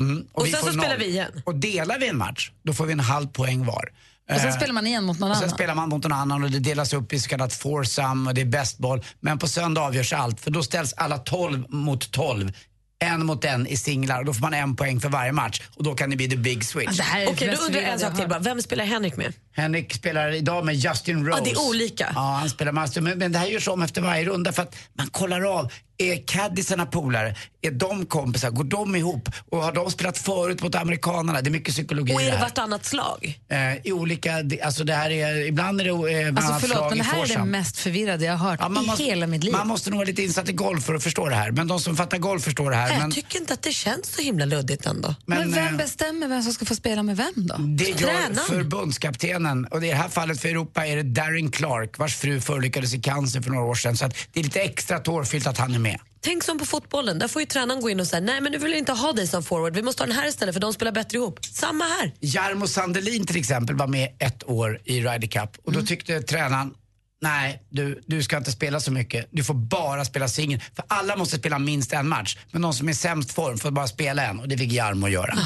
Mm, 0.00 0.26
Och 0.32 0.46
vi 0.46 0.50
sen 0.50 0.60
så 0.60 0.66
spelar 0.72 0.88
noll. 0.88 0.98
vi 0.98 1.06
igen. 1.06 1.42
Och 1.44 1.54
delar 1.54 1.98
vi 1.98 2.08
en 2.08 2.16
match, 2.16 2.50
då 2.62 2.72
får 2.72 2.86
vi 2.86 2.92
en 2.92 3.00
halv 3.00 3.26
poäng 3.26 3.64
var. 3.64 3.88
Och 4.32 4.36
sen 4.40 4.48
Eh, 4.48 4.56
spelar 4.56 4.72
man 4.72 4.86
igen 4.86 5.04
mot 5.04 5.18
någon 5.18 5.30
och 5.30 5.36
sen 5.36 5.44
annan. 5.44 5.54
spelar 5.56 5.74
man 5.74 5.88
mot 5.88 6.02
någon 6.02 6.12
annan 6.12 6.44
och 6.44 6.50
det 6.50 6.58
delas 6.58 6.92
upp 6.92 7.12
i 7.12 7.20
så 7.20 7.28
kallat 7.28 7.52
foursome 7.54 8.28
och 8.30 8.34
det 8.34 8.40
är 8.40 8.44
bästboll. 8.44 9.04
Men 9.20 9.38
på 9.38 9.48
söndag 9.48 9.80
avgörs 9.80 10.12
allt 10.12 10.40
för 10.40 10.50
då 10.50 10.62
ställs 10.62 10.92
alla 10.92 11.18
12 11.18 11.64
mot 11.68 12.12
12. 12.12 12.52
En 12.98 13.26
mot 13.26 13.44
en 13.44 13.66
i 13.66 13.76
singlar 13.76 14.18
och 14.18 14.24
då 14.24 14.34
får 14.34 14.40
man 14.40 14.54
en 14.54 14.76
poäng 14.76 15.00
för 15.00 15.08
varje 15.08 15.32
match 15.32 15.62
och 15.76 15.84
då 15.84 15.94
kan 15.94 16.10
det 16.10 16.16
bli 16.16 16.28
the 16.28 16.36
big 16.36 16.64
switch. 16.64 17.00
Okej, 17.28 17.56
då 17.58 17.64
undrar 17.66 17.80
jag 17.80 17.90
en 17.92 17.98
sak 17.98 18.16
till 18.16 18.28
bara. 18.28 18.38
Vem 18.38 18.62
spelar 18.62 18.84
Henrik 18.84 19.16
med? 19.16 19.32
Henrik 19.52 19.94
spelar 19.94 20.30
idag 20.32 20.64
med 20.64 20.74
Justin 20.74 21.26
Rose. 21.26 21.38
Ja, 21.38 21.44
det 21.44 21.50
är 21.50 21.68
olika. 21.68 22.12
Ja, 22.14 22.20
han 22.40 22.50
spelar 22.50 22.72
master. 22.72 23.00
Men, 23.00 23.18
men 23.18 23.32
det 23.32 23.38
här 23.38 23.46
görs 23.46 23.68
om 23.68 23.82
efter 23.82 24.00
varje 24.02 24.24
runda 24.24 24.52
för 24.52 24.62
att 24.62 24.76
man 24.98 25.06
kollar 25.06 25.58
av. 25.58 25.72
Är 26.02 26.26
caddisarna 26.26 26.86
polare? 26.86 27.36
Är 27.62 27.70
de 27.70 28.06
kompisar? 28.06 28.50
Går 28.50 28.64
de 28.64 28.96
ihop? 28.96 29.28
Och 29.50 29.58
har 29.62 29.72
de 29.72 29.90
spelat 29.90 30.18
förut 30.18 30.62
mot 30.62 30.74
amerikanerna? 30.74 31.40
Det 31.40 31.48
är 31.48 31.52
mycket 31.52 31.74
psykologi 31.74 32.14
Och 32.14 32.22
är 32.22 32.32
det 32.32 32.38
vartannat 32.38 32.84
slag? 32.84 33.40
Eh, 33.48 33.76
I 33.86 33.92
olika, 33.92 34.32
alltså 34.64 34.84
det 34.84 34.94
här 34.94 35.10
är, 35.10 35.46
ibland 35.46 35.80
är 35.80 35.84
det 35.84 35.90
eh, 35.90 36.28
Alltså 36.28 36.48
annat 36.48 36.60
förlåt, 36.60 36.76
slag 36.76 36.88
men 36.90 36.98
det 36.98 37.04
här 37.04 37.22
är 37.32 37.38
det 37.38 37.44
mest 37.44 37.76
förvirrade 37.78 38.24
jag 38.24 38.36
har 38.36 38.50
hört 38.50 38.60
Ja, 38.62 38.66
i 38.82 38.86
måste- 38.86 39.04
hela 39.04 39.26
mitt 39.26 39.44
liv. 39.44 39.52
Man 39.52 39.66
måste 39.68 39.90
nog 39.90 39.96
vara 39.96 40.06
lite 40.06 40.22
insatt 40.22 40.48
i 40.48 40.52
golf 40.52 40.84
för 40.84 40.94
att 40.94 41.02
förstå 41.02 41.28
det 41.28 41.34
här. 41.34 41.50
Men 41.50 41.68
de 41.68 41.80
som 41.80 41.96
fattar 41.96 42.18
golf 42.18 42.42
förstår 42.44 42.70
det 42.70 42.76
här. 42.76 42.88
Nej, 42.88 42.98
men, 42.98 43.08
Jag 43.08 43.14
tycker 43.14 43.38
inte 43.40 43.54
att 43.54 43.62
det 43.62 43.72
känns 43.72 44.06
så 44.14 44.22
himla 44.22 44.44
luddigt 44.44 44.86
ändå. 44.86 45.14
men, 45.26 45.38
men, 45.38 45.52
vem 45.52 45.66
eh, 45.66 45.76
bestämmer 45.78 46.28
vem 46.28 46.42
som 46.42 46.52
ska 46.52 46.64
få 46.64 46.74
spela 46.74 47.02
med 47.02 47.16
vem 47.16 47.32
då? 47.36 47.54
Det 47.58 47.84
gör 47.88 47.94
Tränaren? 47.96 48.36
förbundskaptenen 48.48 49.64
och 49.66 49.84
i 49.84 49.88
det 49.88 49.94
här 49.94 50.08
fallet 50.08 50.40
för 50.40 50.48
Europa 50.48 50.86
är 50.86 50.96
det 50.96 51.02
Darren 51.02 51.50
Clark 51.50 51.98
vars 51.98 52.16
fru 52.16 52.40
förolyckades 52.40 52.94
i 52.94 53.00
cancer 53.00 53.40
för 53.40 53.50
några 53.50 53.64
år 53.64 53.74
sedan. 53.74 53.96
Så 53.96 54.04
att 54.04 54.14
det 54.32 54.40
är 54.40 54.44
lite 54.44 54.60
extra 54.60 54.98
tårfyllt 54.98 55.46
att 55.46 55.58
han 55.58 55.74
är 55.74 55.78
med. 55.78 55.91
Tänk 56.24 56.44
som 56.44 56.58
på 56.58 56.66
fotbollen, 56.66 57.18
där 57.18 57.28
får 57.28 57.42
ju 57.42 57.46
tränaren 57.46 57.80
gå 57.80 57.90
in 57.90 58.00
och 58.00 58.06
säga 58.06 58.20
nej 58.20 58.40
men 58.40 58.52
nu 58.52 58.58
vill 58.58 58.70
jag 58.70 58.78
inte 58.78 58.92
ha 58.92 59.12
dig 59.12 59.26
som 59.26 59.42
forward, 59.42 59.74
vi 59.74 59.82
måste 59.82 60.02
ha 60.02 60.06
den 60.06 60.16
här 60.16 60.28
istället 60.28 60.54
för 60.54 60.60
de 60.60 60.72
spelar 60.72 60.92
bättre 60.92 61.18
ihop. 61.18 61.38
Samma 61.44 61.84
här. 61.84 62.12
Jarmo 62.20 62.66
Sandelin 62.66 63.26
till 63.26 63.36
exempel 63.36 63.76
var 63.76 63.86
med 63.86 64.08
ett 64.18 64.44
år 64.48 64.80
i 64.84 65.00
Ryder 65.00 65.26
Cup 65.28 65.50
och 65.64 65.72
då 65.72 65.78
Mm. 65.78 65.86
tyckte 65.86 66.22
tränaren 66.22 66.74
Nej, 67.22 67.62
du, 67.70 68.02
du 68.06 68.22
ska 68.22 68.36
inte 68.36 68.52
spela 68.52 68.80
så 68.80 68.92
mycket. 68.92 69.28
Du 69.30 69.44
får 69.44 69.54
bara 69.54 70.04
spela 70.04 70.28
singel. 70.28 70.60
För 70.76 70.84
alla 70.88 71.16
måste 71.16 71.38
spela 71.38 71.58
minst 71.58 71.92
en 71.92 72.08
match. 72.08 72.36
Men 72.50 72.62
de 72.62 72.72
som 72.74 72.88
är 72.88 72.92
i 72.92 72.94
sämst 72.94 73.32
form 73.32 73.58
får 73.58 73.70
bara 73.70 73.88
spela 73.88 74.26
en 74.26 74.40
och 74.40 74.48
det 74.48 74.58
fick 74.58 74.72
Jarmo 74.72 75.08
göra. 75.08 75.38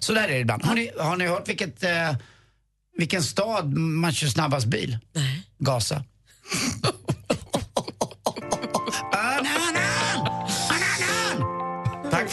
Så 0.00 0.12
där 0.12 0.22
är 0.24 0.28
det 0.28 0.38
ibland. 0.38 0.64
Har 0.64 0.74
ni, 0.74 0.90
har 0.98 1.16
ni 1.16 1.26
hört 1.26 1.48
vilket, 1.48 1.82
eh, 1.82 1.90
vilken 2.98 3.22
stad 3.22 3.72
man 3.76 4.12
kör 4.12 4.28
snabbast 4.28 4.66
bil? 4.66 4.98
Nej. 5.12 5.42
Gaza. 5.58 6.04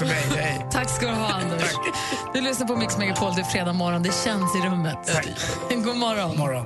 för 0.02 0.06
mig. 0.07 0.44
Hej. 0.44 0.65
Tack 0.72 0.90
ska 0.90 1.07
du 1.07 1.14
ha, 1.14 1.34
Anders. 1.34 1.72
Du 2.34 2.41
lyssnar 2.41 2.68
på 2.68 2.76
Mix 2.76 2.98
Megapol, 2.98 3.34
det 3.36 3.41
är 3.41 3.45
fredag 3.45 3.73
morgon. 3.73 4.03
Det 4.03 4.14
känns 4.26 4.56
i 4.56 4.60
rummet. 4.60 4.98
God 5.86 5.98
morgon. 5.98 6.38
morgon. 6.38 6.65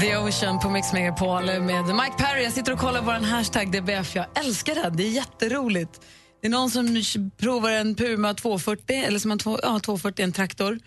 The 0.00 0.16
Ocean 0.16 0.58
på 0.58 0.68
Mix 0.70 0.92
Megapol 0.92 1.44
med 1.44 1.84
Mike 1.86 2.14
Perry. 2.18 2.42
Jag 2.44 2.52
sitter 2.52 2.72
och 2.72 2.78
kollar 2.78 3.02
på 3.02 3.10
en 3.10 3.24
hashtag 3.24 3.72
DBF. 3.72 4.14
Jag 4.16 4.26
älskar 4.34 4.74
det. 4.74 4.90
Det 4.96 5.02
är 5.02 5.10
jätteroligt. 5.10 6.00
Det 6.40 6.46
är 6.46 6.50
någon 6.50 6.70
som 6.70 7.30
provar 7.38 7.70
en 7.70 7.94
Puma 7.94 8.34
240, 8.34 8.96
eller 9.06 9.18
som 9.18 9.30
en 9.30 9.38
två- 9.38 9.58
ja, 9.62 9.78
240, 9.80 10.22
en 10.24 10.32
traktor. 10.32 10.78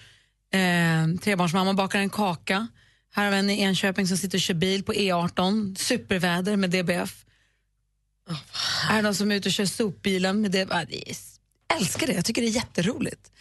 Eh, 0.53 1.19
trebarnsmamma 1.23 1.73
bakar 1.73 1.99
en 1.99 2.09
kaka. 2.09 2.67
Här 3.15 3.23
har 3.23 3.31
vi 3.31 3.37
en 3.37 3.49
i 3.49 3.61
Enköping 3.61 4.07
som 4.07 4.17
sitter 4.17 4.37
och 4.37 4.41
kör 4.41 4.53
bil 4.53 4.83
på 4.83 4.93
E18. 4.93 5.75
Superväder 5.75 6.55
med 6.55 6.69
DBF. 6.69 7.25
Här 8.87 8.97
är 8.97 9.01
någon 9.01 9.15
som 9.15 9.31
är 9.31 9.35
ute 9.35 9.49
och 9.49 9.53
kör 9.53 9.65
sopbilen 9.65 10.41
med 10.41 10.51
det 10.51 10.67
älskar 11.79 12.07
det. 12.07 12.13
Jag 12.13 12.25
tycker 12.25 12.41
det 12.41 12.47
är 12.47 12.51
jätteroligt. 12.51 13.31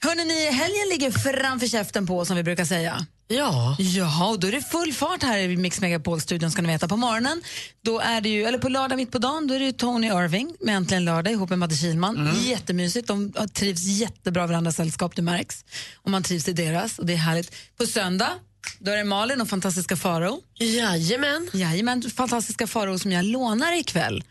Hörrni, 0.00 0.24
ni, 0.24 0.50
helgen 0.50 0.88
ligger 0.90 1.10
framför 1.10 1.66
käften 1.66 2.06
på 2.06 2.24
som 2.24 2.36
vi 2.36 2.42
brukar 2.42 2.64
säga. 2.64 3.06
Ja. 3.28 3.76
Ja, 3.78 4.28
och 4.28 4.40
då 4.40 4.46
är 4.46 4.52
det 4.52 4.62
full 4.62 4.92
fart 4.92 5.22
här 5.22 5.38
i 5.38 5.56
Mix 5.56 5.80
Megapol-studion 5.80 6.50
ska 6.50 6.62
ni 6.62 6.68
veta. 6.68 6.88
På 6.88 6.96
morgonen, 6.96 7.42
då 7.84 8.00
är 8.00 8.20
det 8.20 8.28
ju, 8.28 8.44
eller 8.44 8.58
på 8.58 8.68
lördag 8.68 8.96
mitt 8.96 9.12
på 9.12 9.18
dagen, 9.18 9.46
då 9.46 9.54
är 9.54 9.60
det 9.60 9.72
Tony 9.72 10.06
Irving 10.06 10.56
med 10.60 10.76
Äntligen 10.76 11.04
lördag 11.04 11.32
ihop 11.32 11.50
med 11.50 11.58
Madde 11.58 11.76
Kihlman. 11.76 12.36
Jättemysigt, 12.42 13.08
de 13.08 13.32
trivs 13.54 13.82
jättebra 13.82 14.44
i 14.44 14.46
varandras 14.46 14.76
sällskap, 14.76 15.16
det 15.16 15.22
märks. 15.22 15.64
Och 15.94 16.10
man 16.10 16.22
trivs 16.22 16.48
i 16.48 16.52
deras 16.52 16.98
och 16.98 17.06
det 17.06 17.12
är 17.12 17.16
härligt. 17.16 17.54
På 17.76 17.86
söndag, 17.86 18.30
då 18.78 18.90
är 18.90 18.96
det 18.96 19.04
Malin 19.04 19.40
och 19.40 19.48
fantastiska 19.48 19.96
Farao. 19.96 20.40
Jajamän. 20.58 21.50
Jajamän, 21.52 22.02
fantastiska 22.16 22.66
Farao 22.66 22.98
som 22.98 23.12
jag 23.12 23.24
lånar 23.24 23.72
ikväll 23.72 24.24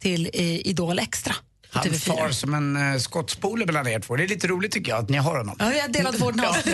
till 0.00 0.30
eh, 0.32 0.66
Idol 0.66 0.98
Extra. 0.98 1.34
Han 1.70 1.84
TV4. 1.84 1.98
far 2.16 2.30
som 2.30 2.54
en 2.54 2.76
uh, 2.76 2.98
skottspole 2.98 3.66
mellan 3.66 3.86
er 3.88 4.00
två. 4.00 4.16
Det 4.16 4.24
är 4.24 4.28
lite 4.28 4.46
roligt 4.46 4.72
tycker 4.72 4.92
jag 4.92 4.98
att 5.02 5.08
ni 5.08 5.16
har 5.18 5.38
honom. 5.38 5.56
Ja, 5.58 5.64
har 5.64 5.88
delat 5.88 6.20
vårdnad. 6.20 6.56
Ja. 6.64 6.72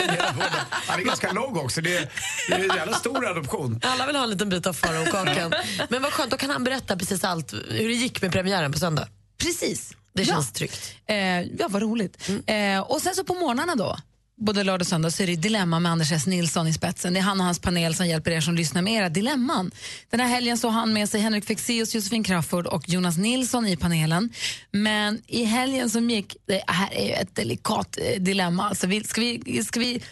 Han 0.86 1.00
är 1.00 1.04
ganska 1.04 1.32
lång 1.32 1.56
också. 1.58 1.80
Det 1.80 1.96
är, 1.96 2.08
det 2.48 2.54
är 2.54 2.58
en 2.70 2.76
jävla 2.76 2.96
stor 2.96 3.26
adoption. 3.28 3.80
Alla 3.82 4.06
vill 4.06 4.16
ha 4.16 4.22
en 4.24 4.30
liten 4.30 4.48
bit 4.48 4.66
av 4.66 4.72
Farao-kakan. 4.72 5.52
Men 5.88 6.02
vad 6.02 6.12
skönt, 6.12 6.30
då 6.30 6.36
kan 6.36 6.50
han 6.50 6.64
berätta 6.64 6.96
precis 6.96 7.24
allt, 7.24 7.52
hur 7.52 7.88
det 7.88 7.94
gick 7.94 8.22
med 8.22 8.32
premiären 8.32 8.72
på 8.72 8.78
söndag. 8.78 9.08
Precis. 9.38 9.92
Det 10.14 10.22
Ja. 10.22 10.34
känns 10.34 10.52
tryggt. 10.52 10.94
Eh, 11.06 11.16
ja, 11.40 11.66
vad 11.68 11.82
roligt. 11.82 12.28
Eh, 12.46 12.80
och 12.80 13.02
sen 13.02 13.14
så 13.14 13.24
på 13.24 13.34
morgnarna 13.34 13.74
då, 13.74 13.98
både 14.42 14.64
lördag 14.64 14.80
och 14.80 14.86
söndag, 14.86 15.10
så 15.10 15.22
är 15.22 15.26
det 15.26 15.36
Dilemma 15.36 15.80
med 15.80 15.92
Anders 15.92 16.12
S. 16.12 16.26
Nilsson 16.26 16.68
i 16.68 16.72
spetsen. 16.72 17.12
Det 17.12 17.20
är 17.20 17.22
han 17.24 17.40
och 17.40 17.46
hans 17.46 17.58
panel 17.58 17.94
som 17.94 18.06
hjälper 18.06 18.30
er 18.30 18.40
som 18.40 18.54
lyssnar 18.54 18.82
med 18.82 18.92
era 18.92 19.08
dilemman. 19.08 19.70
Den 20.10 20.20
här 20.20 20.28
helgen 20.28 20.58
så 20.58 20.68
har 20.68 20.80
han 20.80 20.92
med 20.92 21.08
sig 21.08 21.20
Henrik 21.20 21.44
Fexeus, 21.44 21.94
Josefin 21.94 22.24
Crafoord 22.24 22.66
och 22.66 22.88
Jonas 22.88 23.16
Nilsson 23.16 23.66
i 23.66 23.76
panelen. 23.76 24.30
Men 24.70 25.22
i 25.26 25.44
helgen 25.44 25.90
som 25.90 26.10
gick, 26.10 26.36
det 26.46 26.62
här 26.66 26.94
är 26.94 27.06
ju 27.06 27.12
ett 27.12 27.36
delikat 27.36 27.98
eh, 28.02 28.22
dilemma. 28.22 28.68
Alltså, 28.68 28.86
vi, 28.86 29.04
ska, 29.04 29.20
vi, 29.20 29.64
ska 29.64 29.80
vi 29.80 30.02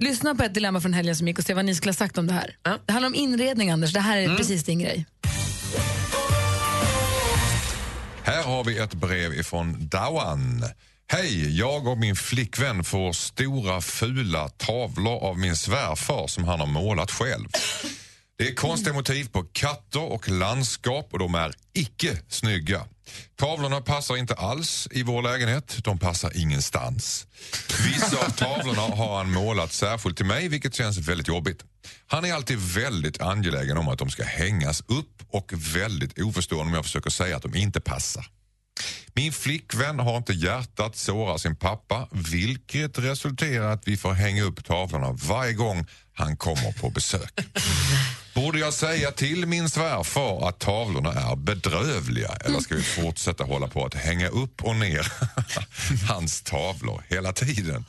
lyssna 0.00 0.34
på 0.34 0.44
ett 0.44 0.54
dilemma 0.54 0.80
från 0.80 0.92
helgen 0.92 1.16
som 1.16 1.28
gick 1.28 1.38
och 1.38 1.44
se 1.44 1.54
vad 1.54 1.64
ni 1.64 1.74
skulle 1.74 1.90
ha 1.90 1.96
sagt 1.96 2.18
om 2.18 2.26
det 2.26 2.32
här? 2.32 2.56
Det 2.86 2.92
handlar 2.92 3.08
om 3.08 3.14
inredning, 3.14 3.70
Anders. 3.70 3.92
Det 3.92 4.00
här 4.00 4.16
är 4.16 4.36
precis 4.36 4.64
din 4.64 4.78
grej. 4.78 5.06
Här 8.22 8.42
har 8.42 8.64
vi 8.64 8.78
ett 8.78 8.94
brev 8.94 9.34
ifrån 9.34 9.88
Dawan. 9.88 10.64
Hej, 11.10 11.58
jag 11.58 11.86
och 11.86 11.98
min 11.98 12.16
flickvän 12.16 12.84
får 12.84 13.12
stora 13.12 13.80
fula 13.80 14.48
tavlor 14.48 15.24
av 15.24 15.38
min 15.38 15.56
svärfar 15.56 16.26
som 16.26 16.44
han 16.44 16.60
har 16.60 16.66
målat 16.66 17.10
själv. 17.10 17.48
Det 18.38 18.48
är 18.48 18.54
konstiga 18.54 18.94
motiv 18.94 19.28
på 19.28 19.42
katter 19.42 20.02
och 20.12 20.28
landskap 20.28 21.08
och 21.12 21.18
de 21.18 21.34
är 21.34 21.52
icke 21.74 22.18
snygga. 22.28 22.84
Tavlorna 23.36 23.80
passar 23.80 24.16
inte 24.16 24.34
alls 24.34 24.88
i 24.90 25.02
vår 25.02 25.22
lägenhet. 25.22 25.76
De 25.84 25.98
passar 25.98 26.36
ingenstans. 26.36 27.26
Vissa 27.86 28.26
av 28.26 28.30
tavlorna 28.30 28.82
har 28.82 29.16
han 29.16 29.32
målat 29.32 29.72
särskilt 29.72 30.16
till 30.16 30.26
mig 30.26 30.48
vilket 30.48 30.74
känns 30.74 30.98
väldigt 30.98 31.28
jobbigt. 31.28 31.64
Han 32.06 32.24
är 32.24 32.32
alltid 32.32 32.58
väldigt 32.58 33.20
angelägen 33.20 33.78
om 33.78 33.88
att 33.88 33.98
de 33.98 34.10
ska 34.10 34.24
hängas 34.24 34.80
upp 34.80 35.22
och 35.30 35.52
väldigt 35.74 36.18
oförstående 36.18 36.70
om 36.70 36.74
jag 36.74 36.84
försöker 36.84 37.10
säga 37.10 37.36
att 37.36 37.42
de 37.42 37.54
inte 37.54 37.80
passar. 37.80 38.26
Min 39.12 39.32
flickvän 39.32 39.98
har 39.98 40.16
inte 40.16 40.32
hjärtat 40.32 40.96
såra 40.96 41.38
sin 41.38 41.56
pappa 41.56 42.08
vilket 42.10 42.98
resulterar 42.98 43.72
att 43.72 43.88
vi 43.88 43.96
får 43.96 44.12
hänga 44.12 44.42
upp 44.42 44.64
tavlorna 44.64 45.12
varje 45.12 45.52
gång 45.52 45.86
Han 46.12 46.36
kommer 46.36 46.72
på 46.72 46.90
besök. 46.90 47.40
Borde 48.34 48.58
jag 48.58 48.74
säga 48.74 49.10
till 49.10 49.46
min 49.46 49.70
svärfar 49.70 50.48
att 50.48 50.58
tavlorna 50.58 51.12
är 51.12 51.36
bedrövliga 51.36 52.28
eller 52.28 52.60
ska 52.60 52.74
vi 52.74 52.82
fortsätta 52.82 53.44
hålla 53.44 53.68
på 53.68 53.84
att 53.84 53.94
hänga 53.94 54.28
upp 54.28 54.64
och 54.64 54.76
ner 54.76 55.12
hans 56.08 56.42
tavlor 56.42 57.02
hela 57.08 57.32
tiden? 57.32 57.84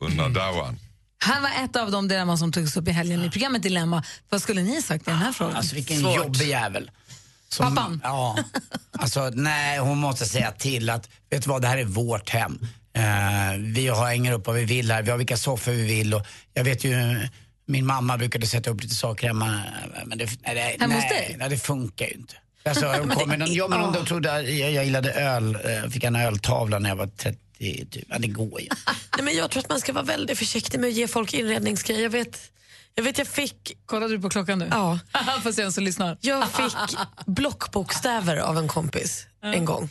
Undrar 0.00 0.28
Dawan. 0.28 0.78
Här 1.24 1.40
var 1.40 1.64
ett 1.64 1.76
av 1.76 1.90
de 1.90 2.08
dilemman 2.08 2.38
som 2.38 2.52
togs 2.52 2.76
upp 2.76 2.88
i 2.88 2.90
helgen 2.90 3.24
i 3.24 3.30
programmet 3.30 3.62
Dilemma. 3.62 4.04
Vad 4.28 4.42
skulle 4.42 4.62
ni 4.62 4.74
ha 4.74 4.82
sagt 4.82 5.08
i 5.08 5.10
den 5.10 5.18
här 5.18 5.32
frågan? 5.32 5.56
Alltså 5.56 5.74
vilken 5.74 6.00
jobbig 6.00 6.48
jävel. 6.48 6.90
Som- 7.52 7.74
Pappan? 7.74 8.00
Ja. 8.04 8.36
Alltså, 8.98 9.30
nej, 9.34 9.78
hon 9.78 9.98
måste 9.98 10.26
säga 10.26 10.50
till 10.52 10.90
att, 10.90 11.08
vet 11.30 11.42
du 11.42 11.48
vad, 11.50 11.62
det 11.62 11.68
här 11.68 11.78
är 11.78 11.84
vårt 11.84 12.30
hem. 12.30 12.58
Eh, 12.92 13.02
vi 13.58 13.88
har 13.88 14.06
hänger 14.06 14.32
upp 14.32 14.46
vad 14.46 14.56
vi 14.56 14.64
vill 14.64 14.90
här, 14.90 15.02
vi 15.02 15.10
har 15.10 15.18
vilka 15.18 15.36
soffor 15.36 15.72
vi 15.72 15.86
vill 15.86 16.14
och 16.14 16.26
jag 16.54 16.64
vet 16.64 16.84
ju, 16.84 17.20
min 17.66 17.86
mamma 17.86 18.18
brukade 18.18 18.46
sätta 18.46 18.70
upp 18.70 18.82
lite 18.82 18.94
saker 18.94 19.26
hemma. 19.26 19.60
Men 20.06 20.18
det, 20.18 20.28
nej, 20.46 20.76
Hemma 20.80 20.94
hos 20.94 21.08
dig? 21.08 21.36
nej, 21.38 21.48
det 21.50 21.58
funkar 21.58 22.06
ju 22.06 22.12
inte. 22.12 22.34
Alltså, 22.64 22.86
hon 22.86 23.08
kom 23.08 23.28
med 23.28 23.38
någon, 23.38 23.54
ja, 23.54 23.68
men 23.68 23.80
hon 23.80 24.04
trodde 24.06 24.28
jag, 24.28 24.50
jag 24.74 24.84
gillade 24.84 25.12
öl, 25.12 25.54
eh, 25.64 25.90
fick 25.90 26.04
en 26.04 26.16
öltavla 26.16 26.78
när 26.78 26.88
jag 26.88 26.96
var 26.96 27.06
30, 27.06 27.86
typ. 27.90 28.04
Ja, 28.08 28.18
det 28.18 28.28
går 28.28 28.60
ju. 28.60 28.68
Nej, 29.16 29.24
men 29.24 29.36
jag 29.36 29.50
tror 29.50 29.62
att 29.62 29.68
man 29.68 29.80
ska 29.80 29.92
vara 29.92 30.04
väldigt 30.04 30.38
försiktig 30.38 30.80
med 30.80 30.88
att 30.88 30.94
ge 30.94 31.08
folk 31.08 31.34
inredningsgrejer. 31.34 32.02
Jag 32.02 32.10
vet, 32.10 32.38
jag 32.94 33.04
vet 33.04 33.18
jag 33.18 33.26
fick... 33.26 33.76
Kollade 33.86 34.16
du 34.16 34.20
på 34.20 34.30
klockan 34.30 34.58
nu? 34.58 34.68
Ja. 34.70 34.98
Får 35.42 35.52
se 35.52 35.62
vem 35.62 35.72
som 35.72 35.84
lyssnar. 35.84 36.18
Jag 36.20 36.48
fick 36.52 36.96
blockbokstäver 37.26 38.36
av 38.36 38.58
en 38.58 38.68
kompis 38.68 39.26
en 39.42 39.64
gång. 39.64 39.88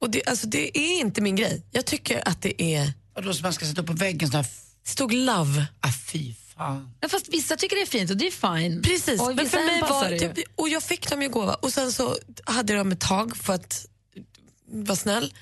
Och 0.00 0.10
det, 0.10 0.26
alltså, 0.26 0.46
det 0.46 0.78
är 0.78 1.00
inte 1.00 1.20
min 1.20 1.36
grej. 1.36 1.66
Jag 1.70 1.86
tycker 1.86 2.28
att 2.28 2.42
det 2.42 2.62
är... 2.62 2.92
Vadå, 3.14 3.34
så 3.34 3.42
man 3.42 3.52
ska 3.52 3.66
sätta 3.66 3.80
upp 3.80 3.86
på 3.86 3.92
väggen 3.92 4.28
sån 4.30 4.36
här... 4.36 4.46
Det 4.84 4.90
stod 4.90 5.12
love. 5.12 5.66
Ah, 5.80 5.92
fy 6.12 6.34
fan. 6.56 6.94
Ja, 7.00 7.08
fast 7.08 7.28
vissa 7.28 7.56
tycker 7.56 7.76
det 7.76 7.82
är 7.82 7.86
fint 7.86 8.10
och 8.10 8.16
det 8.16 8.26
är 8.26 8.58
fine. 8.58 8.82
Precis, 8.82 9.20
Och 9.20 9.36
men 9.36 9.48
för 9.48 9.66
mig 9.66 9.80
var 9.80 10.18
typ, 10.18 10.46
och 10.56 10.68
jag 10.68 10.82
fick 10.82 11.10
dem 11.10 11.22
i 11.22 11.28
gåva 11.28 11.54
och 11.54 11.72
sen 11.72 11.92
så 11.92 12.16
hade 12.44 12.72
jag 12.72 12.80
dem 12.80 12.92
ett 12.92 13.00
tag 13.00 13.36
för 13.36 13.52
att 13.54 13.86
vara 14.66 14.96
snäll. 14.96 15.34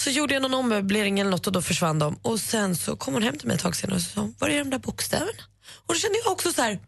Så 0.00 0.10
gjorde 0.10 0.34
jag 0.34 0.42
någon 0.42 0.54
ommöblering 0.54 1.20
eller 1.20 1.30
något 1.30 1.46
och 1.46 1.52
då 1.52 1.62
försvann 1.62 1.98
de. 1.98 2.14
Och 2.22 2.40
sen 2.40 2.76
så 2.76 2.96
kom 2.96 3.14
hon 3.14 3.22
hem 3.22 3.38
till 3.38 3.48
mig 3.48 3.54
ett 3.54 3.62
tag 3.62 3.76
senare 3.76 3.96
och 3.96 4.02
sa, 4.02 4.30
var 4.38 4.48
är 4.48 4.58
de 4.58 4.70
där 4.70 4.78
bokstäverna? 4.78 5.42
Och 5.86 5.94
då 5.94 6.00
kände 6.00 6.18
jag 6.24 6.32
också 6.32 6.52
så 6.52 6.62
här, 6.62 6.78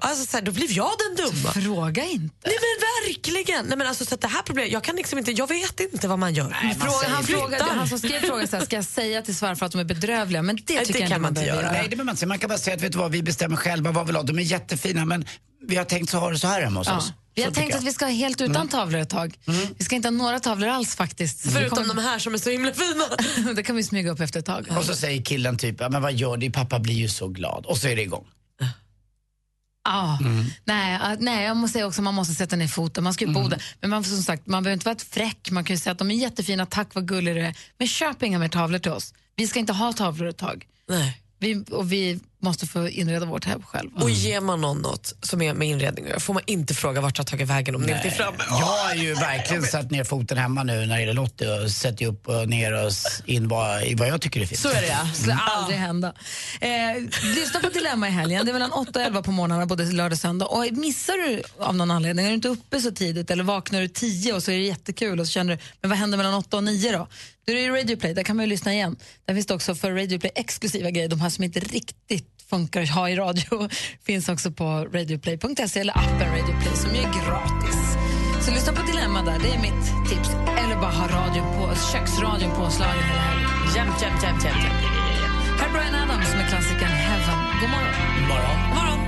alltså 0.00 0.26
så 0.26 0.36
här 0.36 0.44
då 0.44 0.52
blev 0.52 0.70
jag 0.72 0.90
den 0.98 1.26
dumma. 1.26 1.52
Fråga 1.52 2.04
inte. 2.04 2.34
Nej 2.48 2.56
men 2.60 3.08
verkligen. 3.08 3.64
Nej, 3.66 3.78
men 3.78 3.86
alltså, 3.86 4.04
så 4.04 4.14
att 4.14 4.20
det 4.20 4.28
här 4.28 4.42
problemet, 4.42 4.72
jag 4.72 4.84
kan 4.84 4.96
liksom 4.96 5.18
inte, 5.18 5.32
jag 5.32 5.48
vet 5.48 5.80
inte 5.80 6.08
vad 6.08 6.18
man 6.18 6.34
gör. 6.34 6.74
Fråga, 6.80 7.08
han, 7.08 7.24
frågade, 7.24 7.64
han 7.64 7.88
som 7.88 7.98
skrev 7.98 8.20
frågan 8.20 8.48
så 8.48 8.56
här, 8.56 8.64
ska 8.64 8.76
jag 8.76 8.84
säga 8.84 9.22
till 9.22 9.36
svärfar 9.36 9.66
att 9.66 9.72
de 9.72 9.78
är 9.78 9.84
bedrövliga? 9.84 10.42
Men 10.42 10.56
det 10.56 10.74
Nej, 10.74 10.86
tycker 10.86 10.92
det 10.92 10.98
jag 11.00 11.08
kan 11.08 11.16
inte 11.16 11.20
man 11.22 11.30
inte 11.30 11.40
behöver 11.40 11.62
göra. 11.62 11.72
Nej, 11.72 11.82
det 11.82 11.88
behöver 11.88 12.04
man 12.04 12.12
inte. 12.12 12.26
Man 12.26 12.38
kan 12.38 12.48
bara 12.48 12.58
säga 12.58 12.76
att 12.76 12.82
vet 12.82 12.92
du 12.92 12.98
vad, 12.98 13.10
vi 13.12 13.22
bestämmer 13.22 13.56
själva 13.56 13.92
vad 13.92 14.04
vi 14.04 14.06
vill 14.06 14.16
ha. 14.16 14.22
De 14.22 14.38
är 14.38 14.42
jättefina 14.42 15.04
men 15.04 15.24
vi 15.66 15.76
har 15.76 15.84
tänkt 15.84 16.10
så 16.10 16.18
ha 16.18 16.30
det 16.30 16.38
så 16.38 16.46
här 16.46 16.62
hemma 16.62 16.80
hos 16.80 16.88
Ja. 16.88 16.96
oss. 16.96 17.12
Vi 17.38 17.44
har 17.44 17.50
tänkt 17.50 17.74
att 17.76 17.84
vi 17.84 17.92
ska 17.92 18.04
ha 18.04 18.12
helt 18.12 18.40
utan 18.40 18.56
Mm. 18.56 18.68
tavlor 18.68 19.00
ett 19.00 19.08
tag. 19.08 19.38
Vi 19.78 19.84
ska 19.84 19.96
inte 19.96 20.08
ha 20.08 20.10
några 20.12 20.40
tavlor 20.40 20.68
alls 20.68 20.96
faktiskt. 20.96 21.40
Så 21.42 21.50
Förutom 21.50 21.78
kommer- 21.78 21.94
de 21.94 22.02
här 22.02 22.18
som 22.18 22.34
är 22.34 22.38
så 22.38 22.50
himla 22.50 22.72
fina. 22.72 23.52
det 23.54 23.62
kan 23.62 23.76
vi 23.76 23.82
smyga 23.82 24.10
upp 24.10 24.20
efter 24.20 24.38
ett 24.40 24.46
tag. 24.46 24.68
Och 24.76 24.84
så 24.84 24.94
säger 24.94 25.22
killen 25.22 25.58
typ, 25.58 25.80
men 25.90 26.02
vad 26.02 26.12
gör 26.14 26.36
du? 26.36 26.50
Pappa 26.50 26.78
blir 26.78 26.94
ju 26.94 27.08
så 27.08 27.28
glad. 27.28 27.66
Och 27.66 27.78
så 27.78 27.88
är 27.88 27.96
det 27.96 28.02
igång. 28.02 28.26
Ja. 29.84 30.18
Mm. 30.20 30.44
Nej, 30.64 30.98
ah, 31.02 31.16
nej, 31.18 31.44
jag 31.44 31.56
måste 31.56 31.72
säga 31.72 31.86
också 31.86 32.02
man 32.02 32.14
måste 32.14 32.34
sätta 32.34 32.56
ner 32.56 32.68
foten. 32.68 33.04
Man 33.04 33.14
ska 33.14 33.24
ju 33.24 33.30
Mm. 33.30 33.52
Men 33.80 33.90
man, 33.90 34.04
som 34.04 34.22
sagt, 34.22 34.46
man 34.46 34.62
behöver 34.62 34.74
inte 34.74 34.84
vara 34.84 34.96
ett 34.96 35.02
fräck. 35.02 35.50
Man 35.50 35.64
kan 35.64 35.76
ju 35.76 35.80
säga 35.80 35.92
att 35.92 35.98
de 35.98 36.10
är 36.10 36.14
jättefina, 36.14 36.66
tack 36.66 36.94
vad 36.94 37.08
gullig 37.08 37.34
du 37.34 37.40
är. 37.40 37.54
Men 37.78 37.88
köp 37.88 38.22
inga 38.22 38.38
mer 38.38 38.48
tavlor 38.48 38.78
till 38.78 38.92
oss. 38.92 39.14
Vi 39.36 39.46
ska 39.46 39.58
inte 39.58 39.72
ha 39.72 39.92
tavlor 39.92 40.28
ett 40.28 40.36
tag. 40.38 40.66
Nej. 40.88 41.22
Vi, 41.38 41.64
och 41.70 41.92
vi 41.92 42.20
måste 42.40 42.66
få 42.66 42.88
inreda 42.88 43.26
vårt 43.26 43.44
hem 43.44 43.62
själva. 43.62 44.00
Och 44.00 44.10
ger 44.10 44.40
man 44.40 44.60
någon 44.60 44.82
något 44.82 45.14
som 45.22 45.42
är 45.42 45.54
med 45.54 45.68
inredning 45.68 46.20
får 46.20 46.34
man 46.34 46.42
inte 46.46 46.74
fråga 46.74 47.00
vart 47.00 47.16
det 47.16 47.20
har 47.20 47.24
tagit 47.24 47.48
vägen 47.48 47.74
om 47.74 47.82
det 47.82 47.92
inte 47.92 48.08
är 48.08 48.10
framme. 48.10 48.38
Jag 48.48 48.56
har 48.56 48.94
ju 48.94 49.14
verkligen 49.14 49.62
satt 49.62 49.90
ner 49.90 50.04
foten 50.04 50.38
hemma 50.38 50.62
nu 50.62 50.86
när 50.86 50.94
det 50.94 51.00
gäller 51.00 51.12
Lottie 51.12 51.62
och 51.62 51.70
sätter 51.70 52.06
upp 52.06 52.28
och 52.28 52.48
ner 52.48 52.84
och 52.84 52.92
in 53.24 53.48
vad, 53.48 53.82
i 53.82 53.94
vad 53.94 54.08
jag 54.08 54.20
tycker 54.20 54.40
är 54.40 54.46
fint. 54.46 54.60
Så 54.60 54.68
är 54.68 54.80
det 54.80 54.86
ja. 54.86 55.08
Det 55.12 55.18
skulle 55.18 55.34
aldrig 55.34 55.78
hända. 55.78 56.12
Eh, 56.60 56.68
lyssna 57.34 57.60
på 57.60 57.68
Dilemma 57.68 58.08
i 58.08 58.10
helgen. 58.10 58.44
Det 58.46 58.50
är 58.50 58.52
mellan 58.52 58.72
8 58.72 58.90
och 58.94 59.06
11 59.06 59.22
på 59.22 59.32
morgnarna 59.32 59.66
både 59.66 59.84
lördag 59.84 60.12
och 60.12 60.18
söndag. 60.18 60.46
Och 60.46 60.64
missar 60.72 61.28
du 61.28 61.42
av 61.64 61.76
någon 61.76 61.90
anledning, 61.90 62.24
är 62.24 62.28
du 62.28 62.34
inte 62.34 62.48
uppe 62.48 62.80
så 62.80 62.90
tidigt 62.90 63.30
eller 63.30 63.44
vaknar 63.44 63.80
du 63.80 63.88
10 63.88 64.32
och 64.32 64.42
så 64.42 64.50
är 64.50 64.56
det 64.56 64.62
jättekul 64.62 65.20
och 65.20 65.26
så 65.26 65.32
känner 65.32 65.56
du, 65.56 65.62
men 65.80 65.90
vad 65.90 65.98
händer 65.98 66.18
mellan 66.18 66.34
8 66.34 66.56
och 66.56 66.64
9 66.64 66.92
då? 66.92 67.08
Då 67.48 67.52
är 67.52 67.56
det 67.56 67.62
ju 67.62 67.76
Radio 67.76 67.96
Play, 67.96 68.14
där 68.14 68.22
kan 68.22 68.36
man 68.36 68.44
ju 68.44 68.48
lyssna 68.50 68.72
igen. 68.72 68.96
Där 69.24 69.34
finns 69.34 69.46
det 69.46 69.54
också 69.54 69.74
för 69.74 69.92
Radio 69.92 70.18
Play 70.18 70.32
exklusiva 70.34 70.90
grejer, 70.90 71.08
de 71.08 71.20
här 71.20 71.30
som 71.30 71.44
inte 71.44 71.60
riktigt 71.60 72.27
funkar 72.50 72.82
att 72.82 72.88
ha 72.88 73.08
i 73.10 73.16
radio 73.16 73.68
finns 74.06 74.28
också 74.28 74.50
på 74.50 74.64
radioplay.se 74.92 75.80
eller 75.80 75.98
appen 75.98 76.28
Radio 76.36 76.54
Play 76.62 76.76
som 76.76 76.90
är 76.90 77.08
gratis. 77.18 77.80
Så 78.44 78.50
lyssna 78.50 78.72
på 78.72 78.82
Dilemma 78.82 79.22
där, 79.22 79.38
det 79.42 79.50
är 79.56 79.60
mitt 79.68 79.84
tips. 80.10 80.30
Eller 80.62 80.76
bara 80.76 80.90
ha 81.00 81.06
radion 81.18 81.46
på, 81.56 81.64
köksradion 81.92 82.50
påslagen 82.50 83.04
hela 83.10 83.22
helgen. 83.28 83.50
Jämt, 83.76 84.02
jämt, 84.02 84.22
jämt. 84.22 84.44
Här 85.58 85.68
är 85.68 85.72
Brian 85.72 85.94
Adams 85.94 86.34
med 86.38 86.48
klassikern 86.48 86.94
Heaven. 87.08 87.38
God 87.60 87.70
morgon. 87.74 87.94
morgon. 88.30 88.58
morgon. 88.76 89.00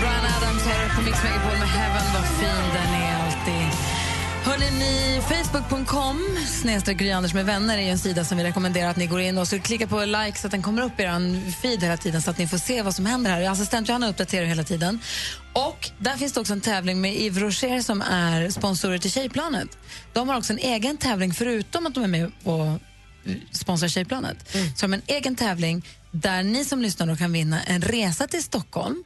Brian 0.00 0.26
Adams 0.36 0.62
hör 0.68 0.96
på 0.96 1.00
Mix 1.06 1.16
Megapol 1.24 1.58
med 1.62 1.70
Heaven. 1.78 2.06
Vad 2.14 2.26
fin 2.38 2.64
den 2.76 2.90
är 3.02 3.12
alltid. 3.24 3.97
Hörrni, 4.48 4.70
ni, 4.70 5.20
Facebook.com 5.20 6.22
snedstreck 6.46 7.02
Anders 7.02 7.34
med 7.34 7.46
vänner 7.46 7.78
är 7.78 7.82
en 7.82 7.98
sida 7.98 8.24
som 8.24 8.38
vi 8.38 8.44
rekommenderar 8.44 8.90
att 8.90 8.96
ni 8.96 9.06
går 9.06 9.20
in 9.20 9.38
och 9.38 9.48
så 9.48 9.58
klicka 9.58 9.86
på 9.86 10.04
like 10.04 10.38
så 10.38 10.46
att 10.46 10.50
den 10.50 10.62
kommer 10.62 10.82
upp 10.82 11.00
i 11.00 11.02
er 11.02 11.50
feed 11.50 11.82
hela 11.82 11.96
tiden 11.96 12.22
så 12.22 12.30
att 12.30 12.38
ni 12.38 12.46
får 12.46 12.58
se 12.58 12.82
vad 12.82 12.94
som 12.94 13.06
händer 13.06 13.30
här. 13.30 13.50
Assistent 13.50 13.88
Johanna 13.88 14.08
uppdaterar 14.08 14.46
hela 14.46 14.62
tiden. 14.62 15.00
Och 15.52 15.90
där 15.98 16.16
finns 16.16 16.32
det 16.32 16.40
också 16.40 16.52
en 16.52 16.60
tävling 16.60 17.00
med 17.00 17.14
Yves 17.16 17.42
Rocher 17.42 17.80
som 17.80 18.02
är 18.02 18.50
sponsorer 18.50 18.98
till 18.98 19.10
Tjejplanet. 19.10 19.78
De 20.12 20.28
har 20.28 20.36
också 20.36 20.52
en 20.52 20.58
egen 20.58 20.96
tävling 20.96 21.34
förutom 21.34 21.86
att 21.86 21.94
de 21.94 22.04
är 22.04 22.08
med 22.08 22.32
och 22.44 22.80
sponsrar 23.50 23.88
Tjejplanet. 23.88 24.50
Så 24.76 24.86
de 24.86 24.92
har 24.92 24.98
en 24.98 25.16
egen 25.16 25.36
tävling 25.36 25.86
där 26.10 26.42
ni 26.42 26.64
som 26.64 26.82
lyssnar 26.82 27.16
kan 27.16 27.32
vinna 27.32 27.62
en 27.62 27.82
resa 27.82 28.26
till 28.26 28.42
Stockholm 28.42 29.04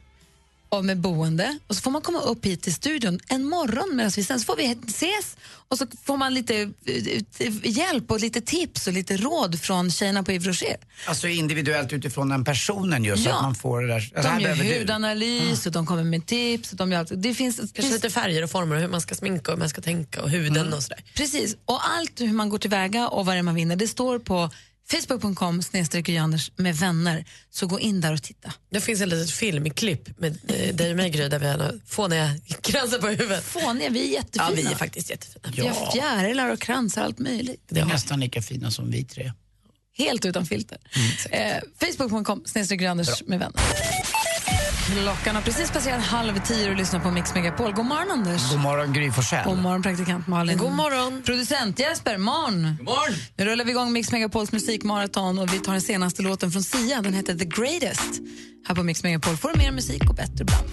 och 0.77 0.85
med 0.85 0.97
boende 0.97 1.57
och 1.67 1.75
så 1.75 1.81
får 1.81 1.91
man 1.91 2.01
komma 2.01 2.19
upp 2.21 2.45
hit 2.45 2.61
till 2.61 2.73
studion 2.73 3.19
en 3.27 3.43
morgon 3.43 3.95
medan 3.95 4.11
vi 4.15 4.23
sen 4.23 4.39
så 4.39 4.45
får 4.45 4.55
vi 4.55 4.77
ses 4.87 5.37
och 5.67 5.77
så 5.77 5.85
får 6.05 6.17
man 6.17 6.33
lite 6.33 6.55
eh, 7.35 7.53
hjälp 7.63 8.11
och 8.11 8.19
lite 8.19 8.41
tips 8.41 8.87
och 8.87 8.93
lite 8.93 9.17
råd 9.17 9.59
från 9.61 9.91
tjejerna 9.91 10.23
på 10.23 10.31
Yves 10.31 10.47
Rocher. 10.47 10.77
Alltså 11.07 11.27
individuellt 11.27 11.93
utifrån 11.93 12.29
den 12.29 12.43
personen 12.43 13.03
just, 13.03 13.23
så 13.23 13.29
Ja. 13.29 13.35
att 13.35 13.41
man 13.43 13.55
får 13.55 13.81
det 13.81 13.87
där. 13.87 14.11
det 14.15 14.27
här 14.27 14.39
De 14.39 14.43
gör 14.43 14.79
hudanalys 14.79 15.65
och 15.65 15.71
de 15.71 15.85
kommer 15.85 16.03
med 16.03 16.25
tips. 16.25 16.71
Och 16.71 16.77
de 16.77 16.91
gör 16.91 16.99
allt. 16.99 17.11
Det 17.15 17.33
finns, 17.33 17.57
Kanske 17.57 17.93
lite 17.93 18.09
färger 18.09 18.43
och 18.43 18.51
former 18.51 18.75
och 18.75 18.81
hur 18.81 18.87
man 18.87 19.01
ska 19.01 19.15
sminka 19.15 19.51
och 19.51 19.57
hur 19.57 19.59
man 19.59 19.69
ska 19.69 19.81
tänka 19.81 20.21
och 20.21 20.29
huden 20.29 20.57
Mm. 20.57 20.73
och 20.73 20.83
sådär. 20.83 21.03
Precis, 21.15 21.55
och 21.65 21.79
allt 21.97 22.21
hur 22.21 22.33
man 22.33 22.49
går 22.49 22.57
tillväga 22.57 23.07
och 23.07 23.25
vad 23.25 23.35
det 23.35 23.39
är 23.39 23.43
man 23.43 23.55
vinner, 23.55 23.75
det 23.75 23.87
står 23.87 24.19
på 24.19 24.49
facebook.com 24.91 25.61
Anders 26.19 26.51
med 26.55 26.75
vänner. 26.75 27.25
Så 27.49 27.67
gå 27.67 27.79
in 27.79 28.01
där 28.01 28.13
och 28.13 28.23
titta. 28.23 28.53
Det 28.69 28.81
finns 28.81 29.01
ett 29.01 29.07
litet 29.07 29.31
filmklipp 29.31 30.19
med 30.19 30.37
eh, 30.47 30.75
dig 30.75 30.91
och 30.91 30.97
mig 30.97 31.09
Gry 31.09 31.27
där 31.27 31.39
vi 31.39 31.47
har 31.47 31.79
fåniga 31.87 32.29
kransar 32.61 32.99
på 32.99 33.07
huvudet. 33.07 33.43
Fåniga, 33.43 33.89
vi 33.89 34.09
är 34.09 34.13
jättefina. 34.13 34.49
Ja, 34.49 34.55
vi 34.55 34.65
är 34.65 34.75
faktiskt 34.75 35.09
jättefina. 35.09 35.53
Vi 35.55 35.67
har 35.67 35.91
fjärilar 35.91 36.49
och 36.49 36.59
kransar, 36.59 37.03
allt 37.03 37.19
möjligt. 37.19 37.63
Det 37.69 37.79
är 37.79 37.85
nästan 37.85 38.19
lika 38.19 38.41
fina 38.41 38.71
som 38.71 38.91
vi 38.91 39.03
tre. 39.03 39.31
Helt 39.97 40.25
utan 40.25 40.45
filter. 40.45 40.77
Eh, 41.29 41.57
Facebook.com 41.79 42.43
Anders 42.87 43.23
med 43.27 43.39
vänner. 43.39 43.61
Klockan 44.85 45.35
har 45.35 45.41
precis 45.41 45.71
passerat 45.71 46.01
halv 46.01 46.39
tio 46.39 46.69
och 46.69 46.75
lyssnar 46.77 46.99
på 46.99 47.11
Mix 47.11 47.33
Megapol. 47.33 47.73
God 47.73 47.85
morgon, 47.85 48.11
Anders. 48.11 48.51
God 48.51 48.59
morgon 48.59 48.93
Gry 48.93 49.11
Forssell. 49.11 49.45
God 49.45 49.57
morgon, 49.57 49.81
praktikant 49.83 50.27
Malin. 50.27 50.57
God 50.57 50.71
morgon. 50.71 51.21
Producent 51.25 51.79
Jesper, 51.79 52.17
morgon. 52.17 52.75
God 52.77 52.85
morgon. 52.85 53.15
Nu 53.35 53.45
rullar 53.45 53.65
vi 53.65 53.71
igång 53.71 53.93
Mix 53.93 54.11
Megapols 54.11 54.51
musikmaraton 54.51 55.39
och 55.39 55.53
vi 55.53 55.59
tar 55.59 55.71
den 55.71 55.81
senaste 55.81 56.21
låten 56.21 56.51
från 56.51 56.63
Sia. 56.63 57.01
Den 57.01 57.13
heter 57.13 57.35
The 57.35 57.45
Greatest. 57.45 58.21
Här 58.67 58.75
på 58.75 58.83
Mix 58.83 59.03
Megapol 59.03 59.37
får 59.37 59.49
du 59.53 59.59
mer 59.59 59.71
musik 59.71 60.09
och 60.09 60.15
bättre 60.15 60.45
bland. 60.45 60.67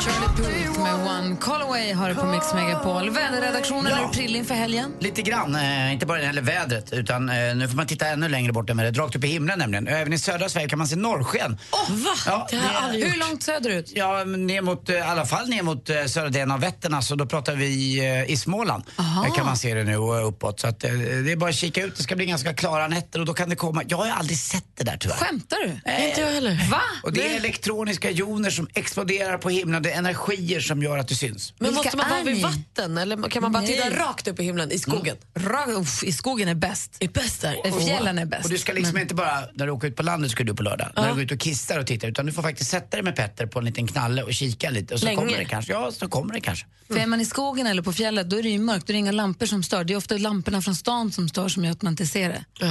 Charlie 0.00 0.28
Puth 0.36 0.80
med 0.82 0.94
One 0.94 1.36
Call 1.36 1.62
Away 1.62 1.92
har 1.92 2.08
du 2.08 2.14
på 2.14 2.26
Mix 2.26 2.54
Megapol. 2.54 3.10
Väderredaktionen, 3.10 3.86
är 3.86 4.02
du 4.02 4.08
prillig 4.08 4.38
inför 4.38 4.54
helgen? 4.54 4.92
Lite 5.00 5.22
grann, 5.22 5.54
eh, 5.54 5.92
inte 5.92 6.06
bara 6.06 6.14
när 6.14 6.20
det 6.20 6.26
gäller 6.26 6.42
vädret 6.42 6.92
utan 6.92 7.28
eh, 7.28 7.34
nu 7.56 7.68
får 7.68 7.76
man 7.76 7.86
titta 7.86 8.06
ännu 8.06 8.28
längre 8.28 8.52
bort 8.52 8.70
än 8.70 8.76
vädret, 8.76 8.96
rakt 8.96 9.16
upp 9.16 9.24
i 9.24 9.26
himlen 9.26 9.58
nämligen. 9.58 9.88
Även 9.88 10.12
i 10.12 10.18
södra 10.18 10.48
Sverige 10.48 10.68
kan 10.68 10.78
man 10.78 10.88
se 10.88 10.96
norrsken. 10.96 11.58
Oh, 11.72 11.92
va? 12.04 12.10
Ja, 12.26 12.46
det 12.50 12.56
har 12.56 12.72
jag 12.72 12.82
aldrig. 12.82 13.04
Hur 13.04 13.18
långt 13.18 13.42
söderut? 13.42 13.92
Ja, 13.94 14.24
ner 14.24 14.62
mot, 14.62 14.88
eh, 14.88 14.96
i 14.96 15.00
alla 15.00 15.26
fall 15.26 15.48
ner 15.48 15.62
mot 15.62 15.90
eh, 15.90 16.04
södra 16.04 16.28
delen 16.28 16.50
av 16.50 16.60
Vättern, 16.60 17.02
så 17.02 17.14
då 17.14 17.26
pratar 17.26 17.54
vi 17.54 17.98
eh, 17.98 18.30
i 18.32 18.36
Småland. 18.36 18.84
Aha. 18.96 19.22
Där 19.22 19.34
kan 19.34 19.46
man 19.46 19.56
se 19.56 19.74
det 19.74 19.84
nu 19.84 19.96
och 19.96 20.28
uppåt. 20.28 20.60
Så 20.60 20.68
att, 20.68 20.84
eh, 20.84 20.90
det 20.90 21.32
är 21.32 21.36
bara 21.36 21.50
att 21.50 21.56
kika 21.56 21.84
ut, 21.84 21.96
det 21.96 22.02
ska 22.02 22.16
bli 22.16 22.26
ganska 22.26 22.54
klara 22.54 22.88
nätter 22.88 23.20
och 23.20 23.26
då 23.26 23.34
kan 23.34 23.48
det 23.48 23.56
komma, 23.56 23.82
jag 23.88 23.96
har 23.96 24.10
aldrig 24.10 24.38
sett 24.38 24.64
det 24.74 24.84
där 24.84 24.96
tyvärr. 25.00 25.16
Skämtar 25.16 25.56
du? 25.66 25.80
Nej. 25.86 26.08
Inte 26.08 26.20
jag 26.20 26.28
heller. 26.28 26.68
Va? 26.70 26.80
Och 27.02 27.12
det 27.12 27.32
är 27.32 27.36
elektroniska 27.36 28.10
joner 28.10 28.50
som 28.50 28.68
exploderar 28.74 29.38
på 29.38 29.50
himlen. 29.50 29.82
Det 29.88 29.94
energier 29.94 30.60
som 30.60 30.82
gör 30.82 30.98
att 30.98 31.08
du 31.08 31.14
syns. 31.14 31.52
Men 31.58 31.68
Vilka 31.70 31.82
måste 31.82 31.96
man 31.96 32.08
vara 32.10 32.20
är 32.20 32.24
vid 32.24 32.42
vatten 32.42 32.98
eller 32.98 33.30
kan 33.30 33.42
man 33.42 33.52
bara 33.52 33.62
titta 33.62 33.88
Nej. 33.88 33.98
rakt 33.98 34.28
upp 34.28 34.40
i 34.40 34.42
himlen 34.42 34.72
i 34.72 34.78
skogen? 34.78 35.16
Ra- 35.34 35.80
uff, 35.80 36.04
I 36.04 36.12
skogen 36.12 36.48
är 36.48 36.54
bäst. 36.54 36.96
Är 37.00 37.08
bäst 37.08 37.40
där? 37.42 37.56
Eh, 37.64 37.78
Fjällen 37.78 38.18
är 38.18 38.24
bäst. 38.26 38.44
Och 38.44 38.50
du 38.50 38.58
ska 38.58 38.72
liksom 38.72 38.92
Men- 38.94 39.02
inte 39.02 39.14
bara, 39.14 39.40
när 39.54 39.66
du 39.66 39.72
åker 39.72 39.88
ut 39.88 39.96
på 39.96 40.02
landet 40.02 40.30
ska 40.30 40.44
du 40.44 40.54
på 40.54 40.62
lördag, 40.62 40.88
när 40.96 41.08
du 41.08 41.14
går 41.14 41.22
ut 41.22 41.32
och 41.32 41.40
kissar 41.40 41.78
och 41.78 41.86
tittar, 41.86 42.08
utan 42.08 42.26
du 42.26 42.32
får 42.32 42.42
faktiskt 42.42 42.70
sätta 42.70 42.96
dig 42.96 43.02
med 43.02 43.16
Petter 43.16 43.46
på 43.46 43.58
en 43.58 43.64
liten 43.64 43.86
knalle 43.86 44.22
och 44.22 44.34
kika 44.34 44.70
lite 44.70 44.94
och 44.94 45.00
så 45.00 45.06
Länge. 45.06 45.16
kommer 45.16 45.38
det 45.38 45.44
kanske. 45.44 45.72
Ja, 45.72 45.92
så 45.92 46.08
kommer 46.08 46.34
det 46.34 46.40
kanske. 46.40 46.66
För 46.88 46.96
är 46.96 47.06
man 47.06 47.20
i 47.20 47.24
skogen 47.24 47.66
eller 47.66 47.82
på 47.82 47.92
fjället 47.92 48.30
då 48.30 48.38
är 48.38 48.42
det 48.42 48.48
ju 48.48 48.58
mörkt, 48.58 48.86
då 48.86 48.90
är 48.90 48.94
det 48.94 48.98
inga 48.98 49.12
lampor 49.12 49.46
som 49.46 49.62
stör. 49.62 49.84
Det 49.84 49.92
är 49.92 49.96
ofta 49.96 50.16
lamporna 50.16 50.62
från 50.62 50.74
stan 50.76 51.12
som 51.12 51.28
stör 51.28 51.48
som 51.48 51.64
gör 51.64 51.72
att 51.72 51.82
man 51.82 51.92
inte 51.92 52.06
ser 52.06 52.28
det. 52.28 52.66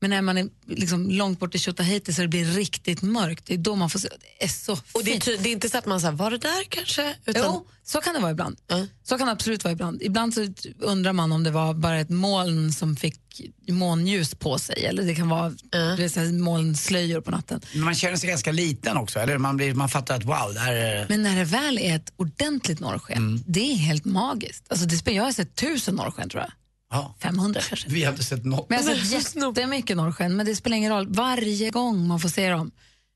Men 0.00 0.10
när 0.10 0.22
man 0.22 0.38
är 0.38 0.48
liksom 0.66 1.10
långt 1.10 1.40
bort 1.40 1.54
i 1.54 1.58
Tjotahejti 1.58 2.12
så 2.12 2.22
det 2.22 2.28
blir 2.28 2.44
riktigt 2.44 3.02
mörkt, 3.02 3.46
det 3.46 3.54
är 3.54 3.58
då 3.58 3.74
man 3.76 3.90
får 3.90 3.98
se. 3.98 4.08
Det 4.38 4.44
är 4.44 4.48
så 4.48 4.76
fint. 4.76 4.94
Och 4.94 5.04
det 5.04 5.14
är, 5.28 5.38
det 5.42 5.48
är 5.48 5.52
inte 5.52 5.68
så 5.68 5.78
att 5.78 5.86
man 5.86 6.00
säger, 6.00 6.12
var 6.12 6.30
det 6.30 6.38
där 6.38 6.64
kanske? 6.68 7.14
Utan, 7.26 7.42
Jo, 7.46 7.66
så 7.84 8.00
kan 8.00 8.14
det 8.14 8.20
vara 8.20 8.30
ibland. 8.32 8.56
Så 9.02 9.18
kan 9.18 9.26
det 9.26 9.32
absolut 9.32 9.64
vara 9.64 9.72
ibland. 9.72 10.02
Ibland 10.02 10.34
så 10.34 10.46
undrar 10.78 11.12
man 11.12 11.32
om 11.32 11.44
det 11.44 11.50
var 11.50 11.74
bara 11.74 12.00
ett 12.00 12.10
moln 12.10 12.72
som 12.72 12.96
fick 12.96 13.20
månljus 13.68 14.34
på 14.34 14.58
sig 14.58 14.84
eller 14.86 15.02
det 15.02 15.14
kan 15.14 15.28
vara 15.28 15.50
du 15.70 15.96
vet, 16.02 16.12
så 16.12 16.20
här 16.20 16.32
molnslöjor 16.32 17.20
på 17.20 17.30
natten. 17.30 17.60
Men 17.72 17.84
man 17.84 17.94
känner 17.94 18.16
sig 18.16 18.28
ganska 18.28 18.52
liten 18.52 18.96
också, 18.96 19.18
eller? 19.18 19.38
Man, 19.38 19.56
blir, 19.56 19.74
man 19.74 19.88
fattar 19.88 20.16
att 20.16 20.24
wow, 20.24 20.54
det 20.54 20.60
här 20.60 20.74
är... 20.74 21.06
Men 21.08 21.22
när 21.22 21.36
det 21.36 21.44
väl 21.44 21.78
är 21.78 21.96
ett 21.96 22.12
ordentligt 22.16 22.80
norrsken, 22.80 23.44
det 23.46 23.72
är 23.72 23.76
helt 23.76 24.04
magiskt. 24.04 24.64
Alltså 24.68 24.86
det, 24.86 24.94
spe- 24.96 25.10
jag 25.12 25.22
har 25.24 25.32
sett 25.32 25.54
tusen 25.54 25.94
norrsken 25.94 26.28
tror 26.28 26.42
jag. 26.42 26.52
Ja. 26.90 27.14
500 27.22 27.60
kanske. 27.68 27.88
Vi 27.88 28.04
har 28.04 28.12
inte 28.12 28.24
sett 28.24 28.44
något. 28.44 28.70
Men 28.70 28.78
jag 28.84 28.94
har 28.94 29.04
sett 29.04 29.36
jättemycket 29.36 29.96
norrsken, 29.96 30.36
men 30.36 30.46
det 30.46 30.56
spelar 30.56 30.76
ingen 30.76 30.92
roll. 30.92 31.06
Varje 31.08 31.70
gång 31.70 32.06
man 32.06 32.20
får 32.20 32.28
se 32.28 32.50
dem 32.50 32.70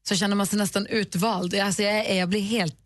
så 0.09 0.15
känner 0.15 0.37
man 0.37 0.47
sig 0.47 0.59
nästan 0.59 0.87
utvald. 0.87 1.55
Alltså 1.55 1.83
jag, 1.83 2.07
är, 2.07 2.19
jag 2.19 2.29
blir 2.29 2.41
helt 2.41 2.84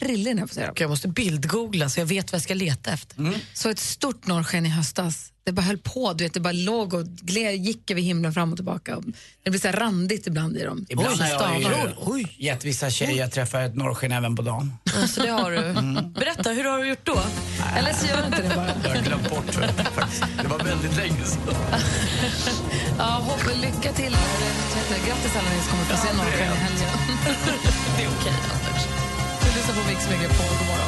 prillig 0.00 0.34
när 0.34 0.42
jag 0.42 0.48
får 0.48 0.54
se 0.54 0.66
dem. 0.66 0.74
Jag 0.78 0.90
måste 0.90 1.08
bildgoogla 1.08 1.88
så 1.88 2.00
jag 2.00 2.06
vet 2.06 2.32
vad 2.32 2.36
jag 2.36 2.42
ska 2.42 2.54
leta 2.54 2.90
efter. 2.92 3.32
Så 3.54 3.68
ett 3.70 3.78
stort 3.78 4.26
norrsken 4.26 4.66
i 4.66 4.68
höstas. 4.68 5.30
Det 5.46 5.52
bara 5.52 5.62
höll 5.62 5.78
på, 5.78 6.12
du 6.12 6.24
vet, 6.24 6.34
det 6.34 6.40
bara 6.40 6.52
låg 6.52 6.94
och 6.94 7.06
gled, 7.06 7.56
gick 7.56 7.90
över 7.90 8.00
himlen 8.00 8.32
fram 8.32 8.50
och 8.50 8.56
tillbaka. 8.58 8.98
Det 9.42 9.50
blir 9.50 9.60
så 9.60 9.68
här 9.68 9.76
randigt 9.76 10.26
ibland 10.26 10.56
i 10.56 10.62
dem. 10.64 10.86
Ibland 10.88 11.08
Oj, 11.20 11.28
har 11.32 11.60
jag 11.60 12.18
ju 12.18 12.26
gett 12.36 12.64
vissa 12.64 12.90
tjejer 12.90 13.18
jag 13.18 13.32
träffar 13.32 13.62
ett 13.62 13.74
norrsken 13.74 14.12
även 14.12 14.36
på 14.36 14.42
dagen. 14.42 14.72
Alltså 14.96 15.22
det 15.22 15.28
har 15.28 15.50
du. 15.50 15.58
Berätta, 16.20 16.50
hur 16.50 16.64
har 16.64 16.78
du 16.78 16.88
gjort 16.88 17.06
då? 17.06 17.20
Eller 17.76 17.92
så 17.92 18.06
gör 18.06 18.16
du 18.20 18.26
inte 18.26 18.42
det 18.42 18.54
bara. 18.54 18.70
Jag 18.84 18.90
har 18.96 19.02
glömt 19.02 19.30
bort 19.30 19.54
faktiskt. 19.54 20.24
Det 20.42 20.48
var 20.48 20.58
väldigt 20.58 20.96
länge 20.96 21.24
sedan. 21.24 21.40
Ja, 22.98 23.04
hopp, 23.04 23.56
lycka 23.62 23.92
till. 23.92 24.16
Grattis 25.06 25.36
alla 25.36 25.50
ni 25.50 25.60
som 25.60 25.70
kommer 25.70 25.84
få 25.84 26.06
se 26.06 26.12
norrsken 26.16 26.52
i 26.52 26.56
helgen. 26.56 26.88
Det 27.96 28.02
är 28.04 28.08
okej, 28.20 28.32
Anders. 28.52 29.03
Lyssnar 29.66 29.82
på 29.82 29.88
Mix 29.88 30.08
Megapol. 30.08 30.46
God 30.58 30.66
morgon. 30.66 30.84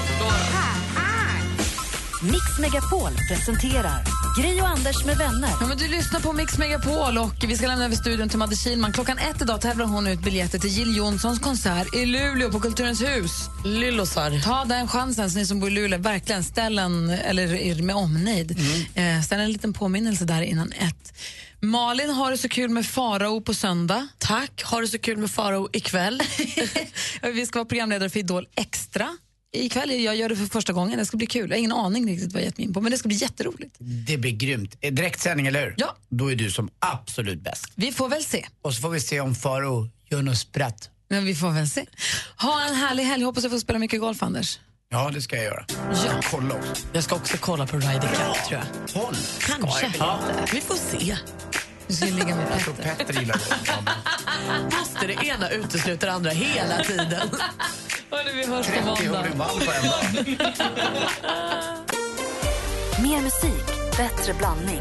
Mix 2.22 2.58
Megapol 2.60 3.10
presenterar 3.28 4.04
Gri 4.38 4.60
och 4.60 4.68
Anders 4.68 5.04
med 5.04 5.16
vänner. 5.16 5.50
Ja, 5.60 5.66
men 5.66 5.78
du 5.78 5.88
lyssnar 5.88 6.20
på 6.20 6.32
Mix 6.32 6.58
Megapol 6.58 7.18
och 7.18 7.44
vi 7.48 7.56
ska 7.56 7.66
lämna 7.66 7.84
över 7.84 7.96
studion 7.96 8.28
till 8.28 8.38
Madde 8.38 8.56
Kihlman. 8.56 8.92
Klockan 8.92 9.18
ett 9.18 9.42
idag 9.42 9.60
tävlar 9.60 9.86
hon 9.86 10.06
ut 10.06 10.20
biljetter 10.20 10.58
till 10.58 10.70
Jill 10.70 10.96
Johnsons 10.96 11.38
konsert 11.38 11.94
i 11.94 12.06
Luleå 12.06 12.50
på 12.50 12.60
Kulturens 12.60 13.02
hus. 13.02 13.32
Lyllosar. 13.64 14.40
Ta 14.44 14.64
den 14.64 14.88
chansen, 14.88 15.30
så 15.30 15.38
ni 15.38 15.46
som 15.46 15.60
bor 15.60 15.68
i 15.68 15.72
Luleå. 15.72 15.98
Verkligen, 15.98 16.44
ställ 16.44 16.78
en, 16.78 17.10
eller 17.10 17.54
är 17.54 17.82
med 17.82 17.96
omnejd. 17.96 18.58
Eh, 18.94 19.22
ställ 19.22 19.40
en 19.40 19.52
liten 19.52 19.72
påminnelse 19.72 20.24
där 20.24 20.42
innan 20.42 20.72
ett. 20.72 21.12
Malin 21.60 22.10
har 22.10 22.30
det 22.30 22.38
så 22.38 22.48
kul 22.48 22.70
med 22.70 22.86
Farao 22.86 23.40
på 23.40 23.54
söndag. 23.54 24.08
Tack. 24.18 24.62
Har 24.64 24.80
du 24.80 24.88
så 24.88 24.98
kul 24.98 25.16
med 25.18 25.30
Farao 25.30 25.68
ikväll? 25.72 26.22
vi 27.34 27.46
ska 27.46 27.58
vara 27.58 27.68
programledare 27.68 28.10
för 28.10 28.18
Idol 28.20 28.48
Extra. 28.56 29.16
Ikväll, 29.52 29.90
jag 30.02 30.16
gör 30.16 30.28
det 30.28 30.36
för 30.36 30.46
första 30.46 30.72
gången. 30.72 30.98
Det 30.98 31.06
ska 31.06 31.16
bli 31.16 31.26
kul. 31.26 31.50
Jag 31.50 31.56
har 31.56 31.58
ingen 31.58 31.72
aning 31.72 32.08
riktigt 32.08 32.32
vad 32.32 32.42
jag 32.42 32.46
gett 32.46 32.58
mig 32.58 32.66
in 32.66 32.72
på, 32.74 32.80
men 32.80 32.92
det 32.92 32.98
ska 32.98 33.08
bli 33.08 33.16
jätteroligt. 33.16 33.76
Det 33.78 34.16
blir 34.18 34.32
grymt. 34.32 34.76
Eh, 34.80 34.92
Direktsändning, 34.92 35.46
eller 35.46 35.64
hur? 35.64 35.74
Ja. 35.76 35.96
Då 36.08 36.32
är 36.32 36.36
du 36.36 36.50
som 36.50 36.70
absolut 36.78 37.40
bäst. 37.40 37.64
Vi 37.74 37.92
får 37.92 38.08
väl 38.08 38.24
se. 38.24 38.46
Och 38.62 38.74
så 38.74 38.80
får 38.80 38.90
vi 38.90 39.00
se 39.00 39.20
om 39.20 39.34
Faro 39.34 39.88
gör 40.10 40.22
något 40.22 40.38
spratt. 40.38 40.90
Men 41.08 41.24
vi 41.24 41.34
får 41.34 41.50
väl 41.50 41.68
se. 41.68 41.86
Ha 42.36 42.64
en 42.68 42.74
härlig 42.74 43.04
helg. 43.04 43.24
Hoppas 43.24 43.44
jag 43.44 43.50
får 43.52 43.58
spela 43.58 43.78
mycket 43.78 44.00
golf, 44.00 44.22
Anders. 44.22 44.58
Ja, 44.88 45.10
det 45.14 45.22
ska 45.22 45.36
jag 45.36 45.44
göra. 45.44 45.64
Ja. 46.06 46.20
Kolla 46.30 46.54
också. 46.54 46.86
Jag 46.92 47.04
ska 47.04 47.14
också 47.14 47.36
kolla 47.40 47.66
på 47.66 47.76
Ryder 47.76 48.00
Cup, 48.08 48.44
tror 48.48 48.60
jag. 48.94 49.00
Håll. 49.02 49.16
Kanske. 49.40 49.92
Ja. 49.98 50.18
Vi 50.52 50.60
får 50.60 50.74
se. 50.74 51.16
Du 51.86 51.94
ska 51.94 52.06
ju 52.06 52.12
ligga 52.12 52.36
med 52.36 52.46
Jag 52.52 52.60
tror 52.60 52.74
Petter. 52.74 53.20
Gillar 53.20 53.36
det. 53.36 54.76
Måste 54.76 55.06
det 55.06 55.12
ena 55.26 55.50
utesluta 55.50 56.06
det 56.06 56.12
andra 56.12 56.30
hela 56.30 56.78
tiden? 56.82 57.10
Hörni, 58.10 58.32
vi 58.34 58.46
hörs 58.46 58.66
på 58.66 58.72
30 58.72 58.86
måndag. 58.86 59.18
hole-in-one 59.18 59.64
på 59.64 59.72
en 59.72 59.88
dag. 59.88 60.38
Mer 63.02 63.20
musik, 63.22 63.66
bättre 63.96 64.34
blandning. 64.34 64.80